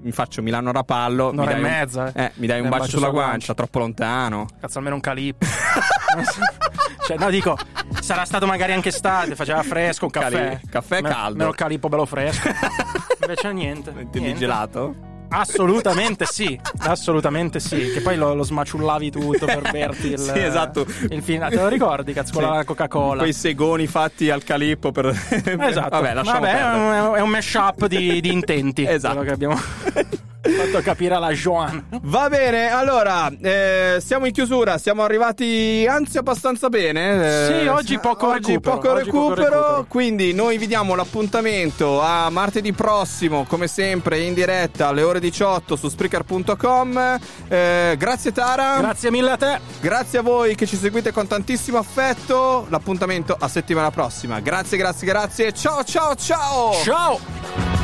mi 0.01 0.11
faccio 0.11 0.41
Milano 0.41 0.71
Rapallo. 0.71 1.27
mi 1.31 1.38
Un'ora 1.39 1.51
e 1.51 1.55
un- 1.55 1.61
mezza, 1.61 2.11
eh. 2.13 2.23
eh, 2.23 2.31
mi 2.35 2.47
dai 2.47 2.59
un 2.61 2.61
Dai 2.61 2.61
un 2.63 2.69
bacio, 2.69 2.84
bacio 2.84 2.97
sulla 2.97 3.09
guancia, 3.09 3.27
guancia. 3.30 3.53
troppo 3.53 3.80
lontano. 3.80 4.45
cazzo, 4.59 4.77
almeno 4.77 4.95
un 4.95 5.01
calippo. 5.01 5.45
cioè, 7.05 7.17
no, 7.17 7.30
dico, 7.30 7.57
sarà 8.01 8.26
stato 8.26 8.45
magari 8.45 8.71
anche 8.73 8.89
estate, 8.89 9.35
faceva 9.35 9.61
fresco, 9.63 10.05
un 10.05 10.11
caffè. 10.11 10.30
Cali- 10.31 10.59
caffè 10.69 11.01
Me- 11.01 11.09
caldo. 11.09 11.38
Meno 11.38 11.49
il 11.49 11.55
calippo 11.55 11.89
bello 11.89 12.05
fresco. 12.05 12.49
Invece 13.21 13.53
niente. 13.53 13.89
Intendi 13.89 14.19
niente. 14.19 14.39
gelato? 14.39 14.95
Assolutamente 15.30 16.26
sì, 16.26 16.60
assolutamente 16.80 17.60
sì. 17.60 17.91
Che 17.93 18.01
poi 18.01 18.18
lo, 18.18 18.34
lo 18.34 18.43
smaciullavi 18.43 19.11
tutto 19.11 19.45
per 19.45 19.61
berti 19.72 20.07
il, 20.11 20.19
Sì, 20.19 20.39
esatto. 20.39 20.85
il 21.10 21.22
finale. 21.22 21.56
Te 21.56 21.61
lo 21.61 21.68
ricordi, 21.68 22.14
cazzo, 22.14 22.34
con 22.34 22.43
Sì. 22.43 22.49
la 22.49 22.64
Coca-Cola? 22.64 23.22
Quei 23.22 23.34
segoni 23.34 23.88
fatti 23.88 24.30
al 24.30 24.43
calippo 24.43 24.91
per... 24.91 25.06
Esatto. 25.07 25.89
Vabbè, 25.89 26.14
lasciamo 26.14 26.39
Vabbè, 26.39 26.51
è 26.51 26.56
perdere. 26.61 26.99
un, 27.07 27.15
è 27.15 27.22
un 27.22 27.30
mashup 27.30 27.85
di, 27.88 28.22
di 28.22 28.31
intenti. 28.31 28.85
Esatto. 28.85 29.15
quello 29.18 29.27
che 29.30 29.34
abbiamo. 29.34 29.60
fatto 30.41 30.82
capire 30.82 31.16
alla 31.16 31.32
Joan. 31.32 31.86
Va 32.03 32.30
bene, 32.30 32.70
allora, 32.72 33.30
eh, 33.41 33.98
siamo 34.03 34.26
in 34.26 34.32
chiusura, 34.32 34.78
siamo 34.78 35.03
arrivati 35.03 35.86
anzi 35.90 36.18
abbastanza 36.18 36.70
bene. 36.70 37.26
eh, 37.26 37.61
Sì, 37.61 37.68
oggi 37.68 37.99
poco 37.99 38.28
oggi 38.30 38.52
recupero, 38.53 38.76
poco 38.78 38.91
oggi 38.94 39.10
poco 39.10 39.30
recupero, 39.30 39.49
recupero. 39.60 39.86
quindi 39.88 40.34
noi 40.34 40.57
vi 40.57 40.68
diamo 40.68 40.95
l'appuntamento 40.95 42.02
a 42.02 42.30
martedì 42.30 42.72
prossimo, 42.74 43.45
come 43.48 43.68
sempre, 43.68 44.20
in 44.20 44.34
diretta 44.34 44.88
alle 44.88 45.02
ore 45.03 45.20
18 45.20 45.76
su 45.76 45.90
Spreaker.com. 45.90 47.20
Eh, 47.48 47.95
grazie 47.98 48.32
Tara. 48.32 48.78
Grazie 48.80 49.11
mille 49.11 49.32
a 49.32 49.38
te. 49.38 49.60
Grazie 49.82 50.20
a 50.20 50.22
voi 50.22 50.56
che 50.56 50.66
ci 50.66 50.78
seguite 50.78 51.11
con 51.11 51.28
tantissimo 51.28 51.78
affetto. 51.78 52.66
L'appuntamento 52.70 53.36
a 53.38 53.48
settimana 53.48 53.91
prossima. 53.91 54.40
Grazie, 54.40 54.78
grazie, 54.78 55.06
grazie. 55.07 55.52
Ciao, 55.53 55.84
ciao, 55.84 56.16
ciao. 56.16 56.74
Ciao. 56.84 57.78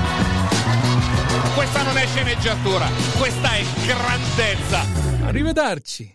Questa 1.56 1.84
non 1.84 1.98
è 1.98 2.06
sceneggiatura, 2.06 2.86
questa 3.18 3.56
è 3.56 3.64
grandezza. 3.86 4.82
Arrivederci. 5.26 6.14